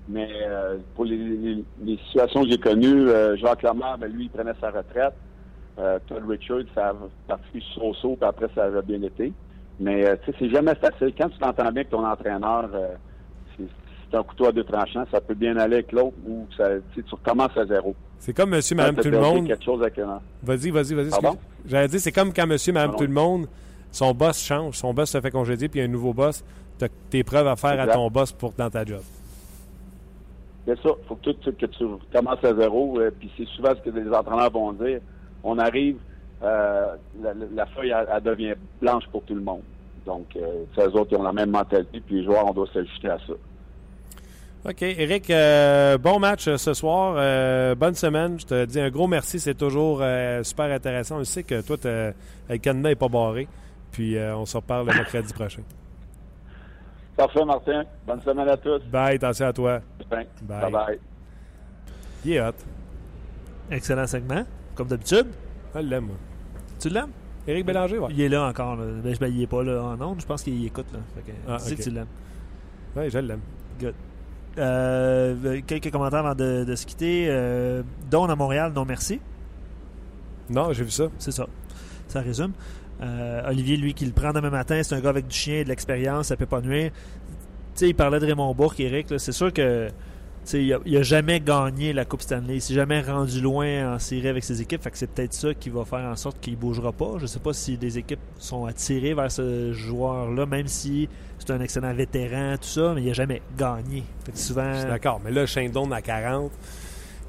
mais 0.09 0.29
euh, 0.43 0.77
pour 0.95 1.05
les, 1.05 1.17
les- 1.17 1.65
les 1.83 1.97
situations 2.07 2.43
que 2.43 2.49
j'ai 2.49 2.57
connues, 2.57 3.09
euh, 3.09 3.35
Jacques 3.37 3.63
Lamar, 3.63 3.97
ben, 3.97 4.11
lui, 4.11 4.25
il 4.25 4.29
prenait 4.29 4.53
sa 4.59 4.71
retraite. 4.71 5.13
Euh, 5.79 5.99
Todd 6.07 6.23
Richard, 6.27 6.61
ça 6.73 6.89
a 6.89 6.93
parti 7.27 7.63
so-so, 7.75 8.15
puis 8.15 8.27
après, 8.27 8.47
ça 8.55 8.63
avait 8.65 8.81
bien 8.81 9.01
été. 9.03 9.31
Mais 9.79 10.05
euh, 10.07 10.15
tu 10.25 10.31
sais, 10.31 10.37
c'est 10.39 10.49
jamais 10.49 10.73
facile. 10.75 11.13
Quand 11.17 11.29
tu 11.29 11.37
t'entends 11.37 11.63
bien 11.63 11.67
avec 11.81 11.89
ton 11.91 12.03
entraîneur, 12.05 12.69
euh, 12.73 12.95
c'est 14.09 14.17
un 14.17 14.23
couteau 14.23 14.47
à 14.47 14.51
deux 14.51 14.63
tranchants. 14.63 15.05
Ça 15.11 15.21
peut 15.21 15.35
bien 15.35 15.55
aller 15.57 15.75
avec 15.75 15.91
l'autre 15.91 16.15
ou 16.27 16.47
ça, 16.57 16.69
tu 16.93 17.03
tu 17.03 17.13
recommences 17.15 17.55
à 17.55 17.65
zéro. 17.65 17.93
C'est 18.17 18.33
comme 18.35 18.49
monsieur, 18.51 18.75
madame, 18.75 18.95
tout 18.95 19.09
le 19.11 19.19
monde. 19.19 19.45
quelque 19.47 19.63
chose 19.63 19.81
avec 19.81 19.99
un- 19.99 20.19
Vas-y, 20.41 20.71
vas-y, 20.71 20.93
vas-y. 20.95 21.11
J'allais 21.67 21.87
dire, 21.89 21.99
c'est 21.99 22.11
comme 22.11 22.33
quand 22.33 22.47
monsieur, 22.47 22.73
madame, 22.73 22.95
tout 22.95 23.03
le 23.03 23.09
monde, 23.13 23.45
son 23.91 24.13
boss 24.13 24.43
change, 24.43 24.75
son 24.75 24.93
boss 24.93 25.11
se 25.11 25.21
fait 25.21 25.29
congédier, 25.31 25.67
puis 25.69 25.79
il 25.79 25.83
y 25.83 25.85
a 25.85 25.89
un 25.89 25.91
nouveau 25.91 26.13
boss. 26.13 26.43
T'as 26.79 26.87
tes 27.11 27.23
preuves 27.23 27.47
à 27.47 27.55
faire 27.55 27.79
à 27.79 27.87
ton 27.87 28.09
boss 28.09 28.31
pour 28.31 28.53
dans 28.53 28.69
ta 28.71 28.83
job. 28.85 29.01
C'est 30.65 30.75
ça. 30.81 30.89
faut 31.07 31.15
que, 31.15 31.29
tu, 31.31 31.53
que 31.53 31.65
tu 31.67 31.85
commences 32.13 32.43
à 32.43 32.53
zéro. 32.55 32.99
euh, 32.99 33.11
puis 33.17 33.31
c'est 33.37 33.47
souvent 33.49 33.73
ce 33.75 33.89
que 33.89 33.95
les 33.95 34.09
entraîneurs 34.11 34.51
vont 34.51 34.73
dire. 34.73 34.99
On 35.49 35.57
arrive, 35.59 35.97
euh, 36.43 36.95
la, 37.55 37.65
feuille, 37.67 37.91
elle, 37.91 38.07
elle 38.13 38.23
devient 38.23 38.53
blanche 38.81 39.05
pour 39.11 39.23
tout 39.23 39.33
le 39.33 39.41
monde. 39.41 39.61
Donc, 40.05 40.25
euh, 40.35 40.65
c'est 40.75 40.85
eux 40.85 40.95
autres 40.95 41.09
qui 41.09 41.15
ont 41.15 41.23
la 41.23 41.31
même 41.31 41.51
mentalité. 41.51 42.01
Puis 42.05 42.15
les 42.17 42.25
joueurs, 42.25 42.45
on 42.45 42.53
doit 42.53 42.67
s'ajuster 42.73 43.09
à 43.09 43.17
ça. 43.19 43.33
OK. 44.69 44.81
Eric, 44.81 45.29
euh, 45.29 45.97
bon 45.97 46.19
match 46.19 46.47
euh, 46.49 46.57
ce 46.57 46.73
soir. 46.73 47.15
Euh, 47.17 47.73
bonne 47.75 47.95
semaine. 47.95 48.37
Je 48.37 48.45
te 48.45 48.65
dis 48.65 48.79
un 48.79 48.89
gros 48.89 49.07
merci. 49.07 49.39
C'est 49.39 49.53
toujours 49.53 49.99
euh, 50.01 50.43
super 50.43 50.65
intéressant. 50.65 51.19
Je 51.19 51.23
sais 51.23 51.43
que 51.43 51.61
toi, 51.61 51.77
le 51.83 52.57
Canada 52.57 52.89
n'est 52.89 52.95
pas 52.95 53.07
barré. 53.07 53.47
Puis 53.91 54.17
euh, 54.17 54.35
on 54.35 54.45
se 54.45 54.57
reparle 54.57 54.87
le 54.87 54.93
mercredi 54.93 55.33
prochain. 55.33 55.61
Parfait, 57.15 57.45
Martin. 57.45 57.83
Bonne 58.05 58.21
semaine 58.21 58.49
à 58.49 58.57
tous. 58.57 58.79
Bye, 58.91 59.15
attention 59.15 59.47
à 59.47 59.53
toi. 59.53 59.79
Bye. 60.09 60.27
Bye. 60.41 60.71
Bye-bye. 60.71 60.99
Il 62.25 62.33
est 62.33 62.41
hot. 62.41 62.53
Excellent 63.71 64.07
segment, 64.07 64.43
comme 64.77 64.87
d'habitude. 64.87 65.27
Je 65.75 65.79
l'aime. 65.79 66.09
Tu 66.79 66.89
l'aimes? 66.89 67.09
Éric 67.47 67.65
Bélanger, 67.65 67.97
ouais. 67.99 68.09
Il 68.11 68.21
est 68.21 68.29
là 68.29 68.43
encore. 68.47 68.75
Là. 68.75 68.85
Ben, 69.03 69.15
ben, 69.19 69.27
il 69.33 69.41
est 69.41 69.47
pas 69.47 69.63
là 69.63 69.81
en 69.83 70.01
ondes. 70.01 70.19
Je 70.21 70.25
pense 70.25 70.43
qu'il 70.43 70.65
écoute. 70.65 70.85
Là. 70.93 70.99
Fait 71.15 71.31
que, 71.31 71.37
Ah, 71.47 71.57
dis 71.65 71.71
ok. 71.73 71.77
que 71.77 71.83
tu 71.83 71.89
l'aimes. 71.91 72.07
Ouais, 72.95 73.09
je 73.09 73.19
l'aime. 73.19 73.39
Euh, 74.57 75.61
quelques 75.67 75.91
commentaires 75.91 76.19
avant 76.25 76.35
de, 76.35 76.63
de 76.63 76.75
se 76.75 76.85
quitter. 76.85 77.25
Euh, 77.29 77.83
Dawn 78.09 78.29
à 78.29 78.35
Montréal, 78.35 78.71
non 78.75 78.85
merci. 78.85 79.19
Non, 80.49 80.73
j'ai 80.73 80.83
vu 80.83 80.91
ça. 80.91 81.05
C'est 81.19 81.31
ça. 81.31 81.45
Ça 82.07 82.21
résume. 82.21 82.53
Euh, 83.01 83.47
Olivier, 83.49 83.77
lui, 83.77 83.93
qui 83.93 84.05
le 84.05 84.11
prend 84.13 84.31
demain 84.33 84.49
matin, 84.49 84.81
c'est 84.81 84.95
un 84.95 84.99
gars 84.99 85.09
avec 85.09 85.27
du 85.27 85.35
chien 85.35 85.55
et 85.59 85.63
de 85.63 85.69
l'expérience, 85.69 86.27
ça 86.27 86.35
peut 86.35 86.47
pas 86.47 86.61
nuire. 86.61 86.91
Tu 87.75 87.81
sais, 87.85 87.89
il 87.89 87.93
parlait 87.93 88.19
de 88.19 88.25
Raymond 88.25 88.53
Bourque, 88.55 88.79
Eric. 88.79 89.07
C'est 89.19 89.31
sûr 89.31 89.53
que 89.53 89.87
tu 89.87 89.91
sais, 89.91 89.93
il 90.53 90.73
a, 90.73 90.79
il 90.85 90.97
a 90.97 91.03
jamais 91.03 91.39
gagné 91.39 91.93
la 91.93 92.05
Coupe 92.05 92.21
Stanley. 92.21 92.55
Il 92.55 92.61
s'est 92.61 92.73
jamais 92.73 93.01
rendu 93.01 93.41
loin 93.41 93.95
en 93.95 93.99
série 93.99 94.27
avec 94.27 94.43
ses 94.43 94.61
équipes. 94.61 94.81
Fait 94.81 94.91
que 94.91 94.97
c'est 94.97 95.07
peut-être 95.07 95.33
ça 95.33 95.53
qui 95.53 95.69
va 95.69 95.85
faire 95.85 95.99
en 95.99 96.15
sorte 96.15 96.39
qu'il 96.39 96.55
bougera 96.55 96.91
pas. 96.91 97.15
Je 97.17 97.25
sais 97.25 97.39
pas 97.39 97.53
si 97.53 97.77
des 97.77 97.97
équipes 97.97 98.19
sont 98.37 98.65
attirées 98.65 99.13
vers 99.13 99.31
ce 99.31 99.73
joueur-là, 99.73 100.45
même 100.45 100.67
si 100.67 101.09
c'est 101.39 101.51
un 101.51 101.61
excellent 101.61 101.93
vétéran, 101.93 102.55
tout 102.57 102.67
ça, 102.67 102.93
mais 102.95 103.03
il 103.03 103.09
a 103.09 103.13
jamais 103.13 103.41
gagné. 103.57 104.03
Fait 104.25 104.31
que 104.31 104.37
souvent. 104.37 104.73
Je 104.73 104.79
suis 104.79 104.89
d'accord. 104.89 105.21
Mais 105.23 105.31
là, 105.31 105.45
Shane 105.45 105.71
Doan 105.71 105.91
à 105.91 106.01
40, 106.01 106.51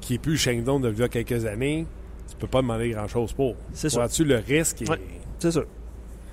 qui 0.01 0.15
est 0.15 0.19
plus 0.19 0.37
Shane 0.37 0.63
Doan 0.63 0.81
de 0.81 0.91
il 0.91 0.99
y 0.99 1.03
a 1.03 1.09
quelques 1.09 1.45
années, 1.45 1.85
tu 2.29 2.35
peux 2.37 2.47
pas 2.47 2.61
demander 2.61 2.89
grand-chose 2.89 3.33
pour. 3.33 3.55
C'est 3.73 3.89
sûr. 3.89 3.99
Vois-tu, 3.99 4.23
le 4.23 4.37
risque. 4.37 4.83
Ouais. 4.87 4.99
C'est 5.39 5.51
sûr. 5.51 5.65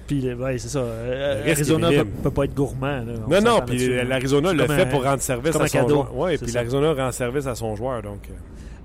Puis, 0.06 0.32
ouais, 0.34 0.58
c'est 0.58 0.68
ça. 0.68 0.78
Euh, 0.78 1.34
Le 1.38 1.44
risque 1.44 1.56
Arizona 1.60 1.92
est 1.92 2.04
peut, 2.04 2.30
pas 2.30 2.44
être 2.44 2.54
gourmand. 2.54 2.86
là. 3.04 3.12
Non, 3.28 3.40
non, 3.40 3.60
puis 3.66 4.04
l'Arizona 4.04 4.52
le 4.52 4.66
fait 4.66 4.82
un- 4.82 4.86
pour 4.86 5.02
rendre 5.04 5.20
service 5.20 5.56
à 5.56 5.66
son 5.66 5.78
cadeau. 5.78 5.88
joueur. 5.88 6.10
Oui, 6.16 6.38
puis 6.38 6.52
l'Arizona 6.52 6.92
rend 6.94 7.12
service 7.12 7.46
à 7.46 7.54
son 7.54 7.74
joueur. 7.76 8.02
Donc, 8.02 8.28
euh, 8.30 8.34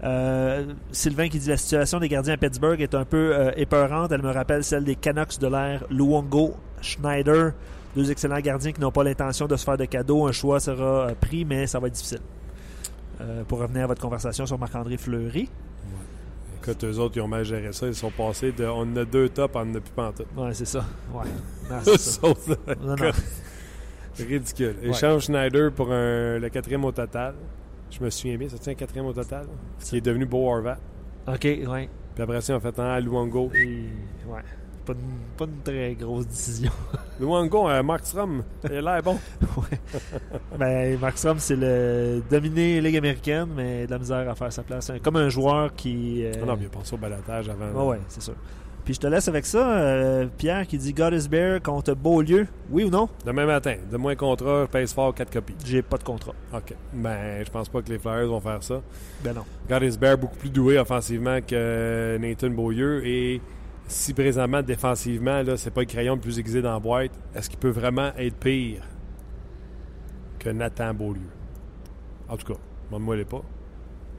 Euh, 0.03 0.63
Sylvain 0.91 1.29
qui 1.29 1.37
dit 1.37 1.49
la 1.49 1.57
situation 1.57 1.99
des 1.99 2.09
gardiens 2.09 2.33
à 2.33 2.37
Pittsburgh 2.37 2.81
est 2.81 2.95
un 2.95 3.05
peu 3.05 3.35
euh, 3.35 3.51
épeurante. 3.55 4.11
Elle 4.11 4.23
me 4.23 4.31
rappelle 4.31 4.63
celle 4.63 4.83
des 4.83 4.95
Canucks 4.95 5.37
de 5.39 5.45
l'ère 5.47 5.83
Luongo, 5.91 6.55
Schneider. 6.81 7.51
Deux 7.95 8.09
excellents 8.09 8.39
gardiens 8.39 8.71
qui 8.71 8.81
n'ont 8.81 8.91
pas 8.91 9.03
l'intention 9.03 9.45
de 9.45 9.55
se 9.55 9.63
faire 9.63 9.77
de 9.77 9.85
cadeaux. 9.85 10.25
Un 10.27 10.31
choix 10.31 10.59
sera 10.59 11.09
euh, 11.09 11.11
pris, 11.21 11.45
mais 11.45 11.67
ça 11.67 11.77
va 11.79 11.85
être 11.85 11.93
difficile. 11.93 12.17
Euh, 13.21 13.43
pour 13.47 13.59
revenir 13.59 13.83
à 13.83 13.87
votre 13.87 14.01
conversation 14.01 14.47
sur 14.47 14.57
Marc-André 14.57 14.97
Fleury. 14.97 15.49
Écoute, 16.61 16.83
eux 16.83 16.97
autres, 16.99 17.17
ils 17.17 17.21
ont 17.21 17.27
mal 17.27 17.43
géré 17.45 17.71
ça. 17.73 17.87
Ils 17.87 17.95
sont 17.95 18.11
passés 18.11 18.51
de 18.51 18.65
on 18.65 18.81
en 18.81 18.95
a 18.97 19.05
deux 19.05 19.29
tops, 19.29 19.55
on 19.55 19.59
en 19.61 19.75
a 19.75 19.79
plus 19.79 19.91
pantoute. 19.95 20.27
Ouais, 20.37 20.53
c'est 20.53 20.65
ça. 20.65 20.85
Ouais. 21.13 21.25
Non, 21.69 21.77
c'est 21.83 21.97
ça. 21.99 22.21
Eux 22.23 22.29
autres, 22.29 22.49
là, 22.67 22.75
Non, 22.81 22.95
non. 22.95 23.11
Ridicule. 24.19 24.75
Échange 24.83 25.23
Schneider 25.25 25.71
pour 25.71 25.91
un- 25.91 26.37
le 26.37 26.49
quatrième 26.49 26.83
au 26.85 26.91
total. 26.91 27.33
Je 27.89 28.03
me 28.03 28.09
souviens 28.09 28.37
bien, 28.37 28.47
c'est 28.49 28.71
un 28.71 28.75
quatrième 28.75 29.05
au 29.05 29.13
total? 29.13 29.45
Qui 29.79 29.97
est 29.97 30.01
devenu 30.01 30.25
Beau 30.25 30.47
Horvat. 30.49 30.77
OK, 31.27 31.43
ouais. 31.43 31.89
Puis 32.15 32.23
après 32.23 32.41
ça, 32.41 32.55
on 32.55 32.59
fait 32.59 32.77
un 32.79 32.85
à 32.91 32.99
Luongo. 32.99 33.51
Et, 33.55 33.85
ouais. 34.27 34.41
Pas 34.85 34.93
une, 34.93 35.37
pas 35.37 35.45
une 35.45 35.61
très 35.63 35.93
grosse 35.93 36.27
décision. 36.27 36.71
Luongo, 37.19 37.69
euh, 37.69 37.83
Mark 37.83 38.05
Strom, 38.05 38.43
il 38.65 38.77
a 38.77 38.81
l'air 38.81 39.03
bon. 39.03 39.17
Ben, 40.57 40.97
Markstrom, 40.99 41.39
c'est 41.39 41.55
le 41.55 42.21
dominer 42.29 42.81
Ligue 42.81 42.97
américaine, 42.97 43.47
mais 43.55 43.85
de 43.85 43.91
la 43.91 43.99
misère 43.99 44.29
à 44.29 44.35
faire 44.35 44.51
sa 44.51 44.63
place. 44.63 44.91
Comme 45.03 45.15
un 45.17 45.29
joueur 45.29 45.73
qui. 45.75 46.25
euh, 46.25 46.31
Ah 46.41 46.45
non, 46.45 46.55
mais 46.55 46.63
il 46.63 46.67
a 46.67 46.69
pensé 46.69 46.93
au 46.93 46.97
balotage 46.97 47.49
avant. 47.49 47.71
Ouais, 47.85 47.91
ouais, 47.91 47.99
c'est 48.07 48.21
sûr. 48.21 48.33
Puis 48.83 48.95
je 48.95 48.99
te 48.99 49.05
laisse 49.07 49.27
avec 49.27 49.45
ça. 49.45 49.59
euh, 49.77 50.25
Pierre 50.37 50.65
qui 50.65 50.77
dit 50.79 50.91
God 50.93 51.13
is 51.13 51.29
Bear 51.29 51.61
contre 51.61 51.93
Beaulieu. 51.93 52.47
Oui 52.71 52.83
ou 52.85 52.89
non? 52.89 53.07
Demain 53.25 53.45
matin, 53.45 53.75
donne-moi 53.91 54.13
un 54.13 54.15
contrat, 54.15 54.65
pèse 54.71 54.91
fort, 54.93 55.13
4 55.13 55.31
copies. 55.31 55.55
J'ai 55.63 55.83
pas 55.83 55.97
de 55.99 56.03
contrat. 56.03 56.33
OK. 56.53 56.73
Ben, 56.93 57.43
je 57.45 57.51
pense 57.51 57.69
pas 57.69 57.81
que 57.83 57.89
les 57.89 57.99
Flyers 57.99 58.27
vont 58.27 58.39
faire 58.41 58.63
ça. 58.63 58.81
Ben 59.23 59.33
non. 59.33 59.43
God 59.69 59.83
is 59.83 59.97
Bear 59.97 60.17
beaucoup 60.17 60.35
plus 60.37 60.49
doué 60.49 60.79
offensivement 60.79 61.37
que 61.47 62.17
Nathan 62.19 62.49
Beaulieu. 62.49 63.05
Et 63.05 63.39
si 63.91 64.13
présentement, 64.13 64.61
défensivement, 64.61 65.41
là, 65.43 65.57
c'est 65.57 65.71
pas 65.71 65.81
le 65.81 65.85
crayon 65.87 66.15
le 66.15 66.21
plus 66.21 66.39
aiguisé 66.39 66.61
dans 66.61 66.71
la 66.71 66.79
boîte, 66.79 67.11
est-ce 67.35 67.49
qu'il 67.49 67.59
peut 67.59 67.69
vraiment 67.69 68.11
être 68.17 68.35
pire 68.37 68.81
que 70.39 70.49
Nathan 70.49 70.93
Beaulieu? 70.93 71.27
En 72.29 72.37
tout 72.37 72.53
cas, 72.53 72.59
moi 72.89 73.15
les 73.15 73.25
pas. 73.25 73.41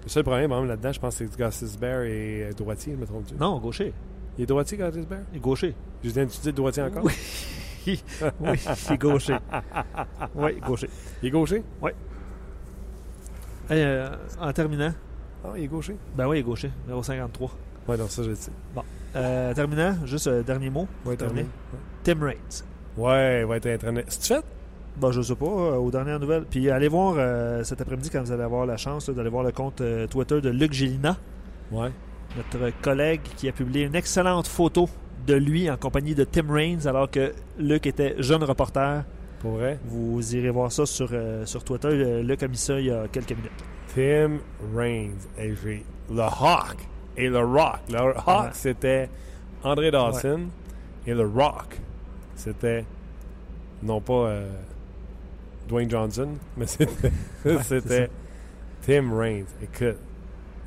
Le 0.04 0.08
seul 0.08 0.24
problème, 0.24 0.50
là-dedans, 0.66 0.92
je 0.92 1.00
pense 1.00 1.16
que 1.16 1.24
Gossis 1.24 1.78
Bear 1.78 2.02
est 2.02 2.42
euh, 2.42 2.52
droitier, 2.52 2.92
je 2.94 2.98
me 2.98 3.06
trompe-tu? 3.06 3.34
Non, 3.34 3.58
gaucher. 3.58 3.92
Il 4.36 4.42
est 4.42 4.46
droitier, 4.46 4.76
Gossis 4.76 5.06
Bear? 5.06 5.20
Il 5.32 5.38
est 5.38 5.40
gaucher. 5.40 5.74
Je 6.04 6.10
viens 6.10 6.24
d'utiliser 6.24 6.52
droitier 6.52 6.82
encore? 6.82 7.04
Oui. 7.04 8.02
oui, 8.40 8.60
il 8.88 8.92
est 8.92 8.98
gaucher. 8.98 9.36
Oui, 10.34 10.60
gaucher. 10.60 10.90
Il 11.22 11.28
est 11.28 11.30
gaucher? 11.30 11.62
Hey, 13.70 13.82
euh, 13.82 14.10
en 14.40 14.52
terminant, 14.52 14.92
Ah, 15.44 15.48
il 15.56 15.64
est 15.64 15.68
gaucher? 15.68 15.96
ben 16.16 16.26
oui, 16.28 16.36
il 16.36 16.40
est 16.40 16.44
gaucher. 16.44 16.70
Numéro 16.84 17.02
53. 17.02 17.50
Ouais, 17.88 17.96
non, 17.96 18.06
ça, 18.08 18.22
je 18.22 18.30
le 18.30 18.34
sais. 18.36 18.52
Euh, 19.14 19.52
terminant, 19.54 19.94
juste 20.06 20.26
euh, 20.26 20.42
dernier 20.42 20.70
mot. 20.70 20.86
Ouais, 21.04 21.16
Terminé. 21.16 21.46
terminé. 22.02 22.20
Tim 22.20 22.24
Raines. 22.26 22.64
Ouais, 22.96 23.40
il 23.42 23.46
va 23.46 23.56
être 23.58 23.66
entraîné. 23.74 24.04
C'est 24.08 24.34
fait? 24.34 24.44
Ben, 24.96 25.10
je 25.10 25.22
sais 25.22 25.34
pas, 25.34 25.46
euh, 25.46 25.76
aux 25.76 25.90
dernières 25.90 26.18
nouvelles. 26.20 26.44
Puis 26.48 26.70
allez 26.70 26.88
voir 26.88 27.14
euh, 27.18 27.62
cet 27.64 27.80
après-midi, 27.80 28.10
quand 28.10 28.22
vous 28.22 28.32
allez 28.32 28.42
avoir 28.42 28.66
la 28.66 28.76
chance 28.76 29.08
d'aller 29.10 29.30
voir 29.30 29.42
le 29.44 29.52
compte 29.52 29.80
euh, 29.80 30.06
Twitter 30.06 30.40
de 30.40 30.50
Luc 30.50 30.72
Gélina, 30.72 31.16
Ouais. 31.70 31.90
notre 32.36 32.70
collègue 32.82 33.22
qui 33.36 33.48
a 33.48 33.52
publié 33.52 33.84
une 33.86 33.94
excellente 33.94 34.46
photo 34.46 34.88
de 35.26 35.34
lui 35.34 35.70
en 35.70 35.76
compagnie 35.76 36.14
de 36.14 36.24
Tim 36.24 36.50
Raines, 36.52 36.86
alors 36.86 37.10
que 37.10 37.32
Luc 37.58 37.86
était 37.86 38.14
jeune 38.18 38.44
reporter. 38.44 39.04
Pour 39.40 39.52
vrai? 39.52 39.78
Vous 39.86 40.36
irez 40.36 40.50
voir 40.50 40.70
ça 40.70 40.84
sur, 40.86 41.08
euh, 41.12 41.44
sur 41.46 41.64
Twitter. 41.64 42.22
Luc 42.22 42.42
a 42.42 42.48
mis 42.48 42.56
ça 42.56 42.78
il 42.78 42.86
y 42.86 42.90
a 42.90 43.08
quelques 43.08 43.30
minutes. 43.32 43.50
Tim 43.94 44.38
Raines. 44.74 45.16
Le 46.10 46.20
Hawk 46.22 46.86
et 47.16 47.28
le 47.28 47.38
Rock. 47.40 47.80
Le 47.90 47.98
Hawk, 47.98 48.26
Ouais. 48.26 48.50
c'était 48.52 49.08
André 49.62 49.90
Dawson. 49.90 50.46
Et 51.06 51.14
le 51.14 51.26
Rock, 51.26 51.80
c'était 52.36 52.84
non 53.82 54.00
pas 54.00 54.12
euh, 54.28 54.52
Dwayne 55.68 55.90
Johnson, 55.90 56.28
mais 56.56 56.66
c'était 56.66 57.12
c'était 57.62 58.08
Tim 58.82 59.16
Raines. 59.16 59.46
Écoute, 59.62 59.96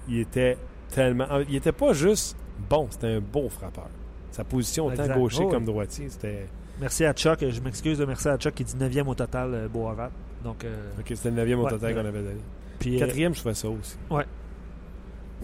il 0.09 0.19
était 0.19 0.57
tellement. 0.89 1.25
Il 1.47 1.55
était 1.55 1.71
pas 1.71 1.93
juste 1.93 2.35
bon, 2.69 2.87
c'était 2.89 3.07
un 3.15 3.21
beau 3.21 3.49
frappeur. 3.49 3.87
Sa 4.31 4.43
position, 4.43 4.87
autant 4.87 5.03
Exact. 5.03 5.17
gaucher 5.17 5.43
Oh, 5.45 5.49
comme 5.49 5.63
droitier, 5.65 6.09
c'était. 6.09 6.47
Merci 6.81 7.05
à 7.05 7.13
Chuck. 7.13 7.39
Je 7.49 7.61
m'excuse 7.61 7.97
de 7.99 8.03
merci 8.05 8.27
à 8.27 8.37
Chuck 8.37 8.53
qui 8.53 8.65
dit 8.65 8.75
9e 8.75 9.07
au 9.07 9.15
total, 9.15 9.53
euh, 9.53 9.67
Beauharvat. 9.69 10.11
Donc, 10.43 10.65
euh, 10.65 10.75
OK, 10.99 11.05
c'était 11.07 11.29
le 11.29 11.35
neuvième 11.37 11.59
au 11.59 11.63
Ouais, 11.63 11.69
total 11.69 11.95
ouais. 11.95 12.01
qu'on 12.01 12.07
avait 12.07 12.21
donné. 12.21 12.41
puis, 12.77 12.97
euh, 12.97 12.99
Quatrième, 12.99 13.33
je 13.33 13.39
fais 13.41 13.53
ça 13.53 13.69
aussi. 13.69 13.95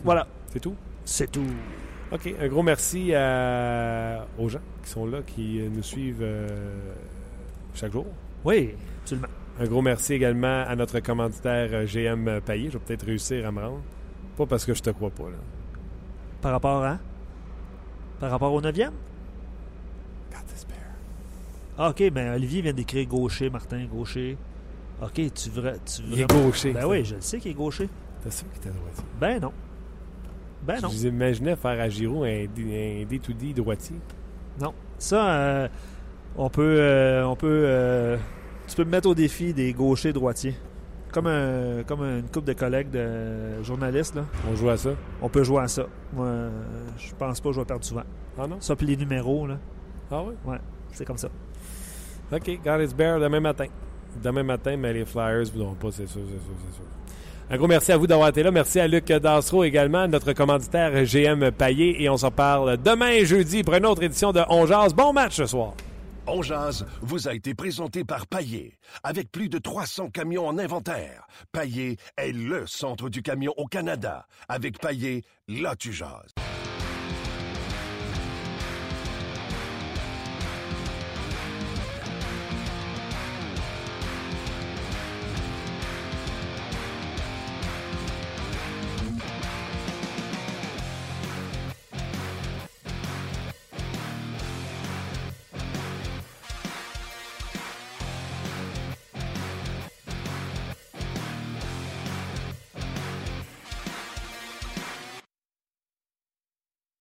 voilà, 0.03 0.27
C'est 0.51 0.59
tout? 0.59 0.75
C'est 1.11 1.31
tout. 1.31 1.45
OK. 2.11 2.33
Un 2.39 2.47
gros 2.47 2.63
merci 2.63 3.13
à- 3.15 4.25
aux 4.37 4.49
gens 4.49 4.59
qui 4.83 4.89
sont 4.89 5.05
là, 5.05 5.19
qui 5.25 5.61
euh, 5.61 5.69
nous 5.69 5.83
suivent 5.83 6.21
euh, 6.21 6.47
chaque 7.73 7.91
jour. 7.91 8.05
Oui, 8.43 8.75
absolument. 9.01 9.27
Un 9.59 9.65
gros 9.65 9.81
merci 9.81 10.13
également 10.13 10.63
à 10.67 10.75
notre 10.75 10.99
commanditaire 10.99 11.69
euh, 11.73 11.85
GM 11.85 12.41
Payet. 12.41 12.69
Je 12.71 12.77
vais 12.77 12.83
peut-être 12.85 13.05
réussir 13.05 13.45
à 13.47 13.51
me 13.51 13.61
rendre. 13.61 13.81
Pas 14.37 14.45
parce 14.45 14.65
que 14.65 14.73
je 14.73 14.81
te 14.81 14.89
crois 14.89 15.09
pas. 15.09 15.23
Là. 15.29 15.37
Par 16.41 16.51
rapport 16.51 16.83
à? 16.83 16.97
Par 18.19 18.31
rapport 18.31 18.53
au 18.53 18.61
neuvième? 18.61 18.93
God 20.31 20.45
despair. 20.51 20.77
Ah, 21.77 21.89
OK, 21.89 22.09
ben 22.11 22.33
Olivier 22.35 22.61
vient 22.61 22.73
d'écrire 22.73 23.07
gaucher, 23.07 23.49
Martin, 23.49 23.85
gaucher. 23.85 24.37
OK, 25.01 25.13
tu 25.33 25.49
veux. 25.49 25.73
Tu 25.85 26.01
Il 26.11 26.21
est 26.21 26.29
gaucher. 26.29 26.73
Ben 26.73 26.85
oui, 26.85 27.03
je 27.05 27.15
le 27.15 27.21
sais 27.21 27.39
qu'il 27.39 27.51
est 27.51 27.55
gaucher. 27.55 27.89
T'as 28.23 28.31
ça 28.31 28.45
qui 28.53 28.59
était 28.59 28.69
droitier. 28.69 29.03
Ben 29.19 29.39
non. 29.41 29.51
Ben 30.63 30.75
non. 30.81 30.89
Je 30.89 30.95
vous 30.95 31.05
imaginais 31.07 31.55
faire 31.55 31.79
à 31.79 31.89
Giroud 31.89 32.23
un, 32.25 32.45
D- 32.45 33.05
un 33.07 33.11
D2D 33.11 33.53
droitier? 33.53 33.95
Non. 34.59 34.73
Ça, 34.97 35.29
euh, 35.29 35.67
on 36.37 36.49
peut. 36.49 36.75
euh, 36.79 37.23
on 37.25 37.35
peut 37.35 37.63
euh, 37.65 38.17
tu 38.67 38.75
peux 38.75 38.83
me 38.85 38.91
mettre 38.91 39.09
au 39.09 39.15
défi 39.15 39.53
des 39.53 39.73
gauchers 39.73 40.13
droitiers. 40.13 40.55
Comme, 41.11 41.27
un, 41.27 41.83
comme 41.85 42.01
une 42.03 42.23
couple 42.31 42.47
de 42.47 42.53
collègues 42.53 42.89
de 42.89 43.61
journalistes, 43.63 44.15
là. 44.15 44.23
On 44.49 44.55
joue 44.55 44.69
à 44.69 44.77
ça? 44.77 44.91
on 45.21 45.27
peut 45.27 45.43
jouer 45.43 45.61
à 45.63 45.67
ça. 45.67 45.85
Moi, 46.13 46.25
euh, 46.25 46.49
je 46.97 47.13
pense 47.15 47.41
pas 47.41 47.49
que 47.49 47.55
je 47.55 47.59
vais 47.59 47.65
perdre 47.65 47.83
souvent. 47.83 48.03
Ah 48.39 48.47
non? 48.47 48.55
Ça, 48.61 48.77
puis 48.77 48.85
les 48.87 48.95
numéros, 48.95 49.45
là, 49.45 49.57
Ah 50.09 50.23
oui? 50.23 50.55
c'est 50.93 51.03
comme 51.03 51.17
ça. 51.17 51.27
OK, 52.31 52.59
God 52.63 52.81
is 52.89 52.93
Bear 52.93 53.19
demain 53.19 53.41
matin. 53.41 53.65
Demain 54.23 54.43
matin, 54.43 54.77
mais 54.77 54.93
les 54.93 55.03
Flyers 55.05 55.39
ne 55.47 55.51
voudront 55.51 55.73
pas, 55.73 55.91
c'est 55.91 56.07
sûr, 56.07 56.21
c'est 56.25 56.39
sûr, 56.39 56.53
c'est 56.65 56.75
sûr. 56.75 56.83
Un 57.53 57.57
gros 57.57 57.67
merci 57.67 57.91
à 57.91 57.97
vous 57.97 58.07
d'avoir 58.07 58.29
été 58.29 58.43
là. 58.43 58.51
Merci 58.51 58.79
à 58.79 58.87
Luc 58.87 59.07
Dassereau 59.07 59.65
également, 59.65 60.07
notre 60.07 60.31
commanditaire 60.31 61.03
GM 61.03 61.51
Payet. 61.51 62.01
Et 62.01 62.09
on 62.09 62.15
s'en 62.15 62.31
parle 62.31 62.77
demain 62.77 63.25
jeudi 63.25 63.61
pour 63.61 63.73
une 63.73 63.85
autre 63.85 64.03
édition 64.03 64.31
de 64.31 64.39
On 64.47 64.65
Jase. 64.65 64.93
Bon 64.93 65.11
match 65.11 65.35
ce 65.35 65.45
soir. 65.45 65.73
On 66.27 66.41
jase 66.41 66.85
vous 67.01 67.27
a 67.27 67.33
été 67.33 67.53
présenté 67.53 68.05
par 68.05 68.25
Paillé. 68.25 68.77
Avec 69.03 69.29
plus 69.33 69.49
de 69.49 69.57
300 69.57 70.11
camions 70.11 70.47
en 70.47 70.57
inventaire, 70.59 71.27
Paillé 71.51 71.97
est 72.15 72.31
le 72.31 72.67
centre 72.67 73.09
du 73.09 73.21
camion 73.21 73.53
au 73.57 73.65
Canada. 73.65 74.27
Avec 74.47 74.79
Paillé, 74.79 75.25
là 75.49 75.75
tu 75.75 75.91
jases. 75.91 76.33